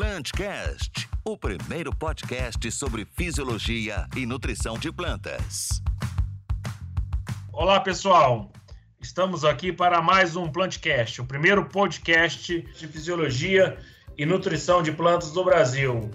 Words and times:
Plantcast, 0.00 1.06
o 1.26 1.36
primeiro 1.36 1.94
podcast 1.94 2.72
sobre 2.72 3.04
fisiologia 3.04 4.06
e 4.16 4.24
nutrição 4.24 4.78
de 4.78 4.90
plantas. 4.90 5.82
Olá, 7.52 7.78
pessoal. 7.80 8.50
Estamos 8.98 9.44
aqui 9.44 9.70
para 9.70 10.00
mais 10.00 10.36
um 10.36 10.50
Plantcast, 10.50 11.20
o 11.20 11.26
primeiro 11.26 11.66
podcast 11.66 12.62
de 12.62 12.88
fisiologia 12.88 13.76
e 14.16 14.24
nutrição 14.24 14.82
de 14.82 14.90
plantas 14.90 15.32
do 15.32 15.44
Brasil. 15.44 16.10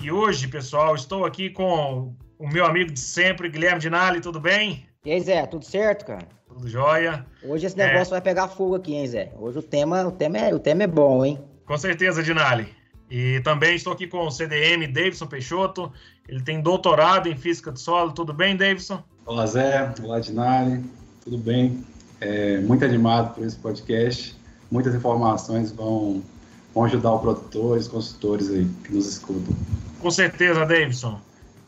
E 0.00 0.10
hoje, 0.10 0.48
pessoal, 0.48 0.94
estou 0.94 1.26
aqui 1.26 1.50
com 1.50 2.16
o 2.38 2.48
meu 2.48 2.64
amigo 2.64 2.90
de 2.90 3.00
sempre, 3.00 3.50
Guilherme 3.50 3.80
Dinali, 3.80 4.22
tudo 4.22 4.40
bem? 4.40 4.88
E 5.04 5.12
aí, 5.12 5.20
Zé, 5.20 5.46
tudo 5.46 5.66
certo, 5.66 6.06
cara? 6.06 6.26
Tudo 6.56 6.70
jóia. 6.70 7.26
Hoje 7.42 7.66
esse 7.66 7.76
negócio 7.76 8.12
é. 8.12 8.16
vai 8.16 8.20
pegar 8.22 8.48
fogo 8.48 8.76
aqui, 8.76 8.94
hein, 8.94 9.06
Zé? 9.06 9.30
Hoje 9.38 9.58
o 9.58 9.62
tema, 9.62 10.06
o 10.06 10.10
tema, 10.10 10.38
é, 10.38 10.54
o 10.54 10.58
tema 10.58 10.84
é 10.84 10.86
bom, 10.86 11.22
hein? 11.22 11.38
Com 11.66 11.76
certeza, 11.76 12.22
Dinali. 12.22 12.66
E 13.10 13.40
também 13.40 13.76
estou 13.76 13.92
aqui 13.92 14.06
com 14.06 14.26
o 14.26 14.30
CDM 14.30 14.90
Davidson 14.90 15.26
Peixoto. 15.26 15.92
Ele 16.26 16.40
tem 16.40 16.62
doutorado 16.62 17.28
em 17.28 17.36
física 17.36 17.70
do 17.70 17.78
solo. 17.78 18.12
Tudo 18.12 18.32
bem, 18.32 18.56
Davidson? 18.56 19.02
Olá, 19.26 19.44
Zé. 19.44 19.92
Olá, 20.02 20.18
Dinali. 20.18 20.82
Tudo 21.22 21.36
bem? 21.36 21.84
É, 22.22 22.58
muito 22.60 22.86
animado 22.86 23.34
por 23.34 23.44
esse 23.44 23.56
podcast. 23.56 24.34
Muitas 24.70 24.94
informações 24.94 25.70
vão, 25.70 26.22
vão 26.74 26.84
ajudar 26.84 27.16
os 27.16 27.20
produtores, 27.20 27.86
consultores 27.86 28.48
aí 28.48 28.66
que 28.82 28.94
nos 28.94 29.06
escutam. 29.06 29.54
Com 30.00 30.10
certeza, 30.10 30.64
Davidson. 30.64 31.20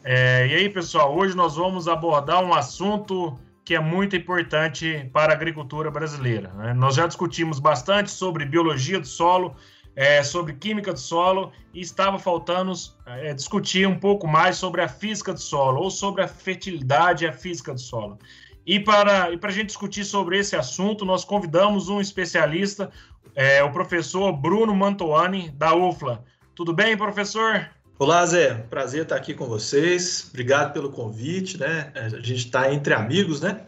É, 0.03 0.47
e 0.47 0.55
aí, 0.55 0.69
pessoal, 0.71 1.15
hoje 1.15 1.37
nós 1.37 1.57
vamos 1.57 1.89
abordar 1.89 2.43
um 2.43 2.55
assunto 2.55 3.39
que 3.69 3.75
é 3.75 3.81
muito 3.81 4.17
importante 4.17 5.11
para 5.13 5.31
a 5.31 5.37
agricultura 5.37 5.91
brasileira. 5.91 6.51
Né? 6.55 6.73
Nós 6.73 6.95
já 6.95 7.07
discutimos 7.07 7.59
bastante 7.59 8.11
sobre 8.11 8.47
biologia 8.47 8.99
do 8.99 9.07
solo, 9.07 9.55
é, 9.95 10.23
sobre 10.23 10.55
química 10.55 10.91
do 10.91 10.99
solo, 10.99 11.53
e 11.75 11.83
estava 11.83 12.19
faltando 12.19 12.73
é, 13.05 13.35
discutir 13.35 13.87
um 13.87 13.99
pouco 13.99 14.27
mais 14.27 14.57
sobre 14.57 14.81
a 14.81 14.89
física 14.89 15.35
do 15.35 15.39
solo, 15.39 15.83
ou 15.83 15.91
sobre 15.91 16.23
a 16.23 16.27
fertilidade 16.27 17.27
e 17.27 17.29
a 17.29 17.33
física 17.33 17.75
do 17.75 17.79
solo. 17.79 18.19
E 18.65 18.81
para, 18.81 19.31
e 19.33 19.39
a 19.39 19.51
gente 19.51 19.67
discutir 19.67 20.07
sobre 20.07 20.39
esse 20.39 20.57
assunto, 20.57 21.05
nós 21.05 21.23
convidamos 21.23 21.91
um 21.91 22.01
especialista, 22.01 22.91
é, 23.35 23.63
o 23.63 23.71
professor 23.71 24.33
Bruno 24.33 24.75
Mantoani, 24.75 25.51
da 25.51 25.75
UFLA. 25.75 26.25
Tudo 26.55 26.73
bem, 26.73 26.97
professor? 26.97 27.69
Olá, 28.01 28.25
Zé. 28.25 28.55
Prazer 28.55 29.03
estar 29.03 29.17
aqui 29.17 29.35
com 29.35 29.47
vocês. 29.47 30.29
Obrigado 30.31 30.73
pelo 30.73 30.93
convite, 30.93 31.59
né? 31.59 31.91
A 31.97 32.09
gente 32.21 32.47
está 32.47 32.73
entre 32.73 32.95
amigos, 32.95 33.41
né? 33.41 33.63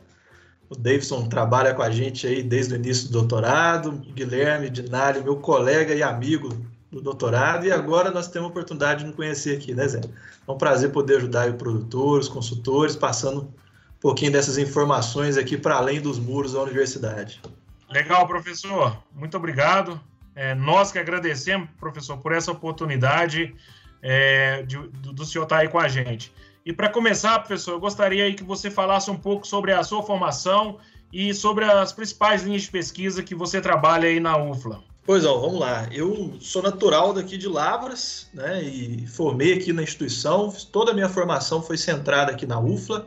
O 0.69 0.77
Davidson 0.77 1.28
trabalha 1.28 1.75
com 1.75 1.83
a 1.83 1.91
gente 1.91 2.28
aí 2.28 2.41
desde 2.41 2.75
o 2.75 2.77
início 2.77 3.09
do 3.09 3.12
doutorado, 3.14 3.91
o 3.91 4.12
Guilherme 4.12 4.70
Dinari, 4.70 5.20
meu 5.20 5.39
colega 5.39 5.97
e 5.97 6.00
amigo 6.00 6.64
do 6.92 7.00
doutorado, 7.00 7.67
e 7.67 7.72
agora 7.72 8.12
nós 8.12 8.28
temos 8.28 8.47
a 8.47 8.50
oportunidade 8.50 9.00
de 9.00 9.06
nos 9.06 9.17
conhecer 9.17 9.56
aqui, 9.56 9.75
né, 9.75 9.89
Zé? 9.89 10.00
É 10.47 10.53
um 10.53 10.56
prazer 10.56 10.92
poder 10.92 11.17
ajudar 11.17 11.48
os 11.48 11.56
produtores, 11.56 12.28
os 12.28 12.33
consultores, 12.33 12.94
passando 12.94 13.41
um 13.41 14.00
pouquinho 14.00 14.31
dessas 14.31 14.59
informações 14.59 15.37
aqui 15.37 15.59
para 15.59 15.75
além 15.75 16.00
dos 16.00 16.20
muros 16.20 16.53
da 16.53 16.62
universidade. 16.62 17.42
Legal, 17.91 18.28
professor. 18.28 18.97
Muito 19.12 19.37
obrigado. 19.37 20.00
É, 20.37 20.55
nós 20.55 20.92
que 20.92 21.00
agradecemos, 21.00 21.69
professor, 21.81 22.17
por 22.19 22.31
essa 22.31 22.53
oportunidade 22.53 23.56
é, 24.03 24.62
de, 24.62 24.77
do, 24.77 25.12
do 25.12 25.25
senhor 25.25 25.45
estar 25.45 25.56
tá 25.56 25.62
aí 25.62 25.69
com 25.69 25.79
a 25.79 25.89
gente. 25.89 26.33
E 26.65 26.73
para 26.73 26.89
começar, 26.89 27.39
professor, 27.39 27.73
eu 27.73 27.81
gostaria 27.81 28.25
aí 28.25 28.34
que 28.34 28.45
você 28.45 28.70
falasse 28.70 29.11
um 29.11 29.17
pouco 29.17 29.47
sobre 29.47 29.73
a 29.73 29.83
sua 29.83 30.03
formação 30.03 30.79
e 31.12 31.34
sobre 31.34 31.65
as 31.65 31.93
principais 31.93 32.43
linhas 32.43 32.62
de 32.62 32.71
pesquisa 32.71 33.23
que 33.23 33.34
você 33.34 33.61
trabalha 33.61 34.09
aí 34.09 34.21
na 34.21 34.37
UFLA. 34.37 34.83
Pois 35.05 35.25
ó, 35.25 35.41
vamos 35.41 35.59
lá. 35.59 35.89
Eu 35.91 36.37
sou 36.41 36.62
natural 36.62 37.12
daqui 37.12 37.37
de 37.37 37.48
Lavras, 37.48 38.28
né? 38.33 38.62
E 38.62 39.06
formei 39.06 39.55
aqui 39.55 39.73
na 39.73 39.83
instituição. 39.83 40.53
Toda 40.71 40.93
a 40.93 40.95
minha 40.95 41.09
formação 41.09 41.62
foi 41.62 41.77
centrada 41.77 42.31
aqui 42.31 42.47
na 42.47 42.61
UFLA. 42.61 43.06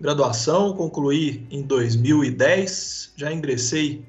Graduação, 0.00 0.72
concluí 0.72 1.46
em 1.50 1.62
2010. 1.62 3.12
Já 3.16 3.30
ingressei 3.30 4.04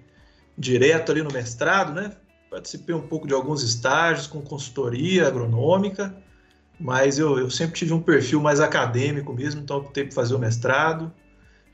direto 0.57 1.11
ali 1.11 1.21
no 1.21 1.31
mestrado, 1.31 1.93
né? 1.93 2.15
Participei 2.51 2.93
um 2.93 3.07
pouco 3.07 3.25
de 3.25 3.33
alguns 3.33 3.63
estágios 3.63 4.27
com 4.27 4.41
consultoria 4.41 5.25
agronômica, 5.25 6.13
mas 6.77 7.17
eu, 7.17 7.39
eu 7.39 7.49
sempre 7.49 7.75
tive 7.75 7.93
um 7.93 8.01
perfil 8.01 8.41
mais 8.41 8.59
acadêmico 8.59 9.33
mesmo, 9.33 9.61
então 9.61 9.77
optei 9.77 10.03
por 10.03 10.13
fazer 10.13 10.35
o 10.35 10.39
mestrado. 10.39 11.13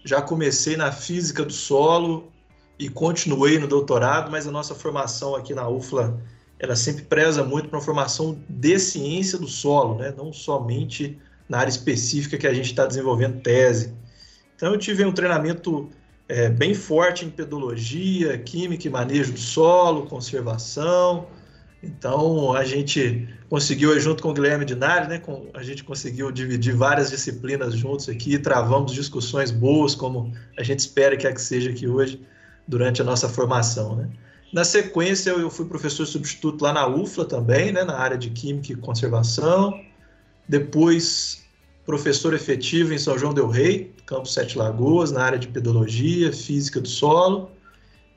Já 0.05 0.21
comecei 0.21 0.77
na 0.77 0.91
física 0.91 1.43
do 1.43 1.51
solo 1.51 2.31
e 2.77 2.89
continuei 2.89 3.57
no 3.57 3.67
doutorado, 3.67 4.29
mas 4.29 4.45
a 4.45 4.51
nossa 4.51 4.75
formação 4.75 5.35
aqui 5.35 5.51
na 5.55 5.67
UFLA 5.67 6.21
ela 6.59 6.75
sempre 6.75 7.03
preza 7.03 7.43
muito 7.43 7.69
para 7.69 7.79
uma 7.79 7.83
formação 7.83 8.39
de 8.47 8.77
ciência 8.77 9.39
do 9.39 9.47
solo, 9.47 9.95
né? 9.95 10.13
não 10.15 10.31
somente 10.31 11.19
na 11.49 11.57
área 11.57 11.69
específica 11.69 12.37
que 12.37 12.45
a 12.45 12.53
gente 12.53 12.67
está 12.67 12.85
desenvolvendo 12.85 13.41
tese. 13.41 13.95
Então 14.55 14.73
eu 14.73 14.77
tive 14.77 15.03
um 15.03 15.11
treinamento 15.11 15.89
é, 16.27 16.49
bem 16.49 16.73
forte 16.73 17.25
em 17.25 17.29
pedologia, 17.29 18.37
química 18.37 18.87
e 18.87 18.89
manejo 18.89 19.33
do 19.33 19.39
solo, 19.39 20.05
conservação. 20.07 21.27
Então 21.81 22.53
a 22.53 22.65
gente 22.65 23.27
conseguiu, 23.49 23.97
junto 23.99 24.21
com 24.21 24.29
o 24.29 24.33
Guilherme 24.33 24.65
Dinari, 24.65 25.07
né, 25.07 25.19
com, 25.19 25.47
a 25.53 25.63
gente 25.63 25.83
conseguiu 25.83 26.31
dividir 26.31 26.75
várias 26.75 27.09
disciplinas 27.09 27.75
juntos 27.75 28.09
aqui, 28.09 28.37
travamos 28.37 28.91
discussões 28.91 29.51
boas, 29.51 29.95
como 29.95 30.33
a 30.57 30.63
gente 30.63 30.79
espera 30.79 31.15
que, 31.15 31.25
é 31.25 31.31
que 31.31 31.41
seja 31.41 31.69
aqui 31.69 31.87
hoje, 31.87 32.21
durante 32.67 33.01
a 33.01 33.05
nossa 33.05 33.29
formação. 33.29 33.95
Né? 33.95 34.09
Na 34.51 34.63
sequência, 34.63 35.31
eu 35.31 35.49
fui 35.49 35.65
professor 35.65 36.05
substituto 36.05 36.61
lá 36.61 36.73
na 36.73 36.87
UFLA 36.87 37.25
também, 37.25 37.71
né, 37.71 37.83
na 37.83 37.97
área 37.97 38.17
de 38.17 38.29
Química 38.31 38.73
e 38.73 38.75
Conservação. 38.75 39.79
Depois, 40.47 41.46
professor 41.87 42.33
efetivo 42.33 42.93
em 42.93 42.97
São 42.97 43.17
João 43.17 43.33
Del 43.33 43.47
Rei, 43.47 43.93
Campos 44.05 44.33
Sete 44.33 44.57
Lagoas, 44.57 45.09
na 45.09 45.23
área 45.23 45.39
de 45.39 45.47
pedologia, 45.47 46.33
física 46.33 46.81
do 46.81 46.87
solo. 46.87 47.49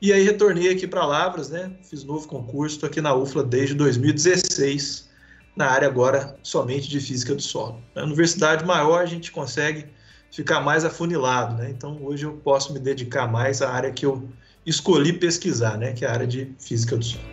E 0.01 0.11
aí 0.11 0.23
retornei 0.23 0.69
aqui 0.69 0.85
para 0.85 1.05
Lavras, 1.05 1.49
né? 1.49 1.71
Fiz 1.81 2.03
novo 2.03 2.27
concurso, 2.27 2.75
estou 2.75 2.87
aqui 2.87 2.99
na 2.99 3.15
UFLA 3.15 3.45
desde 3.45 3.73
2016, 3.75 5.09
na 5.55 5.67
área 5.67 5.87
agora 5.87 6.37
somente 6.43 6.89
de 6.89 6.99
física 6.99 7.33
do 7.33 7.41
solo. 7.41 7.81
Na 7.95 8.03
universidade 8.03 8.65
maior 8.65 9.01
a 9.01 9.05
gente 9.05 9.31
consegue 9.31 9.85
ficar 10.29 10.59
mais 10.59 10.83
afunilado, 10.83 11.55
né? 11.55 11.69
Então 11.69 11.97
hoje 12.03 12.25
eu 12.25 12.33
posso 12.33 12.73
me 12.73 12.79
dedicar 12.79 13.31
mais 13.31 13.61
à 13.61 13.71
área 13.71 13.91
que 13.91 14.05
eu 14.05 14.27
escolhi 14.65 15.13
pesquisar, 15.13 15.77
né? 15.77 15.93
Que 15.93 16.03
é 16.03 16.09
a 16.09 16.11
área 16.11 16.27
de 16.27 16.53
física 16.59 16.97
do 16.97 17.05
solo. 17.05 17.23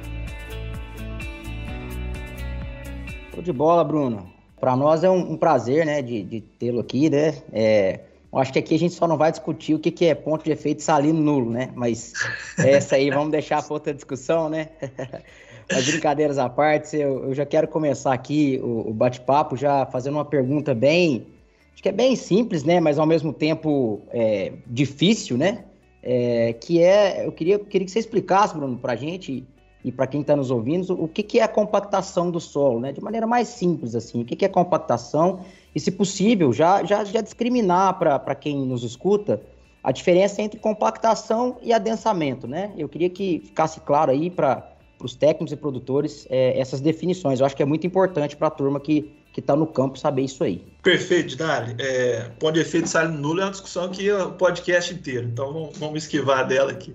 Show 3.35 3.43
de 3.43 3.53
bola, 3.53 3.83
Bruno. 3.83 4.38
Para 4.61 4.77
nós 4.77 5.05
é 5.05 5.11
um, 5.11 5.33
um, 5.33 5.37
prazer, 5.37 5.87
né, 5.87 6.03
de, 6.03 6.23
de 6.23 6.41
tê-lo 6.41 6.81
aqui, 6.81 7.09
né? 7.09 7.35
É, 7.53 8.01
eu 8.33 8.39
acho 8.39 8.53
que 8.53 8.59
aqui 8.59 8.75
a 8.75 8.79
gente 8.79 8.95
só 8.95 9.07
não 9.09 9.17
vai 9.17 9.31
discutir 9.31 9.75
o 9.75 9.79
que, 9.79 9.91
que 9.91 10.07
é 10.07 10.15
ponto 10.15 10.45
de 10.45 10.51
efeito 10.51 10.83
salino 10.83 11.21
nulo, 11.21 11.51
né? 11.51 11.71
Mas 11.75 12.13
essa 12.59 12.97
aí 12.97 13.11
vamos 13.11 13.31
deixar 13.31 13.63
para 13.63 13.73
outra 13.73 13.95
discussão, 13.95 14.49
né? 14.49 14.69
Mas 15.71 15.87
brincadeiras 15.87 16.39
à 16.39 16.49
parte, 16.49 16.97
eu, 16.97 17.25
eu 17.25 17.35
já 17.35 17.45
quero 17.45 17.69
começar 17.69 18.13
aqui 18.13 18.59
o, 18.63 18.89
o 18.89 18.95
bate-papo 18.95 19.57
já 19.57 19.85
fazendo 19.87 20.15
uma 20.15 20.25
pergunta 20.25 20.75
bem, 20.75 21.27
acho 21.73 21.83
que 21.83 21.89
é 21.89 21.93
bem 21.93 22.17
simples, 22.17 22.65
né? 22.65 22.81
Mas 22.81 22.99
ao 22.99 23.07
mesmo 23.07 23.33
tempo 23.33 24.01
é, 24.11 24.53
difícil, 24.67 25.37
né? 25.37 25.65
É, 26.03 26.53
que 26.55 26.83
é, 26.83 27.27
eu 27.27 27.33
queria, 27.33 27.59
queria 27.59 27.85
que 27.85 27.91
você 27.91 27.99
explicasse, 27.99 28.55
Bruno, 28.55 28.79
para 28.79 28.93
a 28.93 28.97
gente 28.97 29.45
e 29.89 29.93
para 29.93 30.07
quem 30.07 30.21
está 30.21 30.37
nos 30.37 30.51
ouvindo, 30.51 30.93
o 31.03 31.09
que, 31.09 31.23
que 31.23 31.41
é 31.41 31.43
a 31.43 31.49
compactação 31.49 32.31
do 32.31 32.39
solo, 32.39 32.79
né? 32.79 32.93
De 32.93 33.01
maneira 33.01 33.27
mais 33.27 33.49
simples, 33.49 33.95
assim, 33.95 34.21
o 34.21 34.25
que, 34.25 34.37
que 34.37 34.45
é 34.45 34.49
compactação 34.49 35.41
e, 35.75 35.81
se 35.81 35.91
possível, 35.91 36.53
já, 36.53 36.85
já, 36.85 37.05
já 37.05 37.21
discriminar 37.21 37.99
para 37.99 38.35
quem 38.35 38.67
nos 38.67 38.85
escuta 38.85 39.41
a 39.83 39.91
diferença 39.91 40.43
entre 40.43 40.61
compactação 40.61 41.57
e 41.63 41.73
adensamento, 41.73 42.47
né? 42.47 42.73
Eu 42.77 42.89
queria 42.89 43.09
que 43.09 43.41
ficasse 43.47 43.81
claro 43.81 44.11
aí 44.11 44.29
para 44.29 44.71
os 45.03 45.15
técnicos 45.15 45.53
e 45.53 45.57
produtores 45.57 46.27
é, 46.29 46.61
essas 46.61 46.81
definições. 46.81 47.41
Eu 47.41 47.47
acho 47.47 47.57
que 47.57 47.63
é 47.63 47.67
muito 47.67 47.87
importante 47.87 48.37
para 48.37 48.49
a 48.49 48.51
turma 48.51 48.79
que 48.79 49.11
que 49.39 49.41
está 49.41 49.55
no 49.55 49.69
campo 49.69 49.97
saber 49.97 50.23
isso 50.23 50.43
aí. 50.43 50.65
Perfeito, 50.83 51.37
Dali. 51.37 51.77
É, 51.79 52.29
ponto 52.41 52.55
de 52.55 52.61
efeito 52.61 52.89
nulo 53.09 53.41
é 53.41 53.45
uma 53.45 53.51
discussão 53.53 53.89
que 53.89 54.11
o 54.11 54.33
podcast 54.33 54.93
inteiro, 54.93 55.29
então 55.29 55.53
vamos, 55.53 55.79
vamos 55.79 56.03
esquivar 56.03 56.45
dela 56.45 56.73
aqui. 56.73 56.93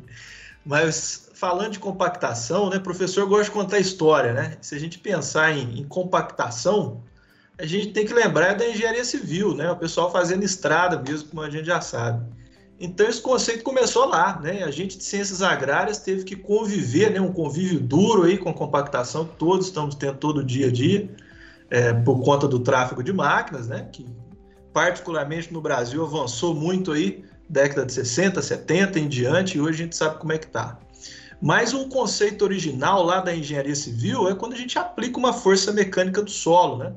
Mas 0.66 1.23
falando 1.44 1.74
de 1.74 1.80
compactação, 1.80 2.70
né, 2.70 2.80
professor 2.80 3.28
gosta 3.28 3.44
de 3.44 3.52
contar 3.52 3.78
história, 3.78 4.32
né? 4.32 4.56
Se 4.62 4.76
a 4.76 4.80
gente 4.80 4.98
pensar 4.98 5.52
em, 5.52 5.78
em, 5.78 5.84
compactação, 5.84 7.04
a 7.60 7.66
gente 7.66 7.88
tem 7.88 8.06
que 8.06 8.14
lembrar 8.14 8.54
da 8.54 8.66
engenharia 8.66 9.04
civil, 9.04 9.54
né? 9.54 9.70
O 9.70 9.76
pessoal 9.76 10.10
fazendo 10.10 10.46
estrada 10.46 11.04
mesmo, 11.06 11.28
como 11.28 11.42
a 11.42 11.50
gente 11.50 11.66
já 11.66 11.82
sabe. 11.82 12.26
Então 12.80 13.06
esse 13.06 13.20
conceito 13.20 13.62
começou 13.62 14.06
lá, 14.06 14.40
né? 14.42 14.64
A 14.64 14.72
gente 14.72 14.98
de 14.98 15.04
ciências 15.04 15.42
agrárias 15.42 15.98
teve 15.98 16.24
que 16.24 16.38
conviver, 16.38 17.12
né? 17.12 17.20
Um 17.20 17.34
convívio 17.34 17.82
duro 17.82 18.24
aí 18.24 18.38
com 18.38 18.48
a 18.48 18.54
compactação 18.54 19.26
que 19.26 19.36
todos 19.36 19.68
estamos 19.68 19.96
tendo 19.96 20.20
todo 20.20 20.46
dia 20.46 20.68
a 20.68 20.72
dia, 20.72 21.14
é, 21.70 21.92
por 21.92 22.24
conta 22.24 22.48
do 22.48 22.60
tráfego 22.60 23.04
de 23.04 23.12
máquinas, 23.12 23.68
né? 23.68 23.90
Que 23.92 24.06
particularmente 24.72 25.52
no 25.52 25.60
Brasil 25.60 26.06
avançou 26.06 26.56
muito 26.56 26.94
aí, 26.94 27.26
década 27.50 27.86
de 27.86 27.92
60, 27.92 28.42
70 28.42 28.98
em 28.98 29.10
diante, 29.10 29.58
e 29.58 29.62
hoje 29.62 29.82
a 29.82 29.84
gente 29.84 29.98
sabe 29.98 30.18
como 30.20 30.32
é 30.32 30.38
que 30.38 30.48
tá. 30.48 30.80
Mas 31.42 31.74
um 31.74 31.90
conceito 31.90 32.44
original 32.44 33.04
lá 33.04 33.20
da 33.20 33.36
engenharia 33.36 33.76
civil 33.76 34.30
é 34.30 34.36
quando 34.36 34.54
a 34.54 34.58
gente 34.58 34.78
aplica 34.80 35.18
uma 35.18 35.34
força 35.34 35.72
mecânica 35.72 36.22
do 36.22 36.32
solo, 36.32 36.78
né? 36.78 36.94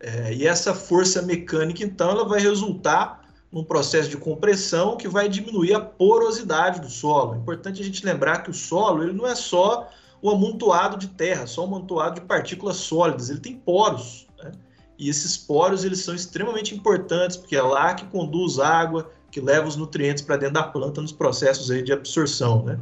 É, 0.00 0.32
e 0.32 0.46
essa 0.46 0.74
força 0.74 1.20
mecânica, 1.20 1.84
então, 1.84 2.10
ela 2.10 2.26
vai 2.26 2.40
resultar 2.40 3.20
num 3.52 3.64
processo 3.64 4.08
de 4.08 4.16
compressão 4.16 4.96
que 4.96 5.08
vai 5.08 5.28
diminuir 5.28 5.74
a 5.74 5.80
porosidade 5.80 6.80
do 6.80 6.88
solo. 6.88 7.34
É 7.34 7.38
importante 7.38 7.82
a 7.82 7.84
gente 7.84 8.04
lembrar 8.04 8.42
que 8.42 8.50
o 8.50 8.54
solo 8.54 9.02
ele 9.02 9.12
não 9.12 9.26
é 9.26 9.34
só 9.34 9.90
um 10.22 10.30
amontoado 10.30 10.96
de 10.96 11.08
terra, 11.08 11.46
só 11.46 11.62
um 11.62 11.64
amontoado 11.64 12.20
de 12.20 12.26
partículas 12.26 12.76
sólidas, 12.76 13.28
ele 13.28 13.40
tem 13.40 13.56
poros. 13.56 14.26
Né? 14.42 14.52
E 14.98 15.08
esses 15.08 15.36
poros 15.36 15.84
eles 15.84 16.00
são 16.00 16.14
extremamente 16.14 16.74
importantes, 16.74 17.36
porque 17.36 17.56
é 17.56 17.62
lá 17.62 17.94
que 17.94 18.04
conduz 18.06 18.58
água, 18.58 19.10
que 19.30 19.40
leva 19.40 19.66
os 19.66 19.76
nutrientes 19.76 20.22
para 20.22 20.36
dentro 20.36 20.54
da 20.54 20.62
planta 20.62 21.00
nos 21.00 21.12
processos 21.12 21.70
aí 21.70 21.82
de 21.82 21.92
absorção. 21.92 22.62
Né? 22.64 22.78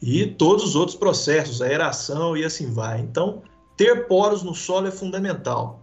E 0.00 0.26
todos 0.26 0.64
os 0.64 0.76
outros 0.76 0.96
processos, 0.96 1.62
aeração 1.62 2.36
e 2.36 2.44
assim 2.44 2.72
vai. 2.72 3.00
Então, 3.00 3.42
ter 3.76 4.06
poros 4.06 4.42
no 4.42 4.54
solo 4.54 4.88
é 4.88 4.90
fundamental. 4.90 5.82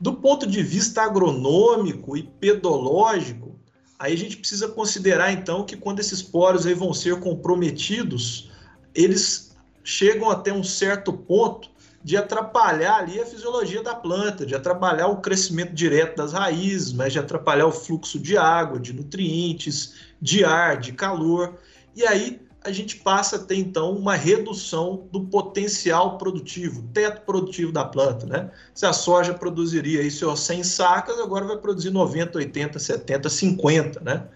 Do 0.00 0.14
ponto 0.14 0.46
de 0.46 0.62
vista 0.62 1.02
agronômico 1.02 2.16
e 2.16 2.22
pedológico, 2.22 3.56
aí 3.98 4.14
a 4.14 4.16
gente 4.16 4.36
precisa 4.36 4.68
considerar 4.68 5.32
então 5.32 5.64
que 5.64 5.76
quando 5.76 6.00
esses 6.00 6.20
poros 6.20 6.66
aí 6.66 6.74
vão 6.74 6.92
ser 6.92 7.20
comprometidos, 7.20 8.50
eles 8.94 9.56
chegam 9.84 10.30
até 10.30 10.52
um 10.52 10.64
certo 10.64 11.12
ponto 11.12 11.70
de 12.04 12.16
atrapalhar 12.16 12.96
ali 12.96 13.20
a 13.20 13.26
fisiologia 13.26 13.82
da 13.82 13.94
planta, 13.94 14.44
de 14.44 14.56
atrapalhar 14.56 15.06
o 15.06 15.20
crescimento 15.20 15.72
direto 15.72 16.16
das 16.16 16.32
raízes, 16.32 16.92
mas 16.92 17.12
de 17.12 17.20
atrapalhar 17.20 17.66
o 17.66 17.72
fluxo 17.72 18.18
de 18.18 18.36
água, 18.36 18.80
de 18.80 18.92
nutrientes, 18.92 19.94
de 20.20 20.44
ar, 20.44 20.78
de 20.78 20.92
calor. 20.92 21.58
E 21.94 22.04
aí 22.04 22.40
a 22.64 22.70
gente 22.70 22.96
passa 22.96 23.36
a 23.36 23.38
ter 23.38 23.56
então 23.56 23.92
uma 23.92 24.14
redução 24.14 25.08
do 25.10 25.24
potencial 25.24 26.16
produtivo, 26.16 26.82
teto 26.92 27.22
produtivo 27.22 27.72
da 27.72 27.84
planta, 27.84 28.26
né? 28.26 28.50
Se 28.74 28.86
a 28.86 28.92
soja 28.92 29.34
produziria 29.34 30.00
aí 30.00 30.10
seus 30.10 30.40
100 30.40 30.64
sacas, 30.64 31.18
agora 31.18 31.44
vai 31.44 31.56
produzir 31.56 31.90
90, 31.90 32.38
80, 32.38 32.78
70, 32.78 33.28
50, 33.28 34.00
né? 34.00 34.28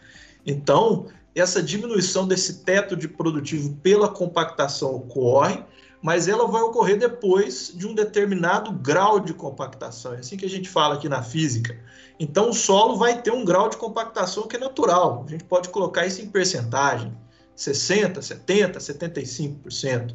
Então, 0.44 1.06
essa 1.34 1.62
diminuição 1.62 2.26
desse 2.26 2.64
teto 2.64 2.96
de 2.96 3.06
produtivo 3.06 3.76
pela 3.76 4.08
compactação 4.08 4.94
ocorre, 4.94 5.62
mas 6.02 6.28
ela 6.28 6.46
vai 6.46 6.62
ocorrer 6.62 6.99
depois 6.99 7.73
de 7.75 7.87
um 7.87 7.94
determinado 7.94 8.73
grau 8.73 9.20
de 9.20 9.34
compactação. 9.34 10.14
É 10.14 10.19
assim 10.19 10.37
que 10.37 10.46
a 10.46 10.49
gente 10.49 10.69
fala 10.69 10.94
aqui 10.94 11.08
na 11.08 11.23
física. 11.23 11.78
Então, 12.19 12.50
o 12.50 12.55
solo 12.55 12.96
vai 12.96 13.20
ter 13.20 13.32
um 13.32 13.44
grau 13.44 13.69
de 13.69 13.76
compactação 13.76 14.46
que 14.46 14.56
é 14.56 14.58
natural. 14.58 15.25
A 15.26 15.31
gente 15.31 15.44
pode 15.44 15.69
colocar 15.69 16.06
isso 16.06 16.23
em 16.23 16.28
percentagem. 16.28 17.12
60%, 17.56 18.19
70%, 18.19 18.76
75%. 18.76 20.14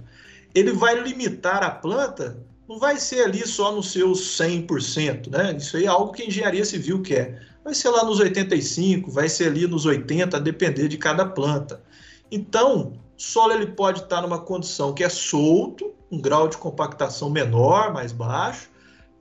Ele 0.54 0.74
vai 0.74 1.00
limitar 1.02 1.64
a 1.64 1.72
planta, 1.72 2.38
não 2.68 2.78
vai 2.78 2.98
ser 2.98 3.24
ali 3.24 3.46
só 3.48 3.72
nos 3.72 3.92
seus 3.92 4.20
100%, 4.40 5.30
né? 5.30 5.56
Isso 5.58 5.78
aí 5.78 5.86
é 5.86 5.88
algo 5.88 6.12
que 6.12 6.24
a 6.24 6.26
engenharia 6.26 6.64
civil 6.64 7.02
quer. 7.02 7.48
Vai 7.64 7.74
ser 7.74 7.90
lá 7.90 8.04
nos 8.04 8.20
85%, 8.20 9.10
vai 9.10 9.30
ser 9.30 9.48
ali 9.48 9.68
nos 9.68 9.86
80%, 9.86 10.34
a 10.34 10.40
depender 10.40 10.88
de 10.88 10.98
cada 10.98 11.26
planta. 11.26 11.82
Então, 12.32 12.94
solo 13.18 13.54
ele 13.54 13.68
pode 13.68 14.02
estar 14.02 14.22
numa 14.22 14.40
condição 14.40 14.94
que 14.94 15.04
é 15.04 15.10
solto, 15.10 15.92
um 16.12 16.20
grau 16.20 16.48
de 16.48 16.58
compactação 16.58 17.30
menor, 17.30 17.94
mais 17.94 18.12
baixo, 18.12 18.71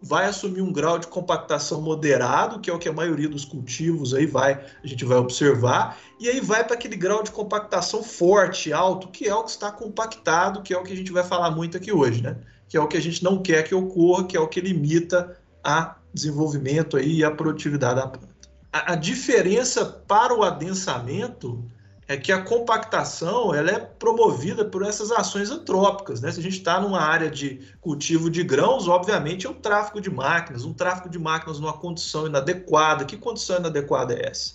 vai 0.03 0.27
assumir 0.27 0.63
um 0.63 0.73
grau 0.73 0.99
de 0.99 1.07
compactação 1.07 1.81
moderado, 1.81 2.61
que 2.61 2.71
é 2.71 2.73
o 2.73 2.79
que 2.79 2.89
a 2.89 2.93
maioria 2.93 3.29
dos 3.29 3.45
cultivos 3.45 4.15
aí 4.15 4.25
vai, 4.25 4.65
a 4.83 4.87
gente 4.87 5.05
vai 5.05 5.19
observar, 5.19 5.99
e 6.19 6.29
aí 6.29 6.41
vai 6.41 6.65
para 6.65 6.75
aquele 6.75 6.97
grau 6.97 7.23
de 7.23 7.31
compactação 7.31 8.03
forte, 8.03 8.73
alto, 8.73 9.09
que 9.09 9.29
é 9.29 9.35
o 9.35 9.45
que 9.45 9.51
está 9.51 9.71
compactado, 9.71 10.63
que 10.63 10.73
é 10.73 10.79
o 10.79 10.83
que 10.83 10.93
a 10.93 10.97
gente 10.97 11.13
vai 11.13 11.23
falar 11.23 11.51
muito 11.51 11.77
aqui 11.77 11.93
hoje, 11.93 12.23
né? 12.23 12.37
Que 12.69 12.77
é 12.77 12.81
o 12.81 12.89
que 12.89 12.97
a 12.97 13.03
gente 13.03 13.23
não 13.23 13.43
quer 13.43 13.63
que 13.63 13.75
ocorra, 13.75 14.25
que 14.25 14.37
é 14.37 14.41
o 14.41 14.49
que 14.49 14.61
limita 14.61 15.37
a 15.63 15.97
desenvolvimento 16.15 16.97
aí 16.97 17.17
e 17.17 17.25
a 17.25 17.31
produtividade 17.31 17.97
da 17.97 18.07
planta. 18.07 18.29
A, 18.73 18.93
a 18.93 18.97
diferença 18.97 19.85
para 19.85 20.35
o 20.35 20.43
adensamento 20.43 21.63
é 22.11 22.17
que 22.17 22.33
a 22.33 22.43
compactação 22.43 23.55
ela 23.55 23.71
é 23.71 23.79
promovida 23.79 24.65
por 24.65 24.83
essas 24.83 25.13
ações 25.13 25.49
antrópicas. 25.49 26.21
Né? 26.21 26.33
Se 26.33 26.41
a 26.41 26.43
gente 26.43 26.59
está 26.59 26.81
numa 26.81 27.01
área 27.01 27.31
de 27.31 27.61
cultivo 27.81 28.29
de 28.29 28.43
grãos, 28.43 28.89
obviamente 28.89 29.47
é 29.47 29.51
um 29.51 29.55
tráfego 29.55 30.01
de 30.01 30.11
máquinas, 30.11 30.65
um 30.65 30.73
tráfego 30.73 31.09
de 31.09 31.21
máquinas 31.21 31.61
numa 31.61 31.73
condição 31.73 32.27
inadequada. 32.27 33.05
Que 33.05 33.17
condição 33.17 33.59
inadequada 33.61 34.13
é 34.13 34.27
essa? 34.29 34.55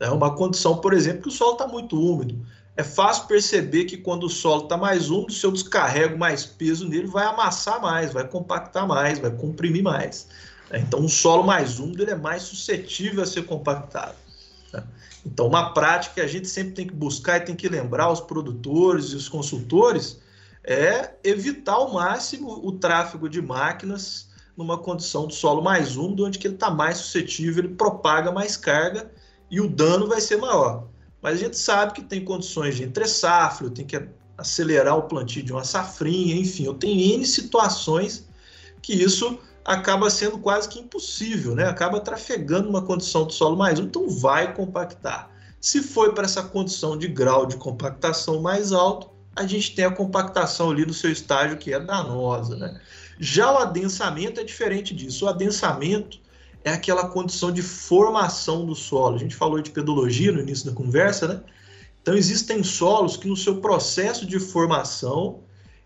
É 0.00 0.08
uma 0.08 0.34
condição, 0.34 0.78
por 0.78 0.94
exemplo, 0.94 1.20
que 1.20 1.28
o 1.28 1.30
solo 1.30 1.52
está 1.52 1.66
muito 1.66 2.00
úmido. 2.00 2.42
É 2.74 2.82
fácil 2.82 3.26
perceber 3.26 3.84
que 3.84 3.98
quando 3.98 4.24
o 4.24 4.30
solo 4.30 4.62
está 4.62 4.78
mais 4.78 5.10
úmido, 5.10 5.34
se 5.34 5.44
eu 5.44 5.52
descarrego 5.52 6.16
mais 6.16 6.46
peso 6.46 6.88
nele, 6.88 7.06
vai 7.06 7.26
amassar 7.26 7.82
mais, 7.82 8.14
vai 8.14 8.26
compactar 8.26 8.88
mais, 8.88 9.18
vai 9.18 9.30
comprimir 9.30 9.82
mais. 9.82 10.26
Então, 10.72 11.00
um 11.00 11.08
solo 11.08 11.44
mais 11.44 11.78
úmido 11.78 12.02
ele 12.02 12.12
é 12.12 12.16
mais 12.16 12.44
suscetível 12.44 13.22
a 13.22 13.26
ser 13.26 13.44
compactado. 13.44 14.23
Então, 15.24 15.46
uma 15.46 15.72
prática 15.72 16.14
que 16.14 16.20
a 16.20 16.26
gente 16.26 16.48
sempre 16.48 16.72
tem 16.72 16.86
que 16.86 16.94
buscar 16.94 17.38
e 17.38 17.44
tem 17.44 17.54
que 17.54 17.68
lembrar 17.68 18.12
os 18.12 18.20
produtores 18.20 19.06
e 19.06 19.16
os 19.16 19.28
consultores 19.28 20.20
é 20.62 21.14
evitar 21.22 21.74
ao 21.74 21.92
máximo 21.92 22.66
o 22.66 22.72
tráfego 22.72 23.28
de 23.28 23.40
máquinas 23.40 24.28
numa 24.56 24.78
condição 24.78 25.26
do 25.26 25.34
solo 25.34 25.62
mais 25.62 25.96
úmido, 25.96 26.24
onde 26.24 26.38
ele 26.44 26.54
está 26.54 26.70
mais 26.70 26.98
suscetível, 26.98 27.64
ele 27.64 27.74
propaga 27.74 28.30
mais 28.30 28.56
carga 28.56 29.10
e 29.50 29.60
o 29.60 29.68
dano 29.68 30.06
vai 30.06 30.20
ser 30.20 30.36
maior. 30.36 30.86
Mas 31.20 31.34
a 31.34 31.38
gente 31.38 31.58
sabe 31.58 31.94
que 31.94 32.02
tem 32.02 32.24
condições 32.24 32.76
de 32.76 32.84
entre 32.84 33.06
safra, 33.06 33.70
tem 33.70 33.84
que 33.84 34.00
acelerar 34.36 34.96
o 34.96 35.02
plantio 35.02 35.42
de 35.42 35.52
uma 35.52 35.64
safrinha, 35.64 36.36
enfim, 36.36 36.64
eu 36.64 36.74
tenho 36.74 37.14
N 37.14 37.26
situações 37.26 38.28
que 38.82 38.92
isso 38.92 39.38
acaba 39.64 40.10
sendo 40.10 40.38
quase 40.38 40.68
que 40.68 40.78
impossível, 40.78 41.54
né? 41.54 41.66
Acaba 41.66 42.00
trafegando 42.00 42.68
uma 42.68 42.82
condição 42.82 43.24
do 43.24 43.32
solo 43.32 43.56
mais 43.56 43.78
úmido, 43.78 44.00
então 44.00 44.18
vai 44.18 44.52
compactar. 44.52 45.30
Se 45.60 45.82
foi 45.82 46.12
para 46.12 46.24
essa 46.24 46.42
condição 46.42 46.96
de 46.98 47.08
grau 47.08 47.46
de 47.46 47.56
compactação 47.56 48.42
mais 48.42 48.72
alto, 48.72 49.08
a 49.34 49.46
gente 49.46 49.74
tem 49.74 49.84
a 49.84 49.90
compactação 49.90 50.70
ali 50.70 50.84
no 50.84 50.92
seu 50.92 51.10
estágio 51.10 51.56
que 51.56 51.72
é 51.72 51.80
danosa, 51.80 52.56
né? 52.56 52.80
Já 53.18 53.50
o 53.52 53.58
adensamento 53.58 54.40
é 54.40 54.44
diferente 54.44 54.94
disso. 54.94 55.24
O 55.24 55.28
adensamento 55.28 56.20
é 56.62 56.70
aquela 56.70 57.08
condição 57.08 57.50
de 57.50 57.62
formação 57.62 58.66
do 58.66 58.74
solo. 58.74 59.16
A 59.16 59.18
gente 59.18 59.34
falou 59.34 59.60
de 59.60 59.70
pedologia 59.70 60.30
no 60.32 60.40
início 60.40 60.66
da 60.66 60.72
conversa, 60.72 61.26
né? 61.26 61.40
Então 62.02 62.14
existem 62.14 62.62
solos 62.62 63.16
que 63.16 63.26
no 63.26 63.36
seu 63.36 63.62
processo 63.62 64.26
de 64.26 64.38
formação 64.38 65.40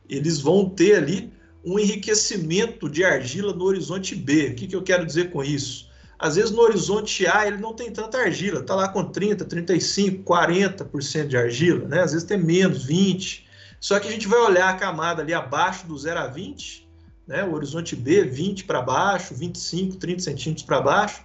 eles 0.09 0.41
vão 0.41 0.69
ter 0.69 0.97
ali 0.97 1.33
um 1.65 1.79
enriquecimento 1.79 2.89
de 2.89 3.05
argila 3.05 3.53
no 3.53 3.65
horizonte 3.65 4.15
B. 4.15 4.49
O 4.49 4.55
que, 4.55 4.67
que 4.67 4.77
eu 4.77 4.83
quero 4.83 5.05
dizer 5.05 5.31
com 5.31 5.43
isso? 5.43 5.89
Às 6.19 6.35
vezes 6.35 6.51
no 6.51 6.61
horizonte 6.63 7.27
A 7.27 7.47
ele 7.47 7.59
não 7.59 7.73
tem 7.73 7.93
tanta 7.93 8.19
argila, 8.19 8.61
está 8.61 8.75
lá 8.75 8.89
com 8.89 9.05
30, 9.05 9.45
35, 9.45 10.25
40% 10.25 11.29
de 11.29 11.37
argila, 11.37 11.87
né? 11.87 12.03
Às 12.03 12.13
vezes 12.13 12.27
tem 12.27 12.39
menos, 12.39 12.85
20. 12.85 13.47
Só 13.81 14.01
que 14.01 14.09
a 14.09 14.11
gente 14.11 14.27
vai 14.27 14.41
olhar 14.41 14.69
a 14.71 14.77
camada 14.77 15.23
ali 15.23 15.33
abaixo 15.33 15.87
do 15.87 15.97
0 15.97 16.19
a 16.19 16.27
20, 16.27 16.89
né? 17.27 17.45
O 17.45 17.55
horizonte 17.55 17.95
B, 17.95 18.25
20 18.25 18.65
para 18.65 18.83
baixo, 18.83 19.33
25, 19.35 19.97
30 19.97 20.23
centímetros 20.23 20.67
para 20.67 20.81
baixo. 20.81 21.23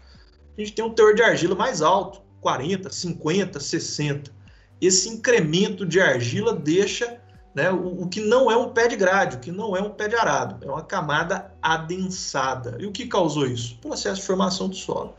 A 0.55 0.61
gente 0.61 0.73
tem 0.73 0.85
um 0.85 0.93
teor 0.93 1.15
de 1.15 1.23
argila 1.23 1.55
mais 1.55 1.81
alto, 1.81 2.21
40, 2.41 2.91
50, 2.91 3.59
60. 3.59 4.31
Esse 4.79 5.09
incremento 5.09 5.85
de 5.85 5.99
argila 5.99 6.53
deixa 6.53 7.19
né? 7.53 7.71
O, 7.71 8.03
o, 8.03 8.07
que 8.07 8.21
não 8.21 8.49
é 8.49 8.57
um 8.57 8.69
pé 8.69 8.87
de 8.87 8.95
grade, 8.95 9.37
o 9.37 9.39
que 9.39 9.51
não 9.51 9.75
é 9.75 9.81
um 9.81 9.89
pé 9.89 10.07
de 10.07 10.15
arado, 10.15 10.63
é 10.65 10.69
uma 10.69 10.81
camada 10.81 11.51
adensada. 11.61 12.77
E 12.79 12.85
o 12.85 12.91
que 12.91 13.05
causou 13.05 13.45
isso? 13.45 13.77
processo 13.77 14.21
de 14.21 14.27
formação 14.27 14.67
do 14.67 14.75
solo. 14.75 15.13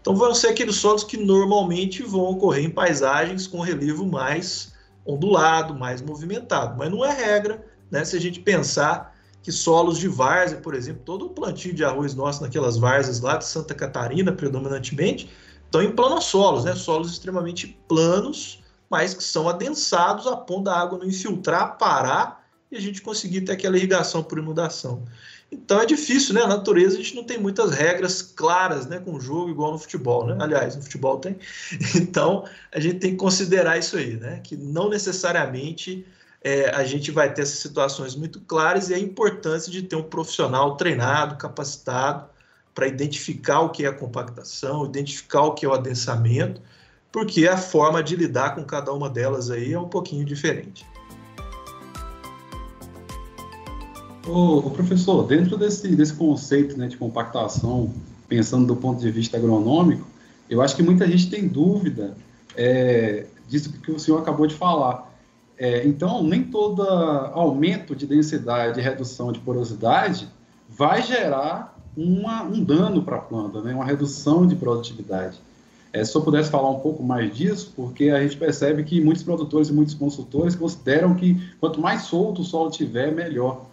Então 0.00 0.14
vão 0.14 0.34
ser 0.34 0.48
aqueles 0.48 0.76
solos 0.76 1.04
que 1.04 1.16
normalmente 1.16 2.02
vão 2.02 2.22
ocorrer 2.22 2.64
em 2.64 2.70
paisagens 2.70 3.46
com 3.46 3.60
relevo 3.60 4.06
mais 4.06 4.72
ondulado, 5.04 5.74
mais 5.74 6.00
movimentado, 6.00 6.76
mas 6.78 6.90
não 6.90 7.04
é 7.04 7.12
regra, 7.12 7.66
né? 7.90 8.04
Se 8.04 8.16
a 8.16 8.20
gente 8.20 8.40
pensar 8.40 9.14
que 9.42 9.50
solos 9.50 9.98
de 9.98 10.08
várzea, 10.08 10.58
por 10.58 10.74
exemplo, 10.74 11.02
todo 11.04 11.26
o 11.26 11.30
plantio 11.30 11.74
de 11.74 11.84
arroz 11.84 12.14
nosso 12.14 12.42
naquelas 12.42 12.76
várzeas 12.76 13.20
lá 13.20 13.36
de 13.36 13.44
Santa 13.44 13.74
Catarina, 13.74 14.32
predominantemente, 14.32 15.30
estão 15.64 15.82
em 15.82 15.92
planossolos, 15.92 16.64
né? 16.64 16.74
Solos 16.74 17.10
extremamente 17.12 17.66
planos, 17.88 18.62
mas 18.90 19.14
que 19.14 19.22
são 19.22 19.48
adensados 19.48 20.26
a 20.26 20.36
ponto 20.36 20.64
da 20.64 20.76
água 20.76 20.98
não 20.98 21.06
infiltrar, 21.06 21.78
parar 21.78 22.44
e 22.70 22.76
a 22.76 22.80
gente 22.80 23.00
conseguir 23.00 23.42
ter 23.42 23.52
aquela 23.52 23.76
irrigação 23.76 24.22
por 24.22 24.38
inundação. 24.38 25.04
Então 25.50 25.80
é 25.80 25.86
difícil, 25.86 26.34
né? 26.34 26.42
A 26.42 26.46
natureza 26.46 26.94
a 26.94 26.98
gente 26.98 27.14
não 27.14 27.24
tem 27.24 27.38
muitas 27.38 27.72
regras 27.72 28.22
claras, 28.22 28.86
né? 28.86 29.00
Com 29.00 29.14
o 29.14 29.20
jogo 29.20 29.50
igual 29.50 29.72
no 29.72 29.78
futebol, 29.78 30.26
né? 30.26 30.36
Aliás, 30.40 30.76
no 30.76 30.82
futebol 30.82 31.18
tem. 31.18 31.36
Então 31.96 32.44
a 32.72 32.78
gente 32.78 32.98
tem 32.98 33.12
que 33.12 33.16
considerar 33.16 33.78
isso 33.78 33.96
aí, 33.96 34.16
né? 34.16 34.40
Que 34.42 34.56
não 34.56 34.88
necessariamente 34.88 36.06
é, 36.42 36.70
a 36.70 36.84
gente 36.84 37.10
vai 37.10 37.32
ter 37.32 37.42
essas 37.42 37.58
situações 37.58 38.14
muito 38.14 38.40
claras 38.40 38.90
e 38.90 38.94
a 38.94 38.98
importância 38.98 39.70
de 39.70 39.82
ter 39.82 39.96
um 39.96 40.02
profissional 40.02 40.76
treinado, 40.76 41.36
capacitado 41.36 42.28
para 42.74 42.86
identificar 42.86 43.60
o 43.60 43.70
que 43.70 43.84
é 43.84 43.88
a 43.88 43.92
compactação, 43.92 44.86
identificar 44.86 45.42
o 45.42 45.54
que 45.54 45.66
é 45.66 45.68
o 45.68 45.74
adensamento 45.74 46.62
porque 47.12 47.46
a 47.46 47.56
forma 47.56 48.02
de 48.02 48.14
lidar 48.16 48.54
com 48.54 48.64
cada 48.64 48.92
uma 48.92 49.08
delas 49.08 49.50
aí 49.50 49.72
é 49.72 49.78
um 49.78 49.88
pouquinho 49.88 50.24
diferente. 50.24 50.86
Ô, 54.26 54.70
professor, 54.70 55.26
dentro 55.26 55.56
desse, 55.56 55.88
desse 55.96 56.14
conceito 56.14 56.76
né, 56.76 56.86
de 56.86 56.96
compactação, 56.96 57.92
pensando 58.28 58.66
do 58.66 58.76
ponto 58.76 59.00
de 59.00 59.10
vista 59.10 59.36
agronômico, 59.36 60.06
eu 60.48 60.62
acho 60.62 60.76
que 60.76 60.82
muita 60.82 61.06
gente 61.06 61.28
tem 61.28 61.48
dúvida 61.48 62.16
é, 62.56 63.26
disso 63.48 63.72
que 63.72 63.90
o 63.90 63.98
senhor 63.98 64.18
acabou 64.18 64.46
de 64.46 64.54
falar. 64.54 65.10
É, 65.58 65.86
então, 65.86 66.22
nem 66.22 66.44
todo 66.44 66.82
aumento 66.82 67.94
de 67.96 68.06
densidade 68.06 68.80
redução 68.80 69.32
de 69.32 69.40
porosidade 69.40 70.28
vai 70.68 71.02
gerar 71.02 71.76
uma, 71.96 72.42
um 72.44 72.62
dano 72.62 73.02
para 73.02 73.16
a 73.16 73.20
planta, 73.20 73.60
né, 73.60 73.74
uma 73.74 73.84
redução 73.84 74.46
de 74.46 74.54
produtividade. 74.54 75.40
É, 75.92 76.04
se 76.04 76.14
eu 76.14 76.22
pudesse 76.22 76.50
falar 76.50 76.70
um 76.70 76.78
pouco 76.78 77.02
mais 77.02 77.34
disso, 77.34 77.72
porque 77.74 78.10
a 78.10 78.20
gente 78.22 78.36
percebe 78.36 78.84
que 78.84 79.00
muitos 79.00 79.22
produtores 79.22 79.68
e 79.68 79.72
muitos 79.72 79.94
consultores 79.94 80.54
consideram 80.54 81.14
que 81.14 81.40
quanto 81.58 81.80
mais 81.80 82.02
solto 82.02 82.42
o 82.42 82.44
solo 82.44 82.70
tiver, 82.70 83.12
melhor. 83.12 83.66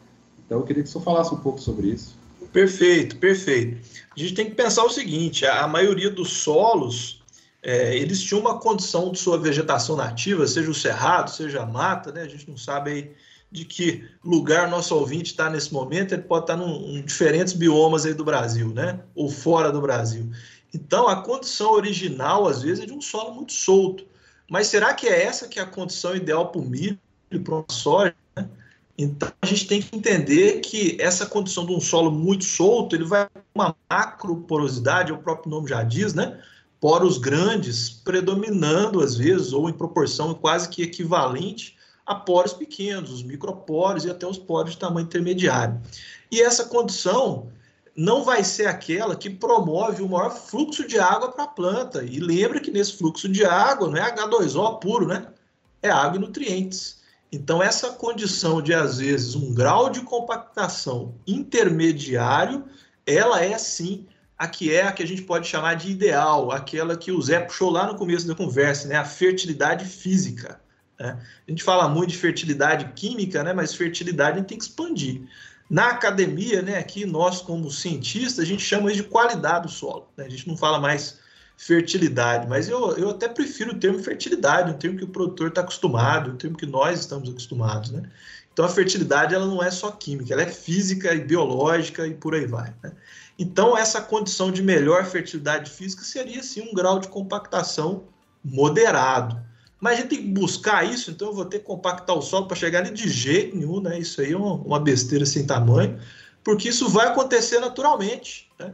Então, 0.45 0.59
eu 0.59 0.65
queria 0.65 0.81
que 0.81 0.89
o 0.89 0.91
senhor 0.91 1.03
falasse 1.03 1.33
um 1.33 1.37
pouco 1.37 1.61
sobre 1.61 1.89
isso. 1.89 2.15
Perfeito, 2.51 3.17
perfeito. 3.17 3.77
A 4.15 4.19
gente 4.19 4.33
tem 4.33 4.45
que 4.45 4.55
pensar 4.55 4.83
o 4.83 4.89
seguinte: 4.89 5.45
a 5.45 5.67
maioria 5.67 6.09
dos 6.09 6.29
solos 6.29 7.21
é, 7.61 7.95
eles 7.97 8.21
tinham 8.21 8.39
uma 8.41 8.59
condição 8.59 9.11
de 9.11 9.19
sua 9.19 9.37
vegetação 9.37 9.95
nativa, 9.95 10.47
seja 10.47 10.71
o 10.71 10.73
cerrado, 10.73 11.29
seja 11.29 11.63
a 11.63 11.65
mata, 11.65 12.11
né? 12.11 12.21
A 12.21 12.27
gente 12.27 12.49
não 12.49 12.57
sabe 12.57 12.91
aí 12.91 13.11
de 13.51 13.65
que 13.65 14.05
lugar 14.23 14.69
nosso 14.69 14.95
ouvinte 14.95 15.31
está 15.31 15.49
nesse 15.49 15.73
momento, 15.73 16.13
ele 16.13 16.21
pode 16.21 16.43
estar 16.43 16.57
num, 16.57 16.97
em 16.97 17.01
diferentes 17.01 17.53
biomas 17.53 18.05
aí 18.05 18.13
do 18.13 18.23
Brasil, 18.23 18.69
né? 18.69 18.99
Ou 19.15 19.29
fora 19.29 19.71
do 19.71 19.81
Brasil. 19.81 20.29
Então, 20.77 21.07
a 21.07 21.23
condição 21.23 21.71
original, 21.71 22.47
às 22.47 22.61
vezes, 22.61 22.83
é 22.83 22.85
de 22.85 22.93
um 22.93 23.01
solo 23.01 23.33
muito 23.33 23.51
solto. 23.51 24.05
Mas 24.47 24.67
será 24.67 24.93
que 24.93 25.07
é 25.07 25.23
essa 25.23 25.47
que 25.47 25.59
é 25.59 25.63
a 25.63 25.65
condição 25.65 26.15
ideal 26.15 26.49
para 26.49 26.61
o 26.61 26.65
milho, 26.65 26.99
para 27.43 27.59
a 27.59 27.63
soja? 27.67 28.15
Né? 28.35 28.47
Então, 28.95 29.31
a 29.41 29.45
gente 29.45 29.67
tem 29.67 29.81
que 29.81 29.95
entender 29.95 30.59
que 30.61 30.95
essa 30.99 31.25
condição 31.25 31.65
de 31.65 31.73
um 31.73 31.79
solo 31.79 32.11
muito 32.11 32.45
solto, 32.45 32.95
ele 32.95 33.05
vai 33.05 33.27
uma 33.55 33.75
macroporosidade, 33.89 35.11
o 35.11 35.17
próprio 35.17 35.49
nome 35.49 35.67
já 35.67 35.83
diz, 35.83 36.13
né? 36.13 36.39
Poros 36.79 37.17
grandes 37.17 37.89
predominando, 37.89 39.01
às 39.01 39.15
vezes, 39.15 39.53
ou 39.53 39.67
em 39.67 39.73
proporção 39.73 40.35
quase 40.35 40.69
que 40.69 40.83
equivalente 40.83 41.75
a 42.05 42.13
poros 42.13 42.53
pequenos, 42.53 43.11
os 43.11 43.23
microporos 43.23 44.05
e 44.05 44.11
até 44.11 44.27
os 44.27 44.37
poros 44.37 44.73
de 44.73 44.77
tamanho 44.77 45.05
intermediário. 45.05 45.81
E 46.31 46.39
essa 46.39 46.65
condição 46.65 47.47
não 47.97 48.23
vai 48.23 48.43
ser 48.43 48.67
aquela 48.67 49.15
que 49.15 49.27
promove 49.27 50.03
o 50.03 50.09
maior 50.09 50.29
fluxo 50.29 50.87
de 50.87 50.99
água 50.99 51.31
para 51.31 51.45
a 51.45 51.47
planta. 51.47 52.03
E 52.03 52.19
lembra 52.19 52.59
que 52.59 52.69
nesse 52.69 52.95
fluxo 52.95 53.27
de 53.27 53.43
água 53.43 53.89
não 53.89 53.97
é 53.97 54.15
H2O 54.15 54.79
puro, 54.79 55.07
né? 55.07 55.25
É 55.81 55.89
água 55.89 56.17
e 56.17 56.19
nutrientes. 56.19 57.01
Então, 57.31 57.61
essa 57.61 57.89
condição 57.89 58.61
de, 58.61 58.71
às 58.71 58.99
vezes, 58.99 59.33
um 59.33 59.51
grau 59.51 59.89
de 59.89 60.01
compactação 60.01 61.15
intermediário, 61.25 62.65
ela 63.05 63.43
é 63.43 63.57
sim 63.57 64.05
a 64.37 64.47
que 64.47 64.71
é 64.71 64.83
a 64.83 64.91
que 64.91 65.01
a 65.01 65.07
gente 65.07 65.23
pode 65.23 65.47
chamar 65.47 65.73
de 65.73 65.89
ideal, 65.89 66.51
aquela 66.51 66.95
que 66.95 67.11
o 67.11 67.19
Zé 67.19 67.39
puxou 67.39 67.71
lá 67.71 67.87
no 67.87 67.95
começo 67.95 68.27
da 68.27 68.35
conversa, 68.35 68.87
né? 68.87 68.95
A 68.95 69.05
fertilidade 69.05 69.83
física. 69.85 70.61
Né? 70.99 71.19
A 71.47 71.51
gente 71.51 71.63
fala 71.63 71.89
muito 71.89 72.11
de 72.11 72.17
fertilidade 72.17 72.91
química, 72.95 73.43
né? 73.43 73.53
mas 73.53 73.73
fertilidade 73.73 74.33
a 74.33 74.39
gente 74.39 74.49
tem 74.49 74.57
que 74.57 74.63
expandir. 74.65 75.23
Na 75.69 75.89
academia, 75.89 76.61
né, 76.61 76.77
aqui 76.77 77.05
nós 77.05 77.41
como 77.41 77.69
cientistas, 77.69 78.39
a 78.39 78.47
gente 78.47 78.63
chama 78.63 78.91
isso 78.91 79.03
de 79.03 79.09
qualidade 79.09 79.67
do 79.67 79.71
solo. 79.71 80.07
Né? 80.15 80.25
A 80.25 80.29
gente 80.29 80.47
não 80.47 80.55
fala 80.55 80.79
mais 80.79 81.19
fertilidade, 81.57 82.47
mas 82.47 82.69
eu, 82.69 82.95
eu 82.97 83.09
até 83.09 83.27
prefiro 83.27 83.71
o 83.71 83.79
termo 83.79 83.99
fertilidade, 83.99 84.71
um 84.71 84.77
termo 84.77 84.97
que 84.97 85.03
o 85.03 85.09
produtor 85.09 85.49
está 85.49 85.61
acostumado, 85.61 86.31
um 86.31 86.37
termo 86.37 86.55
que 86.55 86.67
nós 86.67 86.99
estamos 86.99 87.29
acostumados. 87.29 87.91
Né? 87.91 88.03
Então 88.53 88.63
a 88.63 88.69
fertilidade 88.69 89.33
ela 89.33 89.45
não 89.45 89.61
é 89.61 89.71
só 89.71 89.91
química, 89.91 90.33
ela 90.33 90.43
é 90.43 90.47
física 90.47 91.13
e 91.13 91.19
biológica 91.19 92.07
e 92.07 92.13
por 92.13 92.35
aí 92.35 92.45
vai. 92.45 92.73
Né? 92.81 92.91
Então 93.37 93.77
essa 93.77 93.99
condição 93.99 94.51
de 94.51 94.61
melhor 94.61 95.03
fertilidade 95.05 95.69
física 95.71 96.03
seria 96.03 96.41
sim 96.43 96.61
um 96.61 96.73
grau 96.73 96.99
de 96.99 97.07
compactação 97.07 98.05
moderado. 98.43 99.46
Mas 99.79 99.93
a 99.93 99.95
gente 100.01 100.09
tem 100.09 100.21
que 100.21 100.27
buscar 100.29 100.83
isso, 100.83 101.11
então 101.11 101.27
eu 101.27 101.33
vou 101.33 101.45
ter 101.45 101.59
que 101.59 101.65
compactar 101.65 102.17
o 102.17 102.21
solo 102.21 102.47
para 102.47 102.57
chegar 102.57 102.79
ali 102.79 102.91
de 102.91 103.07
jeito 103.09 103.55
nenhum, 103.55 103.79
né? 103.79 103.99
Isso 103.99 104.21
aí 104.21 104.31
é 104.31 104.37
uma, 104.37 104.79
besteira 104.79 105.25
sem 105.25 105.45
tamanho, 105.45 105.99
porque 106.43 106.69
isso 106.69 106.89
vai 106.89 107.07
acontecer 107.07 107.59
naturalmente, 107.59 108.49
né? 108.59 108.73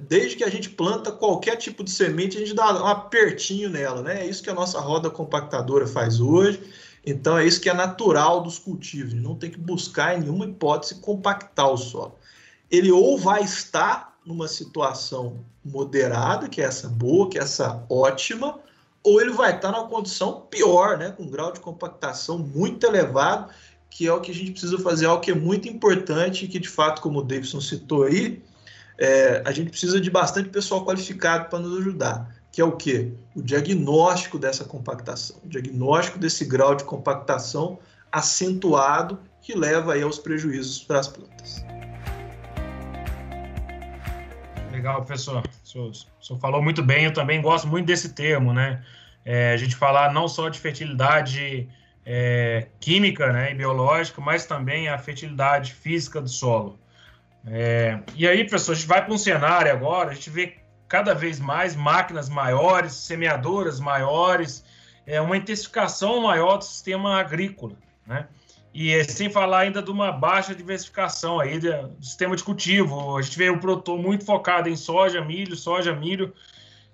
Desde 0.00 0.36
que 0.36 0.44
a 0.44 0.48
gente 0.48 0.70
planta 0.70 1.10
qualquer 1.10 1.56
tipo 1.56 1.82
de 1.82 1.90
semente, 1.90 2.36
a 2.36 2.40
gente 2.40 2.54
dá 2.54 2.82
um 2.82 2.86
apertinho 2.86 3.68
nela, 3.68 4.00
né? 4.00 4.22
É 4.22 4.26
isso 4.26 4.42
que 4.42 4.50
a 4.50 4.54
nossa 4.54 4.80
roda 4.80 5.10
compactadora 5.10 5.86
faz 5.86 6.20
hoje. 6.20 6.60
Então 7.04 7.38
é 7.38 7.46
isso 7.46 7.60
que 7.60 7.68
é 7.68 7.74
natural 7.74 8.42
dos 8.42 8.58
cultivos. 8.58 9.14
Não 9.14 9.34
tem 9.34 9.50
que 9.50 9.58
buscar 9.58 10.16
em 10.16 10.20
nenhuma 10.20 10.44
hipótese 10.44 10.96
compactar 10.96 11.70
o 11.70 11.76
solo. 11.76 12.16
Ele 12.70 12.92
ou 12.92 13.18
vai 13.18 13.42
estar 13.42 14.18
numa 14.24 14.46
situação 14.46 15.44
moderada, 15.64 16.48
que 16.48 16.60
é 16.60 16.64
essa 16.64 16.88
boa, 16.88 17.28
que 17.28 17.38
é 17.38 17.42
essa 17.42 17.84
ótima, 17.88 18.60
ou 19.02 19.20
ele 19.20 19.30
vai 19.30 19.54
estar 19.54 19.70
numa 19.72 19.86
condição 19.86 20.46
pior, 20.50 20.98
né, 20.98 21.10
com 21.10 21.24
um 21.24 21.30
grau 21.30 21.52
de 21.52 21.60
compactação 21.60 22.38
muito 22.38 22.86
elevado, 22.86 23.50
que 23.90 24.06
é 24.06 24.12
o 24.12 24.20
que 24.20 24.30
a 24.30 24.34
gente 24.34 24.52
precisa 24.52 24.78
fazer, 24.78 25.06
algo 25.06 25.22
que 25.22 25.30
é 25.30 25.34
muito 25.34 25.68
importante 25.68 26.44
e 26.44 26.48
que, 26.48 26.58
de 26.58 26.68
fato, 26.68 27.00
como 27.00 27.20
o 27.20 27.22
Davidson 27.22 27.60
citou 27.60 28.04
aí, 28.04 28.42
é, 28.98 29.42
a 29.44 29.52
gente 29.52 29.70
precisa 29.70 30.00
de 30.00 30.10
bastante 30.10 30.48
pessoal 30.48 30.84
qualificado 30.84 31.48
para 31.48 31.58
nos 31.58 31.78
ajudar, 31.78 32.34
que 32.52 32.60
é 32.60 32.64
o 32.64 32.72
quê? 32.72 33.12
O 33.34 33.42
diagnóstico 33.42 34.38
dessa 34.38 34.64
compactação, 34.64 35.36
o 35.44 35.48
diagnóstico 35.48 36.18
desse 36.18 36.44
grau 36.44 36.74
de 36.74 36.84
compactação 36.84 37.78
acentuado 38.10 39.18
que 39.40 39.56
leva 39.56 39.94
aí 39.94 40.02
aos 40.02 40.18
prejuízos 40.18 40.82
para 40.82 40.98
as 40.98 41.08
plantas. 41.08 41.64
Legal, 44.78 45.04
professor. 45.04 45.42
O 45.64 45.92
senhor, 45.92 46.40
falou 46.40 46.62
muito 46.62 46.84
bem, 46.84 47.06
eu 47.06 47.12
também 47.12 47.42
gosto 47.42 47.66
muito 47.66 47.86
desse 47.86 48.10
termo, 48.10 48.52
né? 48.52 48.80
É, 49.24 49.52
a 49.52 49.56
gente 49.56 49.74
falar 49.74 50.12
não 50.12 50.28
só 50.28 50.48
de 50.48 50.60
fertilidade 50.60 51.68
é, 52.06 52.68
química 52.78 53.32
né, 53.32 53.50
e 53.50 53.54
biológica, 53.56 54.20
mas 54.20 54.46
também 54.46 54.88
a 54.88 54.96
fertilidade 54.96 55.74
física 55.74 56.20
do 56.20 56.28
solo. 56.28 56.78
É, 57.44 57.98
e 58.14 58.26
aí, 58.28 58.44
professor, 58.44 58.70
a 58.70 58.74
gente 58.76 58.86
vai 58.86 59.04
para 59.04 59.12
um 59.12 59.18
cenário 59.18 59.72
agora, 59.72 60.10
a 60.10 60.14
gente 60.14 60.30
vê 60.30 60.58
cada 60.86 61.12
vez 61.12 61.40
mais 61.40 61.74
máquinas 61.74 62.28
maiores, 62.28 62.92
semeadoras 62.92 63.80
maiores, 63.80 64.64
é, 65.04 65.20
uma 65.20 65.36
intensificação 65.36 66.22
maior 66.22 66.56
do 66.56 66.64
sistema 66.64 67.18
agrícola, 67.18 67.74
né? 68.06 68.28
E 68.72 68.92
é 68.92 69.02
sem 69.02 69.30
falar 69.30 69.60
ainda 69.60 69.82
de 69.82 69.90
uma 69.90 70.12
baixa 70.12 70.54
diversificação 70.54 71.40
aí 71.40 71.58
do 71.58 71.90
sistema 72.00 72.36
de 72.36 72.44
cultivo. 72.44 73.16
A 73.16 73.22
gente 73.22 73.38
vê 73.38 73.50
um 73.50 73.58
produtor 73.58 73.98
muito 73.98 74.24
focado 74.24 74.68
em 74.68 74.76
soja, 74.76 75.24
milho, 75.24 75.56
soja, 75.56 75.94
milho. 75.94 76.32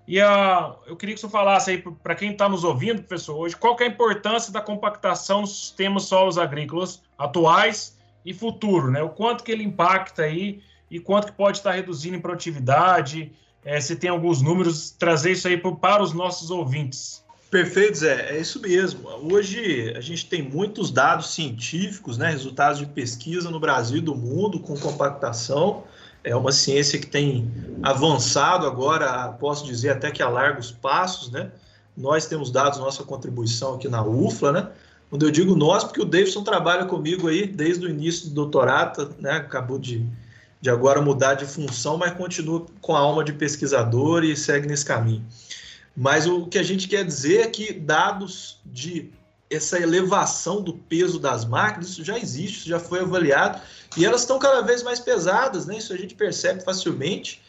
E 0.07 0.21
a, 0.21 0.75
eu 0.87 0.97
queria 0.97 1.15
que 1.15 1.21
você 1.21 1.29
falasse 1.29 1.71
aí 1.71 1.85
para 2.03 2.15
quem 2.15 2.33
está 2.33 2.49
nos 2.49 2.63
ouvindo, 2.63 3.03
professor, 3.03 3.37
hoje, 3.37 3.57
qual 3.57 3.77
é 3.81 3.85
a 3.85 3.89
importância 3.89 4.53
da 4.53 4.61
compactação 4.61 5.41
nos 5.41 5.59
sistemas 5.59 6.05
solos 6.05 6.37
agrícolas 6.37 7.03
atuais 7.19 7.99
e 8.25 8.35
futuro, 8.35 8.91
né? 8.91 9.03
O 9.03 9.09
quanto 9.09 9.43
que 9.43 9.51
ele 9.51 9.65
impacta 9.65 10.23
aí 10.23 10.63
e 10.91 11.01
quanto 11.01 11.27
que 11.29 11.33
pode 11.33 11.59
estar 11.59 11.73
reduzindo 11.73 12.17
em 12.17 12.21
produtividade, 12.21 13.33
é, 13.65 13.81
se 13.81 13.97
tem 13.97 14.11
alguns 14.11 14.43
números, 14.43 14.91
trazer 14.91 15.33
isso 15.33 15.49
aí 15.49 15.57
para 15.57 16.03
os 16.03 16.13
nossos 16.13 16.51
ouvintes. 16.51 17.24
Perfeito, 17.55 17.99
Zé. 17.99 18.31
É 18.35 18.41
isso 18.41 18.61
mesmo. 18.61 19.09
Hoje 19.33 19.95
a 19.97 20.01
gente 20.01 20.27
tem 20.27 20.43
muitos 20.43 20.91
dados 20.91 21.33
científicos, 21.33 22.19
né, 22.19 22.29
resultados 22.29 22.81
de 22.81 22.87
pesquisa 22.87 23.49
no 23.49 23.61
Brasil 23.61 23.99
e 23.99 24.01
do 24.01 24.13
mundo 24.13 24.59
com 24.59 24.77
compactação. 24.77 25.85
É 26.25 26.35
uma 26.35 26.51
ciência 26.51 26.99
que 26.99 27.07
tem 27.07 27.49
avançado 27.81 28.67
agora, 28.67 29.29
posso 29.39 29.65
dizer 29.65 29.91
até 29.91 30.11
que 30.11 30.21
a 30.21 30.29
largos 30.29 30.73
passos, 30.73 31.31
né? 31.31 31.53
Nós 31.97 32.27
temos 32.27 32.51
dados 32.51 32.81
nossa 32.81 33.05
contribuição 33.05 33.77
aqui 33.77 33.89
na 33.89 34.05
UFLA, 34.05 34.51
né? 34.51 34.69
Quando 35.09 35.25
eu 35.25 35.31
digo 35.31 35.55
nós, 35.55 35.85
porque 35.85 36.03
o 36.03 36.05
Davidson 36.05 36.43
trabalha 36.43 36.87
comigo 36.87 37.29
aí 37.29 37.47
desde 37.47 37.87
o 37.87 37.89
início 37.89 38.31
do 38.31 38.35
doutorado, 38.35 39.15
né? 39.21 39.31
Acabou 39.31 39.79
de, 39.79 40.05
de 40.61 40.71
agora 40.71 41.01
mudar 41.01 41.35
de 41.35 41.45
função, 41.45 41.99
mas 41.99 42.15
continua 42.15 42.67
com 42.81 42.97
a 42.97 42.99
alma 42.99 43.23
de 43.23 43.33
pesquisador 43.33 44.25
e 44.25 44.37
segue 44.37 44.67
nesse 44.67 44.85
caminho. 44.85 45.25
Mas 45.97 46.27
o 46.27 46.47
que 46.47 46.59
a 46.59 46.63
gente 46.63 46.89
quer 46.89 47.05
dizer 47.05 47.43
é 47.43 47.47
que 47.47 47.73
dados 47.73 48.61
de 48.65 49.13
essa 49.49 49.79
elevação 49.79 50.61
do 50.61 50.75
peso 50.75 51.19
das 51.19 51.45
máquinas, 51.45 51.91
isso 51.91 52.05
já 52.05 52.19
existe, 52.19 52.59
isso 52.59 52.69
já 52.69 52.81
foi 52.81 53.01
avaliado, 53.01 53.61
e 53.97 54.05
elas 54.05 54.23
estão 54.23 54.39
cada 54.39 54.63
vez 54.63 54.83
mais 54.83 54.99
pesadas, 54.99 55.67
né? 55.67 55.79
Isso 55.79 55.93
a 55.93 55.97
gente 55.97 56.15
percebe 56.15 56.65
facilmente. 56.65 57.41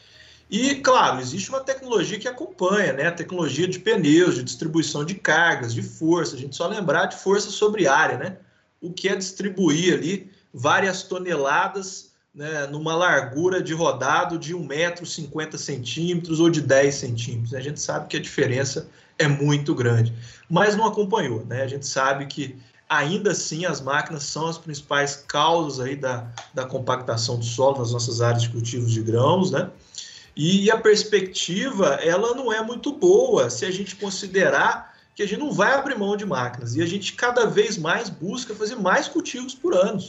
E, 0.50 0.76
claro, 0.76 1.20
existe 1.20 1.50
uma 1.50 1.62
tecnologia 1.62 2.20
que 2.20 2.28
acompanha, 2.28 2.94
né? 2.94 3.08
A 3.08 3.12
tecnologia 3.12 3.68
de 3.68 3.80
pneus, 3.80 4.36
de 4.36 4.44
distribuição 4.44 5.04
de 5.04 5.16
cargas, 5.16 5.74
de 5.74 5.82
força. 5.82 6.36
A 6.36 6.40
gente 6.40 6.56
só 6.56 6.68
lembrar 6.68 7.08
de 7.08 7.18
força 7.18 7.50
sobre 7.50 7.88
área, 7.88 8.18
né? 8.18 8.38
O 8.80 8.94
que 8.94 9.10
é 9.10 9.16
distribuir 9.16 9.96
ali 9.96 10.32
várias 10.54 11.02
toneladas 11.02 12.12
né, 12.36 12.68
numa 12.68 12.94
largura 12.94 13.64
de 13.64 13.74
rodado 13.74 14.38
de 14.38 14.54
1,50m 14.54 16.40
ou 16.40 16.50
de 16.50 16.62
10 16.62 16.94
centímetros. 16.94 17.54
A 17.54 17.62
gente 17.62 17.80
sabe 17.80 18.08
que 18.08 18.18
a 18.18 18.22
diferença 18.22 18.88
é 19.18 19.28
muito 19.28 19.74
grande, 19.74 20.14
mas 20.50 20.76
não 20.76 20.86
acompanhou. 20.86 21.46
Né? 21.46 21.64
A 21.64 21.68
gente 21.68 21.88
sabe 21.88 22.26
que 22.26 22.56
Ainda 22.88 23.32
assim, 23.32 23.66
as 23.66 23.82
máquinas 23.82 24.24
são 24.24 24.48
as 24.48 24.60
principais 24.60 25.16
causas 25.28 25.84
aí 25.86 25.96
da, 25.96 26.28
da 26.54 26.66
compactação 26.66 27.40
do 27.40 27.44
solo 27.44 27.80
nas 27.80 27.92
nossas 27.92 28.22
áreas 28.22 28.44
de 28.44 28.50
cultivos 28.50 28.92
de 28.92 29.02
grãos, 29.02 29.50
né? 29.50 29.72
E 30.36 30.70
a 30.70 30.78
perspectiva, 30.78 31.96
ela 31.96 32.36
não 32.36 32.54
é 32.54 32.62
muito 32.62 32.92
boa 32.92 33.50
se 33.50 33.66
a 33.66 33.72
gente 33.72 33.96
considerar 33.96 34.94
que 35.16 35.24
a 35.24 35.28
gente 35.28 35.40
não 35.40 35.52
vai 35.52 35.74
abrir 35.74 35.98
mão 35.98 36.16
de 36.16 36.26
máquinas 36.26 36.76
e 36.76 36.82
a 36.82 36.86
gente 36.86 37.14
cada 37.14 37.46
vez 37.48 37.78
mais 37.78 38.10
busca 38.10 38.54
fazer 38.54 38.76
mais 38.76 39.08
cultivos 39.08 39.56
por 39.56 39.74
ano, 39.74 40.04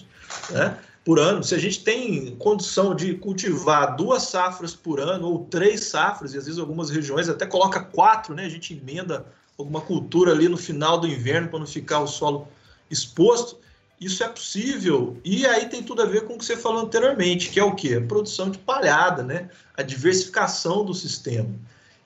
né? 0.51 0.77
Por 1.07 1.21
ano, 1.21 1.41
se 1.45 1.55
a 1.55 1.59
gente 1.59 1.85
tem 1.85 2.35
condição 2.35 2.93
de 2.93 3.15
cultivar 3.15 3.95
duas 3.95 4.25
safras 4.25 4.75
por 4.75 4.99
ano 4.99 5.29
ou 5.29 5.45
três 5.45 5.85
safras 5.85 6.35
e 6.35 6.37
às 6.37 6.47
vezes 6.47 6.59
algumas 6.59 6.91
regiões 6.91 7.29
até 7.29 7.47
coloca 7.47 7.79
quatro, 7.79 8.35
né? 8.35 8.45
A 8.45 8.49
gente 8.49 8.75
emenda 8.75 9.25
alguma 9.57 9.81
cultura 9.81 10.33
ali 10.33 10.49
no 10.49 10.57
final 10.57 10.99
do 10.99 11.07
inverno 11.07 11.47
para 11.47 11.61
não 11.61 11.67
ficar 11.67 12.01
o 12.01 12.09
solo 12.09 12.49
exposto. 12.91 13.57
Isso 14.01 14.25
é 14.25 14.29
possível 14.29 15.17
e 15.25 15.47
aí 15.47 15.69
tem 15.69 15.81
tudo 15.81 16.03
a 16.03 16.07
ver 16.07 16.25
com 16.25 16.35
o 16.35 16.39
que 16.39 16.45
você 16.45 16.57
falou 16.57 16.83
anteriormente, 16.83 17.51
que 17.51 17.61
é 17.61 17.65
o 17.65 17.77
que? 17.77 17.95
A 17.95 18.01
produção 18.01 18.51
de 18.51 18.59
palhada, 18.59 19.23
né? 19.23 19.49
A 19.77 19.83
diversificação 19.83 20.85
do 20.85 20.93
sistema. 20.93 21.55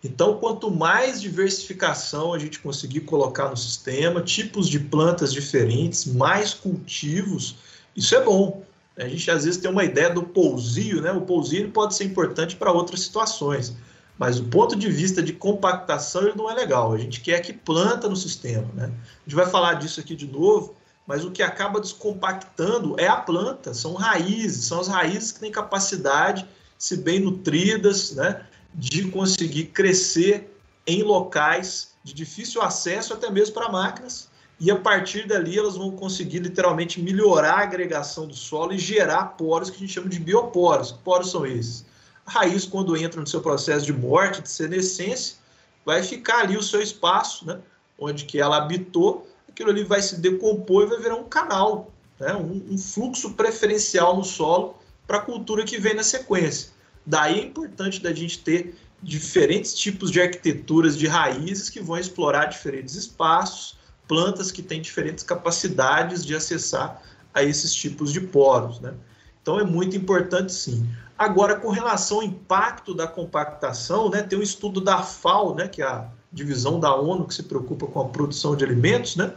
Então, 0.05 0.37
quanto 0.37 0.71
mais 0.71 1.23
diversificação 1.23 2.35
a 2.35 2.39
gente 2.39 2.61
conseguir 2.61 3.01
colocar 3.01 3.49
no 3.49 3.57
sistema, 3.57 4.21
tipos 4.21 4.69
de 4.69 4.79
plantas 4.79 5.33
diferentes, 5.33 6.05
mais 6.05 6.53
cultivos, 6.53 7.57
isso 7.97 8.15
é 8.15 8.23
bom. 8.23 8.69
A 9.01 9.09
gente 9.09 9.31
às 9.31 9.45
vezes 9.45 9.61
tem 9.61 9.71
uma 9.71 9.85
ideia 9.85 10.11
do 10.11 10.23
pousio, 10.23 11.01
né? 11.01 11.11
O 11.13 11.23
pousio 11.23 11.71
pode 11.71 11.95
ser 11.95 12.05
importante 12.05 12.57
para 12.57 12.71
outras 12.73 13.01
situações, 13.01 13.75
mas 14.19 14.39
o 14.39 14.45
ponto 14.45 14.77
de 14.77 14.91
vista 14.91 15.23
de 15.23 15.33
compactação 15.33 16.23
ele 16.23 16.37
não 16.37 16.51
é 16.51 16.55
legal. 16.55 16.93
A 16.93 16.99
gente 16.99 17.21
quer 17.21 17.41
que 17.41 17.53
planta 17.53 18.09
no 18.09 18.17
sistema, 18.17 18.69
né? 18.75 18.85
A 18.85 19.25
gente 19.25 19.35
vai 19.35 19.47
falar 19.47 19.75
disso 19.75 20.01
aqui 20.01 20.15
de 20.15 20.27
novo, 20.27 20.75
mas 21.07 21.25
o 21.25 21.31
que 21.31 21.43
acaba 21.43 21.81
descompactando 21.81 22.95
é 22.99 23.09
a 23.09 23.17
planta, 23.17 23.75
são 23.75 23.95
raízes, 23.95 24.67
são 24.67 24.81
as 24.81 24.89
raízes 24.89 25.33
que 25.33 25.41
têm 25.41 25.51
capacidade, 25.51 26.47
se 26.79 26.97
bem 26.97 27.21
nutridas, 27.21 28.13
né? 28.13 28.45
de 28.75 29.09
conseguir 29.11 29.67
crescer 29.67 30.57
em 30.87 31.03
locais 31.03 31.95
de 32.03 32.15
difícil 32.15 32.63
acesso 32.63 33.13
até 33.13 33.31
mesmo 33.31 33.55
para 33.55 33.69
máquinas 33.69 34.30
e 34.61 34.71
a 34.71 34.77
partir 34.77 35.27
dali 35.27 35.59
elas 35.59 35.77
vão 35.77 35.91
conseguir 35.91 36.41
literalmente 36.41 37.01
melhorar 37.01 37.55
a 37.55 37.63
agregação 37.63 38.27
do 38.27 38.35
solo 38.35 38.75
e 38.75 38.79
gerar 38.79 39.25
poros 39.39 39.71
que 39.71 39.77
a 39.77 39.81
gente 39.81 39.93
chama 39.93 40.09
de 40.11 40.21
bioporos. 40.21 40.93
Que 40.93 40.99
poros 40.99 41.31
são 41.31 41.47
esses? 41.47 41.87
A 42.27 42.31
raiz, 42.31 42.67
quando 42.67 42.95
entra 42.95 43.19
no 43.19 43.27
seu 43.27 43.41
processo 43.41 43.87
de 43.87 43.93
morte, 43.93 44.43
de 44.43 44.51
senescência, 44.51 45.37
vai 45.85 46.03
ficar 46.03 46.41
ali 46.41 46.59
o 46.59 46.63
seu 46.63 46.83
espaço, 46.83 47.47
né, 47.47 47.59
onde 47.99 48.27
que 48.27 48.39
ela 48.39 48.59
habitou, 48.59 49.27
aquilo 49.49 49.71
ali 49.71 49.83
vai 49.83 50.03
se 50.03 50.21
decompor 50.21 50.85
e 50.85 50.87
vai 50.87 50.99
virar 51.01 51.17
um 51.17 51.25
canal, 51.25 51.91
né, 52.19 52.35
um, 52.35 52.63
um 52.71 52.77
fluxo 52.77 53.33
preferencial 53.33 54.15
no 54.15 54.25
solo 54.25 54.77
para 55.07 55.17
a 55.17 55.23
cultura 55.23 55.65
que 55.65 55.79
vem 55.79 55.95
na 55.95 56.05
sequência. 56.05 56.69
Daí 57.07 57.41
é 57.41 57.45
importante 57.45 58.01
da 58.01 58.13
gente 58.13 58.39
ter 58.41 58.77
diferentes 59.03 59.75
tipos 59.75 60.11
de 60.11 60.21
arquiteturas 60.21 60.99
de 60.99 61.07
raízes 61.07 61.71
que 61.71 61.81
vão 61.81 61.97
explorar 61.97 62.45
diferentes 62.45 62.95
espaços, 62.95 63.80
plantas 64.11 64.51
que 64.51 64.61
têm 64.61 64.83
diferentes 64.83 65.23
capacidades 65.23 66.27
de 66.27 66.35
acessar 66.35 67.01
a 67.33 67.45
esses 67.45 67.73
tipos 67.73 68.13
de 68.13 68.21
poros, 68.21 68.81
né? 68.81 68.93
Então 69.41 69.61
é 69.61 69.63
muito 69.63 69.97
importante 69.97 70.53
sim. 70.53 70.85
Agora, 71.17 71.55
com 71.55 71.71
relação 71.71 72.17
ao 72.17 72.25
impacto 72.25 72.93
da 72.93 73.07
compactação, 73.07 74.11
né, 74.11 74.21
tem 74.21 74.37
um 74.37 74.43
estudo 74.43 74.81
da 74.81 75.01
FAO, 75.01 75.55
né, 75.55 75.69
que 75.69 75.81
é 75.81 75.87
a 75.87 76.09
divisão 76.33 76.81
da 76.81 76.93
ONU 76.93 77.25
que 77.25 77.35
se 77.35 77.45
preocupa 77.45 77.87
com 77.87 78.01
a 78.01 78.09
produção 78.09 78.57
de 78.57 78.65
alimentos, 78.65 79.15
né, 79.15 79.33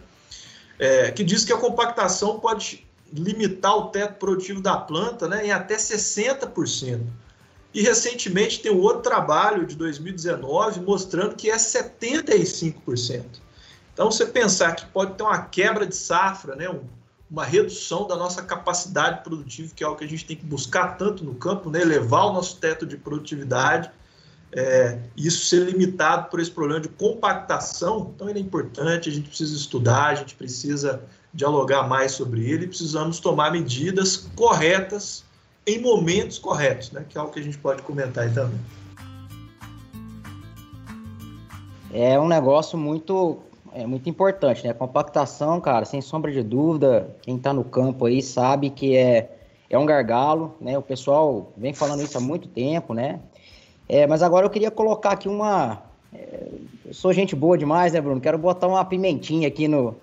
é, 0.79 1.11
que 1.11 1.23
diz 1.23 1.45
que 1.45 1.53
a 1.53 1.57
compactação 1.57 2.39
pode 2.39 2.83
limitar 3.13 3.77
o 3.77 3.89
teto 3.89 4.17
produtivo 4.17 4.59
da 4.59 4.75
planta 4.75 5.27
né, 5.27 5.45
em 5.45 5.51
até 5.51 5.75
60%. 5.75 7.01
E 7.75 7.81
recentemente 7.83 8.59
tem 8.59 8.71
um 8.71 8.79
outro 8.79 9.03
trabalho 9.03 9.67
de 9.67 9.75
2019 9.75 10.79
mostrando 10.79 11.35
que 11.35 11.51
é 11.51 11.57
75%. 11.57 13.43
Então, 13.93 14.09
você 14.09 14.25
pensar 14.25 14.75
que 14.75 14.85
pode 14.87 15.13
ter 15.13 15.23
uma 15.23 15.43
quebra 15.43 15.85
de 15.85 15.95
safra, 15.95 16.55
né, 16.55 16.67
uma 17.29 17.45
redução 17.45 18.07
da 18.07 18.15
nossa 18.15 18.41
capacidade 18.41 19.23
produtiva, 19.23 19.71
que 19.75 19.83
é 19.83 19.87
o 19.87 19.95
que 19.95 20.03
a 20.03 20.07
gente 20.07 20.25
tem 20.25 20.35
que 20.35 20.45
buscar 20.45 20.97
tanto 20.97 21.23
no 21.23 21.35
campo, 21.35 21.69
né, 21.69 21.81
elevar 21.81 22.25
o 22.25 22.33
nosso 22.33 22.57
teto 22.57 22.85
de 22.85 22.97
produtividade, 22.97 23.91
é, 24.51 24.99
isso 25.17 25.45
ser 25.45 25.65
limitado 25.65 26.29
por 26.29 26.39
esse 26.39 26.51
problema 26.51 26.79
de 26.79 26.87
compactação, 26.89 28.11
então 28.13 28.29
ele 28.29 28.39
é 28.39 28.41
importante, 28.41 29.09
a 29.09 29.11
gente 29.11 29.27
precisa 29.27 29.55
estudar, 29.55 30.07
a 30.07 30.15
gente 30.15 30.35
precisa 30.35 31.01
dialogar 31.33 31.87
mais 31.87 32.11
sobre 32.11 32.47
ele, 32.49 32.67
precisamos 32.67 33.19
tomar 33.19 33.51
medidas 33.51 34.17
corretas 34.35 35.23
em 35.65 35.81
momentos 35.81 36.37
corretos, 36.37 36.91
né? 36.91 37.05
Que 37.09 37.17
é 37.17 37.21
algo 37.21 37.33
que 37.33 37.39
a 37.39 37.43
gente 37.43 37.57
pode 37.57 37.81
comentar 37.81 38.25
aí 38.25 38.33
também. 38.33 38.59
É 41.91 42.19
um 42.19 42.27
negócio 42.27 42.77
muito 42.77 43.39
é 43.75 43.85
muito 43.85 44.09
importante, 44.09 44.65
né? 44.65 44.73
Compactação, 44.73 45.59
cara, 45.59 45.85
sem 45.85 46.01
sombra 46.01 46.31
de 46.31 46.43
dúvida, 46.43 47.15
quem 47.21 47.35
está 47.37 47.51
no 47.53 47.63
campo 47.63 48.05
aí 48.05 48.21
sabe 48.21 48.69
que 48.69 48.95
é, 48.95 49.29
é 49.69 49.77
um 49.77 49.85
gargalo, 49.85 50.55
né? 50.61 50.77
O 50.77 50.81
pessoal 50.81 51.51
vem 51.57 51.73
falando 51.73 52.03
isso 52.03 52.17
há 52.17 52.21
muito 52.21 52.47
tempo, 52.47 52.93
né? 52.93 53.19
É, 53.87 54.07
mas 54.07 54.23
agora 54.23 54.45
eu 54.45 54.49
queria 54.49 54.71
colocar 54.71 55.11
aqui 55.11 55.27
uma. 55.27 55.81
É, 56.13 56.47
eu 56.85 56.93
sou 56.93 57.11
gente 57.11 57.35
boa 57.35 57.57
demais, 57.57 57.93
né, 57.93 58.01
Bruno? 58.01 58.21
Quero 58.21 58.37
botar 58.37 58.67
uma 58.67 58.85
pimentinha 58.85 59.47
aqui 59.47 59.67
no, 59.67 59.95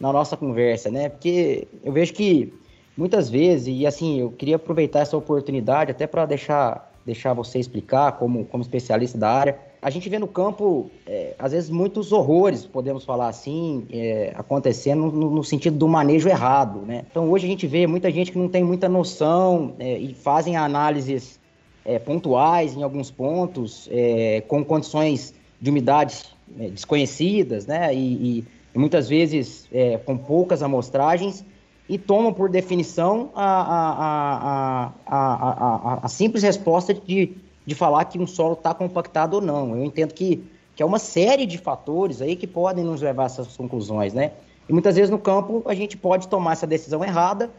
na 0.00 0.12
nossa 0.12 0.36
conversa, 0.36 0.90
né? 0.90 1.08
Porque 1.08 1.66
eu 1.82 1.92
vejo 1.92 2.12
que 2.12 2.52
muitas 2.96 3.28
vezes, 3.28 3.68
e 3.68 3.86
assim, 3.86 4.20
eu 4.20 4.30
queria 4.30 4.56
aproveitar 4.56 5.00
essa 5.00 5.16
oportunidade 5.16 5.90
até 5.90 6.06
para 6.06 6.24
deixar, 6.24 6.92
deixar 7.04 7.34
você 7.34 7.58
explicar, 7.58 8.12
como, 8.12 8.44
como 8.46 8.62
especialista 8.62 9.18
da 9.18 9.30
área. 9.30 9.58
A 9.80 9.90
gente 9.90 10.08
vê 10.08 10.18
no 10.18 10.26
campo, 10.26 10.90
é, 11.06 11.34
às 11.38 11.52
vezes, 11.52 11.70
muitos 11.70 12.12
horrores, 12.12 12.64
podemos 12.64 13.04
falar 13.04 13.28
assim, 13.28 13.86
é, 13.90 14.32
acontecendo 14.36 15.10
no, 15.10 15.30
no, 15.30 15.44
sentido 15.44 15.76
do 15.76 15.86
manejo 15.86 16.28
errado, 16.28 16.80
né? 16.80 17.04
Então, 17.10 17.30
hoje 17.30 17.46
a 17.46 17.48
gente 17.48 17.66
vê 17.66 17.86
muita 17.86 18.10
gente 18.10 18.32
que 18.32 18.38
não 18.38 18.48
tem 18.48 18.64
muita 18.64 18.88
noção 18.88 19.74
é, 19.78 19.98
e 19.98 20.14
fazem 20.14 20.56
análises 20.56 21.38
é, 21.84 21.98
pontuais 21.98 22.76
em 22.76 22.82
alguns 22.82 23.10
pontos, 23.10 23.88
é, 23.92 24.42
com 24.48 24.64
condições 24.64 25.34
de 25.60 25.70
umidade 25.70 26.24
é, 26.58 26.68
desconhecidas, 26.68 27.66
né? 27.66 27.94
E, 27.94 27.98
e, 27.98 28.44
e 28.74 28.78
muitas 28.78 29.08
vezes 29.08 29.68
com 30.04 30.18
poucas 30.18 30.62
amostragens, 30.62 31.44
e 31.88 31.96
tomam 31.96 32.32
por 32.32 32.50
definição 32.50 33.30
a, 33.34 33.46
a, 33.76 34.92
a, 35.06 36.00
a, 36.02 36.08
simples 36.08 36.42
resposta 36.42 36.92
de, 36.92 37.36
de 37.66 37.74
falar 37.74 38.04
que 38.04 38.18
um 38.18 38.26
solo 38.26 38.54
está 38.54 38.72
compactado 38.72 39.34
ou 39.34 39.40
não. 39.42 39.76
Eu 39.76 39.84
entendo 39.84 40.14
que, 40.14 40.42
que 40.74 40.82
é 40.82 40.86
uma 40.86 41.00
série 41.00 41.44
de 41.44 41.58
fatores 41.58 42.22
aí 42.22 42.36
que 42.36 42.46
podem 42.46 42.84
nos 42.84 43.02
levar 43.02 43.24
a 43.24 43.26
essas 43.26 43.56
conclusões, 43.56 44.14
né? 44.14 44.32
E 44.68 44.72
muitas 44.72 44.94
vezes 44.94 45.10
no 45.10 45.18
campo 45.18 45.62
a 45.66 45.74
gente 45.74 45.96
pode 45.96 46.28
tomar 46.28 46.52
essa 46.52 46.66
decisão 46.66 47.04
errada 47.04 47.50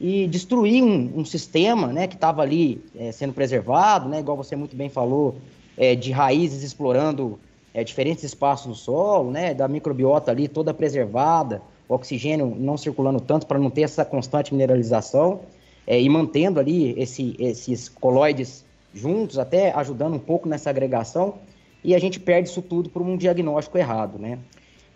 e 0.00 0.26
destruir 0.26 0.82
um, 0.82 1.20
um 1.20 1.24
sistema 1.24 1.88
né, 1.88 2.06
que 2.06 2.14
estava 2.14 2.42
ali 2.42 2.84
é, 2.94 3.12
sendo 3.12 3.32
preservado, 3.32 4.08
né, 4.08 4.20
igual 4.20 4.36
você 4.36 4.54
muito 4.54 4.76
bem 4.76 4.88
falou, 4.88 5.36
é, 5.76 5.94
de 5.94 6.12
raízes 6.12 6.62
explorando 6.62 7.38
é, 7.72 7.82
diferentes 7.82 8.22
espaços 8.24 8.66
no 8.66 8.74
solo, 8.74 9.30
né, 9.30 9.54
da 9.54 9.66
microbiota 9.66 10.30
ali 10.30 10.48
toda 10.48 10.74
preservada, 10.74 11.62
o 11.88 11.94
oxigênio 11.94 12.54
não 12.58 12.76
circulando 12.76 13.20
tanto 13.20 13.46
para 13.46 13.58
não 13.58 13.70
ter 13.70 13.82
essa 13.82 14.04
constante 14.04 14.52
mineralização 14.52 15.40
é, 15.86 16.00
e 16.00 16.08
mantendo 16.08 16.60
ali 16.60 16.98
esse, 17.00 17.34
esses 17.38 17.88
coloides 17.88 18.65
juntos, 18.96 19.38
até 19.38 19.72
ajudando 19.72 20.14
um 20.14 20.18
pouco 20.18 20.48
nessa 20.48 20.70
agregação, 20.70 21.34
e 21.84 21.94
a 21.94 21.98
gente 21.98 22.18
perde 22.18 22.48
isso 22.48 22.62
tudo 22.62 22.88
por 22.88 23.02
um 23.02 23.16
diagnóstico 23.16 23.78
errado, 23.78 24.18
né? 24.18 24.38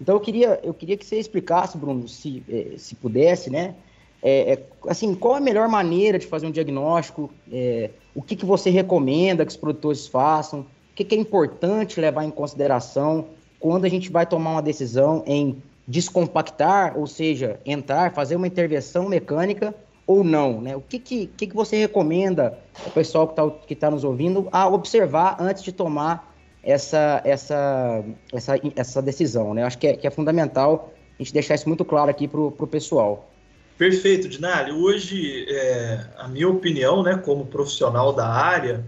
Então 0.00 0.16
eu 0.16 0.20
queria, 0.20 0.58
eu 0.62 0.72
queria 0.72 0.96
que 0.96 1.04
você 1.04 1.18
explicasse, 1.18 1.76
Bruno, 1.76 2.08
se, 2.08 2.42
é, 2.48 2.78
se 2.78 2.94
pudesse, 2.94 3.50
né? 3.50 3.74
É, 4.22 4.52
é, 4.52 4.62
assim, 4.88 5.14
qual 5.14 5.34
a 5.34 5.40
melhor 5.40 5.68
maneira 5.68 6.18
de 6.18 6.26
fazer 6.26 6.46
um 6.46 6.50
diagnóstico? 6.50 7.30
É, 7.52 7.90
o 8.14 8.22
que, 8.22 8.34
que 8.34 8.44
você 8.44 8.70
recomenda 8.70 9.44
que 9.44 9.50
os 9.50 9.56
produtores 9.56 10.06
façam? 10.06 10.60
O 10.60 10.66
que, 10.94 11.04
que 11.04 11.14
é 11.14 11.18
importante 11.18 12.00
levar 12.00 12.24
em 12.24 12.30
consideração 12.30 13.26
quando 13.58 13.84
a 13.84 13.88
gente 13.88 14.10
vai 14.10 14.26
tomar 14.26 14.52
uma 14.52 14.62
decisão 14.62 15.22
em 15.26 15.62
descompactar, 15.86 16.98
ou 16.98 17.06
seja, 17.06 17.60
entrar, 17.64 18.12
fazer 18.12 18.36
uma 18.36 18.46
intervenção 18.46 19.08
mecânica 19.08 19.74
ou 20.10 20.24
não, 20.24 20.60
né? 20.60 20.74
O 20.74 20.80
que, 20.80 20.98
que, 20.98 21.26
que, 21.28 21.54
você 21.54 21.76
recomenda 21.76 22.58
ao 22.84 22.90
pessoal 22.90 23.28
que 23.28 23.32
está 23.40 23.50
que 23.68 23.76
tá 23.76 23.90
nos 23.92 24.02
ouvindo 24.02 24.48
a 24.50 24.66
observar 24.66 25.36
antes 25.38 25.62
de 25.62 25.70
tomar 25.70 26.34
essa, 26.64 27.22
essa, 27.24 28.04
essa, 28.32 28.54
essa 28.74 29.00
decisão, 29.00 29.54
né? 29.54 29.62
Acho 29.62 29.78
que 29.78 29.86
é, 29.86 29.96
que 29.96 30.08
é 30.08 30.10
fundamental 30.10 30.92
a 31.16 31.22
gente 31.22 31.32
deixar 31.32 31.54
isso 31.54 31.68
muito 31.68 31.84
claro 31.84 32.10
aqui 32.10 32.26
para 32.26 32.40
o 32.40 32.66
pessoal. 32.66 33.30
Perfeito, 33.78 34.28
Dinali. 34.28 34.72
Hoje, 34.72 35.46
é, 35.48 36.04
a 36.18 36.26
minha 36.26 36.48
opinião, 36.48 37.04
né, 37.04 37.16
como 37.16 37.46
profissional 37.46 38.12
da 38.12 38.26
área, 38.26 38.84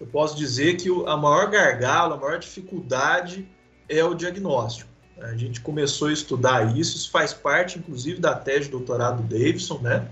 eu 0.00 0.06
posso 0.06 0.34
dizer 0.38 0.78
que 0.78 0.88
a 1.06 1.18
maior 1.18 1.50
gargalo, 1.50 2.14
a 2.14 2.16
maior 2.16 2.38
dificuldade 2.38 3.46
é 3.90 4.02
o 4.02 4.14
diagnóstico. 4.14 4.88
A 5.20 5.36
gente 5.36 5.60
começou 5.60 6.08
a 6.08 6.12
estudar 6.14 6.74
isso, 6.74 6.96
isso 6.96 7.10
faz 7.10 7.34
parte, 7.34 7.78
inclusive, 7.78 8.20
da 8.20 8.34
tese 8.34 8.64
de 8.64 8.70
doutorado 8.70 9.22
do 9.22 9.28
Davidson, 9.28 9.80
né? 9.82 10.08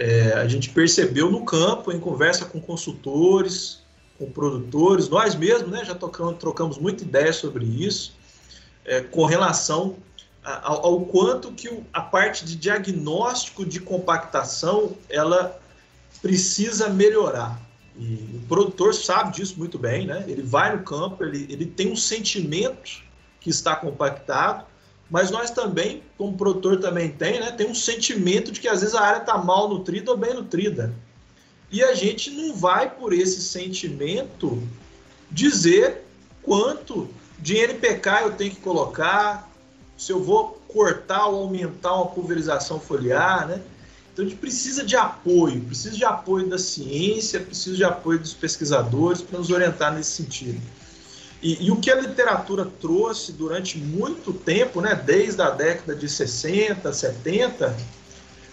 É, 0.00 0.32
a 0.32 0.48
gente 0.48 0.70
percebeu 0.70 1.30
no 1.30 1.44
campo, 1.44 1.92
em 1.92 2.00
conversa 2.00 2.46
com 2.46 2.58
consultores, 2.58 3.82
com 4.18 4.30
produtores, 4.30 5.10
nós 5.10 5.34
mesmos, 5.34 5.70
né? 5.70 5.84
Já 5.84 5.94
tocamos, 5.94 6.38
trocamos 6.38 6.78
muita 6.78 7.04
ideia 7.04 7.30
sobre 7.34 7.66
isso, 7.66 8.14
é, 8.82 9.02
com 9.02 9.26
relação 9.26 9.96
ao, 10.42 10.86
ao, 10.86 11.00
quanto 11.02 11.52
que 11.52 11.68
o, 11.68 11.84
a 11.92 12.00
parte 12.00 12.46
de 12.46 12.56
diagnóstico 12.56 13.62
de 13.62 13.78
compactação 13.78 14.96
ela 15.10 15.60
precisa 16.22 16.88
melhorar. 16.88 17.60
E 17.94 18.40
o 18.42 18.46
produtor 18.48 18.94
sabe 18.94 19.32
disso 19.32 19.56
muito 19.58 19.78
bem, 19.78 20.06
né? 20.06 20.24
Ele 20.26 20.40
vai 20.40 20.74
no 20.74 20.82
campo, 20.82 21.22
ele, 21.22 21.46
ele 21.52 21.66
tem 21.66 21.92
um 21.92 21.96
sentimento 21.96 23.02
que 23.38 23.50
está 23.50 23.76
compactado, 23.76 24.64
mas 25.10 25.30
nós 25.30 25.50
também, 25.50 26.02
como 26.16 26.36
produtor 26.36 26.78
também 26.78 27.10
tem, 27.10 27.40
né? 27.40 27.50
Tem 27.50 27.68
um 27.68 27.74
sentimento 27.74 28.52
de 28.52 28.60
que 28.60 28.68
às 28.68 28.80
vezes 28.80 28.94
a 28.94 29.00
área 29.00 29.18
está 29.18 29.36
mal 29.36 29.68
nutrida 29.68 30.12
ou 30.12 30.16
bem 30.16 30.34
nutrida. 30.34 30.94
E 31.70 31.82
a 31.82 31.94
gente 31.94 32.30
não 32.30 32.54
vai 32.54 32.88
por 32.88 33.12
esse 33.12 33.42
sentimento 33.42 34.62
dizer 35.30 36.04
quanto 36.42 37.08
de 37.38 37.56
NPK 37.56 38.22
eu 38.22 38.32
tenho 38.32 38.50
que 38.52 38.60
colocar, 38.60 39.50
se 39.96 40.12
eu 40.12 40.22
vou 40.22 40.60
cortar 40.68 41.26
ou 41.26 41.42
aumentar 41.42 41.94
uma 41.94 42.06
pulverização 42.06 42.78
foliar, 42.78 43.48
né? 43.48 43.60
Então 44.12 44.24
a 44.24 44.28
gente 44.28 44.38
precisa 44.38 44.84
de 44.84 44.96
apoio, 44.96 45.60
precisa 45.62 45.96
de 45.96 46.04
apoio 46.04 46.48
da 46.48 46.58
ciência, 46.58 47.40
precisa 47.40 47.76
de 47.76 47.84
apoio 47.84 48.18
dos 48.18 48.34
pesquisadores 48.34 49.22
para 49.22 49.38
nos 49.38 49.50
orientar 49.50 49.92
nesse 49.92 50.10
sentido. 50.10 50.60
E, 51.42 51.66
e, 51.66 51.70
o 51.70 51.76
que 51.76 51.90
a 51.90 51.94
literatura 51.94 52.66
trouxe 52.80 53.32
durante 53.32 53.78
muito 53.78 54.32
tempo, 54.32 54.80
né, 54.80 54.94
desde 54.94 55.40
a 55.40 55.48
década 55.48 55.94
de 55.94 56.06
60, 56.06 56.92
70, 56.92 57.74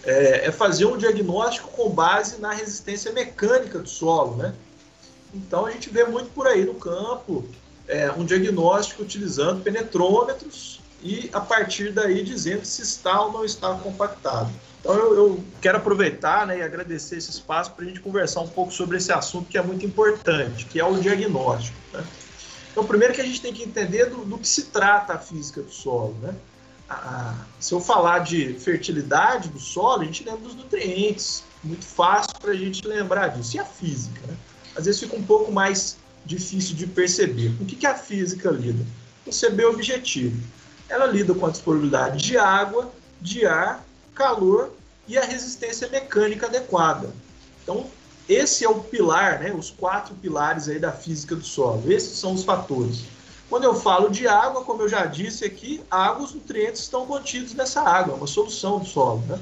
é, 0.04 0.46
é 0.46 0.52
fazer 0.52 0.86
um 0.86 0.96
diagnóstico 0.96 1.68
com 1.68 1.90
base 1.90 2.40
na 2.40 2.52
resistência 2.52 3.12
mecânica 3.12 3.78
do 3.78 3.88
solo. 3.88 4.36
Né? 4.36 4.54
Então 5.34 5.66
a 5.66 5.70
gente 5.70 5.90
vê 5.90 6.04
muito 6.04 6.30
por 6.30 6.46
aí 6.46 6.64
no 6.64 6.74
campo 6.74 7.44
é, 7.86 8.10
um 8.12 8.24
diagnóstico 8.24 9.02
utilizando 9.02 9.62
penetrômetros 9.62 10.80
e 11.02 11.28
a 11.32 11.40
partir 11.40 11.92
daí 11.92 12.22
dizendo 12.22 12.64
se 12.64 12.82
está 12.82 13.20
ou 13.20 13.32
não 13.32 13.44
está 13.44 13.74
compactado. 13.74 14.50
Então 14.80 14.94
eu, 14.94 15.14
eu 15.14 15.44
quero 15.60 15.76
aproveitar 15.76 16.46
né, 16.46 16.58
e 16.58 16.62
agradecer 16.62 17.16
esse 17.18 17.30
espaço 17.30 17.72
para 17.72 17.84
a 17.84 17.88
gente 17.88 18.00
conversar 18.00 18.40
um 18.40 18.48
pouco 18.48 18.72
sobre 18.72 18.96
esse 18.96 19.12
assunto 19.12 19.48
que 19.48 19.58
é 19.58 19.62
muito 19.62 19.84
importante, 19.84 20.64
que 20.64 20.80
é 20.80 20.84
o 20.84 20.98
diagnóstico. 20.98 21.76
Né? 21.92 22.02
Então, 22.78 22.86
primeiro 22.86 23.12
que 23.12 23.20
a 23.20 23.24
gente 23.24 23.40
tem 23.40 23.52
que 23.52 23.64
entender 23.64 24.04
do, 24.04 24.24
do 24.24 24.38
que 24.38 24.46
se 24.46 24.66
trata 24.66 25.14
a 25.14 25.18
física 25.18 25.60
do 25.60 25.72
solo. 25.72 26.16
Né? 26.22 26.32
Se 27.58 27.74
eu 27.74 27.80
falar 27.80 28.20
de 28.20 28.54
fertilidade 28.54 29.48
do 29.48 29.58
solo, 29.58 30.02
a 30.02 30.04
gente 30.04 30.22
lembra 30.22 30.42
dos 30.42 30.54
nutrientes. 30.54 31.42
Muito 31.64 31.84
fácil 31.84 32.38
para 32.40 32.52
a 32.52 32.54
gente 32.54 32.86
lembrar 32.86 33.28
disso. 33.28 33.56
E 33.56 33.58
a 33.58 33.64
física? 33.64 34.24
Né? 34.28 34.36
Às 34.76 34.84
vezes 34.84 35.00
fica 35.00 35.16
um 35.16 35.24
pouco 35.24 35.50
mais 35.50 35.96
difícil 36.24 36.76
de 36.76 36.86
perceber. 36.86 37.48
O 37.60 37.64
que, 37.64 37.74
que 37.74 37.84
a 37.84 37.96
física 37.96 38.48
lida? 38.48 38.86
Perceber 39.24 39.64
o 39.64 39.70
objetivo. 39.70 40.40
Ela 40.88 41.06
lida 41.06 41.34
com 41.34 41.46
a 41.46 41.50
disponibilidade 41.50 42.24
de 42.24 42.38
água, 42.38 42.92
de 43.20 43.44
ar, 43.44 43.84
calor 44.14 44.72
e 45.08 45.18
a 45.18 45.24
resistência 45.24 45.88
mecânica 45.88 46.46
adequada. 46.46 47.12
Então, 47.60 47.90
esse 48.28 48.64
é 48.64 48.68
o 48.68 48.80
pilar, 48.80 49.40
né, 49.40 49.52
os 49.52 49.70
quatro 49.70 50.14
pilares 50.14 50.68
aí 50.68 50.78
da 50.78 50.92
física 50.92 51.34
do 51.34 51.44
solo. 51.44 51.90
Esses 51.90 52.18
são 52.18 52.34
os 52.34 52.44
fatores. 52.44 53.04
Quando 53.48 53.64
eu 53.64 53.74
falo 53.74 54.10
de 54.10 54.28
água, 54.28 54.62
como 54.62 54.82
eu 54.82 54.88
já 54.88 55.06
disse 55.06 55.44
aqui, 55.44 55.80
água, 55.90 56.26
os 56.26 56.34
nutrientes 56.34 56.82
estão 56.82 57.06
contidos 57.06 57.54
nessa 57.54 57.80
água, 57.80 58.12
é 58.12 58.16
uma 58.16 58.26
solução 58.26 58.78
do 58.78 58.84
solo. 58.84 59.22
Né? 59.26 59.40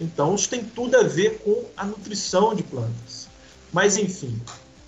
Então, 0.00 0.34
isso 0.34 0.48
tem 0.48 0.64
tudo 0.64 0.96
a 0.96 1.04
ver 1.04 1.38
com 1.38 1.64
a 1.76 1.84
nutrição 1.84 2.54
de 2.54 2.64
plantas. 2.64 3.28
Mas, 3.72 3.96
enfim, 3.96 4.40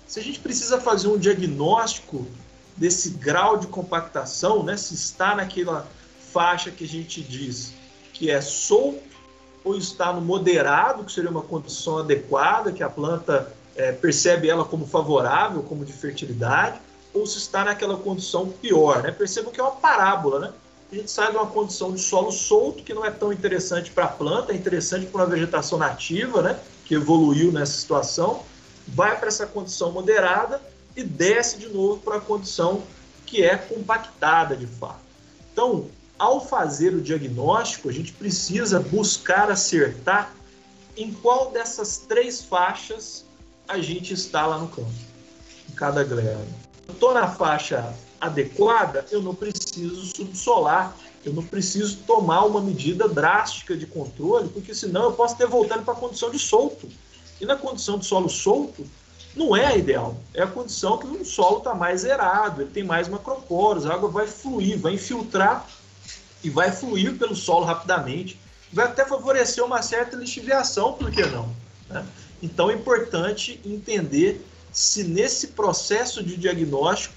se 0.05 0.19
a 0.19 0.23
gente 0.23 0.39
precisa 0.39 0.81
fazer 0.81 1.07
um 1.07 1.17
diagnóstico 1.17 2.27
desse 2.75 3.11
grau 3.11 3.57
de 3.57 3.67
compactação, 3.67 4.63
né, 4.63 4.75
se 4.75 4.93
está 4.93 5.35
naquela 5.35 5.87
faixa 6.33 6.71
que 6.71 6.83
a 6.83 6.87
gente 6.87 7.21
diz 7.21 7.73
que 8.11 8.29
é 8.29 8.41
solto 8.41 9.08
ou 9.63 9.75
está 9.75 10.13
no 10.13 10.21
moderado, 10.21 11.03
que 11.03 11.11
seria 11.11 11.29
uma 11.29 11.41
condição 11.41 11.99
adequada, 11.99 12.71
que 12.71 12.83
a 12.83 12.89
planta 12.89 13.51
é, 13.75 13.91
percebe 13.91 14.49
ela 14.49 14.65
como 14.65 14.85
favorável, 14.85 15.63
como 15.63 15.85
de 15.85 15.93
fertilidade, 15.93 16.79
ou 17.13 17.25
se 17.25 17.37
está 17.37 17.63
naquela 17.63 17.97
condição 17.97 18.49
pior. 18.49 19.03
Né? 19.03 19.11
Percebam 19.11 19.51
que 19.51 19.59
é 19.59 19.63
uma 19.63 19.71
parábola. 19.71 20.39
Né? 20.39 20.53
A 20.91 20.95
gente 20.95 21.11
sai 21.11 21.31
de 21.31 21.37
uma 21.37 21.47
condição 21.47 21.91
de 21.91 21.99
solo 21.99 22.31
solto, 22.31 22.83
que 22.83 22.93
não 22.93 23.05
é 23.05 23.11
tão 23.11 23.31
interessante 23.33 23.91
para 23.91 24.05
a 24.05 24.09
planta, 24.09 24.51
é 24.51 24.55
interessante 24.55 25.05
para 25.05 25.21
uma 25.21 25.27
vegetação 25.27 25.77
nativa, 25.77 26.41
né? 26.41 26.59
que 26.85 26.95
evoluiu 26.95 27.51
nessa 27.51 27.73
situação, 27.73 28.43
vai 28.87 29.17
para 29.17 29.27
essa 29.27 29.45
condição 29.45 29.91
moderada 29.91 30.61
e 30.95 31.03
desce 31.03 31.57
de 31.57 31.69
novo 31.69 32.01
para 32.01 32.17
a 32.17 32.21
condição 32.21 32.81
que 33.25 33.43
é 33.43 33.55
compactada 33.55 34.55
de 34.55 34.65
fato. 34.65 34.99
Então, 35.53 35.85
ao 36.19 36.45
fazer 36.45 36.93
o 36.93 37.01
diagnóstico, 37.01 37.87
a 37.87 37.93
gente 37.93 38.11
precisa 38.11 38.79
buscar 38.81 39.49
acertar 39.49 40.33
em 40.97 41.13
qual 41.13 41.49
dessas 41.49 41.97
três 41.97 42.43
faixas 42.43 43.25
a 43.65 43.79
gente 43.79 44.13
está 44.13 44.45
lá 44.45 44.57
no 44.57 44.67
campo, 44.67 44.91
em 45.69 45.73
cada. 45.73 46.01
Eu 46.01 46.45
estou 46.89 47.13
na 47.13 47.27
faixa 47.27 47.95
adequada, 48.19 49.05
eu 49.09 49.21
não 49.21 49.33
preciso 49.33 50.05
subsolar, 50.13 50.93
eu 51.23 51.31
não 51.31 51.43
preciso 51.43 51.97
tomar 52.05 52.43
uma 52.43 52.59
medida 52.59 53.07
drástica 53.07 53.77
de 53.77 53.85
controle, 53.85 54.49
porque 54.49 54.75
senão 54.75 55.03
eu 55.03 55.13
posso 55.13 55.37
ter 55.37 55.47
voltando 55.47 55.85
para 55.85 55.93
a 55.93 55.97
condição 55.97 56.29
de 56.29 56.39
solto. 56.39 56.89
E 57.39 57.45
na 57.45 57.55
condição 57.55 57.97
de 57.97 58.05
solo 58.05 58.27
solto, 58.27 58.85
não 59.33 59.55
é 59.55 59.67
a 59.67 59.77
ideal. 59.77 60.17
É 60.33 60.43
a 60.43 60.47
condição 60.47 60.97
que 60.97 61.07
o 61.07 61.23
solo 61.23 61.59
está 61.59 61.73
mais 61.73 62.01
zerado, 62.01 62.61
ele 62.61 62.71
tem 62.71 62.83
mais 62.83 63.07
macroporos, 63.07 63.85
a 63.85 63.93
água 63.93 64.09
vai 64.09 64.27
fluir, 64.27 64.77
vai 64.77 64.95
infiltrar 64.95 65.65
e 66.43 66.49
vai 66.49 66.71
fluir 66.71 67.17
pelo 67.17 67.35
solo 67.35 67.65
rapidamente, 67.65 68.39
vai 68.71 68.85
até 68.85 69.05
favorecer 69.05 69.63
uma 69.63 69.81
certa 69.81 70.15
lixiviação, 70.15 70.93
por 70.93 71.11
que 71.11 71.25
não? 71.25 71.53
Né? 71.89 72.05
Então 72.41 72.69
é 72.69 72.73
importante 72.73 73.59
entender 73.65 74.45
se 74.71 75.03
nesse 75.03 75.47
processo 75.47 76.23
de 76.23 76.37
diagnóstico, 76.37 77.13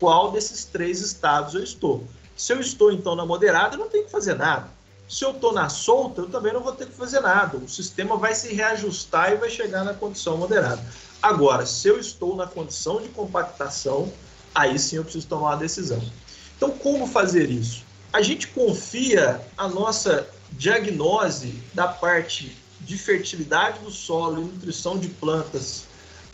qual 0.00 0.32
desses 0.32 0.64
três 0.64 1.00
estados 1.00 1.54
eu 1.54 1.62
estou. 1.62 2.04
Se 2.36 2.52
eu 2.52 2.60
estou 2.60 2.92
então 2.92 3.14
na 3.14 3.24
moderada, 3.24 3.76
eu 3.76 3.78
não 3.78 3.88
tenho 3.88 4.04
que 4.04 4.10
fazer 4.10 4.34
nada. 4.34 4.68
Se 5.08 5.24
eu 5.24 5.30
estou 5.30 5.52
na 5.52 5.68
solta, 5.68 6.22
eu 6.22 6.28
também 6.28 6.52
não 6.52 6.60
vou 6.60 6.72
ter 6.72 6.86
que 6.86 6.92
fazer 6.92 7.20
nada. 7.20 7.56
O 7.56 7.68
sistema 7.68 8.16
vai 8.16 8.34
se 8.34 8.52
reajustar 8.52 9.32
e 9.32 9.36
vai 9.36 9.48
chegar 9.48 9.84
na 9.84 9.94
condição 9.94 10.36
moderada. 10.36 10.84
Agora, 11.22 11.64
se 11.64 11.88
eu 11.88 11.98
estou 11.98 12.34
na 12.34 12.46
condição 12.46 13.00
de 13.00 13.08
compactação, 13.10 14.12
aí 14.54 14.78
sim 14.78 14.96
eu 14.96 15.04
preciso 15.04 15.28
tomar 15.28 15.50
uma 15.50 15.56
decisão. 15.56 16.02
Então, 16.56 16.70
como 16.70 17.06
fazer 17.06 17.50
isso? 17.50 17.85
A 18.12 18.22
gente 18.22 18.48
confia 18.48 19.40
a 19.56 19.68
nossa 19.68 20.28
diagnose 20.52 21.62
da 21.74 21.88
parte 21.88 22.56
de 22.80 22.96
fertilidade 22.96 23.80
do 23.80 23.90
solo 23.90 24.42
e 24.42 24.44
nutrição 24.44 24.98
de 24.98 25.08
plantas 25.08 25.84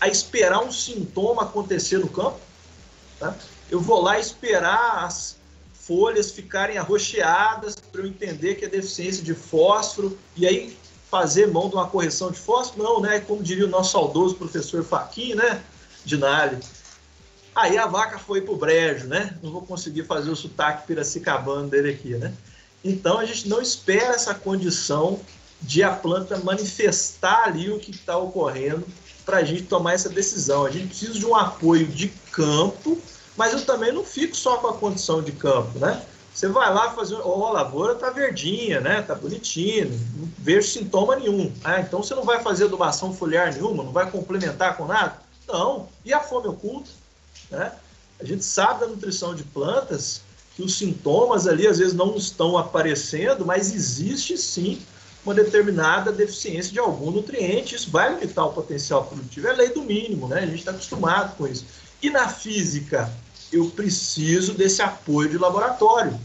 a 0.01 0.09
esperar 0.09 0.63
um 0.63 0.71
sintoma 0.71 1.43
acontecer 1.43 1.99
no 1.99 2.09
campo? 2.09 2.39
Tá? 3.19 3.35
Eu 3.71 3.81
vou 3.81 4.01
lá 4.01 4.19
esperar 4.19 5.05
as 5.05 5.37
folhas 5.73 6.31
ficarem 6.31 6.79
arroxeadas 6.79 7.77
para 7.77 8.03
eu 8.03 8.07
entender 8.07 8.57
que 8.57 8.65
é 8.65 8.69
deficiência 8.69 9.23
de 9.23 9.35
fósforo 9.35 10.17
e 10.37 10.47
aí 10.47 10.77
fazer 11.11 11.47
mão 11.47 11.69
de 11.69 11.75
uma 11.75 11.87
correção 11.87 12.31
de 12.31 12.39
fósforo? 12.39 12.83
Não, 12.83 13.01
né? 13.01 13.21
Como 13.21 13.43
diria 13.43 13.67
o 13.67 13.69
nosso 13.69 13.93
saudoso 13.93 14.35
professor 14.35 14.83
Faquin, 14.83 15.35
né? 15.35 15.63
Dinali. 16.05 16.59
Aí 17.55 17.77
a 17.77 17.87
vaca 17.87 18.19
foi 18.19 18.41
pro 18.41 18.57
brejo, 18.57 19.07
né? 19.07 19.37
Não 19.43 19.53
vou 19.53 19.63
conseguir 19.63 20.05
fazer 20.05 20.31
o 20.31 20.37
sotaque 20.37 20.87
piracicabano 20.87 21.69
dele 21.69 21.91
aqui, 21.91 22.15
né? 22.15 22.33
Então 22.85 23.19
a 23.19 23.25
gente 23.25 23.49
não 23.49 23.61
espera 23.61 24.15
essa 24.15 24.35
condição 24.35 25.21
de 25.61 25.83
a 25.83 25.93
planta 25.93 26.39
manifestar 26.39 27.45
ali 27.45 27.71
o 27.71 27.79
que 27.79 27.91
está 27.91 28.17
ocorrendo 28.17 28.85
para 29.25 29.39
a 29.39 29.45
gente 29.45 29.65
tomar 29.65 29.93
essa 29.93 30.09
decisão. 30.09 30.65
A 30.65 30.71
gente 30.71 30.89
precisa 30.89 31.13
de 31.13 31.27
um 31.27 31.37
apoio 31.37 31.87
de 31.87 32.09
campo, 32.33 32.99
mas 33.37 33.53
eu 33.53 33.65
também 33.65 33.93
não 33.93 34.05
fico 34.05 34.35
só 34.35 34.57
com 34.57 34.69
a 34.69 34.75
condição 34.75 35.23
de 35.23 35.33
campo, 35.33 35.79
né? 35.79 36.03
Você 36.35 36.49
vai 36.49 36.73
lá 36.73 36.91
fazer, 36.93 37.17
ó, 37.17 37.23
oh, 37.25 37.47
a 37.47 37.53
lavoura 37.53 37.95
tá 37.95 38.09
verdinha, 38.09 38.81
né? 38.81 39.03
Tá 39.03 39.15
bonitinho, 39.15 39.91
não 40.17 40.29
vejo 40.39 40.67
sintoma 40.67 41.17
nenhum. 41.17 41.53
Ah, 41.63 41.81
então 41.81 42.03
você 42.03 42.15
não 42.15 42.25
vai 42.25 42.43
fazer 42.43 42.65
adubação 42.65 43.13
foliar 43.13 43.53
nenhuma, 43.53 43.85
não 43.85 43.93
vai 43.93 44.11
complementar 44.11 44.77
com 44.77 44.87
nada? 44.87 45.19
Não. 45.47 45.89
E 46.05 46.13
a 46.13 46.21
fome 46.21 46.49
oculta? 46.49 47.02
Né? 47.53 47.71
A 48.19 48.25
gente 48.25 48.45
sabe 48.45 48.81
da 48.81 48.87
nutrição 48.87 49.35
de 49.35 49.45
plantas 49.45 50.23
que 50.57 50.63
os 50.63 50.75
sintomas 50.75 51.47
ali 51.47 51.67
às 51.67 51.79
vezes 51.79 51.95
não 51.95 52.17
estão 52.17 52.57
aparecendo, 52.57 53.45
mas 53.45 53.75
existe 53.75 54.37
sim 54.39 54.81
uma 55.25 55.35
determinada 55.35 56.11
deficiência 56.11 56.73
de 56.73 56.81
algum 56.81 57.11
nutriente, 57.11 57.77
isso 57.77 57.91
vai 57.91 58.13
limitar 58.13 58.47
o 58.47 58.53
potencial 58.53 59.05
produtivo. 59.05 59.47
É 59.47 59.53
lei 59.53 59.69
do 59.69 59.83
mínimo, 59.83 60.27
né? 60.27 60.41
A 60.41 60.47
gente 60.47 60.59
está 60.59 60.73
acostumado 60.73 61.37
com 61.37 61.47
isso. 61.47 61.65
E 62.03 62.11
na 62.11 62.29
física, 62.29 63.09
eu 63.53 63.71
preciso 63.71 64.55
desse 64.55 64.83
apoio 64.83 65.29
de 65.29 65.39
laboratório. 65.39 66.19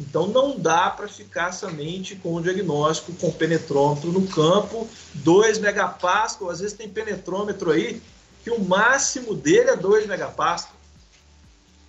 Então 0.00 0.26
não 0.26 0.58
dá 0.58 0.90
para 0.90 1.06
ficar 1.06 1.52
somente 1.52 2.16
com 2.16 2.34
o 2.34 2.42
diagnóstico 2.42 3.12
com 3.12 3.30
penetrômetro 3.30 4.10
no 4.10 4.26
campo, 4.26 4.88
2 5.14 5.58
megapascal, 5.58 6.48
às 6.48 6.60
vezes 6.60 6.76
tem 6.76 6.88
penetrômetro 6.88 7.70
aí 7.70 8.02
que 8.42 8.50
o 8.50 8.60
máximo 8.60 9.34
dele 9.34 9.70
é 9.70 9.76
2 9.76 10.06
megapascal. 10.06 10.74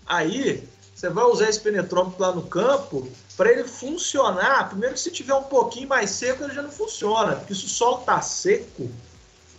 Aí 0.05 0.67
você 0.93 1.09
vai 1.09 1.23
usar 1.25 1.49
esse 1.49 1.59
penetrômetro 1.59 2.21
lá 2.21 2.31
no 2.31 2.43
campo 2.43 3.07
para 3.37 3.51
ele 3.51 3.63
funcionar. 3.63 4.69
Primeiro 4.69 4.93
que 4.93 4.99
se 4.99 5.09
tiver 5.09 5.33
um 5.33 5.43
pouquinho 5.43 5.87
mais 5.87 6.09
seco, 6.11 6.43
ele 6.43 6.53
já 6.53 6.61
não 6.61 6.71
funciona, 6.71 7.35
porque 7.35 7.55
se 7.55 7.65
o 7.65 7.69
solo 7.69 8.01
está 8.01 8.21
seco, 8.21 8.89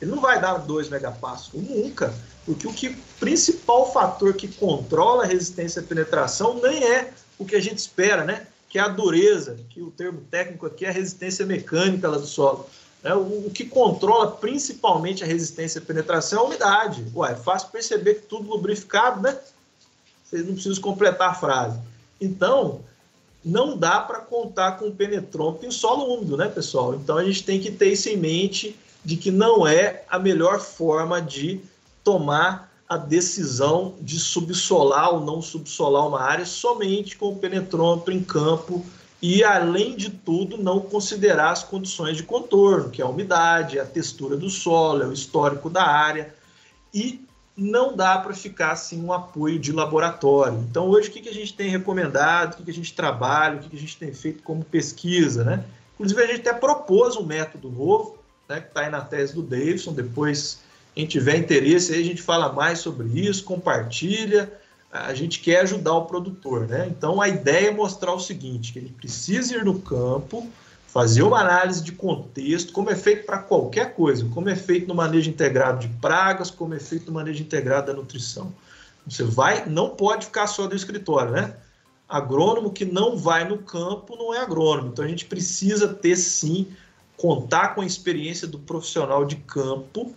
ele 0.00 0.10
não 0.10 0.20
vai 0.20 0.40
dar 0.40 0.58
2 0.58 0.88
megapascal 0.88 1.60
nunca. 1.60 2.14
Porque 2.44 2.66
o 2.66 2.72
que 2.72 2.96
principal 3.18 3.92
fator 3.92 4.34
que 4.34 4.48
controla 4.48 5.24
a 5.24 5.26
resistência 5.26 5.80
à 5.80 5.84
penetração 5.84 6.60
nem 6.60 6.84
é 6.84 7.12
o 7.38 7.44
que 7.44 7.56
a 7.56 7.60
gente 7.60 7.78
espera, 7.78 8.24
né? 8.24 8.46
Que 8.68 8.78
é 8.78 8.82
a 8.82 8.88
dureza, 8.88 9.58
que 9.70 9.80
o 9.80 9.90
termo 9.90 10.20
técnico 10.30 10.66
aqui 10.66 10.84
é 10.84 10.88
a 10.88 10.92
resistência 10.92 11.46
mecânica 11.46 12.08
lá 12.08 12.18
do 12.18 12.26
solo. 12.26 12.68
É, 13.04 13.14
o, 13.14 13.46
o, 13.46 13.50
que 13.50 13.64
controla 13.64 14.30
principalmente 14.30 15.24
a 15.24 15.26
resistência 15.26 15.80
à 15.80 15.84
penetração 15.84 16.38
é 16.38 16.42
a 16.42 16.46
umidade. 16.46 17.04
Ué, 17.14 17.32
é 17.32 17.34
fácil 17.34 17.70
perceber 17.70 18.14
que 18.14 18.26
tudo 18.26 18.48
lubrificado, 18.48 19.20
né? 19.20 19.36
Vocês 20.24 20.46
não 20.46 20.54
precisam 20.54 20.80
completar 20.80 21.30
a 21.30 21.34
frase. 21.34 21.78
Então, 22.20 22.80
não 23.44 23.76
dá 23.76 24.00
para 24.00 24.20
contar 24.20 24.78
com 24.78 24.86
o 24.86 24.94
penetrômetro 24.94 25.66
em 25.66 25.70
solo 25.70 26.14
úmido, 26.14 26.36
né, 26.36 26.48
pessoal? 26.48 26.94
Então, 26.94 27.18
a 27.18 27.24
gente 27.24 27.42
tem 27.42 27.60
que 27.60 27.72
ter 27.72 27.92
isso 27.92 28.08
em 28.08 28.16
mente 28.16 28.78
de 29.04 29.16
que 29.16 29.32
não 29.32 29.66
é 29.66 30.04
a 30.08 30.18
melhor 30.18 30.60
forma 30.60 31.20
de 31.20 31.60
tomar 32.04 32.72
a 32.88 32.96
decisão 32.96 33.94
de 34.00 34.18
subsolar 34.18 35.14
ou 35.14 35.24
não 35.24 35.42
subsolar 35.42 36.06
uma 36.06 36.20
área 36.20 36.44
somente 36.44 37.16
com 37.16 37.30
o 37.30 37.36
penetrômetro 37.36 38.12
em 38.12 38.22
campo 38.22 38.84
e, 39.22 39.44
além 39.44 39.94
de 39.94 40.10
tudo, 40.10 40.58
não 40.58 40.80
considerar 40.80 41.52
as 41.52 41.62
condições 41.62 42.16
de 42.16 42.24
contorno, 42.24 42.90
que 42.90 43.00
é 43.00 43.04
a 43.04 43.08
umidade, 43.08 43.78
a 43.78 43.86
textura 43.86 44.36
do 44.36 44.50
solo, 44.50 45.04
é 45.04 45.06
o 45.06 45.12
histórico 45.12 45.70
da 45.70 45.84
área, 45.84 46.34
e 46.92 47.24
não 47.56 47.94
dá 47.94 48.18
para 48.18 48.34
ficar 48.34 48.74
sem 48.74 49.00
um 49.00 49.12
apoio 49.12 49.60
de 49.60 49.70
laboratório. 49.70 50.58
Então, 50.68 50.88
hoje, 50.88 51.08
o 51.08 51.12
que, 51.12 51.28
a 51.28 51.32
gente 51.32 51.54
tem 51.54 51.70
recomendado, 51.70 52.54
o 52.54 52.64
que, 52.64 52.70
a 52.70 52.74
gente 52.74 52.92
trabalha, 52.94 53.56
o 53.56 53.60
que, 53.60 53.76
a 53.76 53.78
gente 53.78 53.96
tem 53.96 54.12
feito 54.12 54.42
como 54.42 54.64
pesquisa, 54.64 55.44
né? 55.44 55.64
Inclusive, 55.94 56.20
a 56.20 56.26
gente 56.26 56.40
até 56.40 56.52
propôs 56.52 57.14
um 57.16 57.24
método 57.24 57.70
novo, 57.70 58.18
né, 58.48 58.60
que 58.60 58.68
está 58.68 58.80
aí 58.80 58.90
na 58.90 59.02
tese 59.02 59.34
do 59.34 59.42
Davidson, 59.42 59.92
depois 59.92 60.60
quem 60.96 61.06
tiver 61.06 61.36
interesse, 61.36 61.94
aí 61.94 62.00
a 62.00 62.04
gente 62.04 62.20
fala 62.20 62.52
mais 62.52 62.80
sobre 62.80 63.06
isso, 63.20 63.44
compartilha. 63.44 64.52
A 64.92 65.14
gente 65.14 65.40
quer 65.40 65.60
ajudar 65.62 65.94
o 65.94 66.04
produtor, 66.04 66.68
né? 66.68 66.86
Então 66.86 67.18
a 67.18 67.26
ideia 67.26 67.68
é 67.68 67.70
mostrar 67.70 68.12
o 68.12 68.20
seguinte: 68.20 68.74
que 68.74 68.78
ele 68.78 68.90
precisa 68.90 69.56
ir 69.56 69.64
no 69.64 69.80
campo, 69.80 70.46
fazer 70.86 71.22
uma 71.22 71.40
análise 71.40 71.82
de 71.82 71.92
contexto, 71.92 72.74
como 72.74 72.90
é 72.90 72.94
feito 72.94 73.24
para 73.24 73.38
qualquer 73.38 73.94
coisa, 73.94 74.26
como 74.26 74.50
é 74.50 74.54
feito 74.54 74.86
no 74.86 74.94
manejo 74.94 75.30
integrado 75.30 75.78
de 75.78 75.88
pragas, 75.88 76.50
como 76.50 76.74
é 76.74 76.78
feito 76.78 77.06
no 77.06 77.12
manejo 77.12 77.42
integrado 77.42 77.86
da 77.86 77.94
nutrição. 77.94 78.52
Você 79.06 79.24
vai, 79.24 79.64
não 79.66 79.90
pode 79.90 80.26
ficar 80.26 80.46
só 80.46 80.68
no 80.68 80.74
escritório, 80.74 81.32
né? 81.32 81.56
Agrônomo 82.06 82.70
que 82.70 82.84
não 82.84 83.16
vai 83.16 83.48
no 83.48 83.56
campo 83.58 84.14
não 84.14 84.34
é 84.34 84.40
agrônomo. 84.40 84.88
Então 84.88 85.02
a 85.02 85.08
gente 85.08 85.24
precisa 85.24 85.88
ter 85.88 86.16
sim, 86.16 86.68
contar 87.16 87.74
com 87.74 87.80
a 87.80 87.86
experiência 87.86 88.46
do 88.46 88.58
profissional 88.58 89.24
de 89.24 89.36
campo 89.36 90.14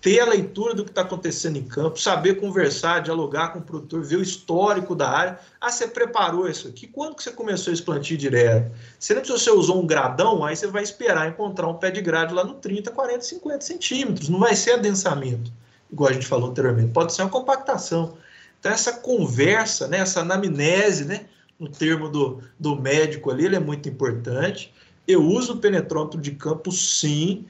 ter 0.00 0.20
a 0.20 0.24
leitura 0.24 0.74
do 0.74 0.82
que 0.82 0.90
está 0.90 1.02
acontecendo 1.02 1.56
em 1.58 1.62
campo, 1.62 2.00
saber 2.00 2.40
conversar, 2.40 3.02
dialogar 3.02 3.48
com 3.48 3.58
o 3.58 3.62
produtor, 3.62 4.02
ver 4.02 4.16
o 4.16 4.22
histórico 4.22 4.94
da 4.94 5.10
área. 5.10 5.38
Ah, 5.60 5.70
você 5.70 5.86
preparou 5.86 6.48
isso 6.48 6.68
aqui? 6.68 6.86
Quando 6.86 7.14
que 7.14 7.22
você 7.22 7.30
começou 7.30 7.72
esse 7.72 7.82
plantio 7.82 8.16
direto? 8.16 8.72
Se 8.98 9.14
não 9.14 9.22
você 9.22 9.50
usou 9.50 9.82
um 9.82 9.86
gradão, 9.86 10.42
aí 10.42 10.56
você 10.56 10.66
vai 10.66 10.82
esperar 10.82 11.28
encontrar 11.28 11.68
um 11.68 11.74
pé 11.74 11.90
de 11.90 12.00
grade 12.00 12.32
lá 12.32 12.42
no 12.42 12.54
30, 12.54 12.90
40, 12.90 13.20
50 13.20 13.60
centímetros. 13.60 14.28
Não 14.30 14.38
vai 14.38 14.56
ser 14.56 14.72
adensamento, 14.72 15.52
igual 15.92 16.08
a 16.08 16.12
gente 16.14 16.26
falou 16.26 16.48
anteriormente. 16.48 16.92
Pode 16.92 17.12
ser 17.12 17.22
uma 17.22 17.30
compactação. 17.30 18.16
Então, 18.58 18.72
essa 18.72 18.92
conversa, 18.94 19.86
né, 19.86 19.98
essa 19.98 20.20
anamnese, 20.20 21.04
né, 21.04 21.26
no 21.58 21.68
termo 21.68 22.08
do, 22.08 22.42
do 22.58 22.74
médico 22.74 23.30
ali, 23.30 23.44
ele 23.44 23.56
é 23.56 23.60
muito 23.60 23.86
importante. 23.86 24.72
Eu 25.06 25.22
uso 25.22 25.54
o 25.54 25.56
penetrômetro 25.58 26.18
de 26.18 26.30
campo, 26.30 26.72
sim, 26.72 27.44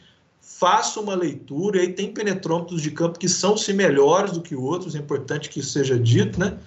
faça 0.61 1.01
uma 1.01 1.15
leitura, 1.15 1.79
e 1.79 1.81
aí 1.81 1.93
tem 1.95 2.13
penetrômetros 2.13 2.83
de 2.83 2.91
campo 2.91 3.19
que 3.19 3.31
são 3.31 3.57
se 3.57 3.73
melhores 3.73 4.33
do 4.33 4.43
que 4.43 4.55
outros, 4.55 4.95
é 4.95 4.99
importante 4.99 5.49
que 5.49 5.61
isso 5.61 5.71
seja 5.71 5.99
dito, 5.99 6.39
né? 6.39 6.59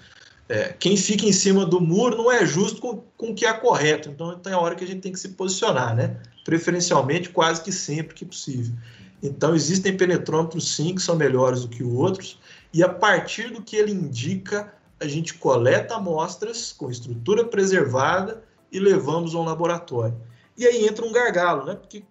É, 0.49 0.73
quem 0.73 0.97
fica 0.97 1.27
em 1.27 1.31
cima 1.31 1.63
do 1.63 1.79
muro 1.79 2.17
não 2.17 2.31
é 2.31 2.43
justo 2.43 2.81
com, 2.81 3.03
com 3.15 3.29
o 3.29 3.35
que 3.35 3.45
é 3.45 3.53
correto, 3.53 4.09
então 4.09 4.35
tem 4.39 4.51
a 4.51 4.59
hora 4.59 4.73
que 4.73 4.83
a 4.83 4.87
gente 4.87 5.01
tem 5.01 5.11
que 5.11 5.19
se 5.19 5.29
posicionar, 5.29 5.95
né? 5.95 6.17
Preferencialmente, 6.43 7.29
quase 7.29 7.61
que 7.61 7.71
sempre 7.71 8.15
que 8.15 8.25
possível. 8.25 8.73
Então, 9.21 9.53
existem 9.53 9.95
penetrômetros 9.95 10.75
sim 10.75 10.95
que 10.95 11.01
são 11.01 11.15
melhores 11.15 11.61
do 11.61 11.67
que 11.67 11.83
outros, 11.83 12.39
e 12.73 12.81
a 12.81 12.89
partir 12.89 13.51
do 13.51 13.61
que 13.61 13.75
ele 13.75 13.91
indica, 13.91 14.73
a 14.99 15.07
gente 15.07 15.35
coleta 15.35 15.95
amostras 15.95 16.73
com 16.75 16.89
estrutura 16.89 17.45
preservada 17.45 18.43
e 18.71 18.79
levamos 18.79 19.35
a 19.35 19.37
um 19.37 19.43
laboratório. 19.43 20.17
E 20.57 20.65
aí 20.65 20.87
entra 20.87 21.05
um 21.05 21.11
gargalo, 21.11 21.65
né? 21.65 21.75
Porque 21.75 22.03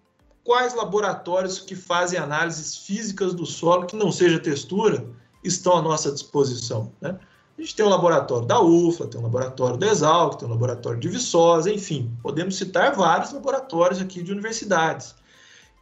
quais 0.43 0.75
laboratórios 0.75 1.59
que 1.59 1.75
fazem 1.75 2.19
análises 2.19 2.77
físicas 2.77 3.33
do 3.33 3.45
solo 3.45 3.85
que 3.85 3.95
não 3.95 4.11
seja 4.11 4.39
textura 4.39 5.05
estão 5.43 5.77
à 5.77 5.81
nossa 5.81 6.11
disposição. 6.11 6.91
Né? 7.01 7.17
A 7.57 7.61
gente 7.61 7.75
tem 7.75 7.85
um 7.85 7.89
laboratório 7.89 8.47
da 8.47 8.59
UFLA, 8.59 9.07
tem 9.07 9.19
um 9.19 9.23
laboratório 9.23 9.77
da 9.77 9.87
Exalc, 9.87 10.37
tem 10.37 10.47
um 10.47 10.51
laboratório 10.51 10.99
de 10.99 11.07
Viçosa, 11.07 11.71
enfim, 11.71 12.11
podemos 12.21 12.57
citar 12.57 12.95
vários 12.95 13.31
laboratórios 13.31 14.01
aqui 14.01 14.23
de 14.23 14.31
universidades. 14.31 15.15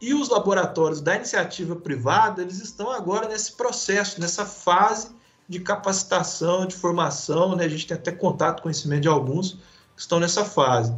E 0.00 0.12
os 0.12 0.28
laboratórios 0.28 1.00
da 1.00 1.14
iniciativa 1.14 1.76
privada, 1.76 2.42
eles 2.42 2.60
estão 2.60 2.90
agora 2.90 3.28
nesse 3.28 3.52
processo, 3.52 4.20
nessa 4.20 4.44
fase 4.44 5.10
de 5.48 5.60
capacitação, 5.60 6.66
de 6.66 6.74
formação, 6.74 7.54
né? 7.56 7.64
a 7.64 7.68
gente 7.68 7.86
tem 7.86 7.96
até 7.96 8.10
contato, 8.10 8.62
conhecimento 8.62 9.02
de 9.02 9.08
alguns 9.08 9.52
que 9.94 10.00
estão 10.00 10.18
nessa 10.18 10.44
fase. 10.44 10.94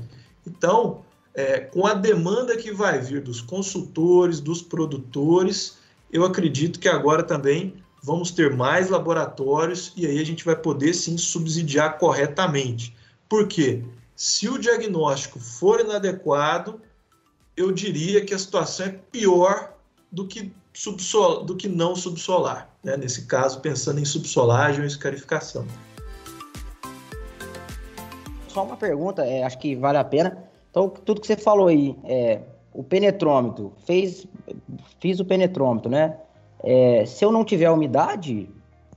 Então, 0.47 1.03
é, 1.35 1.61
com 1.61 1.87
a 1.87 1.95
demanda 1.95 2.57
que 2.57 2.73
vai 2.73 3.01
vir 3.01 3.21
dos 3.21 3.41
consultores, 3.41 4.41
dos 4.41 4.63
produtores, 4.63 5.79
eu 6.11 6.25
acredito 6.25 6.79
que 6.79 6.89
agora 6.89 7.25
também 7.25 7.75
vamos 8.03 8.31
ter 8.31 8.55
mais 8.55 8.89
laboratórios 8.89 9.93
e 9.97 10.07
aí 10.07 10.21
a 10.21 10.25
gente 10.25 10.45
vai 10.45 10.55
poder 10.55 10.95
sim 10.95 11.19
subsidiar 11.19 11.99
corretamente. 11.99 12.95
Por 13.29 13.49
quê? 13.49 13.83
Se 14.15 14.49
o 14.49 14.59
diagnóstico 14.59 15.41
for 15.41 15.81
inadequado, 15.81 16.81
eu 17.57 17.73
diria 17.73 18.25
que 18.25 18.33
a 18.33 18.39
situação 18.39 18.87
é 18.87 18.91
pior 19.11 19.75
do 20.13 20.27
que, 20.29 20.53
subsol, 20.73 21.45
do 21.45 21.57
que 21.57 21.69
não 21.69 21.97
subsolar. 21.97 22.71
Né? 22.83 22.97
Nesse 22.97 23.27
caso, 23.27 23.61
pensando 23.61 23.99
em 23.99 24.05
subsolagem 24.05 24.83
ou 24.83 24.87
escarificação. 24.87 25.67
Só 28.47 28.63
uma 28.63 28.77
pergunta, 28.77 29.25
é, 29.25 29.43
acho 29.43 29.59
que 29.59 29.75
vale 29.75 29.99
a 29.99 30.05
pena. 30.05 30.54
Então, 30.75 30.89
tudo 30.89 31.21
que 31.21 31.29
você 31.29 31.37
falou 31.37 31.69
aí, 31.69 31.97
é, 32.03 32.41
o 32.73 32.83
penetrômetro, 32.83 33.73
fez, 33.87 34.27
fiz 34.99 35.21
o 35.21 35.25
penetrômetro, 35.25 35.89
né? 35.89 36.17
É, 36.65 37.07
se 37.07 37.25
eu 37.25 37.31
não 37.31 37.45
tiver 37.45 37.71
umidade, 37.71 38.49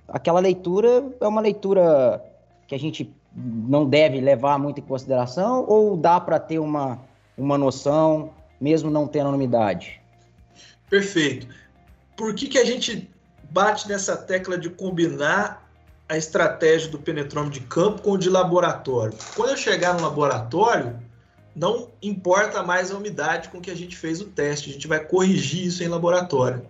aquela 0.08 0.40
leitura 0.40 1.06
é 1.22 1.28
uma 1.28 1.40
leitura 1.40 2.20
que 2.66 2.74
a 2.74 2.80
gente 2.80 3.14
não 3.32 3.86
deve 3.86 4.20
levar 4.20 4.58
muito 4.58 4.80
em 4.80 4.84
consideração 4.84 5.66
ou 5.68 5.96
dá 5.96 6.20
para 6.20 6.40
ter 6.40 6.58
uma, 6.58 7.00
uma 7.38 7.60
noção 7.60 8.32
mesmo 8.60 8.90
não 8.90 9.06
tendo 9.06 9.30
umidade? 9.30 10.02
Perfeito. 10.90 11.48
Por 12.16 12.34
que, 12.34 12.48
que 12.48 12.58
a 12.58 12.66
gente 12.66 13.08
bate 13.52 13.88
nessa 13.88 14.18
tecla 14.18 14.58
de 14.58 14.72
combinar 14.72 15.64
a 16.10 16.18
estratégia 16.18 16.90
do 16.90 16.98
penetrômetro 16.98 17.60
de 17.60 17.68
campo 17.68 18.02
com 18.02 18.14
o 18.14 18.18
de 18.18 18.32
laboratório? 18.32 19.16
Quando 19.36 19.52
eu 19.52 19.58
chegar 19.58 19.94
no 19.94 20.02
laboratório, 20.02 21.06
não 21.58 21.90
importa 22.04 22.62
mais 22.62 22.92
a 22.92 22.98
umidade 22.98 23.50
com 23.50 23.60
que 23.60 23.72
a 23.72 23.76
gente 23.76 23.98
fez 23.98 24.22
o 24.22 24.26
teste, 24.26 24.70
a 24.70 24.74
gente 24.74 24.88
vai 24.88 25.04
corrigir 25.04 25.66
isso 25.66 25.84
em 25.84 25.88
laboratório. 25.88 26.64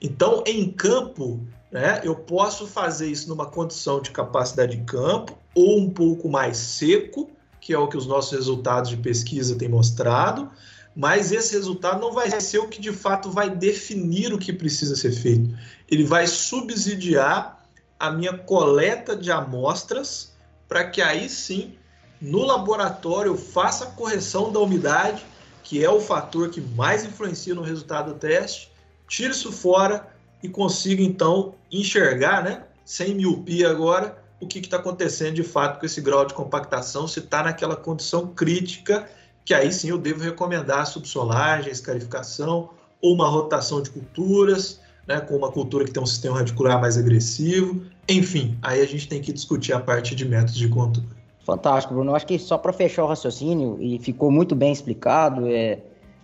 Então, 0.00 0.44
em 0.46 0.70
campo, 0.70 1.44
né, 1.72 2.00
eu 2.04 2.14
posso 2.14 2.68
fazer 2.68 3.08
isso 3.08 3.28
numa 3.28 3.46
condição 3.46 4.00
de 4.00 4.12
capacidade 4.12 4.76
de 4.76 4.84
campo 4.84 5.36
ou 5.52 5.76
um 5.76 5.90
pouco 5.90 6.28
mais 6.28 6.56
seco, 6.56 7.30
que 7.60 7.72
é 7.72 7.78
o 7.78 7.88
que 7.88 7.96
os 7.96 8.06
nossos 8.06 8.30
resultados 8.30 8.90
de 8.90 8.96
pesquisa 8.96 9.56
têm 9.56 9.68
mostrado, 9.68 10.48
mas 10.94 11.32
esse 11.32 11.52
resultado 11.54 12.00
não 12.00 12.12
vai 12.12 12.30
ser 12.40 12.58
o 12.58 12.68
que 12.68 12.80
de 12.80 12.92
fato 12.92 13.28
vai 13.28 13.50
definir 13.50 14.32
o 14.32 14.38
que 14.38 14.52
precisa 14.52 14.94
ser 14.94 15.12
feito. 15.12 15.52
Ele 15.90 16.04
vai 16.04 16.28
subsidiar 16.28 17.66
a 17.98 18.10
minha 18.10 18.38
coleta 18.38 19.16
de 19.16 19.32
amostras 19.32 20.32
para 20.68 20.88
que 20.88 21.02
aí 21.02 21.28
sim 21.28 21.74
no 22.22 22.44
laboratório 22.44 23.32
eu 23.32 23.36
faço 23.36 23.82
a 23.82 23.88
correção 23.88 24.52
da 24.52 24.60
umidade, 24.60 25.24
que 25.64 25.84
é 25.84 25.90
o 25.90 26.00
fator 26.00 26.50
que 26.50 26.60
mais 26.60 27.04
influencia 27.04 27.52
no 27.52 27.62
resultado 27.62 28.12
do 28.12 28.18
teste, 28.18 28.70
tiro 29.08 29.32
isso 29.32 29.50
fora 29.50 30.08
e 30.40 30.48
consigo 30.48 31.02
então 31.02 31.56
enxergar, 31.70 32.44
né, 32.44 32.62
sem 32.84 33.14
miopia 33.14 33.68
agora, 33.68 34.16
o 34.40 34.46
que 34.46 34.60
está 34.60 34.76
acontecendo 34.76 35.34
de 35.34 35.42
fato 35.42 35.80
com 35.80 35.86
esse 35.86 36.00
grau 36.00 36.24
de 36.24 36.32
compactação, 36.32 37.08
se 37.08 37.18
está 37.18 37.42
naquela 37.42 37.74
condição 37.74 38.28
crítica, 38.28 39.08
que 39.44 39.52
aí 39.52 39.72
sim 39.72 39.88
eu 39.88 39.98
devo 39.98 40.22
recomendar 40.22 40.86
subsolagem, 40.86 41.72
escarificação 41.72 42.70
ou 43.00 43.14
uma 43.14 43.28
rotação 43.28 43.82
de 43.82 43.90
culturas, 43.90 44.80
né, 45.08 45.20
com 45.20 45.36
uma 45.36 45.50
cultura 45.50 45.84
que 45.84 45.90
tem 45.90 46.02
um 46.02 46.06
sistema 46.06 46.38
radicular 46.38 46.80
mais 46.80 46.96
agressivo. 46.96 47.84
Enfim, 48.08 48.56
aí 48.62 48.80
a 48.80 48.86
gente 48.86 49.08
tem 49.08 49.20
que 49.20 49.32
discutir 49.32 49.72
a 49.72 49.80
parte 49.80 50.14
de 50.14 50.24
métodos 50.24 50.54
de 50.54 50.68
controle. 50.68 51.21
Fantástico, 51.44 51.94
Bruno. 51.94 52.14
Acho 52.14 52.26
que 52.26 52.38
só 52.38 52.56
para 52.56 52.72
fechar 52.72 53.04
o 53.04 53.06
raciocínio, 53.06 53.76
e 53.80 53.98
ficou 53.98 54.30
muito 54.30 54.54
bem 54.54 54.72
explicado, 54.72 55.48
é, 55.48 55.78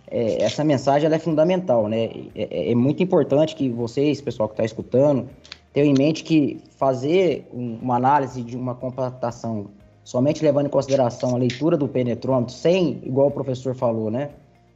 é 0.09 0.43
essa 0.43 0.63
mensagem 0.63 1.11
é 1.11 1.19
fundamental, 1.19 1.87
né? 1.87 2.05
É, 2.05 2.31
é, 2.35 2.71
é, 2.71 2.75
muito 2.75 3.03
importante 3.03 3.55
que 3.55 3.69
vocês, 3.69 4.21
pessoal 4.21 4.47
que 4.47 4.53
está 4.53 4.63
escutando, 4.63 5.27
tenham 5.73 5.89
em 5.89 5.93
mente 5.93 6.23
que 6.23 6.61
fazer 6.77 7.47
uma 7.53 7.95
análise 7.95 8.41
de 8.41 8.55
uma 8.55 8.73
compactação 8.73 9.67
somente 10.03 10.43
levando 10.43 10.65
em 10.65 10.69
consideração 10.69 11.35
a 11.35 11.37
leitura 11.37 11.77
do 11.77 11.87
penetrômetro, 11.87 12.53
sem, 12.53 12.99
igual 13.03 13.27
o 13.27 13.31
professor 13.31 13.75
falou, 13.75 14.09
né? 14.09 14.31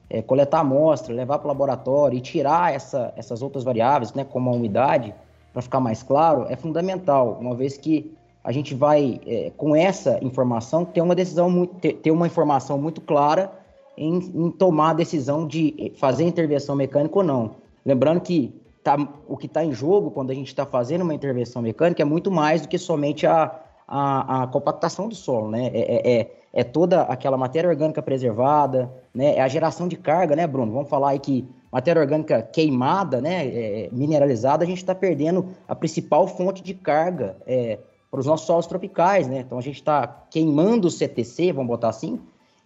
É, 0.10 0.22
coletar 0.22 0.60
amostra, 0.60 1.16
levar 1.16 1.40
para 1.40 1.46
o 1.46 1.48
laboratório 1.48 2.18
e 2.18 2.22
tirar 2.22 2.76
essa, 2.76 3.12
essas 3.16 3.42
outras 3.42 3.64
variáveis, 3.64 4.14
né, 4.14 4.24
como 4.24 4.50
a 4.50 4.54
umidade, 4.54 5.16
para 5.52 5.62
ficar 5.62 5.80
mais 5.80 6.04
claro, 6.04 6.46
é 6.50 6.56
fundamental, 6.56 7.40
uma 7.42 7.56
vez 7.56 7.78
que 7.78 8.14
a 8.44 8.52
gente 8.52 8.76
vai, 8.76 9.22
é, 9.26 9.52
com 9.56 9.76
essa 9.76 10.20
informação, 10.22 10.84
ter 10.84 11.02
uma 11.02 11.16
decisão 11.16 11.50
muito, 11.50 11.76
ter, 11.94 12.12
uma 12.12 12.28
informação 12.28 12.78
muito 12.78 13.00
clara 13.00 13.52
em, 13.98 14.18
em, 14.18 14.52
tomar 14.52 14.92
a 14.92 14.94
decisão 14.94 15.48
de 15.48 15.94
fazer 15.98 16.24
intervenção 16.26 16.76
mecânica 16.76 17.18
ou 17.18 17.24
não. 17.24 17.52
Lembrando 17.86 18.20
que 18.20 18.54
tá, 18.84 18.98
o 19.28 19.38
que 19.38 19.46
está 19.46 19.64
em 19.64 19.72
jogo 19.72 20.12
quando 20.12 20.32
a 20.32 20.34
gente 20.34 20.48
está 20.48 20.66
fazendo 20.66 21.04
uma 21.04 21.14
intervenção 21.14 21.62
mecânica 21.62 22.02
é 22.02 22.06
muito 22.06 22.30
mais 22.30 22.62
do 22.62 22.68
que 22.68 22.78
somente 22.78 23.26
a, 23.26 23.60
a, 23.88 24.44
a 24.44 24.48
compactação 24.48 25.08
do 25.08 25.16
solo, 25.16 25.50
né? 25.50 25.68
É, 25.74 25.80
é, 25.80 26.20
é, 26.20 26.32
é 26.52 26.64
toda 26.64 27.04
aquela 27.04 27.38
matéria 27.38 27.70
orgânica 27.70 28.02
preservada, 28.02 28.92
né? 29.14 29.38
É 29.38 29.42
a 29.42 29.48
geração 29.48 29.88
de 29.88 29.96
carga, 29.96 30.36
né, 30.36 30.46
Bruno? 30.46 30.74
Vamos 30.74 30.90
falar 30.90 31.12
aí 31.12 31.20
que 31.20 31.48
matéria 31.72 32.02
orgânica 32.02 32.42
queimada, 32.44 33.20
né, 33.20 33.48
é, 33.48 33.90
mineralizada, 33.92 34.64
a 34.64 34.68
gente 34.68 34.78
está 34.78 34.94
perdendo 34.94 35.48
a 35.68 35.74
principal 35.74 36.28
fonte 36.28 36.62
de 36.62 36.76
carga 36.76 37.36
é, 37.48 37.80
para 38.14 38.20
os 38.20 38.28
nossos 38.28 38.46
solos 38.46 38.68
tropicais, 38.68 39.28
né? 39.28 39.40
Então 39.40 39.58
a 39.58 39.62
gente 39.62 39.78
está 39.78 40.06
queimando 40.30 40.88
o 40.88 40.92
CTC, 40.92 41.52
vamos 41.52 41.68
botar 41.68 41.90
assim, 41.90 42.20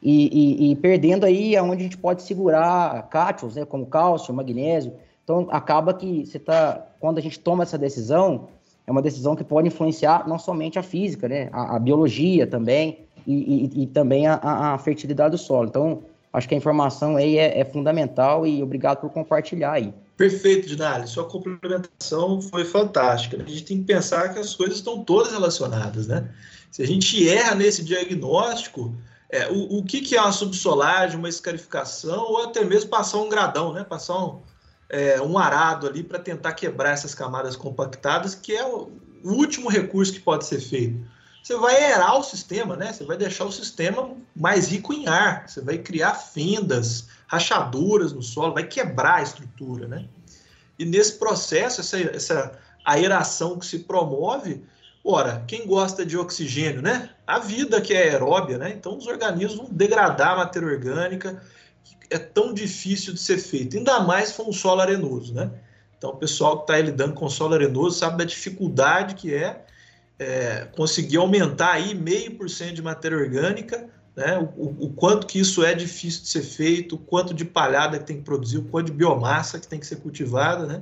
e, 0.04 0.28
e, 0.68 0.72
e, 0.72 0.76
perdendo 0.76 1.26
aí 1.26 1.56
aonde 1.56 1.80
a 1.80 1.84
gente 1.84 1.98
pode 1.98 2.22
segurar 2.22 3.08
cátions, 3.08 3.56
né, 3.56 3.64
como 3.64 3.86
cálcio, 3.86 4.34
magnésio. 4.34 4.92
Então 5.24 5.48
acaba 5.50 5.94
que 5.94 6.26
você 6.26 6.38
tá, 6.38 6.86
quando 7.00 7.18
a 7.18 7.22
gente 7.22 7.40
toma 7.40 7.64
essa 7.64 7.78
decisão, 7.78 8.50
é 8.86 8.92
uma 8.92 9.02
decisão 9.02 9.38
que 9.38 9.44
pode 9.46 9.70
influenciar 9.70 10.28
não 10.28 10.38
somente 10.38 10.78
a 10.78 10.84
física, 10.84 11.30
né, 11.30 11.48
a, 11.54 11.78
a 11.78 11.80
biologia 11.80 12.46
também 12.46 13.06
e, 13.26 13.84
e 13.84 13.88
também 13.88 14.28
a, 14.28 14.42
a, 14.44 14.78
fertilidade 14.78 15.32
do 15.32 15.38
solo. 15.38 15.70
Então 15.70 16.00
acho 16.34 16.46
que 16.46 16.56
a 16.56 16.58
informação 16.58 17.16
aí 17.16 17.38
é, 17.38 17.58
é 17.58 17.64
fundamental 17.64 18.46
e 18.46 18.62
obrigado 18.62 19.00
por 19.00 19.10
compartilhar 19.12 19.72
aí. 19.72 19.94
Perfeito, 20.18 20.68
Dinali. 20.68 21.08
Sua 21.08 21.26
complementação 21.26 22.42
foi 22.42 22.66
fantástica. 22.66 23.38
A 23.38 23.48
gente 23.48 23.64
tem 23.64 23.78
que 23.78 23.86
pensar 23.86 24.34
que 24.34 24.40
as 24.40 24.56
coisas 24.56 24.78
estão 24.78 25.04
todas 25.04 25.32
relacionadas, 25.32 26.08
né? 26.08 26.28
Se 26.72 26.82
a 26.82 26.88
gente 26.88 27.30
erra 27.30 27.54
nesse 27.54 27.84
diagnóstico, 27.84 28.96
é, 29.30 29.48
o, 29.48 29.78
o 29.78 29.84
que, 29.84 30.02
que 30.02 30.18
é 30.18 30.22
uma 30.22 30.32
subsolagem, 30.32 31.18
uma 31.18 31.30
escarificação, 31.30 32.24
ou 32.24 32.46
até 32.46 32.64
mesmo 32.64 32.90
passar 32.90 33.20
um 33.20 33.30
gradão, 33.30 33.72
né? 33.74 33.84
Passar 33.84 34.18
um, 34.18 34.42
é, 34.90 35.22
um 35.22 35.38
arado 35.38 35.88
ali 35.88 36.04
para 36.04 36.18
tentar 36.18 36.54
quebrar 36.54 36.92
essas 36.92 37.14
camadas 37.14 37.56
compactadas, 37.56 38.34
que 38.34 38.54
é 38.54 38.66
o, 38.66 38.90
o 39.24 39.34
último 39.34 39.70
recurso 39.70 40.14
que 40.14 40.20
pode 40.20 40.46
ser 40.46 40.60
feito. 40.60 41.00
Você 41.44 41.56
vai 41.56 41.92
erar 41.92 42.18
o 42.18 42.24
sistema, 42.24 42.76
né? 42.76 42.92
Você 42.92 43.06
vai 43.06 43.18
deixar 43.18 43.46
o 43.46 43.52
sistema 43.52 44.18
mais 44.36 44.68
rico 44.68 44.92
em 44.94 45.08
ar, 45.08 45.48
você 45.48 45.62
vai 45.62 45.78
criar 45.78 46.16
fendas, 46.16 47.08
rachaduras 47.28 48.14
no 48.14 48.24
solo, 48.24 48.54
vai 48.54 48.66
quebrar 48.66 49.16
a 49.16 49.22
estrutura, 49.22 49.88
né? 49.88 50.06
E 50.80 50.86
nesse 50.86 51.14
processo, 51.14 51.82
essa, 51.82 52.00
essa 52.00 52.60
aeração 52.86 53.60
que 53.60 53.66
se 53.66 53.80
promove, 53.80 54.64
ora, 55.04 55.44
quem 55.48 55.68
gosta 55.68 56.06
de 56.06 56.18
oxigênio, 56.18 56.82
né? 56.82 57.10
A 57.26 57.40
vida 57.40 57.82
que 57.82 57.94
é 57.94 58.04
aeróbia, 58.04 58.58
né? 58.58 58.74
Então 58.76 58.98
os 58.98 59.08
organismos 59.08 59.58
vão 59.58 59.68
degradar 59.70 60.32
a 60.32 60.38
matéria 60.38 60.68
orgânica, 60.68 61.42
é 62.10 62.18
tão 62.18 62.54
difícil 62.54 63.14
de 63.14 63.20
ser 63.20 63.38
feito, 63.38 63.78
ainda 63.78 64.00
mais 64.00 64.30
se 64.30 64.36
for 64.36 64.48
um 64.48 64.54
solo 64.54 64.82
arenoso, 64.82 65.34
né? 65.34 65.52
Então 65.98 66.12
o 66.12 66.16
pessoal 66.16 66.58
que 66.58 66.72
está 66.72 66.80
lidando 66.80 67.14
com 67.14 67.30
solo 67.30 67.56
arenoso 67.56 67.98
sabe 67.98 68.18
da 68.18 68.24
dificuldade 68.24 69.16
que 69.16 69.34
é, 69.34 69.66
é 70.18 70.68
conseguir 70.76 71.18
aumentar 71.18 71.74
aí 71.74 71.94
meio 71.94 72.36
por 72.36 72.50
cento 72.50 72.76
de 72.76 72.82
matéria 72.82 73.18
orgânica 73.18 73.90
né? 74.18 74.40
O, 74.58 74.86
o, 74.86 74.90
quanto 74.90 75.28
que 75.28 75.38
isso 75.38 75.64
é 75.64 75.76
difícil 75.76 76.24
de 76.24 76.30
ser 76.30 76.42
feito, 76.42 76.96
o 76.96 76.98
quanto 76.98 77.36
de 77.36 77.46
palhada 77.46 78.00
que 78.00 78.06
tem 78.06 78.18
que 78.18 78.24
produzir, 78.24 78.58
o 78.58 78.64
quanto 78.64 78.88
de 78.88 78.94
biomassa 78.94 79.60
que 79.60 79.68
tem 79.68 79.80
que 79.80 79.86
ser 79.86 79.98
cultivada, 79.98 80.66
né? 80.66 80.82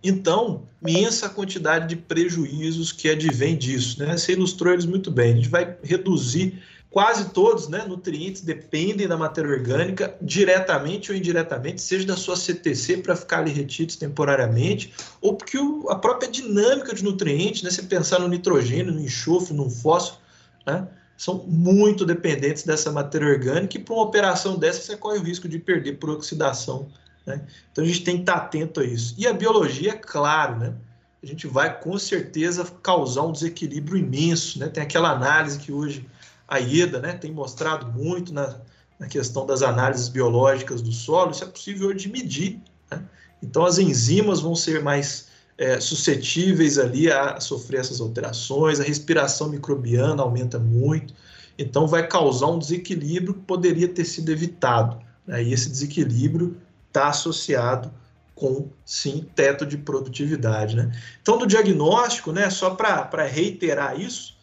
Então, 0.00 0.62
imensa 0.80 1.28
quantidade 1.28 1.88
de 1.88 1.96
prejuízos 1.96 2.92
que 2.92 3.08
advém 3.08 3.56
disso, 3.58 3.98
né? 3.98 4.16
Você 4.16 4.32
ilustrou 4.32 4.72
eles 4.72 4.86
muito 4.86 5.10
bem. 5.10 5.32
A 5.32 5.36
gente 5.36 5.48
vai 5.48 5.76
reduzir 5.82 6.62
quase 6.88 7.30
todos, 7.30 7.66
né? 7.66 7.84
Nutrientes 7.84 8.42
dependem 8.42 9.08
da 9.08 9.16
matéria 9.16 9.50
orgânica, 9.50 10.14
diretamente 10.22 11.10
ou 11.10 11.18
indiretamente, 11.18 11.82
seja 11.82 12.06
da 12.06 12.16
sua 12.16 12.36
CTC 12.36 12.98
para 12.98 13.16
ficar 13.16 13.40
ali 13.40 13.50
retidos 13.50 13.96
temporariamente, 13.96 14.94
ou 15.20 15.34
porque 15.34 15.58
o, 15.58 15.90
a 15.90 15.96
própria 15.96 16.30
dinâmica 16.30 16.94
de 16.94 17.02
nutrientes, 17.02 17.64
né? 17.64 17.70
Você 17.70 17.82
pensar 17.82 18.20
no 18.20 18.28
nitrogênio, 18.28 18.94
no 18.94 19.00
enxofre, 19.00 19.52
no 19.52 19.68
fósforo, 19.68 20.20
né? 20.64 20.86
São 21.18 21.44
muito 21.48 22.06
dependentes 22.06 22.62
dessa 22.62 22.92
matéria 22.92 23.26
orgânica 23.26 23.76
e 23.76 23.82
para 23.82 23.92
uma 23.92 24.04
operação 24.04 24.56
dessa 24.56 24.80
você 24.80 24.96
corre 24.96 25.18
o 25.18 25.22
risco 25.22 25.48
de 25.48 25.58
perder 25.58 25.94
por 25.94 26.10
oxidação. 26.10 26.88
Né? 27.26 27.44
Então 27.72 27.82
a 27.82 27.86
gente 27.86 28.04
tem 28.04 28.14
que 28.14 28.22
estar 28.22 28.36
atento 28.36 28.78
a 28.78 28.84
isso. 28.84 29.16
E 29.18 29.26
a 29.26 29.32
biologia, 29.32 29.90
é 29.90 29.96
claro, 29.96 30.60
né? 30.60 30.74
a 31.20 31.26
gente 31.26 31.48
vai 31.48 31.76
com 31.80 31.98
certeza 31.98 32.64
causar 32.80 33.22
um 33.22 33.32
desequilíbrio 33.32 33.98
imenso. 33.98 34.60
Né? 34.60 34.68
Tem 34.68 34.80
aquela 34.80 35.10
análise 35.10 35.58
que 35.58 35.72
hoje 35.72 36.08
a 36.46 36.60
IEDA 36.60 37.00
né, 37.00 37.12
tem 37.14 37.32
mostrado 37.32 37.90
muito 37.90 38.32
na, 38.32 38.60
na 38.96 39.08
questão 39.08 39.44
das 39.44 39.60
análises 39.60 40.08
biológicas 40.08 40.80
do 40.80 40.92
solo, 40.92 41.32
isso 41.32 41.42
é 41.42 41.48
possível 41.48 41.92
de 41.92 42.08
medir. 42.08 42.60
Né? 42.88 43.02
Então 43.42 43.64
as 43.64 43.78
enzimas 43.78 44.40
vão 44.40 44.54
ser 44.54 44.84
mais 44.84 45.27
é, 45.58 45.80
suscetíveis 45.80 46.78
ali 46.78 47.10
a 47.10 47.40
sofrer 47.40 47.80
essas 47.80 48.00
alterações, 48.00 48.78
a 48.78 48.84
respiração 48.84 49.48
microbiana 49.48 50.22
aumenta 50.22 50.58
muito, 50.58 51.12
então 51.58 51.88
vai 51.88 52.06
causar 52.06 52.46
um 52.46 52.58
desequilíbrio 52.58 53.34
que 53.34 53.40
poderia 53.40 53.88
ter 53.88 54.04
sido 54.04 54.30
evitado. 54.30 55.02
Né? 55.26 55.42
E 55.42 55.52
esse 55.52 55.68
desequilíbrio 55.68 56.56
está 56.86 57.08
associado 57.08 57.92
com, 58.36 58.68
sim, 58.84 59.28
teto 59.34 59.66
de 59.66 59.76
produtividade. 59.76 60.76
Né? 60.76 60.92
Então, 61.20 61.36
do 61.36 61.46
diagnóstico, 61.46 62.30
né, 62.30 62.48
só 62.48 62.70
para 62.70 63.24
reiterar 63.24 64.00
isso, 64.00 64.38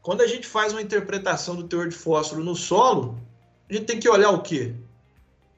quando 0.00 0.20
a 0.20 0.26
gente 0.28 0.46
faz 0.46 0.72
uma 0.72 0.80
interpretação 0.80 1.56
do 1.56 1.64
teor 1.64 1.88
de 1.88 1.96
fósforo 1.96 2.44
no 2.44 2.54
solo, 2.54 3.18
a 3.68 3.74
gente 3.74 3.86
tem 3.86 3.98
que 3.98 4.08
olhar 4.08 4.30
o 4.30 4.40
quê? 4.42 4.72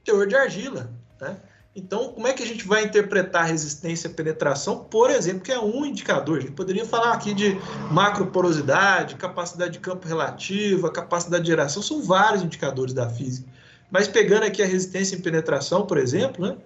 Teor 0.03 0.25
de 0.25 0.35
argila. 0.35 0.89
Né? 1.21 1.37
Então, 1.75 2.11
como 2.11 2.27
é 2.27 2.33
que 2.33 2.41
a 2.41 2.45
gente 2.45 2.65
vai 2.65 2.83
interpretar 2.83 3.45
resistência 3.45 4.09
à 4.09 4.13
penetração, 4.13 4.83
por 4.85 5.11
exemplo, 5.11 5.41
que 5.41 5.51
é 5.51 5.59
um 5.59 5.85
indicador? 5.85 6.39
A 6.39 6.41
gente 6.41 6.53
poderia 6.53 6.85
falar 6.85 7.13
aqui 7.13 7.33
de 7.33 7.55
macroporosidade, 7.91 9.15
capacidade 9.15 9.73
de 9.73 9.79
campo 9.79 10.07
relativa, 10.07 10.91
capacidade 10.91 11.43
de 11.43 11.49
geração, 11.49 11.81
são 11.81 12.01
vários 12.01 12.43
indicadores 12.43 12.93
da 12.93 13.07
física. 13.07 13.47
Mas 13.91 14.07
pegando 14.07 14.43
aqui 14.43 14.63
a 14.63 14.65
resistência 14.65 15.15
em 15.15 15.21
penetração, 15.21 15.85
por 15.85 15.97
exemplo, 15.97 16.45
né, 16.45 16.57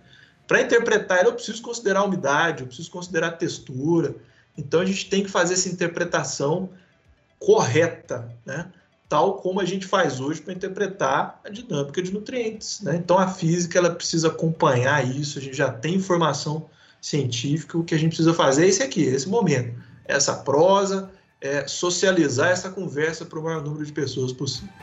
para 0.47 0.61
interpretar 0.61 1.19
ela, 1.19 1.29
eu 1.29 1.33
preciso 1.33 1.61
considerar 1.61 2.01
a 2.01 2.03
umidade, 2.05 2.61
eu 2.61 2.67
preciso 2.67 2.89
considerar 2.89 3.27
a 3.27 3.31
textura. 3.31 4.15
Então, 4.57 4.81
a 4.81 4.85
gente 4.85 5.09
tem 5.09 5.23
que 5.23 5.29
fazer 5.29 5.53
essa 5.53 5.69
interpretação 5.69 6.69
correta, 7.39 8.31
né? 8.45 8.71
Tal 9.13 9.35
como 9.35 9.61
a 9.61 9.65
gente 9.65 9.85
faz 9.85 10.19
hoje 10.19 10.41
para 10.41 10.55
interpretar 10.55 11.39
a 11.45 11.49
dinâmica 11.49 12.01
de 12.01 12.11
nutrientes. 12.11 12.81
Né? 12.81 12.95
Então, 12.95 13.19
a 13.19 13.27
física 13.27 13.77
ela 13.77 13.91
precisa 13.91 14.29
acompanhar 14.29 15.07
isso, 15.07 15.37
a 15.37 15.41
gente 15.41 15.55
já 15.55 15.71
tem 15.71 15.93
informação 15.93 16.65
científica, 16.99 17.77
o 17.77 17.83
que 17.83 17.93
a 17.93 17.97
gente 17.99 18.07
precisa 18.07 18.33
fazer 18.33 18.65
é 18.65 18.69
esse 18.69 18.81
aqui, 18.81 19.03
esse 19.03 19.29
momento, 19.29 19.79
essa 20.05 20.37
prosa, 20.37 21.11
é, 21.39 21.67
socializar 21.67 22.49
essa 22.49 22.71
conversa 22.71 23.23
para 23.23 23.37
o 23.37 23.43
maior 23.43 23.63
número 23.63 23.85
de 23.85 23.91
pessoas 23.91 24.33
possível. 24.33 24.73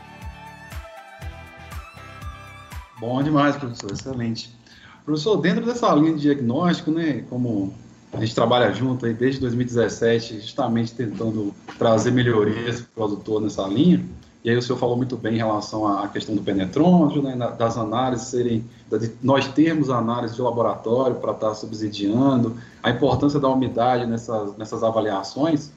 Bom 3.01 3.21
demais, 3.25 3.57
professor, 3.57 3.91
excelente. 3.91 4.57
Professor, 5.05 5.39
dentro 5.39 5.67
dessa 5.67 5.93
linha 5.93 6.15
de 6.15 6.21
diagnóstico, 6.21 6.93
né, 6.93 7.25
como 7.29 7.75
a 8.13 8.21
gente 8.21 8.33
trabalha 8.33 8.73
junto 8.73 9.07
aí 9.07 9.13
desde 9.13 9.41
2017, 9.41 10.41
justamente 10.41 10.95
tentando 10.95 11.53
trazer 11.77 12.13
melhorias 12.13 12.81
para 12.81 12.91
o 12.91 13.09
produtor 13.09 13.41
nessa 13.41 13.67
linha. 13.67 14.07
E 14.43 14.49
aí 14.49 14.57
o 14.57 14.63
senhor 14.63 14.79
falou 14.79 14.97
muito 14.97 15.17
bem 15.17 15.35
em 15.35 15.39
relação 15.39 15.87
à 15.87 16.09
questão 16.09 16.35
do 16.35 16.43
penetrômetro, 16.43 17.23
né, 17.23 17.37
das 17.59 17.77
análises 17.77 18.29
serem, 18.29 18.65
de 18.91 19.13
nós 19.23 19.47
termos 19.49 19.91
análise 19.91 20.35
de 20.35 20.41
laboratório 20.41 21.17
para 21.17 21.33
estar 21.33 21.55
subsidiando, 21.55 22.57
a 22.83 22.91
importância 22.91 23.39
da 23.39 23.49
umidade 23.49 24.07
nessas, 24.07 24.57
nessas 24.57 24.83
avaliações. 24.83 25.71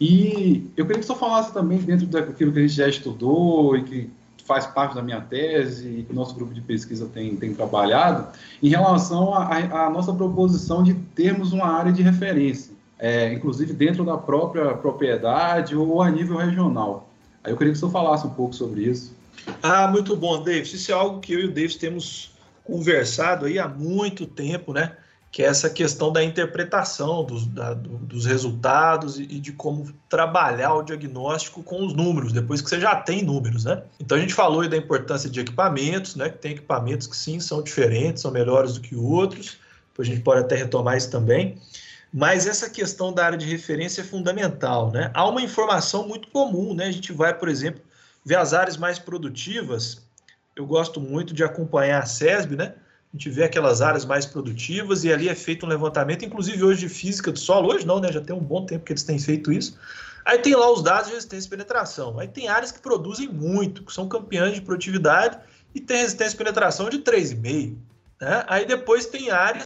E 0.00 0.70
eu 0.76 0.86
queria 0.86 1.00
que 1.00 1.06
você 1.06 1.14
falasse 1.16 1.52
também, 1.52 1.78
dentro 1.78 2.06
daquilo 2.06 2.52
que 2.52 2.58
a 2.60 2.62
gente 2.62 2.74
já 2.74 2.88
estudou 2.88 3.76
e 3.76 3.82
que 3.82 4.10
faz 4.46 4.66
parte 4.66 4.94
da 4.94 5.02
minha 5.02 5.20
tese 5.20 5.88
e 5.88 6.02
que 6.04 6.12
o 6.12 6.14
nosso 6.14 6.34
grupo 6.34 6.54
de 6.54 6.60
pesquisa 6.60 7.08
tem, 7.12 7.36
tem 7.36 7.52
trabalhado, 7.52 8.28
em 8.62 8.68
relação 8.68 9.34
à 9.34 9.90
nossa 9.90 10.12
proposição 10.12 10.82
de 10.82 10.94
termos 10.94 11.52
uma 11.52 11.66
área 11.66 11.92
de 11.92 12.02
referência, 12.02 12.72
é, 12.98 13.32
inclusive 13.32 13.72
dentro 13.72 14.04
da 14.04 14.16
própria 14.16 14.74
propriedade 14.74 15.76
ou 15.76 16.00
a 16.00 16.08
nível 16.08 16.36
regional. 16.36 17.09
Aí 17.42 17.52
eu 17.52 17.56
queria 17.56 17.72
que 17.72 17.78
você 17.78 17.90
falasse 17.90 18.26
um 18.26 18.30
pouco 18.30 18.54
sobre 18.54 18.82
isso. 18.82 19.14
Ah, 19.62 19.88
muito 19.88 20.16
bom, 20.16 20.42
David. 20.42 20.74
Isso 20.74 20.90
é 20.90 20.94
algo 20.94 21.20
que 21.20 21.32
eu 21.32 21.40
e 21.40 21.44
o 21.46 21.52
David 21.52 21.78
temos 21.78 22.32
conversado 22.64 23.46
aí 23.46 23.58
há 23.58 23.66
muito 23.66 24.26
tempo, 24.26 24.72
né? 24.72 24.96
Que 25.32 25.42
é 25.42 25.46
essa 25.46 25.70
questão 25.70 26.12
da 26.12 26.22
interpretação 26.22 27.24
dos, 27.24 27.46
da, 27.46 27.72
do, 27.72 27.98
dos 27.98 28.26
resultados 28.26 29.18
e, 29.18 29.22
e, 29.22 29.40
de 29.40 29.52
como 29.52 29.92
trabalhar 30.08 30.74
o 30.74 30.82
diagnóstico 30.82 31.62
com 31.62 31.84
os 31.84 31.94
números, 31.94 32.32
depois 32.32 32.60
que 32.60 32.68
você 32.68 32.80
já 32.80 32.96
tem 32.96 33.22
números, 33.22 33.64
né? 33.64 33.82
Então 33.98 34.18
a 34.18 34.20
gente 34.20 34.34
falou 34.34 34.60
aí 34.60 34.68
da 34.68 34.76
importância 34.76 35.30
de 35.30 35.40
equipamentos, 35.40 36.16
né? 36.16 36.28
Que 36.28 36.38
tem 36.38 36.52
equipamentos 36.52 37.06
que 37.06 37.16
sim 37.16 37.38
são 37.40 37.62
diferentes, 37.62 38.22
são 38.22 38.30
melhores 38.30 38.74
do 38.74 38.80
que 38.80 38.94
outros. 38.94 39.58
Depois 39.90 40.08
a 40.08 40.12
gente 40.12 40.22
pode 40.22 40.40
até 40.40 40.56
retomar 40.56 40.96
isso 40.96 41.10
também. 41.10 41.58
Mas 42.12 42.46
essa 42.46 42.68
questão 42.68 43.12
da 43.12 43.24
área 43.24 43.38
de 43.38 43.46
referência 43.46 44.00
é 44.00 44.04
fundamental, 44.04 44.90
né? 44.90 45.10
Há 45.14 45.28
uma 45.28 45.40
informação 45.40 46.08
muito 46.08 46.28
comum, 46.28 46.74
né? 46.74 46.86
A 46.86 46.92
gente 46.92 47.12
vai, 47.12 47.36
por 47.36 47.48
exemplo, 47.48 47.82
ver 48.24 48.36
as 48.36 48.52
áreas 48.52 48.76
mais 48.76 48.98
produtivas. 48.98 50.02
Eu 50.56 50.66
gosto 50.66 51.00
muito 51.00 51.32
de 51.32 51.44
acompanhar 51.44 52.02
a 52.02 52.06
SESB, 52.06 52.56
né? 52.56 52.74
A 53.12 53.16
gente 53.16 53.30
vê 53.30 53.44
aquelas 53.44 53.80
áreas 53.80 54.04
mais 54.04 54.26
produtivas 54.26 55.04
e 55.04 55.12
ali 55.12 55.28
é 55.28 55.34
feito 55.34 55.66
um 55.66 55.68
levantamento, 55.68 56.24
inclusive 56.24 56.62
hoje 56.62 56.80
de 56.80 56.88
física 56.88 57.30
do 57.30 57.38
solo, 57.38 57.72
hoje 57.72 57.86
não, 57.86 58.00
né? 58.00 58.10
Já 58.10 58.20
tem 58.20 58.34
um 58.34 58.40
bom 58.40 58.66
tempo 58.66 58.84
que 58.84 58.92
eles 58.92 59.04
têm 59.04 59.18
feito 59.18 59.52
isso. 59.52 59.78
Aí 60.24 60.38
tem 60.38 60.54
lá 60.54 60.70
os 60.70 60.82
dados 60.82 61.08
de 61.08 61.14
resistência 61.14 61.46
e 61.46 61.50
penetração. 61.50 62.18
Aí 62.18 62.28
tem 62.28 62.48
áreas 62.48 62.72
que 62.72 62.80
produzem 62.80 63.28
muito, 63.28 63.84
que 63.84 63.92
são 63.92 64.08
campeãs 64.08 64.54
de 64.54 64.60
produtividade 64.60 65.38
e 65.74 65.80
tem 65.80 65.98
resistência 65.98 66.34
e 66.34 66.38
penetração 66.38 66.88
de 66.88 66.98
3,5. 66.98 67.76
Né? 68.20 68.44
Aí 68.46 68.66
depois 68.66 69.06
tem 69.06 69.30
áreas 69.30 69.64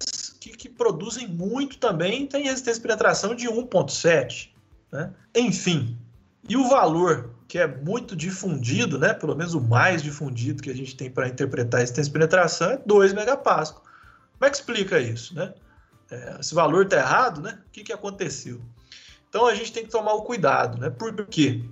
que 0.65 0.69
produzem 0.71 1.29
muito 1.29 1.77
também 1.77 2.27
têm 2.27 2.45
resistência 2.45 2.81
de 2.81 2.81
penetração 2.81 3.35
de 3.35 3.47
1,7. 3.47 4.49
Né? 4.91 5.12
Enfim, 5.37 5.99
e 6.49 6.57
o 6.57 6.71
valor 6.71 7.35
que 7.47 7.59
é 7.59 7.67
muito 7.67 8.17
difundido, 8.17 8.99
né, 8.99 9.12
pelo 9.12 9.37
menos 9.37 9.53
o 9.53 9.61
mais 9.61 10.03
difundido 10.03 10.62
que 10.62 10.71
a 10.71 10.75
gente 10.75 10.97
tem 10.97 11.11
para 11.11 11.29
interpretar 11.29 11.81
a 11.81 11.81
resistência 11.83 12.09
de 12.09 12.15
penetração 12.15 12.71
é 12.71 12.79
2 12.79 13.12
megapascal. 13.12 13.83
Como 13.83 14.47
é 14.47 14.49
que 14.49 14.57
explica 14.57 14.99
isso? 14.99 15.35
Né? 15.35 15.53
É, 16.11 16.39
esse 16.41 16.55
valor 16.55 16.85
está 16.85 16.97
errado, 16.97 17.43
né? 17.43 17.59
O 17.67 17.71
que, 17.71 17.85
que 17.85 17.93
aconteceu? 17.93 18.59
Então 19.29 19.47
a 19.47 19.55
gente 19.55 19.71
tem 19.71 19.85
que 19.85 19.91
tomar 19.91 20.15
o 20.15 20.23
cuidado, 20.23 20.79
né? 20.79 20.89
Porque 20.89 21.62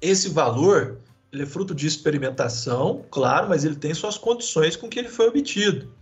esse 0.00 0.28
valor 0.28 1.00
ele 1.32 1.42
é 1.42 1.46
fruto 1.46 1.74
de 1.74 1.88
experimentação, 1.88 3.04
claro, 3.10 3.48
mas 3.48 3.64
ele 3.64 3.74
tem 3.74 3.92
suas 3.92 4.16
condições 4.16 4.76
com 4.76 4.88
que 4.88 5.00
ele 5.00 5.08
foi 5.08 5.26
obtido. 5.26 5.92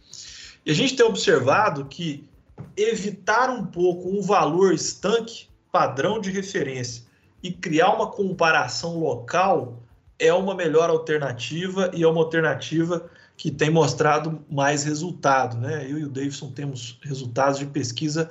E 0.64 0.70
a 0.70 0.74
gente 0.74 0.96
tem 0.96 1.06
observado 1.06 1.84
que 1.86 2.28
evitar 2.76 3.50
um 3.50 3.64
pouco 3.64 4.08
um 4.08 4.20
valor 4.20 4.72
estanque, 4.72 5.48
padrão 5.72 6.20
de 6.20 6.30
referência, 6.30 7.04
e 7.42 7.50
criar 7.50 7.94
uma 7.94 8.06
comparação 8.06 8.98
local 8.98 9.82
é 10.18 10.32
uma 10.32 10.54
melhor 10.54 10.90
alternativa 10.90 11.90
e 11.94 12.02
é 12.02 12.06
uma 12.06 12.20
alternativa 12.20 13.08
que 13.36 13.50
tem 13.50 13.70
mostrado 13.70 14.44
mais 14.50 14.84
resultado. 14.84 15.56
Né? 15.56 15.86
Eu 15.90 15.98
e 15.98 16.04
o 16.04 16.10
Davidson 16.10 16.50
temos 16.52 16.98
resultados 17.02 17.58
de 17.58 17.64
pesquisa 17.64 18.30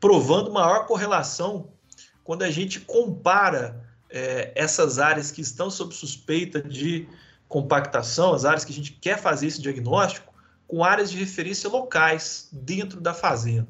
provando 0.00 0.52
maior 0.52 0.86
correlação 0.86 1.68
quando 2.24 2.42
a 2.42 2.50
gente 2.50 2.80
compara 2.80 3.80
é, 4.10 4.52
essas 4.54 4.98
áreas 4.98 5.30
que 5.30 5.40
estão 5.40 5.70
sob 5.70 5.94
suspeita 5.94 6.60
de 6.60 7.08
compactação, 7.48 8.34
as 8.34 8.44
áreas 8.44 8.64
que 8.64 8.72
a 8.72 8.74
gente 8.74 8.92
quer 8.92 9.18
fazer 9.18 9.46
esse 9.46 9.62
diagnóstico, 9.62 10.27
com 10.68 10.84
áreas 10.84 11.10
de 11.10 11.16
referência 11.16 11.68
locais 11.68 12.48
dentro 12.52 13.00
da 13.00 13.14
fazenda. 13.14 13.66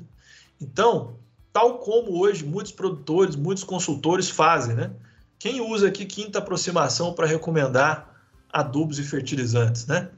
Então, 0.61 1.17
tal 1.53 1.79
como 1.79 2.19
hoje 2.19 2.45
muitos 2.45 2.73
produtores, 2.73 3.37
muitos 3.37 3.63
consultores 3.63 4.29
fazem, 4.29 4.75
né? 4.75 4.91
Quem 5.39 5.61
usa 5.61 5.87
aqui 5.87 6.05
quinta 6.05 6.41
aproximação 6.41 7.15
para 7.15 7.27
recomendar 7.27 8.13
adubos 8.53 8.99
e 8.99 9.05
fertilizantes, 9.05 9.87
né? 9.87 10.09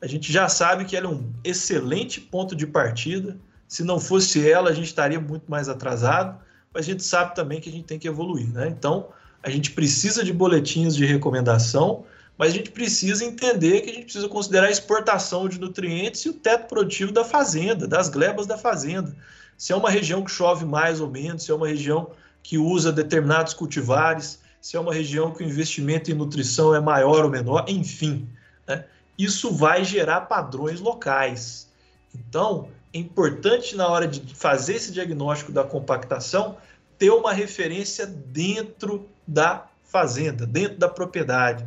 A 0.00 0.06
gente 0.06 0.30
já 0.30 0.46
sabe 0.46 0.84
que 0.84 0.94
ela 0.94 1.06
é 1.06 1.10
um 1.10 1.32
excelente 1.42 2.20
ponto 2.20 2.54
de 2.54 2.66
partida. 2.66 3.38
Se 3.66 3.82
não 3.82 3.98
fosse 3.98 4.48
ela, 4.48 4.68
a 4.68 4.74
gente 4.74 4.88
estaria 4.88 5.18
muito 5.18 5.50
mais 5.50 5.70
atrasado, 5.70 6.38
mas 6.72 6.84
a 6.84 6.90
gente 6.90 7.02
sabe 7.02 7.34
também 7.34 7.60
que 7.62 7.70
a 7.70 7.72
gente 7.72 7.86
tem 7.86 7.98
que 7.98 8.06
evoluir, 8.06 8.52
né? 8.52 8.68
Então, 8.68 9.08
a 9.42 9.48
gente 9.48 9.70
precisa 9.70 10.22
de 10.22 10.34
boletins 10.34 10.94
de 10.94 11.06
recomendação 11.06 12.04
mas 12.38 12.52
a 12.52 12.54
gente 12.54 12.70
precisa 12.70 13.24
entender 13.24 13.80
que 13.80 13.90
a 13.90 13.94
gente 13.94 14.04
precisa 14.04 14.28
considerar 14.28 14.66
a 14.66 14.70
exportação 14.70 15.48
de 15.48 15.58
nutrientes 15.58 16.24
e 16.24 16.28
o 16.28 16.34
teto 16.34 16.68
produtivo 16.68 17.12
da 17.12 17.24
fazenda, 17.24 17.86
das 17.86 18.08
glebas 18.08 18.46
da 18.46 18.58
fazenda. 18.58 19.14
Se 19.56 19.72
é 19.72 19.76
uma 19.76 19.90
região 19.90 20.22
que 20.22 20.30
chove 20.30 20.64
mais 20.64 21.00
ou 21.00 21.10
menos, 21.10 21.44
se 21.44 21.50
é 21.50 21.54
uma 21.54 21.66
região 21.66 22.10
que 22.42 22.58
usa 22.58 22.92
determinados 22.92 23.54
cultivares, 23.54 24.38
se 24.60 24.76
é 24.76 24.80
uma 24.80 24.92
região 24.92 25.32
que 25.32 25.42
o 25.42 25.46
investimento 25.46 26.10
em 26.10 26.14
nutrição 26.14 26.74
é 26.74 26.80
maior 26.80 27.24
ou 27.24 27.30
menor, 27.30 27.64
enfim. 27.68 28.28
Né? 28.66 28.84
Isso 29.18 29.50
vai 29.50 29.84
gerar 29.84 30.22
padrões 30.22 30.80
locais. 30.80 31.68
Então, 32.14 32.68
é 32.92 32.98
importante 32.98 33.74
na 33.74 33.88
hora 33.88 34.06
de 34.06 34.34
fazer 34.34 34.74
esse 34.74 34.92
diagnóstico 34.92 35.52
da 35.52 35.64
compactação 35.64 36.56
ter 36.98 37.10
uma 37.10 37.32
referência 37.32 38.06
dentro 38.06 39.08
da 39.26 39.66
fazenda, 39.84 40.46
dentro 40.46 40.78
da 40.78 40.88
propriedade. 40.88 41.66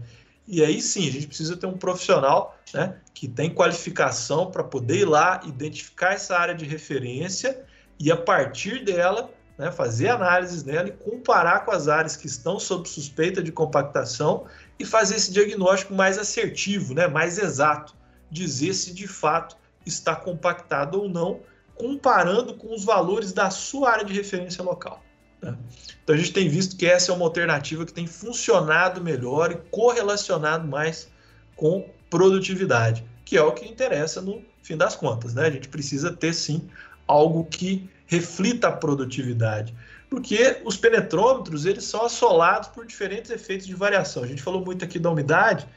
E 0.51 0.65
aí 0.65 0.81
sim, 0.81 1.07
a 1.07 1.11
gente 1.11 1.27
precisa 1.27 1.55
ter 1.55 1.67
um 1.67 1.77
profissional 1.77 2.57
né, 2.73 2.95
que 3.13 3.27
tem 3.27 3.53
qualificação 3.53 4.49
para 4.49 4.63
poder 4.63 5.01
ir 5.01 5.05
lá, 5.05 5.39
identificar 5.45 6.13
essa 6.13 6.35
área 6.35 6.55
de 6.55 6.65
referência 6.65 7.63
e, 7.99 8.11
a 8.11 8.17
partir 8.17 8.83
dela, 8.83 9.29
né, 9.59 9.71
fazer 9.71 10.09
análises 10.09 10.63
dela 10.63 10.87
e 10.87 10.91
comparar 10.91 11.65
com 11.65 11.71
as 11.71 11.87
áreas 11.87 12.15
que 12.15 12.25
estão 12.25 12.59
sob 12.59 12.89
suspeita 12.89 13.43
de 13.43 13.51
compactação 13.51 14.47
e 14.79 14.85
fazer 14.85 15.17
esse 15.17 15.31
diagnóstico 15.31 15.93
mais 15.93 16.17
assertivo, 16.17 16.95
né, 16.95 17.07
mais 17.07 17.37
exato, 17.37 17.95
dizer 18.31 18.73
se 18.73 18.91
de 18.91 19.05
fato 19.05 19.55
está 19.85 20.15
compactado 20.15 20.99
ou 20.99 21.07
não, 21.07 21.41
comparando 21.75 22.55
com 22.55 22.73
os 22.73 22.83
valores 22.83 23.31
da 23.31 23.51
sua 23.51 23.91
área 23.91 24.03
de 24.03 24.13
referência 24.13 24.63
local. 24.63 25.03
Né? 25.41 25.55
Então 26.03 26.15
a 26.15 26.17
gente 26.17 26.33
tem 26.33 26.49
visto 26.49 26.75
que 26.75 26.85
essa 26.85 27.11
é 27.11 27.15
uma 27.15 27.25
alternativa 27.25 27.85
que 27.85 27.93
tem 27.93 28.07
funcionado 28.07 29.01
melhor 29.01 29.51
e 29.51 29.55
correlacionado 29.69 30.67
mais 30.67 31.07
com 31.55 31.89
produtividade, 32.09 33.05
que 33.23 33.37
é 33.37 33.41
o 33.41 33.51
que 33.51 33.67
interessa 33.67 34.21
no 34.21 34.43
fim 34.63 34.75
das 34.75 34.95
contas. 34.95 35.33
Né? 35.33 35.45
A 35.45 35.51
gente 35.51 35.67
precisa 35.67 36.11
ter 36.11 36.33
sim 36.33 36.69
algo 37.07 37.45
que 37.45 37.89
reflita 38.05 38.69
a 38.69 38.71
produtividade, 38.71 39.73
porque 40.09 40.61
os 40.65 40.75
penetrômetros 40.75 41.65
eles 41.65 41.83
são 41.83 42.05
assolados 42.05 42.69
por 42.69 42.85
diferentes 42.85 43.29
efeitos 43.29 43.67
de 43.67 43.75
variação. 43.75 44.23
A 44.23 44.27
gente 44.27 44.41
falou 44.41 44.65
muito 44.65 44.83
aqui 44.83 44.97
da 44.97 45.11
umidade, 45.11 45.67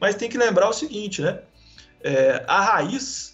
mas 0.00 0.14
tem 0.14 0.28
que 0.28 0.38
lembrar 0.38 0.68
o 0.68 0.72
seguinte, 0.72 1.20
né? 1.20 1.40
É, 2.02 2.42
a 2.48 2.60
raiz 2.62 3.31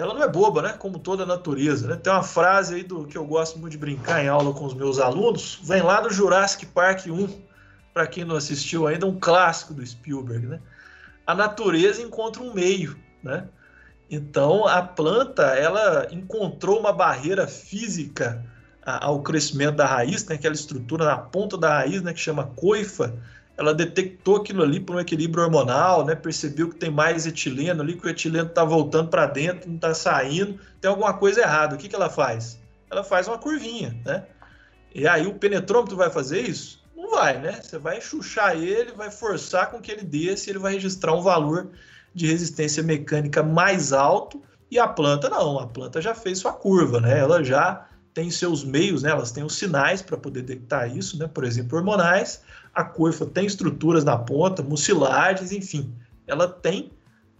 ela 0.00 0.14
não 0.14 0.22
é 0.22 0.28
boba, 0.28 0.62
né? 0.62 0.72
Como 0.78 0.98
toda 0.98 1.24
a 1.24 1.26
natureza. 1.26 1.86
Né? 1.86 1.96
Tem 1.96 2.12
uma 2.12 2.22
frase 2.22 2.76
aí 2.76 2.82
do 2.82 3.06
que 3.06 3.18
eu 3.18 3.24
gosto 3.26 3.58
muito 3.58 3.72
de 3.72 3.78
brincar 3.78 4.24
em 4.24 4.28
aula 4.28 4.54
com 4.54 4.64
os 4.64 4.72
meus 4.72 4.98
alunos, 4.98 5.60
vem 5.62 5.82
lá 5.82 6.00
do 6.00 6.10
Jurassic 6.10 6.64
Park 6.66 7.06
1, 7.06 7.28
para 7.92 8.06
quem 8.06 8.24
não 8.24 8.36
assistiu 8.36 8.86
ainda, 8.86 9.06
um 9.06 9.18
clássico 9.20 9.74
do 9.74 9.86
Spielberg, 9.86 10.46
né? 10.46 10.60
A 11.26 11.34
natureza 11.34 12.00
encontra 12.02 12.42
um 12.42 12.54
meio, 12.54 12.96
né? 13.22 13.46
Então 14.10 14.66
a 14.66 14.82
planta 14.82 15.42
ela 15.42 16.08
encontrou 16.10 16.80
uma 16.80 16.92
barreira 16.92 17.46
física 17.46 18.44
ao 18.82 19.22
crescimento 19.22 19.76
da 19.76 19.86
raiz, 19.86 20.24
né? 20.26 20.34
Aquela 20.34 20.54
estrutura 20.54 21.04
na 21.04 21.18
ponta 21.18 21.58
da 21.58 21.74
raiz, 21.74 22.00
né? 22.02 22.12
Que 22.12 22.20
chama 22.20 22.46
coifa 22.56 23.14
ela 23.60 23.74
detectou 23.74 24.36
aquilo 24.36 24.62
ali 24.62 24.80
por 24.80 24.96
um 24.96 25.00
equilíbrio 25.00 25.44
hormonal, 25.44 26.02
né? 26.02 26.14
Percebeu 26.14 26.70
que 26.70 26.76
tem 26.76 26.90
mais 26.90 27.26
etileno 27.26 27.82
ali, 27.82 27.94
que 27.94 28.06
o 28.06 28.08
etileno 28.08 28.48
está 28.48 28.64
voltando 28.64 29.10
para 29.10 29.26
dentro, 29.26 29.68
não 29.68 29.76
está 29.76 29.92
saindo, 29.92 30.58
tem 30.80 30.90
alguma 30.90 31.12
coisa 31.12 31.42
errada. 31.42 31.74
O 31.74 31.78
que, 31.78 31.86
que 31.86 31.94
ela 31.94 32.08
faz? 32.08 32.58
Ela 32.90 33.04
faz 33.04 33.28
uma 33.28 33.36
curvinha, 33.36 33.94
né? 34.02 34.24
E 34.94 35.06
aí 35.06 35.26
o 35.26 35.34
penetrômetro 35.34 35.94
vai 35.94 36.08
fazer 36.08 36.40
isso? 36.40 36.82
Não 36.96 37.10
vai, 37.10 37.38
né? 37.38 37.60
Você 37.62 37.76
vai 37.76 38.00
chuchar 38.00 38.56
ele, 38.56 38.92
vai 38.92 39.10
forçar 39.10 39.70
com 39.70 39.78
que 39.78 39.92
ele 39.92 40.04
desça, 40.04 40.48
ele 40.48 40.58
vai 40.58 40.72
registrar 40.72 41.12
um 41.12 41.20
valor 41.20 41.68
de 42.14 42.26
resistência 42.26 42.82
mecânica 42.82 43.42
mais 43.42 43.92
alto 43.92 44.42
e 44.70 44.78
a 44.78 44.88
planta 44.88 45.28
não, 45.28 45.58
a 45.58 45.66
planta 45.66 46.00
já 46.00 46.14
fez 46.14 46.38
sua 46.38 46.54
curva, 46.54 46.98
né? 46.98 47.18
Ela 47.18 47.44
já 47.44 47.86
tem 48.12 48.30
seus 48.30 48.64
meios, 48.64 49.02
né? 49.02 49.10
Elas 49.10 49.30
têm 49.30 49.44
os 49.44 49.54
sinais 49.54 50.02
para 50.02 50.16
poder 50.16 50.42
detectar 50.42 50.94
isso, 50.96 51.18
né? 51.18 51.28
Por 51.28 51.44
exemplo, 51.44 51.78
hormonais 51.78 52.42
a 52.74 52.84
coifa 52.84 53.26
tem 53.26 53.46
estruturas 53.46 54.04
na 54.04 54.16
ponta, 54.16 54.62
mucilagens, 54.62 55.52
enfim, 55.52 55.92
ela 56.26 56.48
tem 56.48 56.90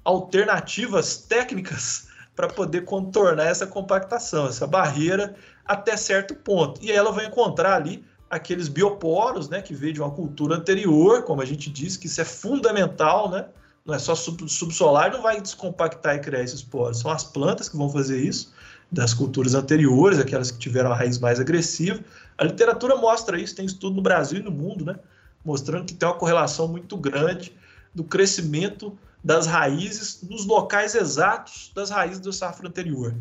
alternativas 0.05 1.17
técnicas 1.17 2.09
para 2.35 2.49
poder 2.49 2.85
contornar 2.85 3.47
essa 3.47 3.67
compactação, 3.67 4.47
essa 4.47 4.67
barreira 4.67 5.35
até 5.65 5.97
certo 5.97 6.35
ponto. 6.35 6.83
E 6.83 6.91
aí 6.91 6.97
ela 6.97 7.13
vai 7.13 7.27
encontrar 7.27 7.75
ali 7.75 8.05
aqueles 8.29 8.69
bioporos, 8.69 9.49
né, 9.49 9.61
que 9.61 9.75
veio 9.75 9.93
de 9.93 10.01
uma 10.01 10.11
cultura 10.11 10.57
anterior, 10.57 11.25
como 11.25 11.43
a 11.43 11.45
gente 11.45 11.69
disse, 11.69 11.99
que 11.99 12.07
isso 12.07 12.21
é 12.21 12.25
fundamental, 12.25 13.29
né? 13.29 13.47
Não 13.85 13.95
é 13.95 13.99
só 13.99 14.15
sub, 14.15 14.49
subsolar, 14.49 15.13
não 15.13 15.23
vai 15.23 15.41
descompactar 15.41 16.15
e 16.17 16.21
criar 16.21 16.43
esses 16.43 16.63
poros, 16.63 17.01
são 17.01 17.11
as 17.11 17.25
plantas 17.25 17.69
que 17.69 17.77
vão 17.77 17.91
fazer 17.91 18.23
isso, 18.23 18.53
das 18.91 19.15
culturas 19.15 19.55
anteriores, 19.55 20.19
aquelas 20.19 20.51
que 20.51 20.59
tiveram 20.59 20.91
a 20.91 20.97
raiz 20.97 21.19
mais 21.19 21.39
agressiva. 21.39 22.01
A 22.37 22.45
literatura 22.45 22.97
mostra 22.97 23.39
isso, 23.39 23.55
tem 23.55 23.65
estudo 23.65 23.97
no 23.97 24.03
Brasil 24.03 24.41
e 24.41 24.43
no 24.43 24.51
mundo, 24.51 24.85
né? 24.85 24.97
Mostrando 25.45 25.87
que 25.87 25.95
tem 25.95 26.09
uma 26.09 26.17
correlação 26.17 26.67
muito 26.67 26.97
grande 26.97 27.53
do 27.95 28.03
crescimento 28.03 28.99
das 29.23 29.47
raízes 29.47 30.23
nos 30.29 30.47
locais 30.47 30.95
exatos 30.95 31.71
das 31.75 31.91
raízes 31.91 32.21
do 32.21 32.33
safra 32.33 32.69
anterior. 32.69 33.15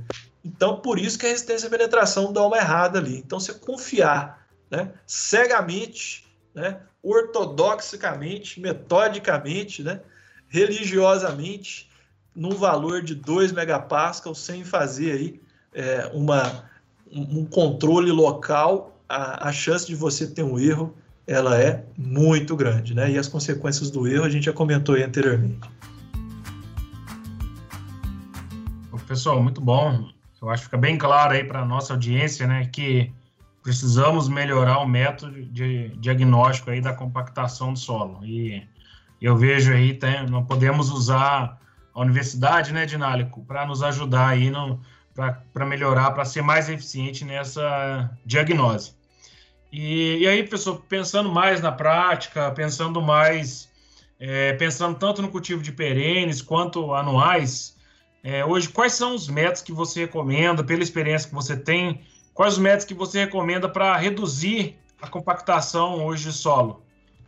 Então, 0.44 0.80
por 0.80 0.98
isso 0.98 1.20
que 1.20 1.26
a 1.26 1.30
resistência 1.30 1.68
à 1.68 1.70
penetração 1.70 2.32
dá 2.32 2.46
uma 2.46 2.58
errada 2.58 2.98
ali. 2.98 3.18
Então, 3.18 3.40
você 3.40 3.54
confiar 3.54 4.48
né, 4.72 4.92
cegamente, 5.06 6.26
né, 6.56 6.80
ortodoxicamente, 7.04 8.60
metodicamente, 8.60 9.84
né, 9.84 10.02
religiosamente, 10.48 11.90
num 12.36 12.56
valor 12.56 13.02
de 13.02 13.14
2 13.14 13.52
megapascal, 13.52 14.34
sem 14.34 14.64
fazer 14.64 15.12
aí 15.12 15.42
é, 15.74 16.10
uma, 16.14 16.64
um 17.12 17.46
controle 17.46 18.12
local, 18.12 19.00
a, 19.08 19.50
a 19.50 19.52
chance 19.52 19.86
de 19.88 19.96
você 19.96 20.28
ter 20.28 20.44
um 20.44 20.60
erro 20.60 20.96
ela 21.26 21.62
é 21.62 21.86
muito 21.96 22.56
grande, 22.56 22.96
né? 22.96 23.12
E 23.12 23.18
as 23.18 23.28
consequências 23.28 23.92
do 23.92 24.08
erro 24.08 24.24
a 24.24 24.30
gente 24.30 24.46
já 24.46 24.54
comentou 24.54 24.96
aí 24.96 25.04
anteriormente. 25.04 25.70
Pessoal, 29.10 29.42
muito 29.42 29.60
bom. 29.60 30.08
Eu 30.40 30.52
acho 30.52 30.62
que 30.62 30.66
fica 30.66 30.78
bem 30.78 30.96
claro 30.96 31.34
aí 31.34 31.44
para 31.44 31.62
a 31.62 31.66
nossa 31.66 31.94
audiência, 31.94 32.46
né, 32.46 32.70
que 32.72 33.12
precisamos 33.64 34.30
melhorar 34.30 34.78
o 34.78 34.88
método 34.88 35.44
de 35.46 35.90
diagnóstico 35.98 36.70
aí 36.70 36.80
da 36.80 36.94
compactação 36.94 37.74
do 37.74 37.80
solo. 37.80 38.24
E 38.24 38.64
eu 39.20 39.36
vejo 39.36 39.74
aí, 39.74 39.96
tem, 39.96 40.28
não 40.28 40.46
podemos 40.46 40.92
usar 40.92 41.60
a 41.92 42.02
universidade, 42.02 42.72
né, 42.72 42.86
Dinálico, 42.86 43.44
para 43.46 43.66
nos 43.66 43.82
ajudar 43.82 44.28
aí 44.28 44.52
para 45.54 45.66
melhorar, 45.66 46.12
para 46.12 46.26
ser 46.26 46.42
mais 46.42 46.70
eficiente 46.70 47.26
nessa 47.26 48.10
diagnose. 48.26 48.94
E, 49.72 50.20
e, 50.20 50.28
aí, 50.28 50.44
pessoal, 50.44 50.84
pensando 50.88 51.30
mais 51.30 51.62
na 51.62 51.72
prática, 51.72 52.52
pensando 52.52 53.02
mais, 53.02 53.70
é, 54.20 54.54
pensando 54.54 54.98
tanto 54.98 55.22
no 55.22 55.30
cultivo 55.30 55.62
de 55.62 55.72
perenes 55.72 56.42
quanto 56.42 56.94
anuais, 56.94 57.78
é, 58.24 58.44
hoje, 58.44 58.70
quais 58.70 58.94
são 58.94 59.16
os 59.16 59.28
métodos 59.28 59.62
que 59.62 59.72
você 59.72 60.02
recomenda, 60.02 60.64
pela 60.64 60.84
experiência 60.84 61.30
que 61.30 61.36
você 61.36 61.56
tem, 61.56 62.02
quais 62.34 62.54
os 62.54 62.60
métodos 62.60 62.86
que 62.86 62.94
você 62.94 63.20
recomenda 63.26 63.70
para 63.70 63.96
reduzir 63.96 64.78
a 65.02 65.08
compactação 65.08 66.06
hoje 66.06 66.26
de 66.26 66.34
solo? 66.34 66.84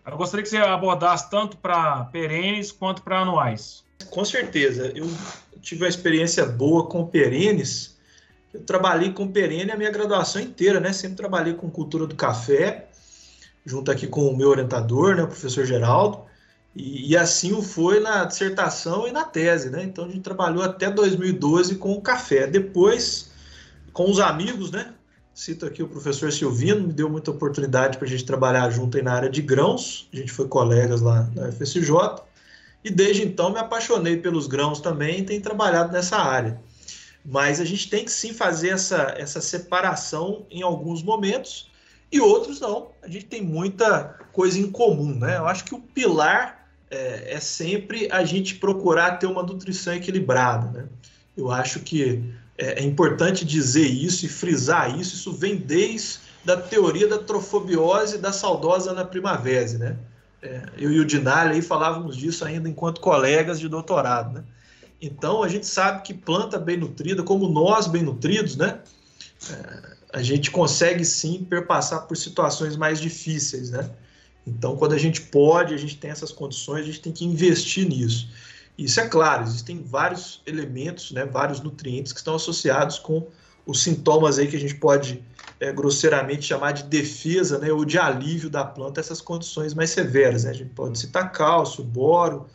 Eu 0.06 0.18
gostaria 0.18 0.44
que 0.44 0.50
você 0.50 0.58
abordasse 0.58 1.30
tanto 1.30 1.58
para 1.58 2.06
perenes 2.06 2.72
quanto 2.72 3.04
para 3.04 3.20
anuais. 3.20 3.86
Com 4.10 4.26
certeza. 4.26 4.92
Eu 4.96 5.08
tive 5.62 5.84
uma 5.84 5.89
experiência 5.89 6.45
boa 6.45 6.88
com 6.88 7.05
perenes. 7.05 7.95
Eu 8.53 8.62
trabalhei 8.62 9.12
com 9.12 9.32
perene 9.32 9.72
a 9.72 9.78
minha 9.78 9.91
graduação 9.91 10.41
inteira, 10.41 10.80
né? 10.80 10.91
Sempre 10.91 11.18
trabalhei 11.18 11.53
com 11.53 11.70
cultura 11.70 12.05
do 12.05 12.16
café, 12.16 12.89
junto 13.66 13.91
aqui 13.91 14.07
com 14.07 14.28
o 14.28 14.36
meu 14.36 14.49
orientador, 14.49 15.16
né, 15.16 15.24
o 15.24 15.28
professor 15.28 15.66
Geraldo. 15.66 16.20
E, 16.76 17.12
e, 17.12 17.18
assim 17.18 17.53
o 17.53 17.62
foi 17.62 17.99
na 17.99 18.24
dissertação 18.24 19.07
e 19.07 19.12
na 19.12 19.24
tese, 19.24 19.70
né? 19.70 19.84
Então 19.84 20.05
a 20.05 20.07
gente 20.07 20.22
trabalhou 20.22 20.64
até 20.64 20.89
2012 20.89 21.76
com 21.76 21.93
o 21.93 22.01
café. 22.01 22.47
Depois, 22.47 23.30
com 23.93 24.09
os 24.09 24.20
amigos, 24.20 24.72
né? 24.72 24.93
Cito 25.34 25.66
aqui 25.66 25.82
o 25.82 25.88
professor 25.88 26.32
Silvino, 26.32 26.88
me 26.88 26.93
deu 26.93 27.09
muita 27.09 27.32
oportunidade 27.32 27.97
para 27.97 28.05
a 28.05 28.09
gente 28.09 28.26
trabalhar 28.26 28.70
junto 28.70 28.97
aí 28.97 29.03
na 29.03 29.14
área 29.14 29.30
de 29.30 29.41
grãos. 29.41 30.09
A 30.14 30.16
gente 30.18 30.32
foi 30.32 30.47
colegas 30.47 31.01
lá 31.01 31.30
na 31.34 31.51
FSJ. 31.51 31.91
E 32.84 32.89
desde 32.89 33.23
então 33.23 33.51
me 33.51 33.59
apaixonei 33.59 34.17
pelos 34.17 34.47
grãos 34.47 34.79
também 34.79 35.19
e 35.19 35.23
tenho 35.23 35.41
trabalhado 35.41 35.91
nessa 35.91 36.17
área. 36.17 36.59
Mas 37.23 37.59
a 37.59 37.65
gente 37.65 37.89
tem 37.89 38.05
que 38.05 38.11
sim 38.11 38.34
fazer 38.34 38.69
essa, 38.69 39.13
essa 39.17 39.39
separação 39.39 40.45
em 40.49 40.63
alguns 40.63 41.03
momentos 41.03 41.69
e 42.11 42.19
outros 42.19 42.59
não. 42.59 42.89
A 43.01 43.07
gente 43.07 43.25
tem 43.25 43.41
muita 43.41 44.19
coisa 44.34 44.59
em 44.59 44.71
comum, 44.71 45.13
né? 45.15 45.38
Eu 45.38 45.47
acho 45.47 45.63
que 45.63 45.75
o 45.75 45.79
pilar 45.79 46.67
é, 46.91 47.36
é, 47.36 47.39
sempre 47.39 48.09
a 48.11 48.23
gente 48.25 48.55
procurar 48.55 49.17
ter 49.17 49.25
uma 49.25 49.41
nutrição 49.41 49.93
equilibrada. 49.93 50.69
Né? 50.71 50.88
Eu 51.38 51.49
acho 51.49 51.79
que 51.79 52.21
é, 52.57 52.82
é, 52.82 52.84
importante 52.84 53.45
dizer 53.45 53.88
isso 53.88 54.25
e 54.25 54.29
frisar 54.29 54.99
isso. 54.99 55.15
Isso 55.15 55.32
vem 55.32 55.55
desde 55.55 56.19
da 56.43 56.57
teoria 56.57 57.07
da 57.07 57.19
trofobiose 57.19 58.17
da 58.17 58.34
saudosa 58.34 58.93
na 58.93 59.05
primavera. 59.05 59.77
Né? 59.77 59.97
É, 60.42 60.64
eu 60.78 60.92
e 60.92 61.00
o 61.00 61.06
Dinalha 61.06 61.52
aí 61.52 61.62
falávamos 61.62 62.18
disso 62.18 62.44
ainda 62.44 62.68
enquanto 62.68 63.00
colegas 63.00 63.60
de 63.60 63.70
doutorado. 63.70 64.34
Né? 64.34 64.44
Então 65.02 65.44
a 65.44 65.48
gente 65.48 65.68
sabe 65.68 66.02
que 66.02 66.14
planta 66.14 66.58
bem 66.58 66.78
nutrida, 66.78 67.24
como 67.24 67.48
nós 67.48 67.88
bem 67.88 68.04
nutridos, 68.04 68.56
né? 68.56 68.80
É, 69.50 69.92
a 70.14 70.22
gente 70.22 70.52
consegue 70.52 71.06
sim 71.06 71.44
perpassar 71.44 72.08
por 72.08 72.18
situações 72.18 72.76
mais 72.76 73.00
difíceis, 73.00 73.72
né? 73.72 73.89
Então, 74.46 74.76
quando 74.76 74.94
a 74.94 74.98
gente 74.98 75.22
pode, 75.22 75.74
a 75.74 75.78
gente 75.78 75.98
tem 75.98 76.10
essas 76.10 76.32
condições, 76.32 76.82
a 76.82 76.86
gente 76.86 77.02
tem 77.02 77.14
que 77.14 77.24
investir 77.24 77.88
nisso. 77.88 78.28
Isso 78.78 79.00
é 79.00 79.08
claro, 79.08 79.44
existem 79.44 79.84
vários 79.84 80.42
elementos, 80.46 81.12
né, 81.12 81.26
vários 81.26 81.62
nutrientes 81.62 82.12
que 82.12 82.20
estão 82.20 82.36
associados 82.36 82.98
com 82.98 83.28
os 83.66 83.84
sintomas 83.84 84.39
aí 84.39 84.48
que 84.48 84.56
a 84.56 84.60
gente 84.60 84.76
pode 84.76 85.24
é, 85.62 85.72
grosseiramente 85.72 86.47
chamar 86.47 86.72
de 86.72 86.84
defesa, 86.84 87.59
né, 87.59 87.72
ou 87.72 87.86
de 87.86 87.99
alívio 87.99 88.49
da 88.49 88.66
planta 88.66 88.99
essas 88.99 89.22
condições 89.22 89.76
mais 89.76 89.91
severas. 89.91 90.43
Né? 90.43 90.49
A 90.49 90.53
gente 90.53 90.72
pode 90.72 90.97
citar 90.97 91.32
cálcio, 91.32 91.84
boro, 91.84 92.47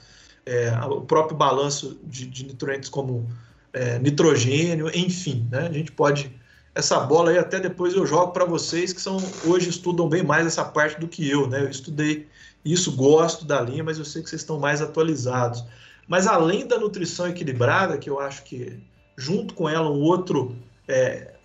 é, 0.45 0.77
o 0.85 1.03
próprio 1.03 1.37
balanço 1.37 1.99
de, 2.03 2.27
de 2.27 2.45
nutrientes 2.45 2.89
como 2.89 3.31
é, 3.73 4.01
nitrogênio, 4.01 4.91
enfim, 4.93 5.47
né? 5.51 5.69
a 5.69 5.73
gente 5.73 5.93
pode 5.93 6.35
essa 6.75 7.01
bola 7.01 7.31
aí 7.31 7.39
até 7.39 7.59
depois 7.59 7.95
eu 7.95 8.05
jogo 8.05 8.33
para 8.33 8.45
vocês 8.45 8.93
que 8.93 9.01
são 9.01 9.17
hoje 9.47 9.71
estudam 9.71 10.09
bem 10.09 10.23
mais 10.23 10.47
essa 10.47 10.63
parte 10.63 11.01
do 11.01 11.09
que 11.09 11.27
eu, 11.27 11.49
né? 11.49 11.63
Eu 11.63 11.71
estudei 11.71 12.29
isso, 12.63 12.95
gosto 12.95 13.47
da 13.47 13.63
linha, 13.63 13.83
mas 13.83 13.97
eu 13.97 14.05
sei 14.05 14.23
que 14.23 14.29
vocês 14.29 14.43
estão 14.43 14.61
mais 14.61 14.83
atualizados. 14.83 15.65
Mas 16.07 16.27
além 16.27 16.67
da 16.67 16.79
nutrição 16.79 17.29
equilibrada, 17.29 17.97
que 17.97 18.11
eu 18.11 18.21
acho 18.21 18.43
que 18.45 18.79
junto 19.17 19.55
com 19.55 19.67
ela 19.67 19.91
um 19.91 20.03
outro, 20.03 20.55
é, 20.87 21.36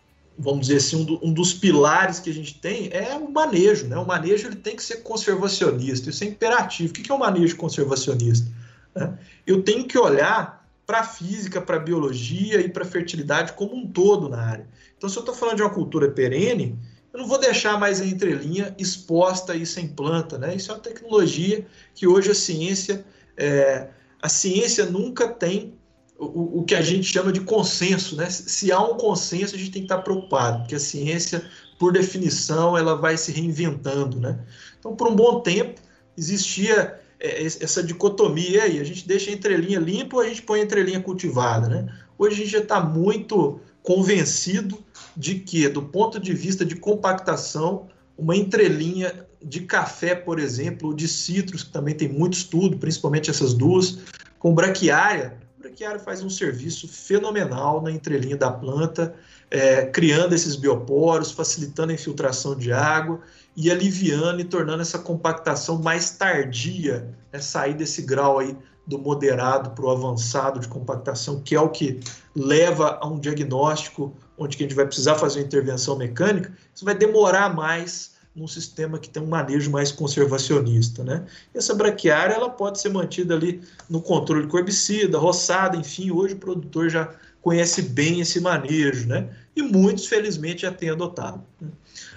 vamos 0.41 0.67
dizer 0.67 0.77
assim, 0.77 0.95
um, 0.97 1.05
do, 1.05 1.19
um, 1.25 1.31
dos 1.31 1.53
pilares 1.53 2.19
que 2.19 2.29
a 2.29 2.33
gente 2.33 2.55
tem 2.59 2.89
é 2.91 3.15
o 3.15 3.31
manejo, 3.31 3.87
né? 3.87 3.95
O 3.97 4.05
manejo 4.05 4.47
ele 4.47 4.55
tem 4.55 4.75
que 4.75 4.83
ser 4.83 4.97
conservacionista, 4.97 6.09
isso 6.09 6.23
é 6.23 6.27
imperativo. 6.27 6.89
O 6.89 6.93
que 6.93 7.11
é 7.11 7.13
o 7.13 7.19
manejo 7.19 7.55
conservacionista? 7.55 8.51
Né? 8.95 9.17
Eu 9.45 9.61
tenho 9.61 9.85
que 9.85 9.97
olhar 9.97 10.67
para 10.85 11.01
a 11.01 11.03
física, 11.03 11.61
para 11.61 11.77
a 11.77 11.79
biologia 11.79 12.59
e 12.59 12.67
para 12.67 12.83
a 12.83 12.87
fertilidade 12.87 13.53
como 13.53 13.75
um 13.75 13.87
todo 13.87 14.27
na 14.27 14.41
área. 14.41 14.67
Então, 14.97 15.09
se 15.09 15.15
eu 15.15 15.21
estou 15.21 15.35
falando 15.35 15.57
de 15.57 15.61
uma 15.61 15.69
cultura 15.69 16.09
perene, 16.09 16.77
eu 17.13 17.19
não 17.19 17.27
vou 17.27 17.39
deixar 17.39 17.79
mais 17.79 18.01
a 18.01 18.05
entrelinha 18.05 18.75
exposta 18.77 19.55
e 19.55 19.65
sem 19.65 19.87
planta, 19.87 20.37
né? 20.37 20.55
Isso 20.55 20.71
é 20.71 20.75
uma 20.75 20.81
tecnologia 20.81 21.65
que 21.93 22.07
hoje 22.07 22.31
a 22.31 22.35
ciência, 22.35 23.05
é, 23.37 23.89
a 24.21 24.27
ciência 24.27 24.85
nunca 24.85 25.27
tem 25.27 25.73
o, 26.21 26.59
o, 26.59 26.63
que 26.63 26.75
a 26.75 26.81
gente 26.83 27.11
chama 27.11 27.31
de 27.31 27.41
consenso, 27.41 28.15
né? 28.15 28.29
Se 28.29 28.71
há 28.71 28.79
um 28.79 28.95
consenso, 28.95 29.55
a 29.55 29.57
gente 29.57 29.71
tem 29.71 29.81
que 29.81 29.85
estar 29.85 29.97
preocupado, 30.03 30.59
porque 30.59 30.75
a 30.75 30.79
ciência, 30.79 31.43
por 31.79 31.91
definição, 31.91 32.77
ela 32.77 32.95
vai 32.95 33.17
se 33.17 33.31
reinventando, 33.31 34.19
né? 34.19 34.39
Então, 34.79 34.95
por 34.95 35.07
um 35.07 35.15
bom 35.15 35.39
tempo, 35.39 35.81
existia 36.15 36.99
é, 37.19 37.43
essa 37.43 37.81
dicotomia 37.81 38.63
aí, 38.63 38.79
a 38.79 38.83
gente 38.83 39.07
deixa 39.07 39.31
a 39.31 39.33
entrelinha 39.33 39.79
limpa 39.79 40.17
ou 40.17 40.21
a 40.21 40.27
gente 40.27 40.43
põe 40.43 40.59
a 40.59 40.63
entrelinha 40.63 41.01
cultivada, 41.01 41.67
né? 41.67 41.91
Hoje 42.19 42.35
a 42.35 42.37
gente 42.37 42.51
já 42.51 42.59
está 42.59 42.79
muito 42.79 43.59
convencido 43.81 44.77
de 45.17 45.35
que, 45.39 45.67
do 45.69 45.81
ponto 45.81 46.19
de 46.19 46.33
vista 46.35 46.63
de 46.63 46.75
compactação, 46.75 47.87
uma 48.15 48.35
entrelinha 48.35 49.25
de 49.43 49.61
café, 49.61 50.13
por 50.13 50.37
exemplo, 50.37 50.89
ou 50.89 50.93
de 50.93 51.07
citros, 51.07 51.63
que 51.63 51.71
também 51.71 51.95
tem 51.95 52.07
muito 52.07 52.33
estudo, 52.33 52.77
principalmente 52.77 53.31
essas 53.31 53.55
duas, 53.55 53.97
com 54.37 54.53
braquiária, 54.53 55.40
braquiária 55.61 55.99
faz 55.99 56.23
um 56.23 56.29
serviço 56.29 56.87
fenomenal 56.87 57.81
na 57.81 57.91
entrelinha 57.91 58.35
da 58.35 58.51
planta, 58.51 59.13
é, 59.49 59.85
criando 59.85 60.33
esses 60.33 60.55
bioporos, 60.55 61.31
facilitando 61.31 61.91
a 61.91 61.95
infiltração 61.95 62.55
de 62.55 62.73
água 62.73 63.21
e 63.55 63.69
aliviando 63.69 64.41
e 64.41 64.43
tornando 64.43 64.81
essa 64.81 64.97
compactação 64.97 65.79
mais 65.81 66.09
tardia, 66.11 67.15
né, 67.31 67.39
sair 67.39 67.75
desse 67.75 68.01
grau 68.01 68.39
aí 68.39 68.57
do 68.87 68.97
moderado 68.97 69.71
para 69.71 69.85
o 69.85 69.91
avançado 69.91 70.59
de 70.59 70.67
compactação, 70.67 71.41
que 71.41 71.55
é 71.55 71.61
o 71.61 71.69
que 71.69 71.99
leva 72.35 72.97
a 72.99 73.07
um 73.07 73.19
diagnóstico 73.19 74.15
onde 74.37 74.57
a 74.57 74.59
gente 74.59 74.73
vai 74.73 74.85
precisar 74.85 75.15
fazer 75.15 75.39
uma 75.39 75.45
intervenção 75.45 75.95
mecânica, 75.95 76.51
isso 76.73 76.83
vai 76.83 76.95
demorar 76.95 77.53
mais 77.53 78.15
num 78.35 78.47
sistema 78.47 78.97
que 78.97 79.09
tem 79.09 79.21
um 79.21 79.27
manejo 79.27 79.69
mais 79.69 79.91
conservacionista, 79.91 81.03
né? 81.03 81.25
Essa 81.53 81.75
braquiária 81.75 82.33
ela 82.33 82.49
pode 82.49 82.79
ser 82.79 82.89
mantida 82.89 83.35
ali 83.35 83.61
no 83.89 84.01
controle 84.01 84.47
com 84.47 84.57
herbicida, 84.57 85.17
roçada, 85.17 85.75
enfim, 85.75 86.11
hoje 86.11 86.33
o 86.33 86.37
produtor 86.37 86.89
já 86.89 87.13
conhece 87.41 87.81
bem 87.81 88.21
esse 88.21 88.39
manejo, 88.39 89.07
né? 89.07 89.29
E 89.55 89.61
muitos, 89.61 90.05
felizmente, 90.05 90.61
já 90.61 90.71
têm 90.71 90.91
adotado. 90.91 91.43
Né? 91.59 91.67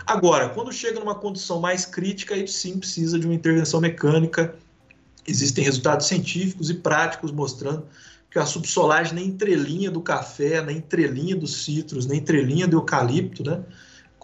Agora, 0.07 0.51
quando 0.51 0.73
chega 0.73 1.01
numa 1.01 1.15
condição 1.15 1.61
mais 1.61 1.85
crítica, 1.85 2.35
aí 2.35 2.47
sim 2.47 2.79
precisa 2.79 3.19
de 3.19 3.27
uma 3.27 3.35
intervenção 3.35 3.81
mecânica. 3.81 4.55
Existem 5.27 5.65
resultados 5.65 6.07
científicos 6.07 6.71
e 6.71 6.75
práticos 6.75 7.33
mostrando 7.33 7.87
que 8.31 8.39
a 8.39 8.47
subsolagem 8.47 9.15
na 9.15 9.21
entrelinha 9.21 9.91
do 9.91 10.01
café, 10.01 10.61
na 10.61 10.73
entrelinha 10.73 11.35
dos 11.35 11.65
citros, 11.65 12.07
na 12.07 12.15
entrelinha 12.15 12.69
do 12.69 12.77
eucalipto, 12.77 13.43
né? 13.43 13.63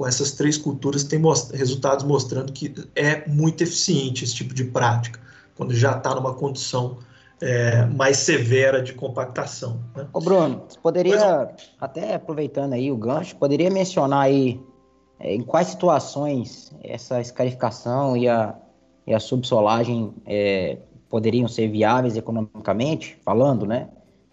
Com 0.00 0.06
essas 0.06 0.32
três 0.32 0.56
culturas 0.56 1.04
tem 1.04 1.18
most 1.18 1.54
resultados 1.54 2.06
mostrando 2.06 2.54
que 2.54 2.74
é 2.96 3.28
muito 3.28 3.62
eficiente 3.62 4.24
esse 4.24 4.34
tipo 4.34 4.54
de 4.54 4.64
prática, 4.64 5.20
quando 5.54 5.74
já 5.74 5.94
está 5.94 6.14
numa 6.14 6.32
condição 6.32 7.00
é, 7.38 7.84
mais 7.84 8.16
severa 8.16 8.80
de 8.80 8.94
compactação. 8.94 9.78
Né? 9.94 10.08
Ô 10.10 10.20
Bruno, 10.22 10.64
você 10.66 10.78
poderia, 10.78 11.54
até 11.78 12.14
aproveitando 12.14 12.72
aí 12.72 12.90
o 12.90 12.96
gancho, 12.96 13.36
poderia 13.36 13.68
mencionar 13.68 14.22
aí 14.22 14.58
é, 15.18 15.34
em 15.34 15.42
quais 15.42 15.66
situações 15.66 16.72
essa 16.82 17.20
escarificação 17.20 18.16
e 18.16 18.26
a, 18.26 18.56
e 19.06 19.12
a 19.12 19.20
subsolagem 19.20 20.14
é, 20.24 20.78
poderiam 21.10 21.46
ser 21.46 21.68
viáveis 21.68 22.16
economicamente, 22.16 23.18
falando, 23.22 23.66
né? 23.66 23.90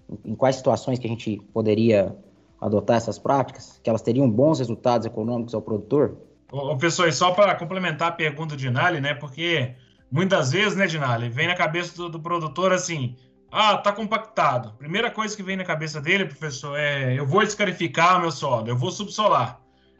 Em, 0.09 0.31
em 0.31 0.33
quais 0.33 0.55
situações 0.55 0.97
que 0.97 1.07
a 1.07 1.09
gente 1.09 1.41
poderia 1.53 2.15
adotar 2.59 2.97
essas 2.97 3.19
práticas, 3.19 3.79
que 3.83 3.89
elas 3.89 4.01
teriam 4.01 4.29
bons 4.29 4.59
resultados 4.59 5.05
econômicos 5.05 5.53
ao 5.53 5.61
produtor? 5.61 6.17
Ô, 6.51 6.69
professor, 6.69 7.11
só 7.11 7.31
para 7.31 7.55
complementar 7.55 8.09
a 8.09 8.11
pergunta 8.11 8.55
de 8.55 8.69
Nali, 8.69 9.01
né? 9.01 9.13
Porque 9.13 9.75
muitas 10.09 10.51
vezes, 10.51 10.75
né, 10.75 10.87
Dinali, 10.87 11.29
vem 11.29 11.47
na 11.47 11.55
cabeça 11.55 11.95
do, 11.95 12.09
do, 12.09 12.19
produtor 12.19 12.71
assim: 12.71 13.15
ah, 13.51 13.77
tá 13.77 13.91
compactado. 13.91 14.73
Primeira 14.77 15.11
coisa 15.11 15.35
que 15.35 15.43
vem 15.43 15.57
na 15.57 15.65
cabeça 15.65 15.99
dele, 16.01 16.25
professor, 16.25 16.77
é 16.77 17.13
eu 17.19 17.25
vou 17.25 17.43
escarificar 17.43 18.17
o 18.17 18.21
meu 18.21 18.31
solo, 18.31 18.67
eu 18.67 18.77
vou 18.77 18.91
subsolar. 18.91 19.59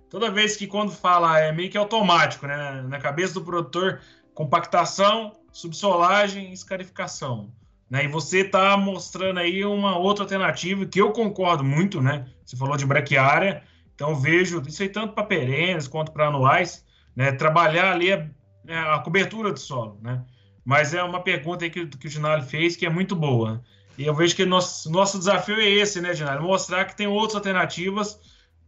Toda 0.09 0.31
vez 0.31 0.55
que 0.55 0.67
quando 0.67 0.91
fala 0.91 1.37
é 1.39 1.51
meio 1.51 1.69
que 1.69 1.77
automático, 1.77 2.47
né? 2.47 2.81
Na 2.87 2.97
cabeça 2.97 3.33
do 3.33 3.43
produtor, 3.43 3.99
compactação, 4.33 5.33
subsolagem, 5.51 6.53
escarificação. 6.53 7.51
Né? 7.89 8.05
E 8.05 8.07
você 8.07 8.39
está 8.39 8.75
mostrando 8.77 9.39
aí 9.39 9.63
uma 9.63 9.97
outra 9.97 10.23
alternativa 10.23 10.85
que 10.85 10.99
eu 10.99 11.11
concordo 11.11 11.63
muito, 11.63 12.01
né? 12.01 12.27
Você 12.45 12.57
falou 12.57 12.75
de 12.75 12.85
braquiária, 12.85 13.63
então 13.95 14.15
vejo 14.15 14.61
isso 14.67 14.83
aí 14.83 14.89
tanto 14.89 15.13
para 15.13 15.23
perenes 15.23 15.88
quanto 15.88 16.11
para 16.11 16.27
anuais, 16.27 16.85
né? 17.15 17.31
Trabalhar 17.31 17.93
ali 17.93 18.11
é 18.11 18.29
é, 18.67 18.77
a 18.77 18.99
cobertura 18.99 19.53
do 19.53 19.59
solo, 19.59 19.97
né? 20.01 20.23
Mas 20.63 20.93
é 20.93 21.01
uma 21.01 21.21
pergunta 21.21 21.69
que, 21.69 21.88
que 21.88 22.07
o 22.07 22.09
Ginaldo 22.09 22.45
fez 22.45 22.75
que 22.75 22.85
é 22.85 22.89
muito 22.89 23.15
boa. 23.15 23.63
E 23.97 24.05
eu 24.05 24.13
vejo 24.13 24.35
que 24.35 24.45
nosso, 24.45 24.91
nosso 24.91 25.17
desafio 25.17 25.55
é 25.55 25.69
esse, 25.69 26.01
né, 26.01 26.13
Ginaldo? 26.13 26.43
Mostrar 26.43 26.83
que 26.83 26.95
tem 26.95 27.07
outras 27.07 27.35
alternativas. 27.35 28.19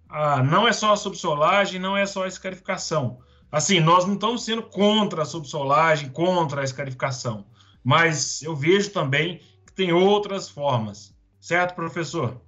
Ah, 0.08 0.42
não 0.42 0.66
é 0.66 0.72
só 0.72 0.94
a 0.94 0.98
subsolagem, 0.98 1.80
não 1.80 1.98
é 1.98 2.06
só 2.06 2.24
a 2.24 2.28
escarificação. 2.28 3.20
Assim, 3.52 3.82
nós 3.82 4.06
não 4.06 4.14
estamos 4.14 4.46
sendo 4.46 4.64
contra 4.64 5.24
a 5.24 5.26
subsolagem, 5.26 6.10
contra 6.10 6.62
a 6.62 6.64
escarificação. 6.64 7.46
Mas 7.84 8.42
eu 8.42 8.56
vejo 8.56 8.92
também 8.92 9.42
que 9.66 9.74
tem 9.74 9.92
outras 9.92 10.50
formas. 10.50 11.14
Certo, 11.40 11.76
professor? 11.76 12.40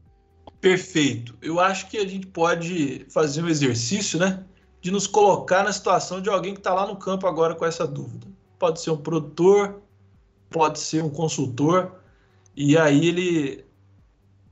Perfeito. 0.59 1.37
Eu 1.41 1.59
acho 1.59 1.87
que 1.87 1.97
a 1.97 2.07
gente 2.07 2.27
pode 2.27 3.05
fazer 3.09 3.43
um 3.43 3.49
exercício, 3.49 4.19
né? 4.19 4.45
de 4.81 4.89
nos 4.89 5.05
colocar 5.05 5.63
na 5.63 5.71
situação 5.71 6.19
de 6.19 6.29
alguém 6.29 6.53
que 6.53 6.59
está 6.59 6.73
lá 6.73 6.87
no 6.87 6.95
campo 6.95 7.27
agora 7.27 7.53
com 7.53 7.65
essa 7.65 7.87
dúvida. 7.87 8.27
Pode 8.57 8.81
ser 8.81 8.89
um 8.89 8.97
produtor, 8.97 9.81
pode 10.49 10.79
ser 10.79 11.03
um 11.03 11.09
consultor, 11.09 11.95
e 12.55 12.77
aí 12.77 13.07
ele 13.07 13.65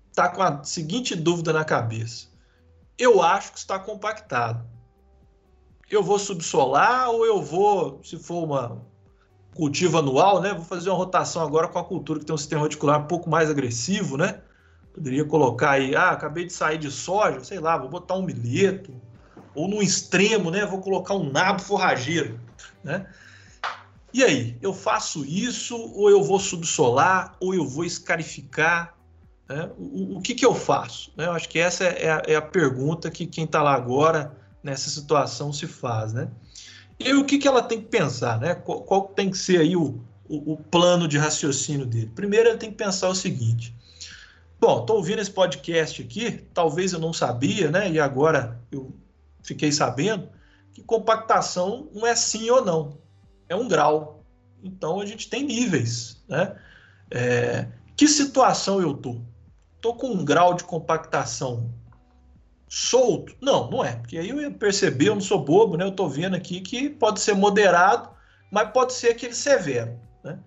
está 0.09 0.29
com 0.29 0.41
a 0.43 0.63
seguinte 0.63 1.15
dúvida 1.15 1.51
na 1.51 1.65
cabeça: 1.65 2.27
eu 2.97 3.21
acho 3.21 3.51
que 3.51 3.57
está 3.57 3.79
compactado. 3.79 4.63
Eu 5.89 6.03
vou 6.03 6.19
subsolar 6.19 7.09
ou 7.09 7.25
eu 7.25 7.41
vou, 7.41 7.99
se 8.03 8.17
for 8.17 8.43
uma 8.43 8.85
cultivo 9.55 9.97
anual, 9.97 10.41
né? 10.41 10.53
Vou 10.53 10.63
fazer 10.63 10.89
uma 10.89 10.97
rotação 10.97 11.41
agora 11.41 11.67
com 11.67 11.79
a 11.79 11.83
cultura 11.83 12.19
que 12.19 12.25
tem 12.25 12.33
um 12.33 12.37
sistema 12.37 12.61
radicular 12.61 12.99
um 12.99 13.07
pouco 13.07 13.29
mais 13.29 13.49
agressivo, 13.49 14.17
né? 14.17 14.39
Poderia 14.93 15.23
colocar 15.25 15.71
aí, 15.71 15.95
ah, 15.95 16.11
acabei 16.11 16.45
de 16.45 16.53
sair 16.53 16.77
de 16.77 16.91
soja, 16.91 17.43
sei 17.43 17.59
lá, 17.59 17.77
vou 17.77 17.89
botar 17.89 18.15
um 18.15 18.23
milheto, 18.23 18.93
ou 19.53 19.67
no 19.67 19.81
extremo, 19.81 20.51
né, 20.51 20.65
vou 20.65 20.79
colocar 20.79 21.13
um 21.13 21.31
nabo 21.31 21.61
forrageiro, 21.61 22.39
né? 22.83 23.05
E 24.11 24.23
aí, 24.23 24.57
eu 24.61 24.73
faço 24.73 25.23
isso 25.23 25.77
ou 25.77 26.09
eu 26.09 26.23
vou 26.23 26.39
subsolar 26.39 27.35
ou 27.39 27.53
eu 27.53 27.67
vou 27.67 27.85
escarificar? 27.85 28.95
Né? 29.47 29.69
O, 29.77 30.17
o, 30.17 30.21
que, 30.21 30.33
que 30.33 30.45
eu 30.45 30.55
faço? 30.55 31.11
Né? 31.15 31.27
Eu 31.27 31.31
acho 31.33 31.47
que 31.47 31.59
essa 31.59 31.83
é 31.83 32.09
a, 32.09 32.21
é 32.25 32.35
a 32.35 32.41
pergunta 32.41 33.11
que 33.11 33.27
quem 33.27 33.45
está 33.45 33.61
lá 33.61 33.75
agora 33.75 34.35
nessa 34.63 34.89
situação 34.89 35.53
se 35.53 35.67
faz, 35.67 36.11
né? 36.11 36.29
E 36.99 37.13
o 37.13 37.23
que, 37.23 37.37
que 37.37 37.47
ela 37.47 37.61
tem 37.61 37.79
que 37.79 37.87
pensar, 37.87 38.39
né? 38.39 38.53
Qual, 38.53 38.81
qual 38.81 39.07
tem 39.07 39.31
que 39.31 39.37
ser 39.37 39.61
aí 39.61 39.75
o, 39.75 40.01
o, 40.27 40.53
o, 40.53 40.57
plano 40.57 41.07
de 41.07 41.17
raciocínio 41.17 41.85
dele? 41.85 42.11
Primeiro, 42.13 42.49
ele 42.49 42.57
tem 42.57 42.69
que 42.69 42.77
pensar 42.77 43.07
o 43.07 43.15
seguinte: 43.15 43.73
bom, 44.59 44.81
estou 44.81 44.97
ouvindo 44.97 45.21
esse 45.21 45.31
podcast 45.31 46.01
aqui, 46.01 46.43
talvez 46.53 46.91
eu 46.91 46.99
não 46.99 47.13
sabia, 47.13 47.71
né? 47.71 47.89
E 47.89 47.99
agora 47.99 48.59
eu 48.69 48.93
fiquei 49.41 49.71
sabendo 49.71 50.27
que 50.73 50.83
compactação 50.83 51.87
não 51.93 52.05
é 52.05 52.13
sim 52.15 52.49
ou 52.49 52.63
não, 52.63 52.97
é 53.47 53.55
um 53.55 53.67
grau. 53.67 54.25
Então 54.61 54.99
a 54.99 55.05
gente 55.05 55.29
tem 55.29 55.43
níveis, 55.43 56.21
né? 56.27 56.55
É, 57.09 57.67
que 57.95 58.07
situação 58.07 58.81
eu 58.81 58.93
tô? 58.93 59.21
Tô 59.79 59.93
com 59.95 60.07
um 60.07 60.25
grau 60.25 60.53
de 60.53 60.65
compactação 60.65 61.69
solto? 62.69 63.35
Não, 63.41 63.69
não 63.69 63.83
é, 63.83 63.95
porque 63.95 64.17
aí 64.17 64.29
eu 64.29 64.39
ia 64.39 64.51
perceber, 64.51 65.09
eu 65.09 65.15
não 65.15 65.21
sou 65.21 65.43
bobo, 65.43 65.75
né? 65.75 65.83
Eu 65.83 65.91
tô 65.91 66.07
vendo 66.07 66.35
aqui 66.35 66.61
que 66.61 66.87
pode 66.87 67.19
ser 67.19 67.33
moderado, 67.33 68.09
mas 68.51 68.69
pode 68.71 68.93
ser 68.93 69.09
aquele 69.09 69.33
severo, 69.33 69.99
né? 70.23 70.39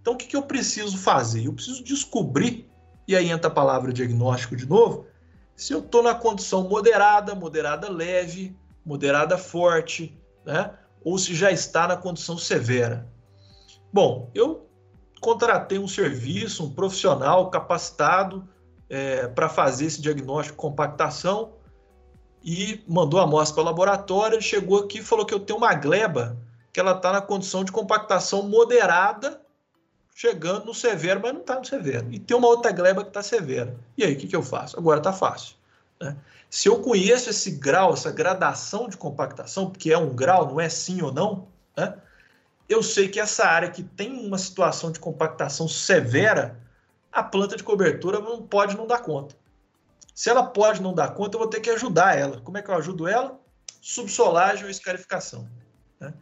Então 0.00 0.14
o 0.14 0.16
que, 0.16 0.26
que 0.26 0.36
eu 0.36 0.42
preciso 0.42 0.96
fazer? 0.96 1.44
Eu 1.44 1.52
preciso 1.52 1.84
descobrir, 1.84 2.66
e 3.06 3.14
aí 3.14 3.30
entra 3.30 3.48
a 3.48 3.54
palavra 3.54 3.92
diagnóstico 3.92 4.56
de 4.56 4.66
novo, 4.66 5.06
se 5.54 5.72
eu 5.72 5.80
estou 5.80 6.02
na 6.02 6.14
condição 6.14 6.68
moderada, 6.68 7.34
moderada 7.34 7.90
leve, 7.90 8.56
moderada 8.84 9.36
forte, 9.36 10.18
né? 10.44 10.70
ou 11.04 11.18
se 11.18 11.34
já 11.34 11.50
está 11.50 11.86
na 11.86 11.96
condição 11.96 12.36
severa. 12.38 13.06
Bom, 13.92 14.30
eu 14.34 14.66
contratei 15.20 15.78
um 15.78 15.88
serviço, 15.88 16.64
um 16.64 16.70
profissional 16.70 17.50
capacitado 17.50 18.46
é, 18.88 19.26
para 19.28 19.48
fazer 19.48 19.86
esse 19.86 20.00
diagnóstico 20.00 20.56
de 20.56 20.60
compactação 20.60 21.52
e 22.46 22.80
mandou 22.86 23.18
a 23.18 23.24
amostra 23.24 23.56
para 23.56 23.62
o 23.62 23.64
laboratório. 23.64 24.40
Chegou 24.40 24.78
aqui 24.78 25.00
e 25.00 25.02
falou 25.02 25.26
que 25.26 25.34
eu 25.34 25.40
tenho 25.40 25.58
uma 25.58 25.74
gleba 25.74 26.38
que 26.72 26.78
ela 26.78 26.92
está 26.92 27.12
na 27.12 27.20
condição 27.20 27.64
de 27.64 27.72
compactação 27.72 28.44
moderada, 28.44 29.40
chegando 30.14 30.66
no 30.66 30.74
severo, 30.74 31.20
mas 31.20 31.32
não 31.32 31.40
está 31.40 31.58
no 31.58 31.64
severo. 31.64 32.06
E 32.12 32.20
tem 32.20 32.36
uma 32.36 32.46
outra 32.46 32.70
gleba 32.70 33.02
que 33.02 33.08
está 33.08 33.20
severa. 33.20 33.76
E 33.98 34.04
aí, 34.04 34.14
o 34.14 34.16
que, 34.16 34.28
que 34.28 34.36
eu 34.36 34.42
faço? 34.42 34.78
Agora 34.78 34.98
está 34.98 35.12
fácil. 35.12 35.56
Né? 36.00 36.16
Se 36.48 36.68
eu 36.68 36.78
conheço 36.80 37.30
esse 37.30 37.50
grau, 37.50 37.94
essa 37.94 38.12
gradação 38.12 38.88
de 38.88 38.96
compactação, 38.96 39.68
porque 39.68 39.90
é 39.90 39.98
um 39.98 40.14
grau, 40.14 40.46
não 40.46 40.60
é 40.60 40.68
sim 40.68 41.02
ou 41.02 41.12
não, 41.12 41.48
né? 41.76 41.94
eu 42.68 42.80
sei 42.82 43.08
que 43.08 43.18
essa 43.18 43.44
área 43.44 43.70
que 43.70 43.82
tem 43.82 44.12
uma 44.24 44.38
situação 44.38 44.92
de 44.92 45.00
compactação 45.00 45.66
severa, 45.66 46.60
a 47.10 47.24
planta 47.24 47.56
de 47.56 47.64
cobertura 47.64 48.20
não 48.20 48.40
pode 48.42 48.76
não 48.76 48.86
dar 48.86 48.98
conta. 48.98 49.34
Se 50.16 50.30
ela 50.30 50.42
pode 50.42 50.80
não 50.80 50.94
dar 50.94 51.12
conta, 51.12 51.36
eu 51.36 51.40
vou 51.40 51.50
ter 51.50 51.60
que 51.60 51.68
ajudar 51.68 52.16
ela. 52.16 52.40
Como 52.40 52.56
é 52.56 52.62
que 52.62 52.70
eu 52.70 52.74
ajudo 52.74 53.06
ela? 53.06 53.38
Subsolagem 53.82 54.64
ou 54.64 54.70
escarificação. 54.70 55.46
Né? 56.00 56.14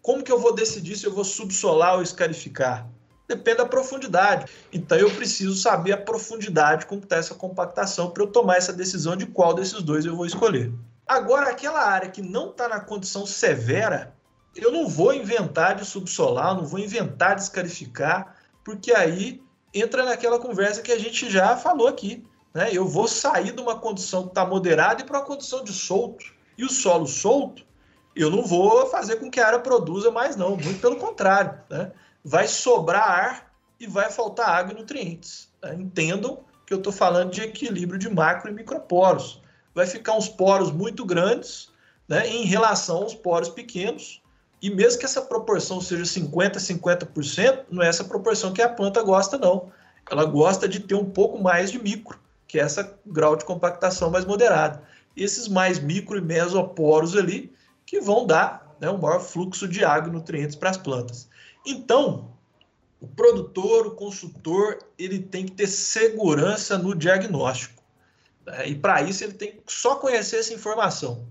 Como 0.00 0.22
que 0.22 0.32
eu 0.32 0.40
vou 0.40 0.54
decidir 0.54 0.96
se 0.96 1.04
eu 1.04 1.12
vou 1.12 1.22
subsolar 1.22 1.96
ou 1.96 2.02
escarificar? 2.02 2.88
Depende 3.28 3.58
da 3.58 3.66
profundidade. 3.66 4.50
Então 4.72 4.96
eu 4.96 5.10
preciso 5.10 5.54
saber 5.54 5.92
a 5.92 5.98
profundidade 5.98 6.86
com 6.86 6.98
que 6.98 7.04
está 7.04 7.16
essa 7.16 7.34
compactação 7.34 8.10
para 8.10 8.22
eu 8.22 8.26
tomar 8.28 8.56
essa 8.56 8.72
decisão 8.72 9.14
de 9.16 9.26
qual 9.26 9.52
desses 9.52 9.82
dois 9.82 10.06
eu 10.06 10.16
vou 10.16 10.24
escolher. 10.24 10.72
Agora, 11.06 11.50
aquela 11.50 11.84
área 11.84 12.08
que 12.08 12.22
não 12.22 12.48
está 12.48 12.68
na 12.68 12.80
condição 12.80 13.26
severa, 13.26 14.14
eu 14.56 14.72
não 14.72 14.88
vou 14.88 15.12
inventar 15.12 15.76
de 15.76 15.84
subsolar, 15.84 16.54
não 16.54 16.64
vou 16.64 16.80
inventar 16.80 17.36
de 17.36 17.42
escarificar, 17.42 18.34
porque 18.64 18.92
aí 18.92 19.42
entra 19.74 20.06
naquela 20.06 20.38
conversa 20.38 20.80
que 20.80 20.90
a 20.90 20.98
gente 20.98 21.28
já 21.28 21.54
falou 21.54 21.86
aqui. 21.86 22.26
Né? 22.54 22.70
Eu 22.72 22.86
vou 22.86 23.08
sair 23.08 23.52
de 23.52 23.60
uma 23.60 23.78
condição 23.78 24.24
que 24.24 24.28
está 24.28 24.44
moderada 24.44 25.02
e 25.02 25.04
para 25.04 25.18
uma 25.18 25.26
condição 25.26 25.62
de 25.64 25.72
solto. 25.72 26.24
E 26.56 26.64
o 26.64 26.68
solo 26.68 27.06
solto, 27.06 27.64
eu 28.14 28.30
não 28.30 28.44
vou 28.44 28.86
fazer 28.86 29.16
com 29.16 29.30
que 29.30 29.40
a 29.40 29.46
área 29.46 29.58
produza 29.58 30.10
mais, 30.10 30.36
não. 30.36 30.50
Muito 30.50 30.80
pelo 30.80 30.96
contrário. 30.96 31.58
Né? 31.70 31.92
vai 32.24 32.46
sobrar 32.46 33.08
ar 33.08 33.52
e 33.78 33.86
vai 33.86 34.10
faltar 34.10 34.48
água 34.48 34.72
e 34.72 34.76
nutrientes. 34.76 35.48
Tá? 35.60 35.74
Entendam 35.74 36.40
que 36.66 36.72
eu 36.72 36.78
estou 36.78 36.92
falando 36.92 37.30
de 37.30 37.42
equilíbrio 37.42 37.98
de 37.98 38.08
macro 38.08 38.50
e 38.50 38.54
microporos. 38.54 39.40
Vai 39.74 39.86
ficar 39.86 40.14
uns 40.14 40.28
poros 40.28 40.70
muito 40.70 41.04
grandes 41.04 41.70
né, 42.08 42.28
em 42.28 42.44
relação 42.44 42.98
aos 42.98 43.14
poros 43.14 43.48
pequenos. 43.48 44.22
E 44.60 44.70
mesmo 44.70 45.00
que 45.00 45.04
essa 45.04 45.22
proporção 45.22 45.80
seja 45.80 46.04
50%, 46.04 46.54
50%, 46.54 47.64
não 47.70 47.82
é 47.82 47.88
essa 47.88 48.04
proporção 48.04 48.52
que 48.52 48.62
a 48.62 48.68
planta 48.68 49.02
gosta, 49.02 49.36
não. 49.36 49.72
Ela 50.08 50.24
gosta 50.24 50.68
de 50.68 50.80
ter 50.80 50.94
um 50.94 51.10
pouco 51.10 51.42
mais 51.42 51.70
de 51.70 51.82
micro, 51.82 52.20
que 52.52 52.60
é 52.60 52.62
essa 52.62 52.98
grau 53.06 53.34
de 53.34 53.46
compactação 53.46 54.10
mais 54.10 54.26
moderado. 54.26 54.78
Esses 55.16 55.48
mais 55.48 55.78
micro 55.78 56.18
e 56.18 56.20
mesoporos 56.20 57.16
ali, 57.16 57.50
que 57.86 57.98
vão 57.98 58.26
dar 58.26 58.76
né, 58.78 58.90
um 58.90 58.98
maior 58.98 59.20
fluxo 59.20 59.66
de 59.66 59.82
água 59.82 60.10
e 60.10 60.12
nutrientes 60.12 60.54
para 60.54 60.68
as 60.68 60.76
plantas. 60.76 61.30
Então, 61.64 62.30
o 63.00 63.08
produtor, 63.08 63.86
o 63.86 63.90
consultor, 63.92 64.80
ele 64.98 65.18
tem 65.18 65.46
que 65.46 65.52
ter 65.52 65.66
segurança 65.66 66.76
no 66.76 66.94
diagnóstico. 66.94 67.82
Né? 68.44 68.68
E 68.68 68.74
para 68.74 69.00
isso 69.00 69.24
ele 69.24 69.32
tem 69.32 69.52
que 69.52 69.72
só 69.72 69.96
conhecer 69.96 70.36
essa 70.40 70.52
informação. 70.52 71.26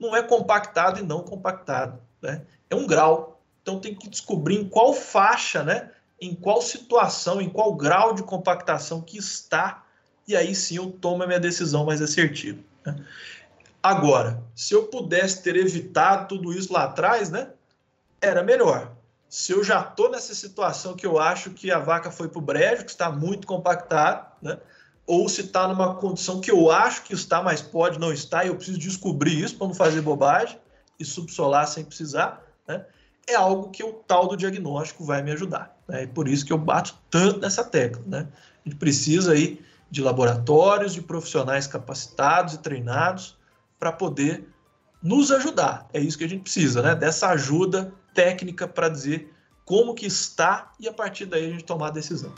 Não 0.00 0.16
é 0.16 0.22
compactado 0.22 0.98
e 0.98 1.02
não 1.02 1.20
compactado. 1.20 2.00
Né? 2.22 2.40
É 2.70 2.74
um 2.74 2.86
grau. 2.86 3.38
Então 3.60 3.78
tem 3.78 3.94
que 3.94 4.08
descobrir 4.08 4.56
em 4.56 4.66
qual 4.66 4.94
faixa, 4.94 5.62
né? 5.62 5.90
em 6.18 6.34
qual 6.34 6.62
situação, 6.62 7.38
em 7.38 7.50
qual 7.50 7.74
grau 7.74 8.14
de 8.14 8.22
compactação 8.22 9.02
que 9.02 9.18
está, 9.18 9.83
e 10.26 10.36
aí 10.36 10.54
sim 10.54 10.76
eu 10.76 10.90
tomo 10.90 11.22
a 11.22 11.26
minha 11.26 11.40
decisão 11.40 11.84
mais 11.84 12.00
assertiva. 12.00 12.58
Né? 12.84 12.96
Agora, 13.82 14.42
se 14.54 14.74
eu 14.74 14.84
pudesse 14.84 15.42
ter 15.42 15.56
evitado 15.56 16.28
tudo 16.28 16.52
isso 16.52 16.72
lá 16.72 16.84
atrás, 16.84 17.30
né? 17.30 17.50
Era 18.20 18.42
melhor 18.42 18.94
se 19.34 19.50
eu 19.50 19.64
já 19.64 19.80
estou 19.80 20.08
nessa 20.08 20.32
situação 20.32 20.94
que 20.94 21.04
eu 21.04 21.18
acho 21.18 21.50
que 21.50 21.68
a 21.68 21.80
vaca 21.80 22.08
foi 22.08 22.28
para 22.28 22.38
o 22.38 22.40
brejo, 22.40 22.84
que 22.84 22.90
está 22.92 23.10
muito 23.10 23.48
compactado, 23.48 24.30
né? 24.40 24.58
ou 25.04 25.28
se 25.28 25.40
está 25.40 25.66
numa 25.66 25.96
condição 25.96 26.40
que 26.40 26.52
eu 26.52 26.70
acho 26.70 27.02
que 27.02 27.14
está, 27.14 27.42
mas 27.42 27.60
pode 27.60 27.98
não 27.98 28.12
estar, 28.12 28.44
e 28.44 28.48
eu 28.48 28.54
preciso 28.54 28.78
descobrir 28.78 29.42
isso 29.42 29.56
para 29.56 29.66
não 29.66 29.74
fazer 29.74 30.02
bobagem 30.02 30.56
e 31.00 31.04
subsolar 31.04 31.66
sem 31.66 31.84
precisar, 31.84 32.44
né? 32.68 32.86
é 33.26 33.34
algo 33.34 33.70
que 33.70 33.82
o 33.82 33.92
tal 33.92 34.28
do 34.28 34.36
diagnóstico 34.36 35.04
vai 35.04 35.20
me 35.20 35.32
ajudar. 35.32 35.76
Né? 35.88 36.04
E 36.04 36.06
por 36.06 36.28
isso 36.28 36.46
que 36.46 36.52
eu 36.52 36.58
bato 36.58 36.96
tanto 37.10 37.40
nessa 37.40 37.64
tecla. 37.64 38.04
Né? 38.06 38.28
A 38.64 38.68
gente 38.68 38.78
precisa 38.78 39.32
aí 39.32 39.60
de 39.90 40.02
laboratórios, 40.02 40.94
de 40.94 41.02
profissionais 41.02 41.66
capacitados 41.66 42.54
e 42.54 42.58
treinados 42.58 43.36
para 43.78 43.92
poder 43.92 44.48
nos 45.02 45.30
ajudar. 45.30 45.88
É 45.92 46.00
isso 46.00 46.16
que 46.16 46.24
a 46.24 46.28
gente 46.28 46.42
precisa, 46.42 46.82
né? 46.82 46.94
Dessa 46.94 47.28
ajuda 47.28 47.92
técnica 48.14 48.66
para 48.66 48.88
dizer 48.88 49.32
como 49.64 49.94
que 49.94 50.06
está 50.06 50.72
e 50.78 50.88
a 50.88 50.92
partir 50.92 51.26
daí 51.26 51.46
a 51.46 51.50
gente 51.50 51.64
tomar 51.64 51.88
a 51.88 51.90
decisão. 51.90 52.32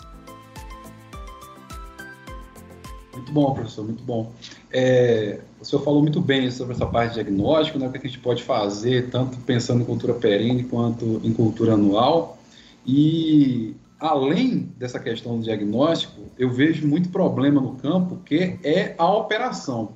Muito 3.13 3.33
bom, 3.33 3.55
professor, 3.55 3.85
muito 3.85 4.03
bom. 4.03 4.33
É, 4.71 5.41
o 5.59 5.65
senhor 5.65 5.83
falou 5.83 6.03
muito 6.03 6.21
bem 6.21 6.51
sobre 6.51 6.75
essa 6.75 6.87
parte 6.87 7.15
de 7.15 7.15
diagnóstico, 7.15 7.79
né, 7.79 7.89
o 7.89 7.93
que 7.93 7.99
a 7.99 8.01
gente 8.01 8.19
pode 8.19 8.43
fazer, 8.43 9.11
tanto 9.11 9.39
pensando 9.39 9.83
em 9.83 9.85
cultura 9.85 10.13
perene 10.15 10.65
quanto 10.65 11.21
em 11.25 11.33
cultura 11.33 11.75
anual. 11.75 12.39
E, 12.87 13.75
além 13.99 14.73
dessa 14.77 14.99
questão 14.99 15.39
do 15.39 15.45
diagnóstico, 15.45 16.23
eu 16.39 16.51
vejo 16.51 16.87
muito 16.87 17.09
problema 17.09 17.61
no 17.61 17.75
campo, 17.77 18.17
que 18.25 18.59
é 18.63 18.95
a 18.99 19.11
operação. 19.11 19.93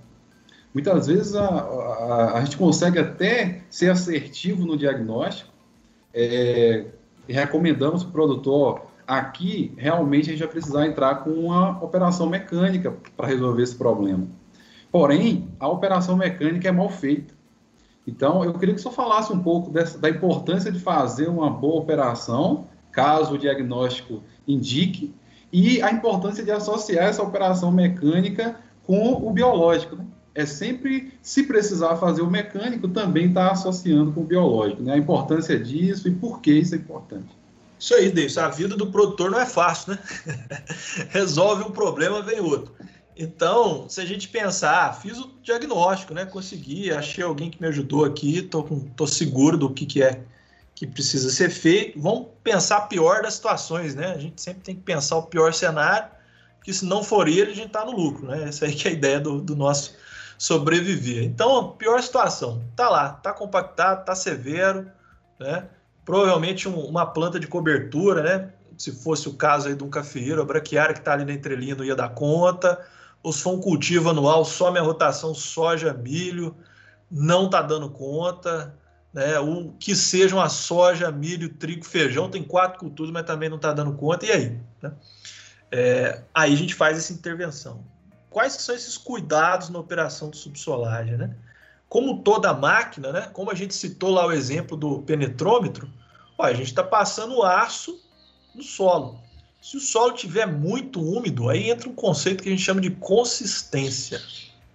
Muitas 0.73 1.07
vezes 1.09 1.35
a, 1.35 1.47
a, 1.47 2.39
a 2.39 2.45
gente 2.45 2.57
consegue 2.57 2.99
até 2.99 3.63
ser 3.69 3.91
assertivo 3.91 4.65
no 4.65 4.77
diagnóstico, 4.77 5.51
é, 6.15 6.87
recomendamos 7.29 8.03
para 8.03 8.11
o 8.11 8.13
produtor 8.13 8.91
aqui 9.11 9.75
realmente 9.77 10.29
a 10.29 10.33
gente 10.33 10.39
vai 10.39 10.49
precisar 10.49 10.87
entrar 10.87 11.17
com 11.17 11.31
uma 11.31 11.83
operação 11.83 12.29
mecânica 12.29 12.95
para 13.17 13.27
resolver 13.27 13.63
esse 13.63 13.75
problema. 13.75 14.27
Porém, 14.93 15.49
a 15.59 15.69
operação 15.69 16.17
mecânica 16.17 16.69
é 16.69 16.73
mal 16.73 16.89
feita. 16.89 17.35
Então, 18.07 18.45
eu 18.45 18.55
queria 18.55 18.75
que 18.75 18.81
o 18.81 18.83
senhor 18.83 18.95
falasse 18.95 19.33
um 19.33 19.41
pouco 19.41 19.71
dessa, 19.71 19.99
da 19.99 20.09
importância 20.09 20.71
de 20.71 20.79
fazer 20.79 21.29
uma 21.29 21.51
boa 21.51 21.81
operação, 21.81 22.67
caso 22.93 23.35
o 23.35 23.39
diagnóstico 23.39 24.23
indique, 24.47 25.15
e 25.53 25.83
a 25.83 25.91
importância 25.91 26.45
de 26.45 26.51
associar 26.51 27.07
essa 27.07 27.23
operação 27.23 27.73
mecânica 27.73 28.57
com 28.85 29.13
o 29.13 29.33
biológico. 29.33 29.97
Né? 29.97 30.07
é 30.35 30.47
sempre, 30.47 31.13
se 31.23 31.43
precisar 31.45 31.97
fazer 31.97 32.23
o 32.23 32.31
mecânico, 32.31 32.89
também 32.89 33.29
está 33.29 33.51
associando 33.51 34.13
com 34.13 34.21
o 34.21 34.25
biológico, 34.25 34.83
né? 34.83 34.95
A 34.95 34.99
importância 34.99 35.59
disso 35.59 36.09
e 36.09 36.13
por 36.13 36.41
que 36.41 36.53
isso 36.53 36.75
é 36.75 36.79
importante. 36.79 37.29
Isso 37.79 37.95
aí, 37.95 38.11
Deus. 38.11 38.37
A 38.39 38.49
vida 38.49 38.77
do 38.77 38.87
produtor 38.87 39.31
não 39.31 39.41
é 39.41 39.47
fácil, 39.47 39.93
né? 39.93 39.99
Resolve 41.11 41.65
um 41.65 41.71
problema, 41.71 42.23
vem 42.23 42.41
outro. 42.41 42.73
Então, 43.17 43.87
se 43.89 44.01
a 44.01 44.05
gente 44.05 44.29
pensar, 44.29 44.89
ah, 44.89 44.93
fiz 44.93 45.19
o 45.19 45.31
diagnóstico, 45.43 46.15
né? 46.15 46.25
Consegui, 46.25 46.91
achei 46.91 47.25
alguém 47.25 47.51
que 47.51 47.61
me 47.61 47.69
ajudou 47.69 48.05
aqui, 48.05 48.43
tô, 48.43 48.63
tô 48.97 49.07
seguro 49.07 49.59
do 49.59 49.71
que, 49.71 49.85
que 49.85 50.03
é 50.03 50.23
que 50.75 50.87
precisa 50.87 51.31
ser 51.31 51.51
feito. 51.51 52.01
Vamos 52.01 52.29
pensar 52.43 52.83
pior 52.83 53.23
das 53.23 53.35
situações, 53.35 53.95
né? 53.95 54.13
A 54.13 54.19
gente 54.19 54.41
sempre 54.41 54.63
tem 54.63 54.75
que 54.75 54.83
pensar 54.83 55.17
o 55.17 55.25
pior 55.25 55.53
cenário, 55.53 56.09
porque 56.57 56.73
se 56.73 56.85
não 56.85 57.03
for 57.03 57.29
ele, 57.29 57.53
a 57.53 57.55
gente 57.55 57.67
está 57.67 57.85
no 57.85 57.93
lucro, 57.93 58.27
né? 58.27 58.45
Essa 58.49 58.65
aí 58.65 58.75
que 58.75 58.89
é 58.89 58.91
a 58.91 58.95
ideia 58.95 59.21
do, 59.21 59.41
do 59.41 59.55
nosso 59.55 59.95
sobreviver. 60.39 61.23
Então, 61.25 61.73
pior 61.73 62.03
situação, 62.03 62.63
tá 62.75 62.89
lá, 62.89 63.11
tá 63.11 63.31
compactado, 63.31 64.07
tá 64.07 64.15
severo, 64.15 64.91
né? 65.39 65.67
Provavelmente 66.03 66.67
um, 66.67 66.81
uma 66.81 67.05
planta 67.05 67.39
de 67.39 67.47
cobertura, 67.47 68.23
né? 68.23 68.53
Se 68.79 68.91
fosse 68.91 69.29
o 69.29 69.35
caso 69.35 69.69
aí 69.69 69.75
de 69.75 69.85
um 69.85 69.91
cafeeiro, 69.91 70.41
a 70.41 70.45
braquiária 70.45 70.95
que 70.95 71.01
está 71.01 71.13
ali 71.13 71.27
na 71.27 71.35
entrelinha 71.35 71.75
não 71.75 71.85
ia 71.85 71.95
dar 71.95 72.09
conta. 72.09 72.81
Ou 73.23 73.33
se 73.33 73.43
for 73.43 73.53
um 73.53 73.61
cultivo 73.61 74.09
anual, 74.09 74.43
só 74.47 74.71
minha 74.71 74.83
rotação 74.83 75.35
soja, 75.35 75.93
milho, 75.93 76.57
não 77.11 77.51
tá 77.51 77.61
dando 77.61 77.91
conta. 77.91 78.75
Né? 79.13 79.39
O 79.41 79.73
que 79.79 79.95
seja 79.95 80.37
uma 80.37 80.49
soja, 80.49 81.11
milho, 81.11 81.55
trigo, 81.55 81.85
feijão, 81.85 82.31
tem 82.31 82.43
quatro 82.43 82.79
culturas, 82.79 83.13
mas 83.13 83.25
também 83.25 83.49
não 83.49 83.57
está 83.57 83.73
dando 83.73 83.93
conta. 83.95 84.27
E 84.27 84.33
aí? 84.33 84.61
Né? 84.83 84.93
É, 85.71 86.23
aí 86.35 86.53
a 86.53 86.57
gente 86.57 86.75
faz 86.75 86.99
essa 86.99 87.13
intervenção 87.13 87.85
quais 88.31 88.55
são 88.55 88.75
esses 88.75 88.97
cuidados 88.97 89.69
na 89.69 89.79
operação 89.79 90.31
de 90.31 90.39
subsolagem, 90.39 91.19
né? 91.19 91.35
Como 91.89 92.23
toda 92.23 92.55
máquina, 92.55 93.13
né? 93.13 93.29
Como 93.33 93.51
a 93.51 93.55
gente 93.55 93.75
citou 93.75 94.11
lá 94.11 94.25
o 94.25 94.33
exemplo 94.33 94.77
do 94.77 95.03
penetrômetro, 95.03 95.91
ó, 96.39 96.45
a 96.45 96.55
gente 96.55 96.69
está 96.69 96.85
passando 96.85 97.43
aço 97.43 98.01
no 98.55 98.63
solo. 98.63 99.19
Se 99.61 99.77
o 99.77 99.81
solo 99.81 100.13
tiver 100.13 100.47
muito 100.47 101.03
úmido, 101.03 101.51
aí 101.51 101.69
entra 101.69 101.89
um 101.89 101.95
conceito 101.95 102.43
que 102.43 102.49
a 102.49 102.53
gente 102.53 102.63
chama 102.63 102.81
de 102.81 102.91
consistência. 102.91 104.23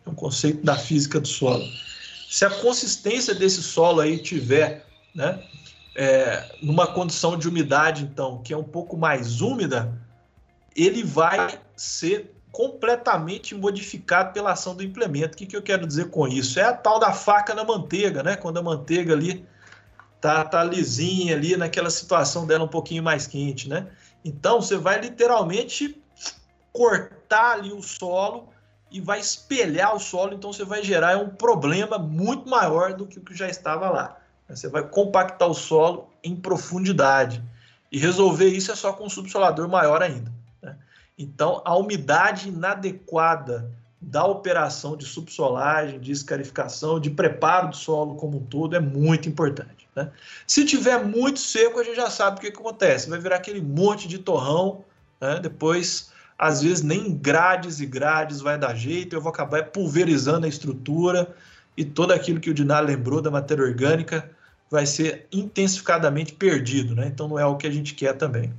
É 0.05 0.09
um 0.09 0.13
conceito 0.13 0.63
da 0.63 0.77
física 0.77 1.19
do 1.19 1.27
solo. 1.27 1.65
Se 2.36 2.43
a 2.43 2.49
consistência 2.49 3.33
desse 3.33 3.63
solo 3.63 4.01
aí 4.01 4.17
tiver, 4.17 4.86
né, 5.15 5.41
é, 5.95 6.57
numa 6.61 6.86
condição 6.86 7.38
de 7.38 7.47
umidade, 7.47 8.03
então, 8.03 8.43
que 8.43 8.53
é 8.53 8.57
um 8.57 8.63
pouco 8.63 8.97
mais 8.97 9.39
úmida, 9.39 9.97
ele 10.75 11.01
vai 11.01 11.57
ser 11.77 12.36
completamente 12.51 13.55
modificado 13.55 14.33
pela 14.33 14.51
ação 14.51 14.75
do 14.75 14.83
implemento. 14.83 15.33
O 15.33 15.38
que, 15.38 15.45
que 15.45 15.55
eu 15.55 15.61
quero 15.61 15.88
dizer 15.88 16.09
com 16.09 16.27
isso? 16.27 16.59
É 16.59 16.63
a 16.63 16.73
tal 16.73 16.99
da 16.99 17.13
faca 17.13 17.55
na 17.55 17.63
manteiga, 17.63 18.21
né? 18.21 18.36
Quando 18.36 18.57
a 18.57 18.61
manteiga 18.61 19.13
ali 19.13 19.47
tá, 20.19 20.43
tá 20.43 20.61
lisinha 20.61 21.38
ali, 21.38 21.55
naquela 21.55 21.89
situação 21.89 22.45
dela 22.45 22.65
um 22.65 22.67
pouquinho 22.67 23.01
mais 23.01 23.25
quente, 23.25 23.69
né? 23.69 23.88
Então 24.25 24.61
você 24.61 24.75
vai 24.75 24.99
literalmente 24.99 26.03
cortar 26.73 27.53
ali 27.53 27.71
o 27.71 27.81
solo 27.81 28.49
e 28.96 29.02
vai 29.02 29.20
espelhar 29.20 29.93
o 29.93 30.00
solo, 30.00 30.34
então 30.34 30.54
você 30.54 30.64
vai 30.64 30.82
gerar 30.82 31.18
um 31.18 31.28
problema 31.28 32.00
muito 32.00 32.50
maior 32.50 32.93
do 32.93 33.06
que 33.06 33.20
o 33.20 33.22
que 33.22 33.36
já 33.36 33.50
estava 33.50 33.89
lá. 33.89 34.18
Você 34.48 34.70
vai 34.70 34.88
compactar 34.88 35.50
o 35.50 35.54
solo 35.54 36.14
em 36.24 36.34
profundidade. 36.34 37.43
E 37.91 38.00
resolver 38.00 38.48
isso 38.48 38.72
é 38.72 38.76
só 38.76 38.93
com 38.93 39.06
um 39.06 39.10
subsolador 39.10 39.68
maior 39.68 40.02
ainda. 40.02 40.32
Então, 41.18 41.62
a 41.66 41.76
umidade 41.76 42.48
inadequada 42.48 43.70
da 44.00 44.24
operação 44.24 44.96
de 44.96 45.04
subsolagem, 45.04 46.00
de 46.00 46.14
escarificação, 46.14 46.98
de 46.98 47.10
preparo 47.10 47.72
do 47.72 47.76
solo 47.76 48.16
como 48.16 48.38
um 48.38 48.46
todo 48.46 48.78
é 48.78 48.80
muito 48.80 49.28
importante. 49.28 49.89
Né? 49.93 50.10
Se 50.48 50.64
tiver 50.64 51.04
muito 51.04 51.41
seco, 51.41 51.82
a 51.82 51.84
gente 51.84 51.98
já 51.98 52.10
sabe 52.10 52.38
o 52.38 52.39
que, 52.39 52.50
que 52.50 52.60
acontece. 52.60 53.10
Vai 53.10 53.20
virar 53.20 53.36
aquele 53.36 53.60
monte 53.60 54.08
de 54.08 54.20
torrão, 54.20 54.86
né? 55.20 55.38
depois, 55.41 56.12
às 56.38 56.61
vezes, 56.61 56.83
nem 56.83 57.15
grades 57.15 57.79
e 57.79 57.86
grades 57.86 58.41
vai 58.41 58.57
dar 58.57 58.75
jeito, 58.75 59.15
eu 59.15 59.21
vou 59.21 59.31
acabar 59.31 59.63
pulverizando 59.65 60.45
a 60.45 60.49
estrutura 60.49 61.33
e 61.77 61.86
todo 61.86 62.11
aquilo 62.11 62.39
que 62.39 62.49
o 62.49 62.53
Diná 62.53 62.79
lembrou 62.79 63.21
da 63.21 63.31
matéria 63.31 63.63
orgânica 63.63 64.29
vai 64.69 64.86
ser 64.86 65.27
intensificadamente 65.31 66.33
perdido. 66.33 66.93
Né? 66.93 67.07
Então, 67.07 67.27
não 67.27 67.39
é 67.39 67.45
o 67.45 67.55
que 67.55 67.67
a 67.67 67.71
gente 67.71 67.93
quer 67.93 68.13
também. 68.13 68.53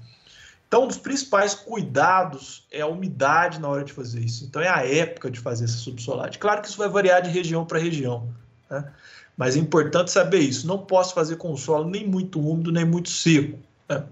Então, 0.66 0.84
um 0.84 0.88
dos 0.88 0.96
principais 0.96 1.54
cuidados 1.54 2.66
é 2.72 2.80
a 2.80 2.86
umidade 2.86 3.60
na 3.60 3.68
hora 3.68 3.84
de 3.84 3.92
fazer 3.92 4.20
isso. 4.20 4.44
Então, 4.44 4.60
é 4.60 4.68
a 4.68 4.84
época 4.84 5.30
de 5.30 5.38
fazer 5.38 5.64
essa 5.64 5.76
subsolagem. 5.76 6.40
Claro 6.40 6.60
que 6.62 6.68
isso 6.68 6.78
vai 6.78 6.88
variar 6.88 7.22
de 7.22 7.30
região 7.30 7.64
para 7.64 7.78
região, 7.78 8.28
né? 8.68 8.90
mas 9.36 9.54
é 9.54 9.60
importante 9.60 10.10
saber 10.10 10.40
isso. 10.40 10.66
Não 10.66 10.78
posso 10.78 11.14
fazer 11.14 11.36
com 11.36 11.52
o 11.52 11.56
solo 11.56 11.88
nem 11.88 12.06
muito 12.06 12.40
úmido, 12.40 12.72
nem 12.72 12.84
muito 12.84 13.10
seco. 13.10 13.58
Né? 13.88 14.02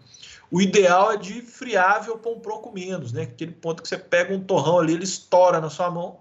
O 0.54 0.62
ideal 0.62 1.10
é 1.10 1.16
de 1.16 1.42
friável 1.42 2.16
para 2.16 2.30
um 2.30 2.38
pouco 2.38 2.72
menos, 2.72 3.12
né? 3.12 3.22
Aquele 3.22 3.50
ponto 3.50 3.82
que 3.82 3.88
você 3.88 3.98
pega 3.98 4.32
um 4.32 4.38
torrão 4.38 4.78
ali, 4.78 4.92
ele 4.92 5.02
estoura 5.02 5.60
na 5.60 5.68
sua 5.68 5.90
mão, 5.90 6.20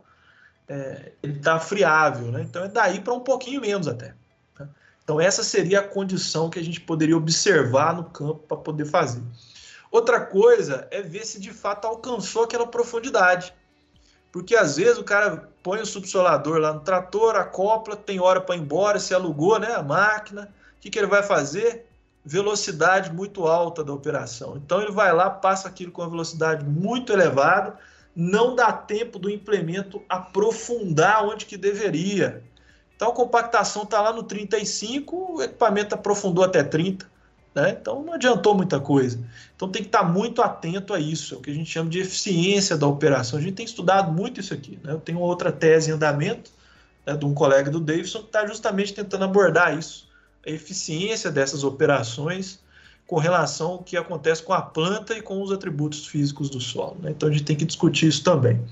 é, 0.68 1.12
ele 1.22 1.38
está 1.38 1.60
friável, 1.60 2.32
né? 2.32 2.42
Então, 2.42 2.64
é 2.64 2.68
daí 2.68 3.00
para 3.00 3.14
um 3.14 3.20
pouquinho 3.20 3.62
menos 3.62 3.88
até. 3.88 4.16
Né? 4.60 4.68
Então, 5.04 5.22
essa 5.22 5.44
seria 5.44 5.82
a 5.82 5.88
condição 5.88 6.50
que 6.50 6.58
a 6.58 6.64
gente 6.64 6.82
poderia 6.82 7.16
observar 7.16 7.96
no 7.96 8.06
campo 8.06 8.40
para 8.48 8.58
poder 8.58 8.86
fazer. 8.86 9.22
Outra 9.92 10.20
coisa 10.20 10.88
é 10.90 11.00
ver 11.00 11.28
se 11.28 11.40
de 11.40 11.52
fato 11.52 11.86
alcançou 11.86 12.46
aquela 12.46 12.66
profundidade. 12.66 13.54
Porque 14.32 14.56
às 14.56 14.78
vezes 14.78 14.98
o 14.98 15.04
cara 15.04 15.48
põe 15.62 15.80
o 15.80 15.86
subsolador 15.86 16.58
lá 16.58 16.74
no 16.74 16.80
trator, 16.80 17.36
acopla, 17.36 17.96
tem 17.96 18.20
hora 18.20 18.42
para 18.42 18.56
ir 18.56 18.62
embora, 18.62 19.00
se 19.00 19.14
alugou 19.14 19.60
né, 19.60 19.76
a 19.76 19.84
máquina. 19.84 20.52
O 20.76 20.82
que, 20.82 20.90
que 20.90 20.98
ele 20.98 21.06
vai 21.06 21.22
fazer? 21.22 21.86
Velocidade 22.26 23.12
muito 23.12 23.46
alta 23.46 23.84
da 23.84 23.94
operação. 23.94 24.56
Então 24.58 24.82
ele 24.82 24.92
vai 24.92 25.14
lá, 25.14 25.30
passa 25.30 25.68
aquilo 25.68 25.92
com 25.92 26.02
uma 26.02 26.10
velocidade 26.10 26.66
muito 26.66 27.12
elevada, 27.12 27.78
não 28.16 28.56
dá 28.56 28.72
tempo 28.72 29.20
do 29.20 29.30
implemento 29.30 30.02
aprofundar 30.08 31.26
onde 31.26 31.46
que 31.46 31.58
deveria. 31.58 32.44
Então 32.96 33.10
a 33.10 33.14
compactação 33.14 33.84
está 33.84 34.02
lá 34.02 34.14
no 34.14 34.24
35, 34.24 35.36
o 35.36 35.42
equipamento 35.42 35.96
aprofundou 35.96 36.44
até 36.44 36.64
30. 36.64 37.12
Né? 37.54 37.78
Então 37.80 38.02
não 38.04 38.14
adiantou 38.14 38.56
muita 38.56 38.80
coisa. 38.80 39.20
Então 39.56 39.70
tem 39.70 39.82
que 39.82 39.90
estar 39.90 40.04
muito 40.04 40.42
atento 40.42 40.94
a 40.94 41.00
isso, 41.00 41.36
é 41.36 41.38
o 41.38 41.42
que 41.42 41.52
a 41.52 41.54
gente 41.54 41.70
chama 41.70 41.90
de 41.90 42.00
eficiência 42.00 42.78
da 42.78 42.88
operação. 42.88 43.38
A 43.38 43.42
gente 43.42 43.54
tem 43.54 43.66
estudado 43.66 44.12
muito 44.12 44.40
isso 44.40 44.54
aqui. 44.54 44.80
Né? 44.84 44.92
Eu 44.92 45.00
tenho 45.00 45.20
outra 45.20 45.52
tese 45.52 45.92
em 45.92 45.94
andamento 45.94 46.52
né, 47.06 47.16
de 47.16 47.26
um 47.26 47.34
colega 47.34 47.70
do 47.70 47.80
Davidson 47.80 48.20
que 48.20 48.26
está 48.28 48.46
justamente 48.48 48.94
tentando 48.94 49.26
abordar 49.26 49.78
isso, 49.78 50.08
eficiência 50.46 51.32
dessas 51.32 51.64
operações 51.64 52.60
com 53.08 53.18
relação 53.18 53.72
ao 53.72 53.84
que 53.84 53.98
acontece 53.98 54.42
com 54.42 54.54
a 54.54 54.62
planta 54.62 55.14
e 55.14 55.22
com 55.22 55.42
os 55.42 55.52
atributos 55.52 56.08
físicos 56.08 56.50
do 56.50 56.60
solo. 56.60 56.98
Né? 57.02 57.12
Então 57.12 57.30
a 57.30 57.32
gente 57.32 57.44
tem 57.44 57.56
que 57.56 57.66
discutir 57.66 58.08
isso 58.08 58.24
também. 58.24 58.64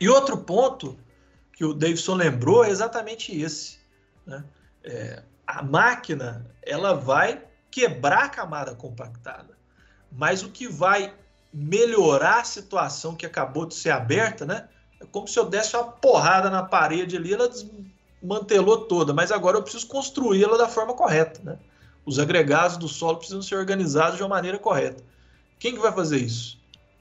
E 0.00 0.08
outro 0.08 0.38
ponto 0.38 0.96
que 1.52 1.64
o 1.64 1.72
Davidson 1.72 2.14
lembrou 2.14 2.64
é 2.64 2.70
exatamente 2.70 3.38
esse. 3.38 3.78
Né? 4.26 4.44
É, 4.84 5.22
a 5.46 5.62
máquina 5.62 6.46
ela 6.62 6.92
vai 6.92 7.42
quebrar 7.70 8.24
a 8.24 8.28
camada 8.28 8.74
compactada. 8.74 9.56
Mas 10.12 10.42
o 10.42 10.50
que 10.50 10.68
vai 10.68 11.14
melhorar 11.52 12.40
a 12.40 12.44
situação 12.44 13.14
que 13.14 13.24
acabou 13.24 13.66
de 13.66 13.74
ser 13.74 13.90
aberta, 13.90 14.44
né? 14.44 14.68
É 15.00 15.06
como 15.06 15.26
se 15.26 15.38
eu 15.38 15.46
desse 15.46 15.76
uma 15.76 15.84
porrada 15.84 16.50
na 16.50 16.62
parede 16.62 17.16
ali, 17.16 17.32
ela 17.32 17.50
desmantelou 18.20 18.82
toda, 18.86 19.12
mas 19.12 19.30
agora 19.30 19.56
eu 19.56 19.62
preciso 19.62 19.86
construí-la 19.86 20.56
da 20.56 20.68
forma 20.68 20.94
correta, 20.94 21.40
né? 21.44 21.58
Os 22.04 22.18
agregados 22.18 22.76
do 22.76 22.88
solo 22.88 23.16
precisam 23.16 23.42
ser 23.42 23.56
organizados 23.56 24.16
de 24.16 24.22
uma 24.22 24.28
maneira 24.28 24.58
correta. 24.58 25.02
Quem 25.58 25.74
que 25.74 25.80
vai 25.80 25.92
fazer 25.92 26.18
isso? 26.18 26.58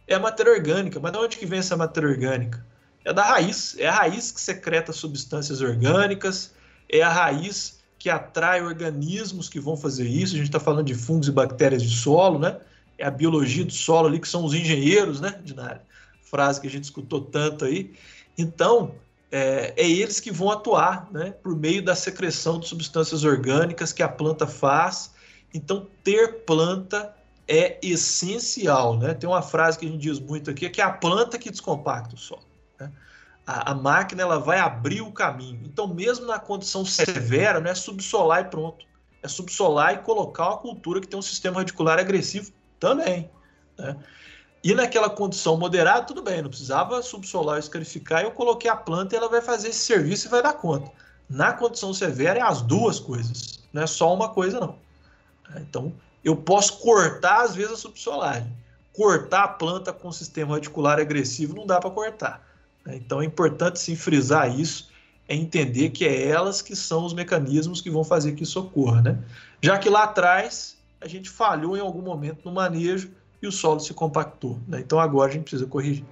É 0.07 0.16
a 0.16 0.20
matéria 0.20 0.51
orgânica. 0.51 0.99
Mas 0.99 1.11
de 1.11 1.18
onde 1.18 1.38
que 1.38 1.45
vem 1.45 1.59
essa 1.59 1.78
matéria 1.78 2.09
orgânica? 2.09 2.66
É 3.03 3.13
da 3.13 3.24
raiz. 3.24 3.76
É 3.78 3.88
a 3.88 3.91
raiz 3.91 4.32
que 4.32 4.41
secreta 4.41 4.91
substâncias 4.91 5.61
orgânicas, 5.61 6.53
é 6.89 7.01
a 7.01 7.09
raiz 7.09 7.80
que 7.99 8.09
atrai 8.09 8.63
organismos 8.63 9.47
que 9.47 9.59
vão 9.59 9.78
fazer 9.78 10.07
isso. 10.07 10.34
A 10.34 10.38
gente 10.38 10.47
está 10.47 10.59
falando 10.59 10.86
de 10.86 10.95
fungos 10.95 11.28
e 11.28 11.32
bactérias 11.32 11.84
de 11.84 11.95
solo, 11.95 12.39
né? 12.39 12.59
É 12.97 13.05
a 13.05 13.11
biologia 13.11 13.66
do 13.66 13.74
solo 13.74 14.07
ali, 14.07 14.20
que 14.20 14.28
são 14.28 14.43
os 14.43 14.53
engenheiros, 14.53 15.20
né, 15.20 15.39
Dinário? 15.43 15.82
Frase 16.24 16.61
que 16.61 16.68
a 16.68 16.70
gente 16.70 16.86
escutou 16.86 17.22
tanto 17.22 17.66
aí. 17.66 17.93
Então, 18.38 18.95
é, 19.32 19.73
é, 19.76 19.89
eles 19.89 20.19
que 20.19 20.32
vão 20.32 20.51
atuar, 20.51 21.09
né, 21.11 21.32
por 21.32 21.55
meio 21.55 21.84
da 21.84 21.95
secreção 21.95 22.59
de 22.59 22.67
substâncias 22.67 23.23
orgânicas 23.23 23.91
que 23.91 24.03
a 24.03 24.09
planta 24.09 24.47
faz. 24.47 25.13
Então, 25.53 25.88
ter 26.03 26.43
planta 26.45 27.15
é 27.47 27.78
essencial, 27.82 28.97
né? 28.97 29.13
Tem 29.13 29.30
uma 29.30 29.41
frase 29.41 29.78
que 29.78 29.86
a 29.86 29.89
gente 29.89 30.01
diz 30.01 30.19
muito 30.19 30.49
aqui, 30.49 30.69
que 30.69 30.82
é 30.82 30.84
a 30.84 30.91
planta 30.91 31.38
que 31.38 31.51
descompacta 31.51 32.15
o 32.15 32.17
solo 32.17 32.43
a, 33.45 33.71
a, 33.71 33.76
máquina 33.76 34.23
ela 34.23 34.39
vai 34.39 34.59
abrir 34.59 35.01
o 35.01 35.11
caminho. 35.11 35.61
Então, 35.65 35.88
mesmo 35.88 36.26
na 36.26 36.39
condição 36.39 36.84
severa, 36.84 37.59
não 37.59 37.69
é 37.69 37.76
subsolar 37.76 38.41
e 38.41 38.45
pronto. 38.45 38.86
É 39.21 39.28
subsolar 39.28 39.93
e 39.93 39.97
colocar 39.99 40.49
uma 40.49 40.57
cultura 40.57 40.99
que 40.99 41.07
tem 41.07 41.17
um 41.17 41.21
sistema 41.21 41.57
radicular 41.57 41.99
agressivo 41.99 42.51
também. 42.80 43.30
Né? 43.78 43.95
E 44.66 44.74
naquela 44.74 45.11
condição 45.11 45.55
moderada, 45.57 46.07
tudo 46.07 46.24
bem, 46.24 46.41
não 46.41 46.49
precisava 46.49 46.99
subsolar 47.03 47.57
e 47.57 47.59
escarificar, 47.59 48.24
eu 48.24 48.32
coloquei 48.32 48.68
a 48.68 48.76
planta 48.76 49.13
e 49.13 49.18
ela 49.18 49.30
vai 49.30 49.39
fazer 49.39 49.68
esse 49.68 49.86
serviço 49.86 50.26
e 50.26 50.32
vai 50.32 50.41
dar 50.41 50.53
conta. 50.53 50.91
Na 51.30 51.53
condição 51.53 51.93
severa 51.93 52.39
é 52.39 52.41
as 52.41 52.63
duas 52.63 52.99
coisas, 52.99 53.59
não 53.72 53.84
é 53.84 53.86
só 53.86 54.11
uma 54.11 54.30
coisa 54.30 54.59
não. 54.59 54.76
Então, 55.57 55.93
eu 56.24 56.36
posso 56.36 56.80
cortar 56.80 57.43
às 57.43 57.53
vezes 57.53 57.74
a 57.74 57.78
subsolagem. 57.78 58.51
Cortar 58.91 59.43
a 59.43 59.47
planta 59.49 59.93
com 59.93 60.11
sistema 60.11 60.55
radicular 60.55 60.99
agressivo 60.99 61.55
não 61.55 61.68
dá 61.68 61.80
para 61.80 61.91
cortar? 61.91 62.43
Então 62.88 63.22
é 63.22 63.26
importante 63.26 63.80
sim 63.80 63.95
frisar 63.95 64.59
isso, 64.59 64.89
é 65.28 65.36
entender 65.36 65.91
que 65.91 66.07
é 66.07 66.28
elas 66.28 66.63
que 66.63 66.76
são 66.76 67.05
os 67.05 67.13
mecanismos 67.13 67.82
que 67.82 67.91
vão 67.91 68.03
fazer 68.03 68.32
que 68.32 68.41
isso 68.41 68.59
ocorra. 68.59 69.03
Né? 69.03 69.20
Já 69.61 69.78
que 69.78 69.89
lá 69.89 70.05
atrás 70.05 70.76
a 70.99 71.07
gente 71.07 71.30
falhou 71.30 71.78
em 71.78 71.82
algum 71.82 72.01
momento 72.01 72.43
no 72.43 72.51
manejo 72.51 73.11
e 73.45 73.47
o 73.47 73.51
solo 73.51 73.79
se 73.79 73.93
compactou. 73.93 74.57
Né? 74.67 74.79
Então 74.79 74.99
agora 74.99 75.29
a 75.29 75.33
gente 75.33 75.43
precisa 75.43 75.65
corrigir. 75.65 76.03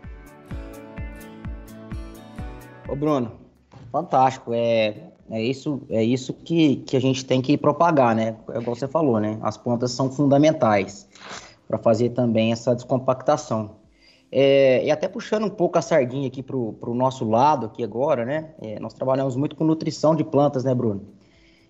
Ô 2.87 2.95
Bruno, 2.95 3.31
fantástico. 3.91 4.53
É, 4.53 5.11
é 5.29 5.41
isso, 5.41 5.81
é 5.89 6.03
isso 6.03 6.33
que, 6.33 6.77
que 6.77 6.95
a 6.95 7.01
gente 7.01 7.25
tem 7.25 7.41
que 7.41 7.57
propagar, 7.57 8.15
né? 8.15 8.35
É 8.53 8.59
igual 8.59 8.75
você 8.75 8.87
falou, 8.87 9.19
né? 9.19 9.37
As 9.41 9.57
plantas 9.57 9.91
são 9.91 10.11
fundamentais 10.11 11.07
para 11.67 11.77
fazer 11.77 12.09
também 12.09 12.51
essa 12.51 12.75
descompactação. 12.75 13.71
É, 14.31 14.83
e 14.85 14.91
até 14.91 15.07
puxando 15.07 15.45
um 15.45 15.49
pouco 15.49 15.77
a 15.77 15.81
sardinha 15.81 16.27
aqui 16.27 16.41
para 16.41 16.55
o 16.55 16.93
nosso 16.93 17.27
lado 17.27 17.67
aqui 17.67 17.83
agora, 17.83 18.25
né? 18.25 18.49
É, 18.61 18.79
nós 18.79 18.93
trabalhamos 18.93 19.35
muito 19.35 19.55
com 19.55 19.63
nutrição 19.63 20.15
de 20.15 20.23
plantas, 20.23 20.63
né, 20.63 20.73
Bruno? 20.73 21.01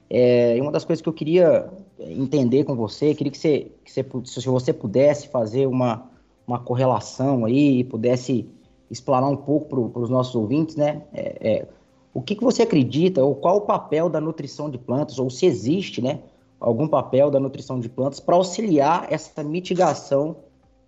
É, 0.09 0.57
e 0.57 0.61
uma 0.61 0.71
das 0.71 0.85
coisas 0.85 1.01
que 1.01 1.09
eu 1.09 1.13
queria 1.13 1.69
entender 2.07 2.63
com 2.63 2.75
você, 2.75 3.13
queria 3.13 3.31
que 3.31 3.37
você, 3.37 3.71
que 3.83 3.91
você 3.91 4.05
se 4.25 4.47
você 4.47 4.73
pudesse 4.73 5.27
fazer 5.27 5.67
uma, 5.67 6.09
uma 6.47 6.59
correlação 6.59 7.45
aí 7.45 7.79
e 7.79 7.83
pudesse 7.83 8.47
explanar 8.89 9.29
um 9.29 9.37
pouco 9.37 9.67
para 9.91 10.01
os 10.01 10.09
nossos 10.09 10.35
ouvintes, 10.35 10.75
né? 10.75 11.03
É, 11.13 11.37
é, 11.41 11.67
o 12.13 12.21
que, 12.21 12.35
que 12.35 12.43
você 12.43 12.61
acredita, 12.61 13.23
ou 13.23 13.33
qual 13.33 13.57
o 13.57 13.61
papel 13.61 14.07
da 14.07 14.21
nutrição 14.21 14.69
de 14.69 14.77
plantas, 14.77 15.17
ou 15.17 15.29
se 15.29 15.45
existe, 15.45 16.01
né? 16.01 16.19
Algum 16.59 16.87
papel 16.87 17.31
da 17.31 17.39
nutrição 17.39 17.79
de 17.79 17.89
plantas 17.89 18.19
para 18.19 18.35
auxiliar 18.35 19.07
essa 19.09 19.43
mitigação 19.43 20.35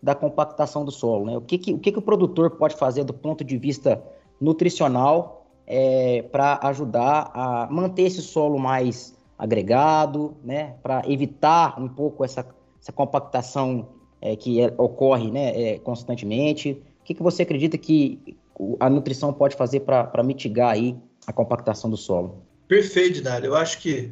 da 0.02 0.14
compactação 0.14 0.86
do 0.86 0.92
solo. 0.92 1.26
Né? 1.26 1.36
O, 1.36 1.42
que, 1.42 1.58
que, 1.58 1.74
o 1.74 1.80
que, 1.80 1.92
que 1.92 1.98
o 1.98 2.02
produtor 2.02 2.52
pode 2.52 2.76
fazer 2.76 3.04
do 3.04 3.14
ponto 3.14 3.44
de 3.44 3.58
vista 3.58 4.02
nutricional 4.40 5.48
é, 5.66 6.22
para 6.32 6.60
ajudar 6.64 7.32
a 7.34 7.68
manter 7.72 8.04
esse 8.04 8.22
solo 8.22 8.60
mais 8.60 9.16
agregado, 9.38 10.36
né? 10.44 10.76
para 10.82 11.04
evitar 11.08 11.80
um 11.80 11.88
pouco 11.88 12.24
essa, 12.24 12.46
essa 12.82 12.92
compactação 12.92 13.90
é, 14.22 14.36
que 14.36 14.62
é, 14.62 14.74
ocorre 14.78 15.30
né, 15.32 15.74
é, 15.74 15.80
constantemente? 15.80 16.72
O 17.02 17.04
que, 17.04 17.14
que 17.14 17.24
você 17.24 17.44
acredita 17.44 17.78
que 17.78 18.38
a 18.80 18.90
nutrição 18.90 19.34
pode 19.34 19.56
fazer 19.56 19.82
para 19.82 20.24
mitigar 20.24 20.72
aí 20.72 20.98
a 21.28 21.34
compactação 21.34 21.90
do 21.90 21.98
solo? 21.98 22.44
Perfeito, 22.68 23.22
Dário. 23.22 23.48
Eu 23.48 23.56
acho 23.56 23.80
que 23.80 24.12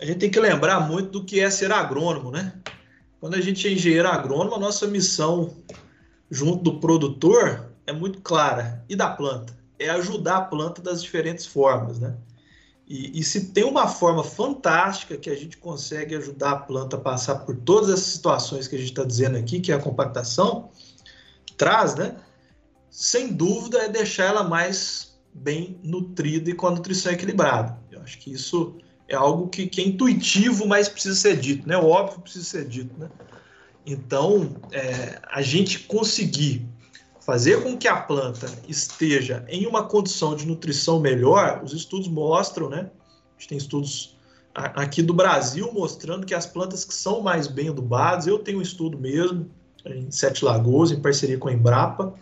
a 0.00 0.04
gente 0.04 0.18
tem 0.18 0.30
que 0.30 0.38
lembrar 0.38 0.80
muito 0.80 1.10
do 1.10 1.24
que 1.24 1.40
é 1.40 1.50
ser 1.50 1.72
agrônomo, 1.72 2.30
né? 2.30 2.52
Quando 3.20 3.34
a 3.34 3.40
gente 3.40 3.66
é 3.66 3.72
engenheiro 3.72 4.08
agrônomo, 4.08 4.54
a 4.54 4.58
nossa 4.58 4.86
missão 4.86 5.50
junto 6.30 6.62
do 6.62 6.80
produtor 6.80 7.70
é 7.86 7.92
muito 7.92 8.20
clara. 8.20 8.84
E 8.88 8.96
da 8.96 9.10
planta? 9.10 9.58
É 9.78 9.90
ajudar 9.90 10.36
a 10.36 10.42
planta 10.42 10.80
das 10.80 11.02
diferentes 11.02 11.44
formas, 11.44 11.98
né? 11.98 12.16
E, 12.90 13.20
e, 13.20 13.22
se 13.22 13.52
tem 13.52 13.62
uma 13.62 13.86
forma 13.86 14.24
fantástica 14.24 15.16
que 15.16 15.30
a 15.30 15.36
gente 15.36 15.56
consegue 15.56 16.16
ajudar 16.16 16.50
a 16.50 16.56
planta 16.56 16.96
a 16.96 17.00
passar 17.00 17.36
por 17.36 17.54
todas 17.54 17.88
essas 17.88 18.06
situações 18.14 18.66
que 18.66 18.74
a 18.74 18.78
gente 18.80 18.88
está 18.88 19.04
dizendo 19.04 19.38
aqui, 19.38 19.60
que 19.60 19.70
é 19.70 19.76
a 19.76 19.78
compactação, 19.78 20.70
traz, 21.56 21.94
né? 21.94 22.16
Sem 22.90 23.32
dúvida 23.32 23.78
é 23.78 23.88
deixar 23.88 24.24
ela 24.24 24.42
mais 24.42 25.16
bem 25.32 25.78
nutrida 25.84 26.50
e 26.50 26.52
com 26.52 26.66
a 26.66 26.72
nutrição 26.72 27.12
equilibrada. 27.12 27.78
Eu 27.92 28.02
acho 28.02 28.18
que 28.18 28.32
isso 28.32 28.74
é 29.06 29.14
algo 29.14 29.46
que, 29.46 29.68
que, 29.68 29.80
é 29.80 29.84
intuitivo, 29.84 30.66
mas 30.66 30.88
precisa 30.88 31.14
ser 31.14 31.36
dito, 31.36 31.68
né? 31.68 31.76
Óbvio 31.76 32.20
precisa 32.22 32.44
ser 32.44 32.66
dito, 32.66 32.98
né? 32.98 33.08
Então, 33.86 34.56
é, 34.72 35.20
a 35.30 35.42
gente 35.42 35.78
conseguir 35.78 36.66
fazer 37.30 37.62
com 37.62 37.78
que 37.78 37.86
a 37.86 37.94
planta 37.94 38.50
esteja 38.66 39.44
em 39.46 39.64
uma 39.64 39.84
condição 39.84 40.34
de 40.34 40.44
nutrição 40.44 40.98
melhor, 40.98 41.62
os 41.62 41.72
estudos 41.72 42.08
mostram, 42.08 42.68
né? 42.68 42.90
A 42.90 43.38
gente 43.38 43.48
tem 43.50 43.56
estudos 43.56 44.16
aqui 44.52 45.00
do 45.00 45.14
Brasil 45.14 45.72
mostrando 45.72 46.26
que 46.26 46.34
as 46.34 46.44
plantas 46.44 46.84
que 46.84 46.92
são 46.92 47.20
mais 47.20 47.46
bem 47.46 47.68
adubadas, 47.68 48.26
eu 48.26 48.40
tenho 48.40 48.58
um 48.58 48.62
estudo 48.62 48.98
mesmo 48.98 49.48
em 49.86 50.10
Sete 50.10 50.44
Lagoas, 50.44 50.90
em 50.90 51.00
parceria 51.00 51.38
com 51.38 51.46
a 51.46 51.52
Embrapa, 51.52 52.14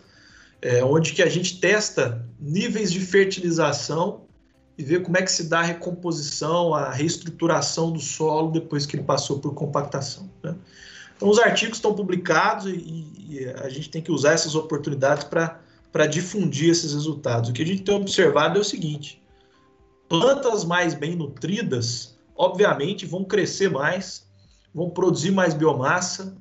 é, 0.61 0.83
onde 0.83 1.13
que 1.13 1.23
a 1.23 1.27
gente 1.27 1.59
testa 1.59 2.23
níveis 2.39 2.91
de 2.91 2.99
fertilização 2.99 4.25
e 4.77 4.83
ver 4.83 5.01
como 5.01 5.17
é 5.17 5.23
que 5.23 5.31
se 5.31 5.49
dá 5.49 5.61
a 5.61 5.63
recomposição, 5.63 6.71
a 6.75 6.91
reestruturação 6.91 7.91
do 7.91 7.99
solo 7.99 8.51
depois 8.51 8.85
que 8.85 8.95
ele 8.95 9.03
passou 9.03 9.39
por 9.39 9.55
compactação. 9.55 10.29
Né? 10.43 10.53
Então, 11.19 11.27
os 11.27 11.37
artigos 11.37 11.79
estão 11.79 11.93
publicados 11.93 12.65
e, 12.65 13.11
e, 13.27 13.45
a 13.61 13.67
gente 13.67 13.89
tem 13.89 14.01
que 14.01 14.09
usar 14.09 14.31
essas 14.31 14.55
oportunidades 14.55 15.25
para 15.25 16.07
difundir 16.07 16.69
esses 16.69 16.93
resultados. 16.93 17.49
O 17.49 17.53
que 17.53 17.61
a 17.61 17.65
gente 17.65 17.81
tem 17.83 17.93
observado 17.93 18.57
é 18.57 18.61
o 18.61 18.63
seguinte: 18.63 19.21
plantas 20.07 20.63
mais 20.63 20.93
bem 20.93 21.17
nutridas, 21.17 22.17
obviamente, 22.37 23.05
vão 23.05 23.25
crescer 23.25 23.69
mais, 23.69 24.25
vão 24.73 24.89
produzir 24.89 25.31
mais 25.31 25.53
biomassa, 25.53 26.37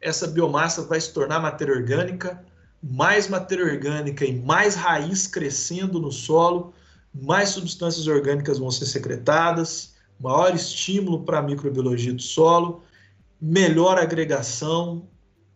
essa 0.00 0.26
biomassa 0.26 0.82
vai 0.82 1.00
se 1.00 1.12
tornar 1.12 1.38
matéria 1.38 1.72
orgânica, 1.72 2.44
mais 2.82 3.28
matéria 3.28 3.64
orgânica 3.64 4.24
e 4.24 4.34
mais 4.40 4.74
raiz 4.74 5.28
crescendo 5.28 6.00
no 6.00 6.10
solo, 6.10 6.74
mais 7.14 7.50
substâncias 7.50 8.08
orgânicas 8.08 8.58
vão 8.58 8.72
ser 8.72 8.86
secretadas, 8.86 9.94
maior 10.18 10.52
estímulo 10.52 11.22
para 11.22 11.38
a 11.38 11.42
microbiologia 11.42 12.12
do 12.12 12.22
solo, 12.22 12.82
melhor 13.40 13.98
agregação, 13.98 15.08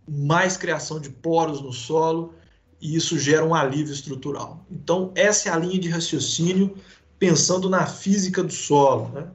mais 0.08 0.56
criação 0.56 1.00
de 1.00 1.10
poros 1.10 1.60
no 1.60 1.72
solo, 1.72 2.34
e 2.80 2.96
isso 2.96 3.18
gera 3.18 3.44
um 3.44 3.54
alívio 3.54 3.92
estrutural. 3.92 4.64
Então, 4.70 5.12
essa 5.14 5.48
é 5.48 5.52
a 5.52 5.56
linha 5.56 5.78
de 5.78 5.88
raciocínio 5.88 6.76
pensando 7.18 7.68
na 7.70 7.86
física 7.86 8.42
do 8.42 8.52
solo. 8.52 9.10
Né? 9.14 9.26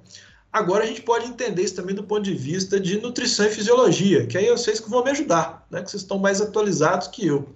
Agora 0.52 0.84
a 0.84 0.88
gente 0.88 1.02
pode 1.02 1.26
entender 1.26 1.64
isso 1.64 1.76
também 1.76 1.96
do 1.96 2.04
ponto 2.04 2.22
de 2.22 2.34
vista 2.34 2.80
de 2.80 3.00
nutrição 3.00 3.46
e 3.46 3.50
fisiologia, 3.50 4.28
que 4.28 4.38
aí 4.38 4.50
vocês 4.50 4.80
que 4.80 4.90
vão 4.90 5.04
me 5.04 5.12
ajudar, 5.12 5.66
né? 5.70 5.82
que 5.82 5.90
vocês 5.90 6.04
estão 6.04 6.20
mais 6.20 6.42
atualizados 6.42 7.08
que 7.08 7.26
eu. 7.26 7.50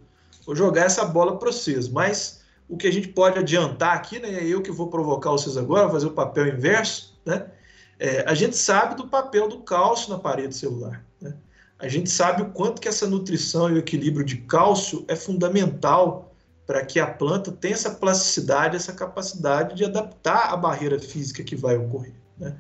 Vou 0.46 0.56
jogar 0.56 0.86
essa 0.86 1.06
bola 1.06 1.38
para 1.38 1.52
vocês, 1.52 1.88
mas 1.88 2.42
o 2.68 2.78
que 2.78 2.88
a 2.88 2.92
gente 2.92 3.08
pode 3.10 3.40
adiantar 3.40 3.96
aqui, 3.96 4.20
né, 4.20 4.34
é 4.34 4.46
eu 4.46 4.62
que 4.62 4.72
vou 4.72 4.88
provocar 4.88 5.32
vocês 5.32 5.58
agora, 5.58 5.90
fazer 5.90 6.08
o 6.08 6.12
papel 6.12 6.48
inverso, 6.48 7.18
né? 7.26 7.46
É, 8.00 8.24
a 8.28 8.34
gente 8.34 8.58
sabe 8.58 8.96
do 8.96 9.08
papel 9.08 9.48
do 9.48 9.60
cálcio 9.60 10.10
na 10.10 10.20
parede 10.20 10.56
celular. 10.56 11.06
Né? 11.22 11.36
A 11.80 11.88
gente 11.88 12.10
sabe 12.10 12.42
o 12.42 12.50
quanto 12.52 12.82
que 12.82 12.88
essa 12.88 13.08
nutrição 13.08 13.70
e 13.70 13.74
o 13.74 13.78
equilíbrio 13.78 14.26
de 14.26 14.38
cálcio 14.38 15.06
é 15.08 15.16
fundamental 15.16 16.34
para 16.66 16.86
que 16.86 17.00
a 17.00 17.08
planta 17.08 17.52
tenha 17.52 17.74
essa 17.74 17.92
plasticidade, 17.92 18.76
essa 18.76 18.94
capacidade 18.94 19.76
de 19.76 19.84
adaptar 19.84 20.52
a 20.52 20.58
barreira 20.58 20.98
física 21.00 21.44
que 21.44 21.56
vai 21.56 21.78
ocorrer. 21.78 22.14
Né? 22.38 22.56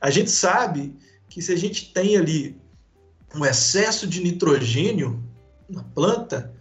A 0.00 0.10
gente 0.10 0.30
sabe 0.30 0.96
que 1.28 1.42
se 1.42 1.52
a 1.52 1.56
gente 1.56 1.92
tem 1.92 2.16
ali 2.16 2.60
um 3.34 3.44
excesso 3.44 4.06
de 4.06 4.22
nitrogênio 4.22 5.22
na 5.68 5.82
planta, 5.82 6.52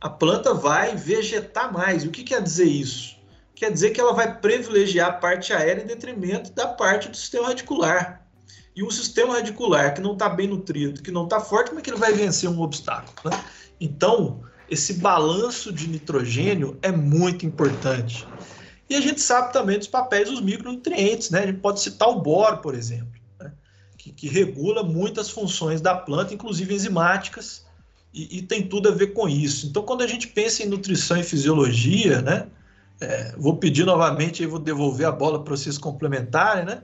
a 0.00 0.08
planta 0.08 0.54
vai 0.54 0.96
vegetar 0.96 1.72
mais. 1.72 2.04
O 2.04 2.10
que 2.10 2.24
quer 2.24 2.42
dizer 2.42 2.64
isso? 2.64 3.19
Quer 3.60 3.70
dizer 3.70 3.90
que 3.90 4.00
ela 4.00 4.14
vai 4.14 4.40
privilegiar 4.40 5.10
a 5.10 5.12
parte 5.12 5.52
aérea 5.52 5.82
em 5.82 5.86
detrimento 5.86 6.50
da 6.52 6.66
parte 6.66 7.10
do 7.10 7.16
sistema 7.16 7.48
radicular. 7.48 8.26
E 8.74 8.82
um 8.82 8.90
sistema 8.90 9.34
radicular 9.34 9.94
que 9.94 10.00
não 10.00 10.14
está 10.14 10.30
bem 10.30 10.48
nutrido, 10.48 11.02
que 11.02 11.10
não 11.10 11.24
está 11.24 11.40
forte, 11.40 11.68
como 11.68 11.78
é 11.78 11.82
que 11.82 11.90
ele 11.90 11.98
vai 11.98 12.14
vencer 12.14 12.48
um 12.48 12.62
obstáculo? 12.62 13.12
Né? 13.22 13.44
Então, 13.78 14.40
esse 14.70 14.94
balanço 14.94 15.70
de 15.70 15.88
nitrogênio 15.88 16.78
é 16.80 16.90
muito 16.90 17.44
importante. 17.44 18.26
E 18.88 18.96
a 18.96 19.00
gente 19.02 19.20
sabe 19.20 19.52
também 19.52 19.76
dos 19.76 19.88
papéis 19.88 20.30
dos 20.30 20.40
micronutrientes, 20.40 21.28
né? 21.28 21.40
A 21.40 21.46
gente 21.46 21.60
pode 21.60 21.80
citar 21.80 22.08
o 22.08 22.22
boro, 22.22 22.62
por 22.62 22.74
exemplo, 22.74 23.12
né? 23.38 23.52
que, 23.98 24.10
que, 24.10 24.26
regula 24.26 24.82
muitas 24.82 25.28
funções 25.28 25.82
da 25.82 25.94
planta, 25.94 26.32
inclusive 26.32 26.74
enzimáticas, 26.74 27.66
e, 28.10 28.38
e, 28.38 28.42
tem 28.42 28.66
tudo 28.66 28.88
a 28.88 28.92
ver 28.92 29.08
com 29.08 29.28
isso. 29.28 29.66
Então, 29.66 29.82
quando 29.82 30.00
a 30.00 30.06
gente 30.06 30.28
pensa 30.28 30.62
em 30.62 30.66
nutrição 30.66 31.18
e 31.18 31.22
fisiologia, 31.22 32.22
né? 32.22 32.46
É, 33.00 33.34
vou 33.36 33.56
pedir 33.56 33.84
novamente, 33.84 34.42
aí 34.42 34.48
vou 34.48 34.58
devolver 34.58 35.06
a 35.06 35.12
bola 35.12 35.42
para 35.42 35.56
vocês 35.56 35.78
complementarem, 35.78 36.64
né? 36.64 36.82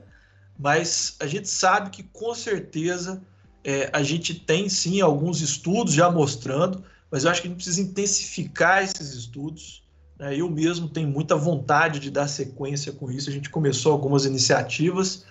Mas 0.57 1.15
a 1.19 1.27
gente 1.27 1.47
sabe 1.47 1.91
que 1.91 2.03
com 2.03 2.33
certeza 2.33 3.21
é, 3.63 3.89
a 3.93 4.01
gente 4.01 4.33
tem 4.33 4.67
sim 4.67 5.01
alguns 5.01 5.41
estudos 5.41 5.93
já 5.93 6.09
mostrando, 6.09 6.83
mas 7.11 7.23
eu 7.23 7.31
acho 7.31 7.41
que 7.41 7.47
a 7.47 7.51
gente 7.51 7.57
precisa 7.57 7.81
intensificar 7.81 8.83
esses 8.83 9.13
estudos 9.13 9.87
né? 10.17 10.35
Eu 10.35 10.49
mesmo 10.49 10.89
tenho 10.89 11.07
muita 11.07 11.35
vontade 11.35 11.99
de 11.99 12.09
dar 12.09 12.27
sequência 12.27 12.91
com 12.91 13.11
isso. 13.11 13.29
A 13.29 13.33
gente 13.33 13.49
começou 13.49 13.91
algumas 13.91 14.25
iniciativas, 14.25 15.25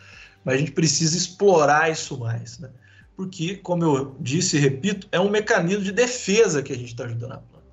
mas 0.45 0.57
a 0.57 0.59
gente 0.59 0.73
precisa 0.73 1.17
explorar 1.17 1.91
isso 1.91 2.19
mais. 2.19 2.59
Né? 2.59 2.71
Porque, 3.17 3.57
como 3.57 3.85
eu 3.85 4.17
disse 4.21 4.57
e 4.57 4.61
repito, 4.61 5.09
é 5.11 5.19
um 5.19 5.31
mecanismo 5.31 5.83
de 5.83 5.93
defesa 5.93 6.63
que 6.63 6.73
a 6.73 6.77
gente 6.77 6.89
está 6.89 7.05
ajudando 7.05 7.33
a 7.33 7.39
planta. 7.39 7.67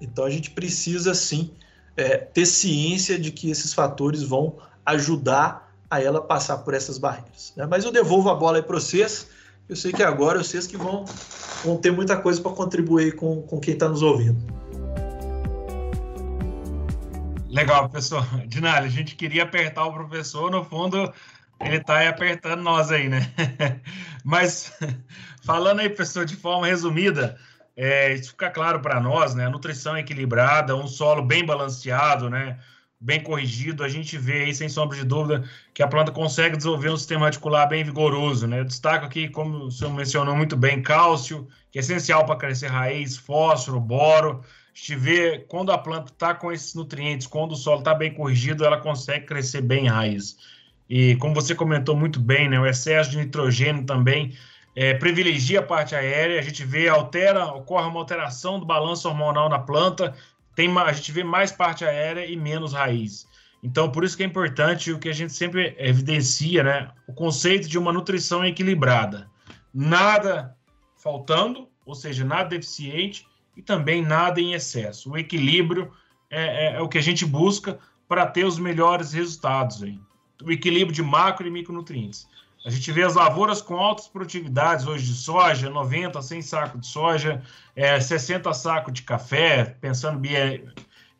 Então 0.00 0.24
a 0.24 0.30
gente 0.30 0.50
precisa 0.50 1.14
sim 1.14 1.50
é, 1.96 2.18
ter 2.18 2.46
ciência 2.46 3.18
de 3.18 3.30
que 3.30 3.50
esses 3.50 3.72
fatores 3.72 4.22
vão 4.22 4.58
ajudar 4.84 5.72
a 5.90 6.02
ela 6.02 6.20
passar 6.20 6.58
por 6.58 6.74
essas 6.74 6.98
barreiras. 6.98 7.52
Né? 7.56 7.66
Mas 7.66 7.84
eu 7.84 7.92
devolvo 7.92 8.28
a 8.28 8.34
bola 8.34 8.58
aí 8.58 8.62
para 8.62 8.78
vocês. 8.78 9.28
Eu 9.68 9.76
sei 9.76 9.92
que 9.92 10.02
agora 10.02 10.42
vocês 10.42 10.66
que 10.66 10.76
vão, 10.76 11.04
vão 11.64 11.76
ter 11.76 11.90
muita 11.90 12.16
coisa 12.16 12.40
para 12.40 12.52
contribuir 12.52 13.16
com, 13.16 13.42
com 13.42 13.58
quem 13.58 13.74
está 13.74 13.88
nos 13.88 14.02
ouvindo. 14.02 14.38
Legal, 17.48 17.88
professor. 17.88 18.24
Dinalho, 18.46 18.86
a 18.86 18.90
gente 18.90 19.16
queria 19.16 19.44
apertar 19.44 19.86
o 19.86 19.92
professor, 19.92 20.50
no 20.50 20.64
fundo, 20.64 21.12
ele 21.60 21.76
está 21.76 22.06
apertando 22.08 22.62
nós 22.62 22.90
aí, 22.90 23.08
né? 23.08 23.32
Mas, 24.22 24.72
falando 25.42 25.80
aí, 25.80 25.88
professor, 25.88 26.26
de 26.26 26.36
forma 26.36 26.66
resumida, 26.66 27.38
é, 27.76 28.14
isso 28.14 28.30
fica 28.30 28.50
claro 28.50 28.80
para 28.80 29.00
nós, 29.00 29.34
né? 29.34 29.46
A 29.46 29.50
nutrição 29.50 29.96
equilibrada, 29.96 30.74
um 30.74 30.86
solo 30.86 31.22
bem 31.22 31.44
balanceado, 31.44 32.30
né? 32.30 32.58
Bem 32.98 33.22
corrigido, 33.22 33.84
a 33.84 33.88
gente 33.88 34.16
vê 34.16 34.44
aí, 34.44 34.54
sem 34.54 34.68
sombra 34.68 34.96
de 34.96 35.04
dúvida, 35.04 35.44
que 35.74 35.82
a 35.82 35.88
planta 35.88 36.10
consegue 36.10 36.56
desenvolver 36.56 36.90
um 36.90 36.96
sistema 36.96 37.26
radicular 37.26 37.68
bem 37.68 37.84
vigoroso, 37.84 38.46
né? 38.46 38.60
Eu 38.60 38.64
destaco 38.64 39.04
aqui, 39.04 39.28
como 39.28 39.66
o 39.66 39.70
senhor 39.70 39.92
mencionou 39.92 40.34
muito 40.34 40.56
bem, 40.56 40.82
cálcio, 40.82 41.46
que 41.70 41.78
é 41.78 41.80
essencial 41.80 42.24
para 42.24 42.36
crescer 42.36 42.68
raiz, 42.68 43.16
fósforo, 43.16 43.78
boro, 43.78 44.42
gente 44.76 44.94
vê 44.94 45.38
quando 45.48 45.72
a 45.72 45.78
planta 45.78 46.12
está 46.12 46.34
com 46.34 46.52
esses 46.52 46.74
nutrientes, 46.74 47.26
quando 47.26 47.52
o 47.52 47.56
solo 47.56 47.78
está 47.78 47.94
bem 47.94 48.12
corrigido, 48.12 48.64
ela 48.64 48.78
consegue 48.78 49.24
crescer 49.24 49.62
bem 49.62 49.86
em 49.86 49.88
raiz. 49.88 50.36
E 50.88 51.16
como 51.16 51.34
você 51.34 51.54
comentou 51.54 51.96
muito 51.96 52.20
bem, 52.20 52.48
né, 52.48 52.60
o 52.60 52.66
excesso 52.66 53.10
de 53.10 53.16
nitrogênio 53.16 53.86
também 53.86 54.36
é, 54.76 54.92
privilegia 54.92 55.60
a 55.60 55.62
parte 55.62 55.94
aérea, 55.94 56.38
a 56.38 56.42
gente 56.42 56.62
vê, 56.62 56.86
altera, 56.86 57.46
ocorre 57.46 57.88
uma 57.88 57.98
alteração 57.98 58.60
do 58.60 58.66
balanço 58.66 59.08
hormonal 59.08 59.48
na 59.48 59.58
planta, 59.58 60.14
tem, 60.54 60.70
a 60.78 60.92
gente 60.92 61.10
vê 61.10 61.24
mais 61.24 61.50
parte 61.50 61.82
aérea 61.82 62.26
e 62.26 62.36
menos 62.36 62.74
raiz. 62.74 63.26
Então, 63.62 63.90
por 63.90 64.04
isso 64.04 64.14
que 64.14 64.22
é 64.22 64.26
importante 64.26 64.92
o 64.92 64.98
que 64.98 65.08
a 65.08 65.14
gente 65.14 65.32
sempre 65.32 65.74
evidencia, 65.78 66.62
né? 66.62 66.90
O 67.08 67.14
conceito 67.14 67.66
de 67.66 67.78
uma 67.78 67.90
nutrição 67.90 68.44
equilibrada. 68.44 69.30
Nada 69.72 70.54
faltando, 71.02 71.68
ou 71.86 71.94
seja, 71.94 72.22
nada 72.24 72.50
deficiente, 72.50 73.26
e 73.56 73.62
também 73.62 74.02
nada 74.02 74.40
em 74.40 74.52
excesso. 74.52 75.10
O 75.10 75.16
equilíbrio 75.16 75.90
é, 76.30 76.66
é, 76.66 76.76
é 76.76 76.80
o 76.82 76.88
que 76.88 76.98
a 76.98 77.02
gente 77.02 77.24
busca 77.24 77.78
para 78.06 78.26
ter 78.26 78.44
os 78.44 78.58
melhores 78.58 79.14
resultados. 79.14 79.82
Hein? 79.82 80.00
O 80.44 80.52
equilíbrio 80.52 80.94
de 80.94 81.02
macro 81.02 81.46
e 81.46 81.50
micronutrientes. 81.50 82.28
A 82.66 82.70
gente 82.70 82.90
vê 82.90 83.04
as 83.04 83.14
lavouras 83.14 83.62
com 83.62 83.76
altas 83.76 84.08
produtividades 84.08 84.88
hoje 84.88 85.06
de 85.06 85.14
soja, 85.14 85.70
90, 85.70 86.20
100 86.20 86.42
sacos 86.42 86.80
de 86.80 86.86
soja, 86.88 87.40
é, 87.76 88.00
60 88.00 88.52
sacos 88.54 88.92
de 88.92 89.02
café, 89.02 89.76
pensando 89.80 90.20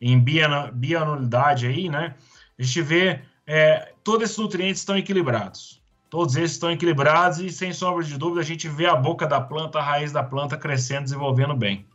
em 0.01 0.19
bianualidade 0.19 1.65
aí, 1.65 1.87
né? 1.87 2.15
A 2.59 2.61
gente 2.61 2.81
vê 2.81 3.21
é, 3.45 3.93
todos 4.03 4.25
esses 4.25 4.37
nutrientes 4.37 4.81
estão 4.81 4.97
equilibrados. 4.97 5.81
Todos 6.09 6.35
esses 6.35 6.51
estão 6.51 6.69
equilibrados 6.69 7.39
e, 7.39 7.49
sem 7.49 7.71
sombra 7.71 8.03
de 8.03 8.17
dúvida, 8.17 8.41
a 8.41 8.43
gente 8.43 8.67
vê 8.67 8.85
a 8.85 8.95
boca 8.97 9.25
da 9.25 9.39
planta, 9.39 9.79
a 9.79 9.83
raiz 9.83 10.11
da 10.11 10.23
planta 10.23 10.57
crescendo, 10.57 11.03
desenvolvendo 11.03 11.55
bem. 11.55 11.85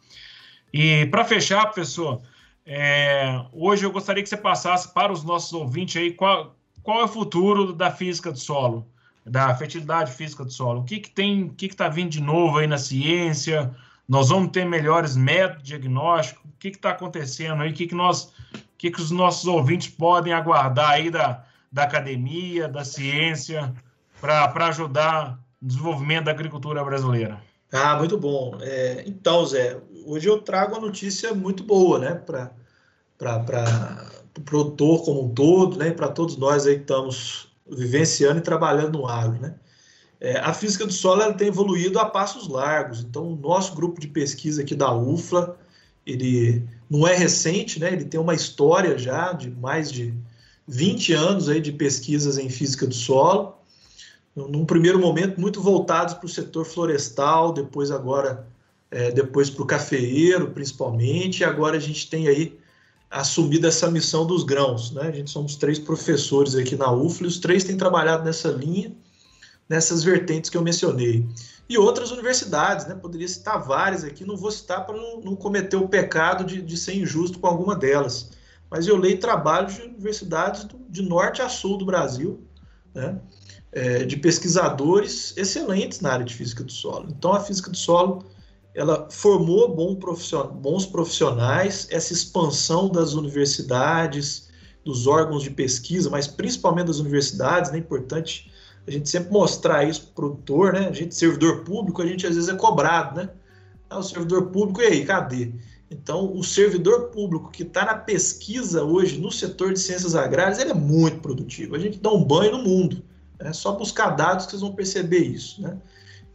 E 0.73 1.05
para 1.07 1.27
fechar, 1.27 1.67
professor, 1.67 2.23
é, 2.65 3.45
hoje 3.53 3.85
eu 3.85 3.93
gostaria 3.93 4.23
que 4.23 4.31
você 4.31 4.37
passasse 4.39 4.95
para 4.95 5.13
os 5.13 5.23
nossos 5.23 5.53
ouvintes 5.53 6.01
aí 6.01 6.11
qual, 6.11 6.57
qual 6.83 7.03
é 7.03 7.05
o 7.05 7.09
futuro 7.09 7.75
da 7.75 7.91
física 7.91 8.33
do 8.33 8.39
solo, 8.39 8.91
da 9.25 9.55
fertilidade 9.55 10.13
física 10.13 10.45
do 10.45 10.53
solo. 10.53 10.81
O 10.81 10.85
que, 10.85 11.01
que 11.01 11.11
tem, 11.11 11.45
o 11.45 11.51
que 11.51 11.67
está 11.67 11.89
vindo 11.89 12.11
de 12.11 12.21
novo 12.21 12.59
aí 12.59 12.67
na 12.67 12.79
ciência? 12.79 13.75
Nós 14.09 14.29
vamos 14.29 14.51
ter 14.51 14.65
melhores 14.65 15.17
métodos 15.17 15.63
de 15.63 15.69
diagnóstico? 15.69 16.47
O 16.47 16.59
que 16.59 16.69
está 16.69 16.91
acontecendo 16.91 17.63
aí? 17.63 17.71
O 17.71 17.75
que, 17.75 17.87
que, 17.87 17.95
nós, 17.95 18.33
o 18.55 18.59
que, 18.77 18.91
que 18.91 19.01
os 19.01 19.11
nossos 19.11 19.47
ouvintes 19.47 19.89
podem 19.89 20.33
aguardar 20.33 20.91
aí 20.91 21.11
da, 21.11 21.45
da 21.71 21.85
academia, 21.85 22.69
da 22.69 22.85
ciência, 22.85 23.73
para 24.21 24.67
ajudar 24.67 25.39
no 25.61 25.69
desenvolvimento 25.69 26.25
da 26.25 26.33
agricultura 26.33 26.85
brasileira? 26.85 27.41
Ah, 27.73 27.97
muito 27.97 28.19
bom. 28.19 28.59
É, 28.61 29.03
então, 29.07 29.47
Zé, 29.47 29.81
hoje 30.05 30.29
eu 30.29 30.41
trago 30.43 30.75
uma 30.75 30.87
notícia 30.87 31.33
muito 31.33 31.65
boa, 31.65 31.99
né, 31.99 32.15
para 32.15 32.51
o 33.19 33.45
pro 34.35 34.43
produtor 34.45 35.05
como 35.05 35.25
um 35.25 35.35
todo, 35.35 35.79
né, 35.79 35.91
para 35.91 36.09
todos 36.09 36.37
nós 36.37 36.67
aí 36.67 36.77
que 36.77 36.83
estamos 36.83 37.52
vivenciando 37.69 38.39
e 38.39 38.43
trabalhando 38.43 38.99
no 38.99 39.07
agro, 39.07 39.41
né. 39.41 39.55
É, 40.21 40.39
a 40.39 40.55
física 40.55 40.87
do 40.87 40.93
solo 40.93 41.23
ela 41.23 41.35
tem 41.35 41.49
evoluído 41.49 41.99
a 41.99 42.05
passos 42.05 42.47
largos, 42.47 43.01
então 43.01 43.33
o 43.33 43.37
nosso 43.37 43.75
grupo 43.75 44.01
de 44.01 44.07
pesquisa 44.07 44.63
aqui 44.63 44.75
da 44.75 44.95
UFLA, 44.95 45.59
ele 46.07 46.65
não 46.89 47.07
é 47.09 47.15
recente, 47.17 47.81
né, 47.81 47.93
ele 47.93 48.05
tem 48.05 48.21
uma 48.21 48.35
história 48.35 48.97
já 48.97 49.33
de 49.33 49.51
mais 49.51 49.91
de 49.91 50.15
20 50.69 51.13
anos 51.13 51.49
aí 51.49 51.61
de 51.61 51.73
pesquisas 51.73 52.39
em 52.39 52.49
física 52.49 52.87
do 52.87 52.95
solo, 52.95 53.57
num 54.35 54.65
primeiro 54.65 54.99
momento 54.99 55.41
muito 55.41 55.61
voltados 55.61 56.15
para 56.15 56.27
o 56.27 56.29
setor 56.29 56.65
florestal, 56.65 57.53
depois 57.53 57.91
agora 57.91 58.47
é, 58.91 59.11
depois 59.11 59.51
para 59.51 59.63
o 59.63 59.67
cafeeiro, 59.67 60.51
principalmente, 60.51 61.41
e 61.41 61.45
agora 61.45 61.77
a 61.77 61.81
gente 61.81 62.09
tem 62.09 62.29
aí 62.29 62.59
assumido 63.13 63.67
essa 63.67 63.91
missão 63.91 64.27
dos 64.27 64.43
grãos. 64.43 64.91
Né? 64.91 65.03
A 65.03 65.13
gente 65.13 65.31
somos 65.31 65.55
três 65.55 65.79
professores 65.79 66.55
aqui 66.55 66.75
na 66.75 66.91
UFLA, 66.91 67.29
os 67.29 67.39
três 67.39 67.63
têm 67.63 67.77
trabalhado 67.77 68.25
nessa 68.25 68.49
linha. 68.49 68.93
nessas 69.69 70.03
vertentes 70.03 70.51
que 70.51 70.57
eu 70.57 70.63
mencionei. 70.63 71.27
E 71.69 71.79
outras 71.79 72.11
universidades, 72.11 72.87
né? 72.87 72.95
Poderia 72.95 73.29
citar 73.29 73.63
várias 73.63 74.05
aqui, 74.05 74.25
não 74.25 74.37
vou 74.37 74.51
citar 74.51 74.85
para 74.85 74.97
não, 74.97 75.21
não, 75.21 75.37
cometer 75.37 75.77
o 75.77 75.89
pecado 75.89 76.45
de, 76.45 76.61
de, 76.61 76.77
ser 76.77 76.95
injusto 76.95 77.39
com 77.39 77.47
alguma 77.47 77.75
delas. 77.75 78.31
Mas 78.71 78.87
eu 78.87 78.97
leio 78.97 79.19
trabalhos 79.19 79.77
de 79.77 79.83
universidades 79.83 80.65
do, 80.65 80.77
de 80.91 81.01
norte 81.01 81.41
a 81.41 81.49
sul 81.49 81.79
do 81.79 81.87
Brasil, 81.87 82.43
né? 82.95 83.19
É, 83.71 84.05
de 84.05 84.19
pesquisadores 84.19 85.35
excelentes 85.35 86.01
na 86.01 86.13
área 86.13 86.27
de 86.27 86.35
física 86.35 86.63
do 86.63 86.73
solo. 86.73 87.09
Então, 87.09 87.33
a 87.33 87.41
física 87.41 87.71
do 87.71 87.77
solo 87.77 88.27
ela 88.75 89.09
formou 89.11 89.75
bons 89.75 90.87
profissionais, 90.87 91.87
essa 91.91 92.13
expansão 92.13 92.89
das 92.89 93.13
universidades, 93.13 94.49
dos 94.85 95.07
órgãos 95.07 95.43
de 95.43 95.51
pesquisa, 95.51 96.11
mas 96.11 96.27
principalmente 96.27 96.87
das 96.87 96.99
universidades, 96.99 97.71
né? 97.71 97.79
é 97.79 97.81
importante 97.81 98.51
a 98.87 98.91
gente 98.91 99.09
sempre 99.09 99.33
mostrar 99.33 99.85
isso 99.85 100.07
para 100.07 100.11
o 100.11 100.31
produtor, 100.31 100.73
né? 100.73 100.89
A 100.89 100.93
gente, 100.93 101.15
servidor 101.15 101.63
público, 101.63 102.03
a 102.03 102.07
gente 102.07 102.27
às 102.27 102.35
vezes 102.35 102.49
é 102.49 102.57
cobrado, 102.57 103.21
né? 103.21 103.31
Ah, 103.89 103.99
o 103.99 104.03
servidor 104.03 104.47
público, 104.47 104.81
e 104.83 104.87
aí, 104.87 105.05
cadê? 105.05 105.53
Então, 105.89 106.35
o 106.35 106.43
servidor 106.43 107.11
público 107.11 107.51
que 107.51 107.63
está 107.63 107.85
na 107.85 107.95
pesquisa 107.95 108.83
hoje 108.83 109.21
no 109.21 109.31
setor 109.31 109.73
de 109.73 109.79
ciências 109.79 110.17
agrárias, 110.17 110.59
ele 110.59 110.71
é 110.71 110.75
muito 110.75 111.21
produtivo. 111.21 111.77
A 111.77 111.79
gente 111.79 112.01
dá 112.01 112.11
um 112.11 112.25
banho 112.25 112.53
no 112.53 112.65
mundo. 112.65 113.05
É 113.39 113.53
só 113.53 113.73
buscar 113.73 114.11
dados 114.11 114.47
que 114.47 114.53
vocês 114.53 114.63
vão 114.63 114.73
perceber 114.73 115.19
isso, 115.19 115.61
né? 115.61 115.79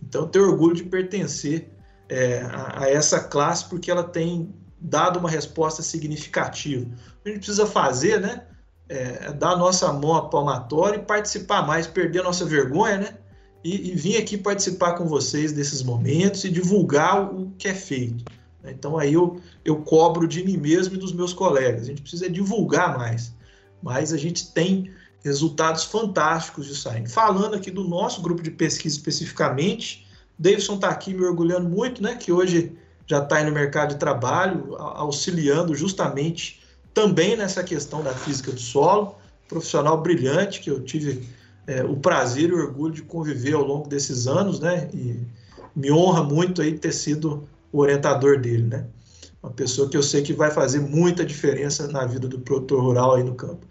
Então, 0.01 0.21
eu 0.21 0.27
tenho 0.27 0.45
orgulho 0.45 0.75
de 0.75 0.83
pertencer 0.83 1.69
é, 2.09 2.41
a, 2.41 2.83
a, 2.83 2.89
essa 2.89 3.19
classe 3.19 3.65
porque 3.65 3.91
ela 3.91 4.03
tem 4.03 4.53
dado 4.79 5.19
uma 5.19 5.29
resposta 5.29 5.81
significativa. 5.81 6.85
O 6.85 7.23
que 7.23 7.29
a 7.29 7.29
gente 7.29 7.39
precisa 7.39 7.65
fazer, 7.65 8.21
né? 8.21 8.43
É, 8.89 9.27
é 9.27 9.33
dar 9.33 9.51
a 9.51 9.57
nossa 9.57 9.91
mão 9.91 10.15
à 10.15 10.29
palmatória 10.29 10.97
e 10.97 11.03
participar 11.03 11.65
mais, 11.65 11.85
perder 11.87 12.19
a 12.19 12.23
nossa 12.23 12.45
vergonha, 12.45 12.97
né? 12.97 13.17
E, 13.63 13.91
e, 13.91 13.95
vir 13.95 14.17
aqui 14.17 14.37
participar 14.37 14.93
com 14.93 15.05
vocês 15.05 15.51
desses 15.51 15.83
momentos 15.83 16.43
e 16.45 16.49
divulgar 16.49 17.33
o 17.33 17.51
que 17.57 17.67
é 17.67 17.73
feito. 17.73 18.23
Então 18.63 18.97
aí 18.97 19.13
eu, 19.13 19.41
eu 19.65 19.81
cobro 19.81 20.27
de 20.27 20.43
mim 20.43 20.57
mesmo 20.57 20.95
e 20.95 20.97
dos 20.97 21.11
meus 21.11 21.33
colegas. 21.33 21.83
A 21.83 21.85
gente 21.85 22.01
precisa 22.01 22.29
divulgar 22.29 22.97
mais. 22.97 23.33
Mas 23.81 24.13
a 24.13 24.17
gente 24.17 24.51
tem 24.53 24.91
resultados 25.23 25.83
fantásticos 25.83 26.67
disso 26.67 26.87
aí. 26.89 27.07
Falando 27.07 27.55
aqui 27.55 27.69
do 27.69 27.83
nosso 27.83 28.21
grupo 28.21 28.41
de 28.41 28.51
pesquisa 28.51 28.95
especificamente, 28.95 30.06
Davidson 30.37 30.75
está 30.75 30.89
aqui 30.89 31.13
me 31.13 31.23
orgulhando 31.23 31.67
muito, 31.67 32.01
né? 32.01 32.15
Que 32.15 32.31
hoje 32.31 32.77
já 33.05 33.23
está 33.23 33.43
no 33.43 33.51
mercado 33.51 33.93
de 33.93 33.99
trabalho, 33.99 34.75
auxiliando 34.75 35.73
justamente 35.75 36.61
também 36.93 37.35
nessa 37.35 37.63
questão 37.63 38.03
da 38.03 38.13
física 38.13 38.51
do 38.51 38.59
solo. 38.59 39.15
Profissional 39.47 40.01
brilhante 40.01 40.59
que 40.59 40.69
eu 40.69 40.83
tive 40.83 41.27
é, 41.65 41.83
o 41.83 41.95
prazer 41.95 42.49
e 42.49 42.53
o 42.53 42.57
orgulho 42.57 42.93
de 42.93 43.01
conviver 43.01 43.53
ao 43.53 43.63
longo 43.63 43.87
desses 43.87 44.27
anos, 44.27 44.59
né? 44.59 44.89
E 44.93 45.21
me 45.75 45.91
honra 45.91 46.23
muito 46.23 46.61
aí 46.61 46.77
ter 46.77 46.91
sido 46.91 47.47
o 47.71 47.79
orientador 47.79 48.39
dele, 48.39 48.63
né? 48.63 48.85
Uma 49.41 49.51
pessoa 49.51 49.89
que 49.89 49.95
eu 49.95 50.03
sei 50.03 50.21
que 50.21 50.33
vai 50.33 50.51
fazer 50.51 50.79
muita 50.79 51.25
diferença 51.25 51.87
na 51.87 52.05
vida 52.05 52.27
do 52.27 52.39
produtor 52.39 52.81
rural 52.81 53.15
aí 53.15 53.23
no 53.23 53.35
campo. 53.35 53.65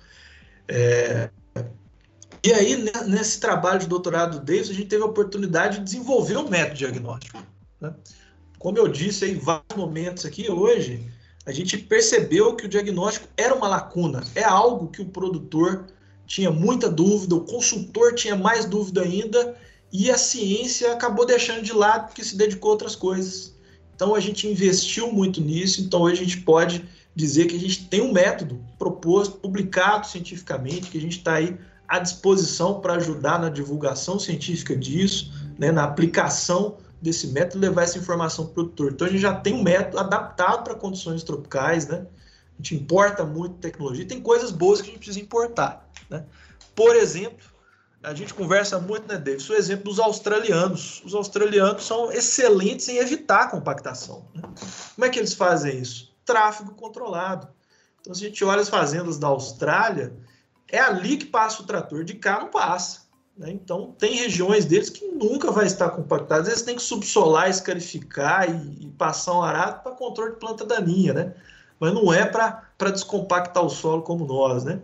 É, 0.69 1.31
e 2.47 2.53
aí, 2.53 2.77
né, 2.77 2.93
nesse 3.09 3.41
trabalho 3.41 3.81
de 3.81 3.89
doutorado 3.89 4.39
do 4.39 4.45
Davis, 4.45 4.71
a 4.71 4.73
gente 4.73 4.87
teve 4.87 5.03
a 5.03 5.07
oportunidade 5.07 5.79
de 5.79 5.85
desenvolver 5.85 6.37
um 6.37 6.49
método 6.49 6.77
diagnóstico. 6.77 7.43
Né? 7.81 7.93
Como 8.57 8.79
eu 8.79 8.87
disse 8.87 9.27
em 9.27 9.37
vários 9.37 9.77
momentos 9.77 10.25
aqui 10.25 10.49
hoje, 10.49 11.11
a 11.45 11.51
gente 11.51 11.77
percebeu 11.77 12.55
que 12.55 12.67
o 12.67 12.69
diagnóstico 12.69 13.27
era 13.37 13.53
uma 13.53 13.67
lacuna, 13.67 14.23
é 14.37 14.45
algo 14.45 14.87
que 14.87 15.03
o 15.03 15.07
produtor 15.07 15.87
tinha 16.25 16.49
muita 16.49 16.89
dúvida, 16.89 17.35
o 17.35 17.41
consultor 17.41 18.15
tinha 18.15 18.37
mais 18.37 18.65
dúvida 18.65 19.03
ainda, 19.03 19.57
e 19.93 20.09
a 20.09 20.17
ciência 20.17 20.93
acabou 20.93 21.27
deixando 21.27 21.63
de 21.63 21.73
lado 21.73 22.07
porque 22.07 22.23
se 22.23 22.37
dedicou 22.37 22.71
a 22.71 22.73
outras 22.75 22.95
coisas. 22.95 23.57
Então 23.97 24.15
a 24.15 24.21
gente 24.21 24.47
investiu 24.47 25.13
muito 25.13 25.41
nisso, 25.41 25.81
então 25.81 26.03
hoje 26.03 26.23
a 26.23 26.25
gente 26.25 26.43
pode 26.43 26.85
dizer 27.13 27.47
que 27.47 27.57
a 27.57 27.61
gente 27.61 27.87
tem 27.87 28.03
um 28.03 28.13
método 28.13 28.65
proposto, 28.79 29.39
publicado 29.39 30.07
cientificamente, 30.07 30.91
que 30.91 30.99
a 30.99 31.01
gente 31.01 31.19
está 31.19 31.35
aí 31.35 31.59
à 31.89 31.99
disposição 31.99 32.81
para 32.81 32.95
ajudar 32.95 33.41
na 33.41 33.49
divulgação 33.49 34.19
científica 34.19 34.77
disso, 34.77 35.33
né, 35.59 35.71
na 35.71 35.85
aplicação 35.85 36.77
desse 37.01 37.29
método, 37.29 37.61
levar 37.61 37.83
essa 37.83 37.99
informação 37.99 38.47
para 38.47 38.53
o 38.53 38.69
produtor. 38.69 38.93
Então 38.93 39.07
a 39.07 39.11
gente 39.11 39.21
já 39.21 39.35
tem 39.35 39.55
um 39.55 39.63
método 39.63 39.99
adaptado 39.99 40.65
para 40.65 40.75
condições 40.75 41.23
tropicais, 41.23 41.87
né? 41.87 42.07
A 42.55 42.63
gente 42.63 42.75
importa 42.75 43.25
muito 43.25 43.57
tecnologia, 43.57 44.07
tem 44.07 44.21
coisas 44.21 44.51
boas 44.51 44.81
que 44.81 44.89
a 44.89 44.91
gente 44.93 44.99
precisa 44.99 45.21
importar, 45.21 45.89
né? 46.09 46.25
Por 46.75 46.97
exemplo, 46.97 47.45
a 48.03 48.15
gente 48.15 48.33
conversa 48.33 48.79
muito, 48.79 49.09
né, 49.09 49.19
David? 49.19 49.51
O 49.51 49.55
exemplo 49.55 49.85
dos 49.85 49.99
australianos. 49.99 51.03
Os 51.05 51.15
australianos 51.15 51.85
são 51.85 52.13
excelentes 52.13 52.89
em 52.89 52.99
evitar 52.99 53.43
a 53.43 53.47
compactação. 53.49 54.29
Né? 54.35 54.43
Como 54.95 55.05
é 55.05 55.09
que 55.09 55.19
eles 55.19 55.35
fazem 55.35 55.79
isso? 55.79 56.15
Tráfego 56.25 56.73
controlado. 56.75 57.49
Então, 58.01 58.15
se 58.15 58.25
a 58.25 58.29
gente 58.29 58.45
olha 58.45 58.61
as 58.61 58.69
fazendas 58.69 59.19
da 59.19 59.27
Austrália, 59.27 60.13
é 60.71 60.79
ali 60.79 61.17
que 61.17 61.27
passa 61.27 61.63
o 61.63 61.67
trator, 61.67 62.05
de 62.05 62.15
cá 62.15 62.41
não 62.41 62.49
passa. 62.49 63.07
Né? 63.37 63.51
Então, 63.51 63.95
tem 63.99 64.17
regiões 64.17 64.65
deles 64.65 64.89
que 64.89 65.07
nunca 65.07 65.51
vai 65.51 65.67
estar 65.67 65.91
compactadas. 65.91 66.47
Às 66.47 66.49
vezes 66.49 66.65
tem 66.65 66.77
que 66.77 66.83
subsolar, 66.83 67.51
escarificar 67.51 68.51
e, 68.51 68.87
e 68.87 68.91
passar 68.93 69.35
um 69.35 69.43
arado 69.43 69.83
para 69.83 69.93
controle 69.93 70.33
de 70.33 70.41
planta 70.41 70.65
daninha, 70.65 71.13
né? 71.13 71.35
Mas 71.79 71.93
não 71.93 72.11
é 72.13 72.25
para 72.25 72.91
descompactar 72.91 73.63
o 73.63 73.69
solo 73.69 74.03
como 74.03 74.27
nós, 74.27 74.65
né? 74.65 74.81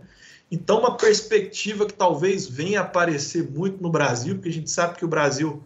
Então, 0.51 0.79
uma 0.79 0.95
perspectiva 0.95 1.87
que 1.87 1.93
talvez 1.93 2.47
venha 2.47 2.81
aparecer 2.81 3.49
muito 3.49 3.81
no 3.81 3.89
Brasil, 3.89 4.35
porque 4.35 4.49
a 4.49 4.53
gente 4.53 4.69
sabe 4.69 4.95
que 4.95 5.03
o 5.03 5.07
Brasil 5.07 5.63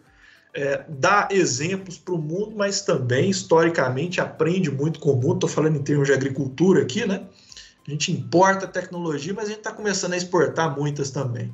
é, 0.53 0.85
dá 0.87 1.27
exemplos 1.29 1.97
para 1.97 2.13
o 2.13 2.17
mundo, 2.17 2.53
mas 2.55 2.79
também, 2.81 3.29
historicamente, 3.29 4.21
aprende 4.21 4.71
muito 4.71 5.01
com 5.01 5.11
o 5.11 5.15
mundo. 5.15 5.33
Estou 5.33 5.49
falando 5.49 5.75
em 5.75 5.83
termos 5.83 6.07
de 6.07 6.13
agricultura 6.13 6.83
aqui, 6.83 7.05
né? 7.05 7.25
A 7.87 7.91
gente 7.91 8.11
importa 8.11 8.67
tecnologia, 8.67 9.33
mas 9.33 9.45
a 9.45 9.49
gente 9.49 9.59
está 9.59 9.71
começando 9.71 10.13
a 10.13 10.17
exportar 10.17 10.77
muitas 10.77 11.09
também. 11.09 11.53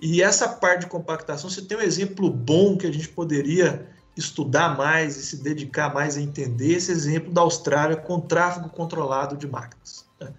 E 0.00 0.22
essa 0.22 0.48
parte 0.48 0.80
de 0.80 0.86
compactação, 0.86 1.48
você 1.48 1.62
tem 1.62 1.78
um 1.78 1.80
exemplo 1.80 2.30
bom 2.30 2.76
que 2.76 2.86
a 2.86 2.92
gente 2.92 3.08
poderia 3.08 3.86
estudar 4.16 4.76
mais 4.76 5.16
e 5.16 5.22
se 5.22 5.36
dedicar 5.36 5.94
mais 5.94 6.16
a 6.16 6.20
entender 6.20 6.74
esse 6.74 6.90
exemplo 6.90 7.32
da 7.32 7.40
Austrália 7.40 7.96
com 7.96 8.20
tráfego 8.20 8.68
controlado 8.68 9.36
de 9.36 9.46
máquinas, 9.46 10.04
né? 10.20 10.32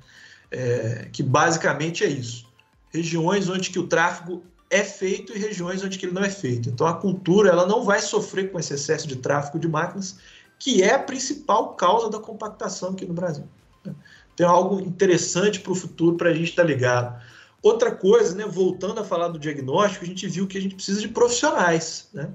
é, 0.51 1.07
que 1.11 1.23
basicamente 1.23 2.03
é 2.03 2.07
isso: 2.07 2.45
regiões 2.89 3.49
onde 3.49 3.69
que 3.69 3.79
o 3.79 3.87
tráfego 3.87 4.43
é 4.69 4.83
feito 4.83 5.33
e 5.33 5.39
regiões 5.39 5.83
onde 5.83 5.97
que 5.97 6.05
ele 6.05 6.13
não 6.13 6.23
é 6.23 6.29
feito. 6.29 6.69
Então 6.69 6.85
a 6.85 6.93
cultura 6.93 7.49
ela 7.49 7.65
não 7.65 7.83
vai 7.83 8.01
sofrer 8.01 8.51
com 8.51 8.59
esse 8.59 8.73
excesso 8.73 9.07
de 9.07 9.15
tráfego 9.15 9.57
de 9.57 9.67
máquinas, 9.67 10.17
que 10.59 10.83
é 10.83 10.93
a 10.93 10.99
principal 10.99 11.75
causa 11.75 12.09
da 12.09 12.19
compactação 12.19 12.89
aqui 12.89 13.05
no 13.05 13.13
Brasil. 13.13 13.47
Né? 13.83 13.95
Tem 14.39 14.47
algo 14.47 14.79
interessante 14.79 15.59
para 15.59 15.73
o 15.73 15.75
futuro 15.75 16.15
para 16.15 16.29
a 16.29 16.33
gente 16.33 16.51
estar 16.51 16.61
tá 16.61 16.67
ligado. 16.69 17.21
Outra 17.61 17.93
coisa, 17.93 18.33
né, 18.33 18.45
voltando 18.47 19.01
a 19.01 19.03
falar 19.03 19.27
do 19.27 19.37
diagnóstico, 19.37 20.05
a 20.05 20.07
gente 20.07 20.25
viu 20.27 20.47
que 20.47 20.57
a 20.57 20.61
gente 20.61 20.75
precisa 20.75 21.01
de 21.01 21.09
profissionais. 21.09 22.07
Né? 22.14 22.30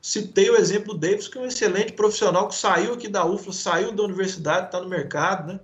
Citei 0.00 0.48
o 0.50 0.56
exemplo 0.56 0.94
do 0.94 1.00
Davis, 1.00 1.26
que 1.26 1.36
é 1.36 1.40
um 1.40 1.46
excelente 1.46 1.94
profissional 1.94 2.46
que 2.46 2.54
saiu 2.54 2.94
aqui 2.94 3.08
da 3.08 3.26
UFLA, 3.26 3.52
saiu 3.52 3.90
da 3.90 4.04
universidade, 4.04 4.66
está 4.66 4.80
no 4.80 4.88
mercado. 4.88 5.52
Né? 5.52 5.58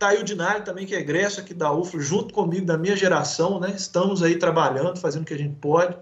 Tá 0.00 0.08
aí 0.08 0.18
o 0.18 0.24
Dinari 0.24 0.64
também, 0.64 0.84
que 0.84 0.96
é 0.96 0.98
egresso 0.98 1.38
aqui 1.38 1.54
da 1.54 1.72
UFLA, 1.72 2.02
junto 2.02 2.34
comigo, 2.34 2.66
da 2.66 2.76
minha 2.76 2.96
geração. 2.96 3.60
Né? 3.60 3.72
Estamos 3.76 4.24
aí 4.24 4.36
trabalhando, 4.36 4.98
fazendo 4.98 5.22
o 5.22 5.26
que 5.26 5.34
a 5.34 5.38
gente 5.38 5.54
pode. 5.60 5.96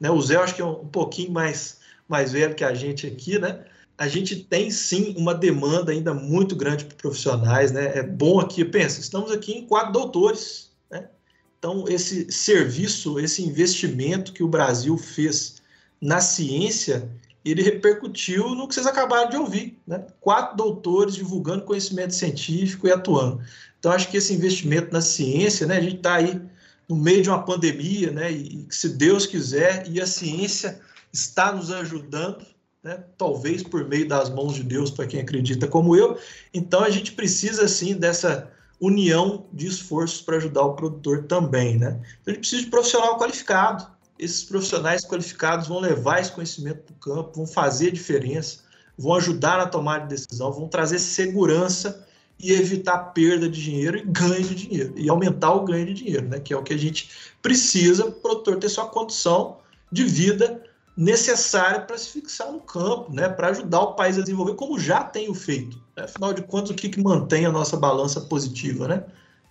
Né? 0.00 0.10
O 0.10 0.20
Zé, 0.20 0.34
acho 0.38 0.56
que 0.56 0.60
é 0.60 0.64
um, 0.64 0.80
um 0.80 0.88
pouquinho 0.88 1.30
mais, 1.30 1.78
mais 2.08 2.32
velho 2.32 2.56
que 2.56 2.64
a 2.64 2.74
gente 2.74 3.06
aqui, 3.06 3.38
né? 3.38 3.64
A 4.02 4.08
gente 4.08 4.34
tem 4.34 4.68
sim 4.68 5.14
uma 5.16 5.32
demanda 5.32 5.92
ainda 5.92 6.12
muito 6.12 6.56
grande 6.56 6.84
para 6.84 6.96
profissionais, 6.96 7.70
né? 7.70 7.98
É 7.98 8.02
bom 8.02 8.40
aqui, 8.40 8.64
pensa, 8.64 8.98
estamos 8.98 9.30
aqui 9.30 9.52
em 9.52 9.64
quatro 9.64 9.92
doutores, 9.92 10.72
né? 10.90 11.08
Então, 11.56 11.84
esse 11.86 12.26
serviço, 12.32 13.20
esse 13.20 13.44
investimento 13.44 14.32
que 14.32 14.42
o 14.42 14.48
Brasil 14.48 14.98
fez 14.98 15.62
na 16.00 16.20
ciência, 16.20 17.08
ele 17.44 17.62
repercutiu 17.62 18.56
no 18.56 18.66
que 18.66 18.74
vocês 18.74 18.88
acabaram 18.88 19.30
de 19.30 19.36
ouvir, 19.36 19.78
né? 19.86 20.04
Quatro 20.20 20.56
doutores 20.56 21.14
divulgando 21.14 21.62
conhecimento 21.62 22.12
científico 22.12 22.88
e 22.88 22.90
atuando. 22.90 23.40
Então, 23.78 23.92
acho 23.92 24.08
que 24.10 24.16
esse 24.16 24.34
investimento 24.34 24.92
na 24.92 25.00
ciência, 25.00 25.64
né? 25.64 25.76
A 25.76 25.80
gente 25.80 25.98
está 25.98 26.14
aí 26.14 26.42
no 26.88 26.96
meio 26.96 27.22
de 27.22 27.28
uma 27.28 27.44
pandemia, 27.44 28.10
né? 28.10 28.32
E 28.32 28.66
se 28.68 28.88
Deus 28.88 29.26
quiser, 29.26 29.88
e 29.88 30.00
a 30.00 30.06
ciência 30.08 30.80
está 31.12 31.52
nos 31.52 31.70
ajudando, 31.70 32.44
né? 32.82 33.04
talvez 33.16 33.62
por 33.62 33.86
meio 33.86 34.08
das 34.08 34.28
mãos 34.28 34.54
de 34.54 34.62
Deus, 34.62 34.90
para 34.90 35.06
quem 35.06 35.20
acredita 35.20 35.66
como 35.66 35.96
eu. 35.96 36.18
Então 36.52 36.82
a 36.82 36.90
gente 36.90 37.12
precisa 37.12 37.68
sim 37.68 37.94
dessa 37.94 38.50
união 38.80 39.46
de 39.52 39.68
esforços 39.68 40.20
para 40.20 40.36
ajudar 40.36 40.62
o 40.62 40.74
produtor 40.74 41.24
também. 41.24 41.78
Né? 41.78 42.00
Então 42.20 42.32
a 42.32 42.34
gente 42.34 42.40
precisa 42.40 42.62
de 42.62 42.70
profissional 42.70 43.18
qualificado. 43.18 43.86
Esses 44.18 44.42
profissionais 44.44 45.04
qualificados 45.04 45.68
vão 45.68 45.80
levar 45.80 46.20
esse 46.20 46.32
conhecimento 46.32 46.82
para 46.82 46.92
o 46.92 47.14
campo, 47.14 47.36
vão 47.36 47.46
fazer 47.46 47.88
a 47.88 47.92
diferença, 47.92 48.58
vão 48.98 49.14
ajudar 49.14 49.58
na 49.58 49.66
tomada 49.66 50.04
de 50.04 50.14
decisão, 50.14 50.52
vão 50.52 50.68
trazer 50.68 50.98
segurança 50.98 52.06
e 52.38 52.52
evitar 52.52 52.98
perda 53.12 53.48
de 53.48 53.62
dinheiro 53.62 53.98
e 53.98 54.02
ganho 54.02 54.42
de 54.42 54.54
dinheiro, 54.54 54.94
e 54.96 55.08
aumentar 55.08 55.52
o 55.52 55.64
ganho 55.64 55.86
de 55.86 55.94
dinheiro, 55.94 56.28
né? 56.28 56.40
que 56.40 56.52
é 56.52 56.56
o 56.56 56.62
que 56.62 56.74
a 56.74 56.76
gente 56.76 57.08
precisa 57.40 58.04
para 58.04 58.12
o 58.12 58.20
produtor 58.20 58.56
ter 58.56 58.68
sua 58.68 58.86
condição 58.86 59.58
de 59.90 60.04
vida 60.04 60.62
necessária 60.96 61.80
para 61.80 61.96
se 61.96 62.08
fixar 62.08 62.52
no 62.52 62.60
campo, 62.60 63.12
né, 63.12 63.28
para 63.28 63.48
ajudar 63.48 63.80
o 63.80 63.94
país 63.94 64.18
a 64.18 64.20
desenvolver, 64.20 64.54
como 64.54 64.78
já 64.78 65.02
tenho 65.02 65.34
feito. 65.34 65.78
Né? 65.96 66.04
Afinal 66.04 66.32
de 66.32 66.42
contas, 66.42 66.70
o 66.70 66.74
que, 66.74 66.88
que 66.88 67.02
mantém 67.02 67.46
a 67.46 67.52
nossa 67.52 67.76
balança 67.76 68.20
positiva? 68.20 68.86
Né? 68.86 69.04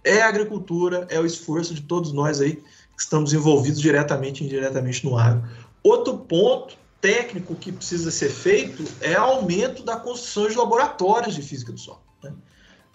É 0.03 0.21
a 0.21 0.27
agricultura, 0.27 1.07
é 1.09 1.19
o 1.19 1.25
esforço 1.25 1.73
de 1.73 1.81
todos 1.81 2.11
nós 2.11 2.39
aí 2.39 2.55
que 2.55 3.01
estamos 3.01 3.33
envolvidos 3.33 3.81
diretamente 3.81 4.43
e 4.43 4.47
indiretamente 4.47 5.03
no 5.05 5.17
agro. 5.17 5.43
Outro 5.83 6.17
ponto 6.17 6.75
técnico 6.99 7.55
que 7.55 7.71
precisa 7.71 8.11
ser 8.11 8.29
feito 8.29 8.83
é 9.01 9.15
aumento 9.15 9.83
da 9.83 9.97
construção 9.97 10.47
de 10.47 10.55
laboratórios 10.55 11.33
de 11.33 11.41
física 11.41 11.71
do 11.71 11.79
solo. 11.79 12.03
Né? 12.23 12.31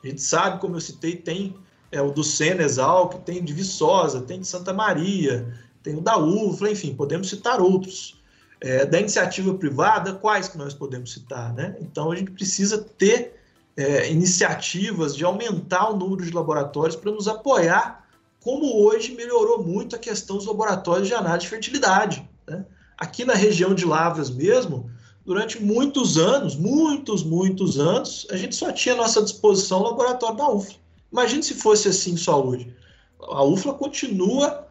A 0.04 0.06
gente 0.06 0.22
sabe, 0.22 0.60
como 0.60 0.76
eu 0.76 0.80
citei, 0.80 1.16
tem 1.16 1.56
é, 1.90 2.00
o 2.00 2.12
do 2.12 2.22
Senesal, 2.22 3.08
que 3.08 3.18
tem 3.18 3.42
de 3.42 3.52
Viçosa, 3.52 4.20
tem 4.20 4.40
de 4.40 4.46
Santa 4.46 4.72
Maria, 4.72 5.52
tem 5.82 5.96
o 5.96 6.00
da 6.00 6.16
UFLA, 6.18 6.70
enfim, 6.70 6.94
podemos 6.94 7.28
citar 7.28 7.60
outros. 7.60 8.15
É, 8.60 8.86
da 8.86 8.98
iniciativa 8.98 9.52
privada, 9.54 10.14
quais 10.14 10.48
que 10.48 10.56
nós 10.56 10.72
podemos 10.72 11.12
citar? 11.12 11.52
Né? 11.52 11.76
Então, 11.80 12.10
a 12.10 12.16
gente 12.16 12.30
precisa 12.30 12.78
ter 12.78 13.38
é, 13.76 14.10
iniciativas 14.10 15.14
de 15.14 15.24
aumentar 15.24 15.90
o 15.90 15.96
número 15.96 16.24
de 16.24 16.32
laboratórios 16.32 16.96
para 16.96 17.12
nos 17.12 17.28
apoiar, 17.28 18.06
como 18.40 18.82
hoje 18.82 19.14
melhorou 19.14 19.62
muito 19.62 19.94
a 19.94 19.98
questão 19.98 20.36
dos 20.36 20.46
laboratórios 20.46 21.08
de 21.08 21.14
análise 21.14 21.40
de 21.40 21.48
fertilidade. 21.48 22.28
Né? 22.48 22.64
Aqui 22.96 23.24
na 23.24 23.34
região 23.34 23.74
de 23.74 23.84
Lavras 23.84 24.30
mesmo, 24.30 24.90
durante 25.24 25.62
muitos 25.62 26.16
anos, 26.16 26.56
muitos, 26.56 27.22
muitos 27.22 27.78
anos, 27.78 28.26
a 28.30 28.36
gente 28.36 28.54
só 28.54 28.72
tinha 28.72 28.94
à 28.94 28.98
nossa 28.98 29.22
disposição 29.22 29.80
o 29.80 29.82
laboratório 29.82 30.36
da 30.36 30.48
UFLA. 30.48 30.76
Imagine 31.12 31.42
se 31.42 31.54
fosse 31.54 31.88
assim 31.88 32.16
só 32.16 32.42
hoje. 32.42 32.74
A 33.20 33.42
UFLA 33.42 33.74
continua 33.74 34.65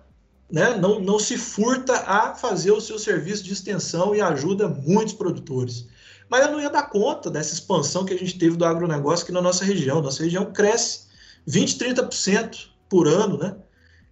né, 0.51 0.75
não, 0.77 0.99
não 0.99 1.19
se 1.19 1.37
furta 1.37 1.93
a 2.05 2.35
fazer 2.35 2.71
o 2.71 2.81
seu 2.81 2.99
serviço 2.99 3.43
de 3.43 3.53
extensão 3.53 4.15
e 4.15 4.21
ajuda 4.21 4.67
muitos 4.67 5.13
produtores. 5.13 5.87
Mas 6.29 6.45
eu 6.45 6.51
não 6.51 6.61
ia 6.61 6.69
dar 6.69 6.89
conta 6.89 7.29
dessa 7.29 7.53
expansão 7.53 8.05
que 8.05 8.13
a 8.13 8.17
gente 8.17 8.37
teve 8.37 8.55
do 8.55 8.65
agronegócio 8.65 9.23
aqui 9.23 9.31
na 9.31 9.41
nossa 9.41 9.63
região. 9.63 10.01
Nossa 10.01 10.23
região 10.23 10.51
cresce 10.51 11.07
20%, 11.47 11.95
30% 11.95 12.67
por 12.89 13.07
ano, 13.07 13.37
né? 13.37 13.55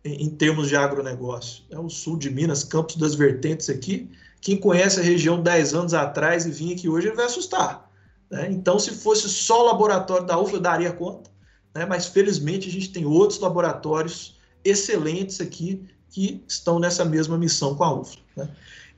Em, 0.06 0.26
em, 0.26 0.30
termos 0.30 0.68
de 0.68 0.76
agronegócio. 0.76 1.64
É 1.72 1.80
o 1.80 1.90
sul 1.90 2.18
de 2.18 2.30
Minas, 2.30 2.64
Campos 2.64 2.98
das 2.98 3.16
Vertentes 3.16 3.70
aqui. 3.70 4.10
Quem 4.42 4.58
conhece 4.58 5.00
a 5.00 5.04
região 5.04 5.42
10 5.42 5.74
anos 5.74 5.94
atrás 5.94 6.46
e 6.46 6.52
vinha 6.52 6.76
aqui 6.76 6.90
hoje, 6.90 7.08
ele 7.08 7.16
vai 7.16 7.26
assustar. 7.26 7.90
Né? 8.30 8.50
Então, 8.52 8.78
se 8.78 8.92
fosse 8.92 9.30
só 9.30 9.62
o 9.62 9.68
laboratório 9.68 10.28
da 10.28 10.38
UFLA, 10.38 10.58
eu 10.58 10.62
daria 10.62 10.92
conta. 10.92 11.32
Né? 11.74 11.86
Mas, 11.86 12.08
felizmente, 12.08 12.68
a 12.68 12.72
gente 12.72 12.90
tem 12.90 13.06
outros 13.06 13.40
laboratórios 13.40 14.38
excelentes 14.64 15.40
aqui 15.40 15.88
que 16.14 16.44
estão 16.48 16.78
nessa 16.78 17.04
mesma 17.04 17.38
missão 17.40 17.74
com 17.74 17.84
a 17.84 17.92
UFLA. 17.92 18.22
Né? 18.38 18.50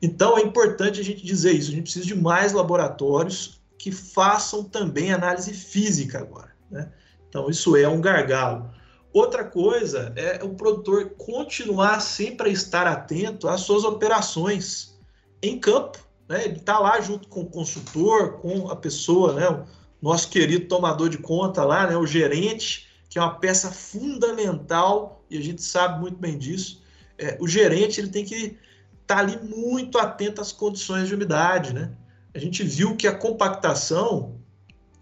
Então 0.01 0.37
é 0.37 0.41
importante 0.41 0.99
a 0.99 1.03
gente 1.03 1.25
dizer 1.25 1.53
isso. 1.53 1.71
A 1.71 1.73
gente 1.73 1.83
precisa 1.83 2.05
de 2.05 2.13
mais 2.13 2.51
laboratórios 2.51 3.61
que 3.79 3.89
façam 3.89 4.65
também 4.65 5.13
análise 5.13 5.53
física 5.53 6.19
agora. 6.19 6.51
Né? 6.69 6.91
Então 7.29 7.49
isso 7.49 7.77
é 7.77 7.87
um 7.87 8.01
gargalo. 8.01 8.69
Outra 9.13 9.45
coisa 9.45 10.11
é 10.17 10.43
o 10.43 10.49
produtor 10.55 11.11
continuar 11.17 12.01
sempre 12.01 12.49
a 12.49 12.51
estar 12.51 12.85
atento 12.85 13.47
às 13.47 13.61
suas 13.61 13.85
operações 13.85 14.99
em 15.41 15.57
campo. 15.57 15.97
Né? 16.27 16.43
Ele 16.43 16.57
está 16.57 16.79
lá 16.79 16.99
junto 16.99 17.29
com 17.29 17.41
o 17.41 17.49
consultor, 17.49 18.39
com 18.41 18.69
a 18.69 18.75
pessoa, 18.75 19.31
né? 19.31 19.47
o 19.47 19.65
nosso 20.01 20.27
querido 20.29 20.67
tomador 20.67 21.07
de 21.07 21.17
conta 21.17 21.63
lá, 21.63 21.87
né? 21.87 21.95
o 21.95 22.05
gerente, 22.05 22.89
que 23.09 23.17
é 23.17 23.21
uma 23.21 23.39
peça 23.39 23.71
fundamental, 23.71 25.23
e 25.29 25.37
a 25.37 25.41
gente 25.41 25.61
sabe 25.61 26.01
muito 26.01 26.17
bem 26.17 26.37
disso, 26.37 26.83
é, 27.17 27.37
o 27.39 27.47
gerente 27.47 27.99
ele 27.99 28.09
tem 28.09 28.25
que 28.25 28.57
estar 29.01 29.15
tá 29.15 29.17
ali 29.17 29.37
muito 29.43 29.97
atento 29.97 30.41
às 30.41 30.51
condições 30.51 31.07
de 31.07 31.15
umidade, 31.15 31.73
né? 31.73 31.91
A 32.33 32.39
gente 32.39 32.63
viu 32.63 32.95
que 32.95 33.07
a 33.07 33.15
compactação 33.15 34.35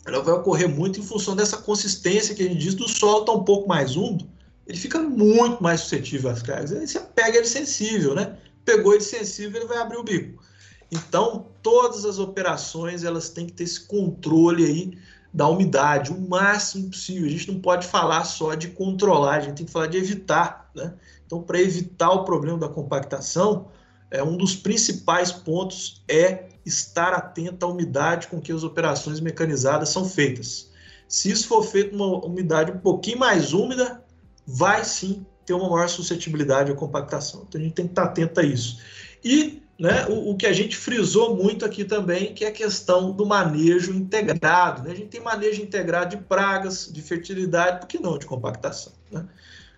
ela 0.05 0.21
vai 0.21 0.33
ocorrer 0.33 0.67
muito 0.67 0.99
em 0.99 1.03
função 1.03 1.35
dessa 1.35 1.57
consistência 1.57 2.35
que 2.35 2.43
a 2.43 2.47
gente 2.47 2.59
diz 2.59 2.75
do 2.75 2.87
solo 2.87 3.21
estar 3.21 3.31
tá 3.31 3.37
um 3.37 3.43
pouco 3.43 3.67
mais 3.67 3.95
úmido, 3.95 4.29
ele 4.67 4.77
fica 4.77 4.99
muito 4.99 5.61
mais 5.61 5.81
suscetível 5.81 6.29
às 6.29 6.41
cargas. 6.41 6.71
Aí 6.71 6.87
você 6.87 6.99
pega 6.99 7.37
ele 7.37 7.47
sensível, 7.47 8.15
né? 8.15 8.37
Pegou 8.63 8.93
ele 8.93 9.03
sensível, 9.03 9.61
ele 9.61 9.67
vai 9.67 9.77
abrir 9.77 9.97
o 9.97 10.03
bico. 10.03 10.43
Então, 10.91 11.47
todas 11.61 12.05
as 12.05 12.19
operações 12.19 13.03
elas 13.03 13.29
têm 13.29 13.45
que 13.45 13.53
ter 13.53 13.63
esse 13.63 13.81
controle 13.81 14.65
aí 14.65 14.97
da 15.33 15.47
umidade, 15.47 16.11
o 16.11 16.21
máximo 16.21 16.89
possível. 16.89 17.25
A 17.25 17.31
gente 17.31 17.51
não 17.51 17.59
pode 17.59 17.87
falar 17.87 18.23
só 18.23 18.53
de 18.53 18.69
controlar, 18.69 19.37
a 19.37 19.39
gente 19.41 19.55
tem 19.55 19.65
que 19.65 19.71
falar 19.71 19.87
de 19.87 19.97
evitar, 19.97 20.69
né? 20.75 20.93
Então, 21.25 21.41
para 21.41 21.59
evitar 21.59 22.11
o 22.11 22.23
problema 22.23 22.57
da 22.57 22.69
compactação, 22.69 23.67
é, 24.11 24.21
um 24.23 24.37
dos 24.37 24.55
principais 24.55 25.31
pontos 25.31 26.03
é 26.07 26.49
estar 26.65 27.13
atento 27.13 27.65
à 27.65 27.69
umidade 27.69 28.27
com 28.27 28.39
que 28.39 28.51
as 28.51 28.63
operações 28.63 29.19
mecanizadas 29.19 29.89
são 29.89 30.05
feitas. 30.05 30.71
Se 31.07 31.31
isso 31.31 31.47
for 31.47 31.63
feito 31.63 31.95
uma 31.95 32.25
umidade 32.25 32.71
um 32.71 32.77
pouquinho 32.77 33.19
mais 33.19 33.53
úmida, 33.53 34.03
vai 34.45 34.83
sim 34.83 35.25
ter 35.45 35.53
uma 35.53 35.69
maior 35.69 35.89
suscetibilidade 35.89 36.71
à 36.71 36.75
compactação. 36.75 37.45
Então 37.47 37.59
a 37.59 37.63
gente 37.63 37.73
tem 37.73 37.85
que 37.85 37.91
estar 37.91 38.03
atento 38.03 38.39
a 38.39 38.43
isso. 38.43 38.79
E 39.23 39.62
né, 39.79 40.05
o, 40.07 40.31
o, 40.31 40.37
que 40.37 40.45
a 40.45 40.53
gente 40.53 40.77
frisou 40.77 41.35
muito 41.35 41.65
aqui 41.65 41.83
também, 41.83 42.33
que 42.33 42.45
é 42.45 42.47
a 42.47 42.51
questão 42.51 43.11
do 43.11 43.25
manejo 43.25 43.91
integrado. 43.91 44.83
Né? 44.83 44.91
A 44.91 44.95
gente 44.95 45.09
tem 45.09 45.21
manejo 45.21 45.61
integrado 45.61 46.15
de 46.15 46.23
pragas, 46.23 46.89
de 46.91 47.01
fertilidade, 47.01 47.79
por 47.79 47.87
que 47.87 47.99
não 47.99 48.17
de 48.17 48.25
compactação? 48.25 48.93
Né? 49.11 49.25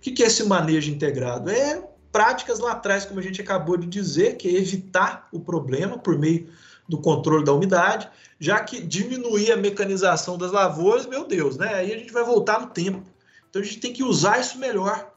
que, 0.05 0.11
que 0.11 0.23
é 0.23 0.27
esse 0.27 0.43
manejo 0.43 0.91
integrado? 0.91 1.49
É 1.49 1.83
práticas 2.11 2.59
lá 2.59 2.73
atrás, 2.73 3.05
como 3.05 3.19
a 3.19 3.23
gente 3.23 3.41
acabou 3.41 3.75
de 3.75 3.87
dizer, 3.87 4.37
que 4.37 4.47
é 4.47 4.51
evitar 4.51 5.27
o 5.31 5.39
problema 5.39 5.97
por 5.97 6.17
meio 6.17 6.47
do 6.87 6.99
controle 6.99 7.43
da 7.43 7.51
umidade, 7.51 8.07
já 8.39 8.59
que 8.59 8.79
diminuir 8.79 9.51
a 9.51 9.57
mecanização 9.57 10.37
das 10.37 10.51
lavouras, 10.51 11.07
meu 11.07 11.25
Deus, 11.25 11.57
né? 11.57 11.73
Aí 11.73 11.91
a 11.91 11.97
gente 11.97 12.13
vai 12.13 12.23
voltar 12.23 12.61
no 12.61 12.67
tempo. 12.67 13.03
Então 13.49 13.59
a 13.59 13.65
gente 13.65 13.79
tem 13.79 13.91
que 13.91 14.03
usar 14.03 14.39
isso 14.39 14.59
melhor. 14.59 15.11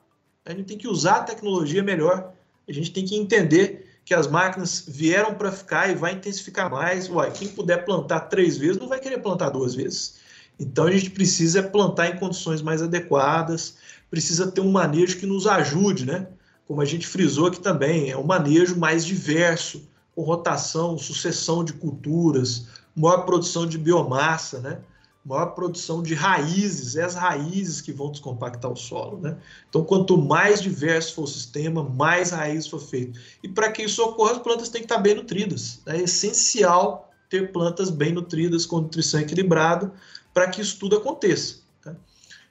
A 0.46 0.52
gente 0.52 0.64
tem 0.64 0.78
que 0.78 0.88
usar 0.88 1.16
a 1.16 1.24
tecnologia 1.24 1.82
melhor. 1.82 2.32
A 2.66 2.72
gente 2.72 2.90
tem 2.90 3.04
que 3.04 3.14
entender 3.14 3.87
que 4.08 4.14
as 4.14 4.26
máquinas 4.26 4.84
vieram 4.88 5.34
para 5.34 5.52
ficar 5.52 5.90
e 5.90 5.94
vai 5.94 6.14
intensificar 6.14 6.70
mais. 6.70 7.10
Uai, 7.10 7.30
quem 7.30 7.46
puder 7.46 7.84
plantar 7.84 8.20
três 8.20 8.56
vezes 8.56 8.78
não 8.78 8.88
vai 8.88 8.98
querer 8.98 9.18
plantar 9.18 9.50
duas 9.50 9.74
vezes. 9.74 10.14
Então 10.58 10.86
a 10.86 10.90
gente 10.90 11.10
precisa 11.10 11.62
plantar 11.62 12.08
em 12.08 12.18
condições 12.18 12.62
mais 12.62 12.80
adequadas, 12.80 13.76
precisa 14.10 14.50
ter 14.50 14.62
um 14.62 14.72
manejo 14.72 15.18
que 15.18 15.26
nos 15.26 15.46
ajude, 15.46 16.06
né? 16.06 16.26
Como 16.66 16.80
a 16.80 16.86
gente 16.86 17.06
frisou 17.06 17.48
aqui 17.48 17.60
também, 17.60 18.10
é 18.10 18.16
um 18.16 18.24
manejo 18.24 18.78
mais 18.78 19.04
diverso, 19.04 19.86
com 20.14 20.22
rotação, 20.22 20.96
sucessão 20.96 21.62
de 21.62 21.74
culturas, 21.74 22.66
maior 22.96 23.26
produção 23.26 23.66
de 23.66 23.76
biomassa, 23.76 24.58
né? 24.60 24.78
Maior 25.24 25.46
produção 25.46 26.02
de 26.02 26.14
raízes, 26.14 26.96
é 26.96 27.04
as 27.04 27.14
raízes 27.14 27.80
que 27.80 27.92
vão 27.92 28.10
descompactar 28.10 28.70
o 28.70 28.76
solo. 28.76 29.20
Né? 29.20 29.36
Então, 29.68 29.84
quanto 29.84 30.16
mais 30.16 30.62
diverso 30.62 31.14
for 31.14 31.24
o 31.24 31.26
sistema, 31.26 31.82
mais 31.82 32.30
raízes 32.30 32.66
for 32.66 32.80
feito. 32.80 33.18
E 33.42 33.48
para 33.48 33.70
que 33.70 33.82
isso 33.82 34.02
ocorra, 34.02 34.32
as 34.32 34.38
plantas 34.38 34.68
têm 34.68 34.80
que 34.80 34.86
estar 34.86 34.98
bem 34.98 35.14
nutridas. 35.14 35.80
É 35.86 35.98
essencial 35.98 37.10
ter 37.28 37.52
plantas 37.52 37.90
bem 37.90 38.12
nutridas, 38.12 38.64
com 38.64 38.80
nutrição 38.80 39.20
equilibrada, 39.20 39.92
para 40.32 40.48
que 40.48 40.60
isso 40.60 40.78
tudo 40.78 40.96
aconteça. 40.96 41.56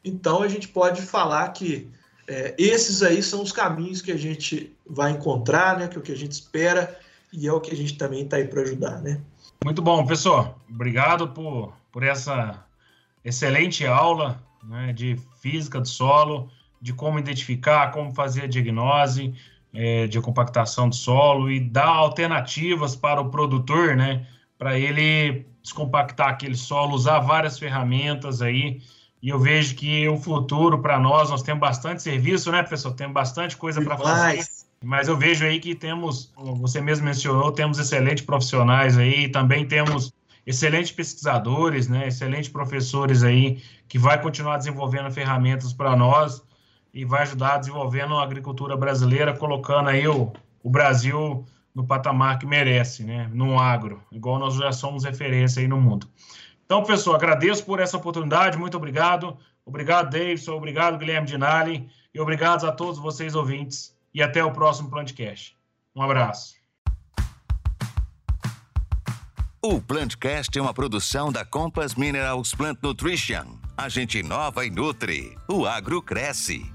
Então 0.03 0.41
a 0.41 0.47
gente 0.47 0.67
pode 0.67 1.01
falar 1.01 1.49
que 1.49 1.89
é, 2.27 2.55
esses 2.57 3.01
aí 3.03 3.21
são 3.21 3.41
os 3.41 3.51
caminhos 3.51 4.01
que 4.01 4.11
a 4.11 4.17
gente 4.17 4.75
vai 4.85 5.11
encontrar, 5.11 5.77
né? 5.77 5.87
Que 5.87 5.97
é 5.97 5.99
o 5.99 6.03
que 6.03 6.11
a 6.11 6.17
gente 6.17 6.33
espera 6.33 6.97
e 7.31 7.47
é 7.47 7.51
o 7.51 7.59
que 7.59 7.71
a 7.71 7.75
gente 7.75 7.97
também 7.97 8.23
está 8.23 8.37
aí 8.37 8.47
para 8.47 8.61
ajudar, 8.61 9.01
né? 9.01 9.21
Muito 9.63 9.81
bom, 9.81 10.05
pessoal. 10.05 10.59
Obrigado 10.69 11.29
por, 11.29 11.73
por 11.97 12.03
essa 12.03 12.63
excelente 13.25 13.83
aula 13.83 14.39
né, 14.63 14.93
de 14.93 15.19
física 15.41 15.81
do 15.81 15.87
solo, 15.87 16.47
de 16.79 16.93
como 16.93 17.17
identificar, 17.17 17.89
como 17.89 18.13
fazer 18.13 18.43
a 18.43 18.47
diagnose 18.47 19.33
é, 19.73 20.05
de 20.05 20.21
compactação 20.21 20.87
do 20.87 20.93
solo 20.93 21.49
e 21.49 21.59
dar 21.59 21.87
alternativas 21.87 22.95
para 22.95 23.19
o 23.19 23.31
produtor, 23.31 23.95
né? 23.95 24.27
Para 24.59 24.77
ele 24.77 25.47
descompactar 25.63 26.29
aquele 26.29 26.55
solo, 26.55 26.93
usar 26.93 27.17
várias 27.17 27.57
ferramentas 27.57 28.43
aí 28.43 28.79
e 29.19 29.29
eu 29.29 29.39
vejo 29.39 29.73
que 29.73 30.07
o 30.07 30.17
futuro 30.17 30.79
para 30.79 30.99
nós, 30.99 31.31
nós 31.31 31.41
temos 31.41 31.61
bastante 31.61 32.03
serviço, 32.03 32.51
né, 32.51 32.61
pessoal? 32.61 32.93
Temos 32.93 33.15
bastante 33.15 33.57
coisa 33.57 33.81
para 33.81 33.97
fazer. 33.97 34.45
Mas 34.83 35.07
eu 35.07 35.17
vejo 35.17 35.43
aí 35.43 35.59
que 35.59 35.73
temos, 35.73 36.31
você 36.57 36.79
mesmo 36.79 37.05
mencionou, 37.05 37.51
temos 37.51 37.79
excelentes 37.79 38.23
profissionais 38.23 38.99
aí, 38.99 39.27
também 39.29 39.65
temos 39.65 40.13
excelentes 40.47 40.93
pesquisadores, 40.93 41.89
né, 41.89 42.07
excelentes 42.07 42.49
professores 42.49 43.21
aí, 43.21 43.61
que 43.87 43.99
vai 43.99 44.19
continuar 44.21 44.57
desenvolvendo 44.57 45.11
ferramentas 45.11 45.73
para 45.73 45.93
nós 45.93 46.41
e 46.93 47.03
vai 47.03 47.23
ajudar 47.23 47.57
desenvolvendo 47.57 48.15
a 48.15 48.23
agricultura 48.23 48.77
brasileira, 48.77 49.35
colocando 49.35 49.89
aí 49.89 50.07
o, 50.07 50.31
o 50.63 50.69
Brasil 50.69 51.45
no 51.75 51.85
patamar 51.85 52.39
que 52.39 52.45
merece, 52.45 53.03
né, 53.03 53.29
no 53.33 53.59
agro, 53.59 54.01
igual 54.09 54.39
nós 54.39 54.55
já 54.55 54.71
somos 54.71 55.03
referência 55.03 55.61
aí 55.61 55.67
no 55.67 55.79
mundo. 55.79 56.07
Então, 56.65 56.81
pessoal, 56.83 57.17
agradeço 57.17 57.65
por 57.65 57.81
essa 57.81 57.97
oportunidade, 57.97 58.57
muito 58.57 58.77
obrigado. 58.77 59.37
Obrigado, 59.65 60.09
Davidson, 60.09 60.53
obrigado, 60.53 60.97
Guilherme 60.97 61.27
Dinali, 61.27 61.89
e 62.13 62.19
obrigado 62.21 62.65
a 62.65 62.71
todos 62.71 62.97
vocês 62.97 63.35
ouvintes. 63.35 63.93
E 64.13 64.23
até 64.23 64.43
o 64.43 64.51
próximo 64.51 64.89
Plantcast. 64.89 65.57
Um 65.93 66.01
abraço. 66.01 66.56
O 69.69 69.81
Plantcast 69.81 70.57
é 70.57 70.61
uma 70.61 70.73
produção 70.73 71.29
da 71.29 71.43
Compass 71.43 71.95
Minerals 71.95 72.55
Plant 72.55 72.79
Nutrition. 72.81 73.57
A 73.75 73.89
gente 73.89 74.17
inova 74.17 74.65
e 74.65 74.69
nutre. 74.69 75.37
O 75.45 75.65
agro 75.65 76.01
cresce. 76.01 76.71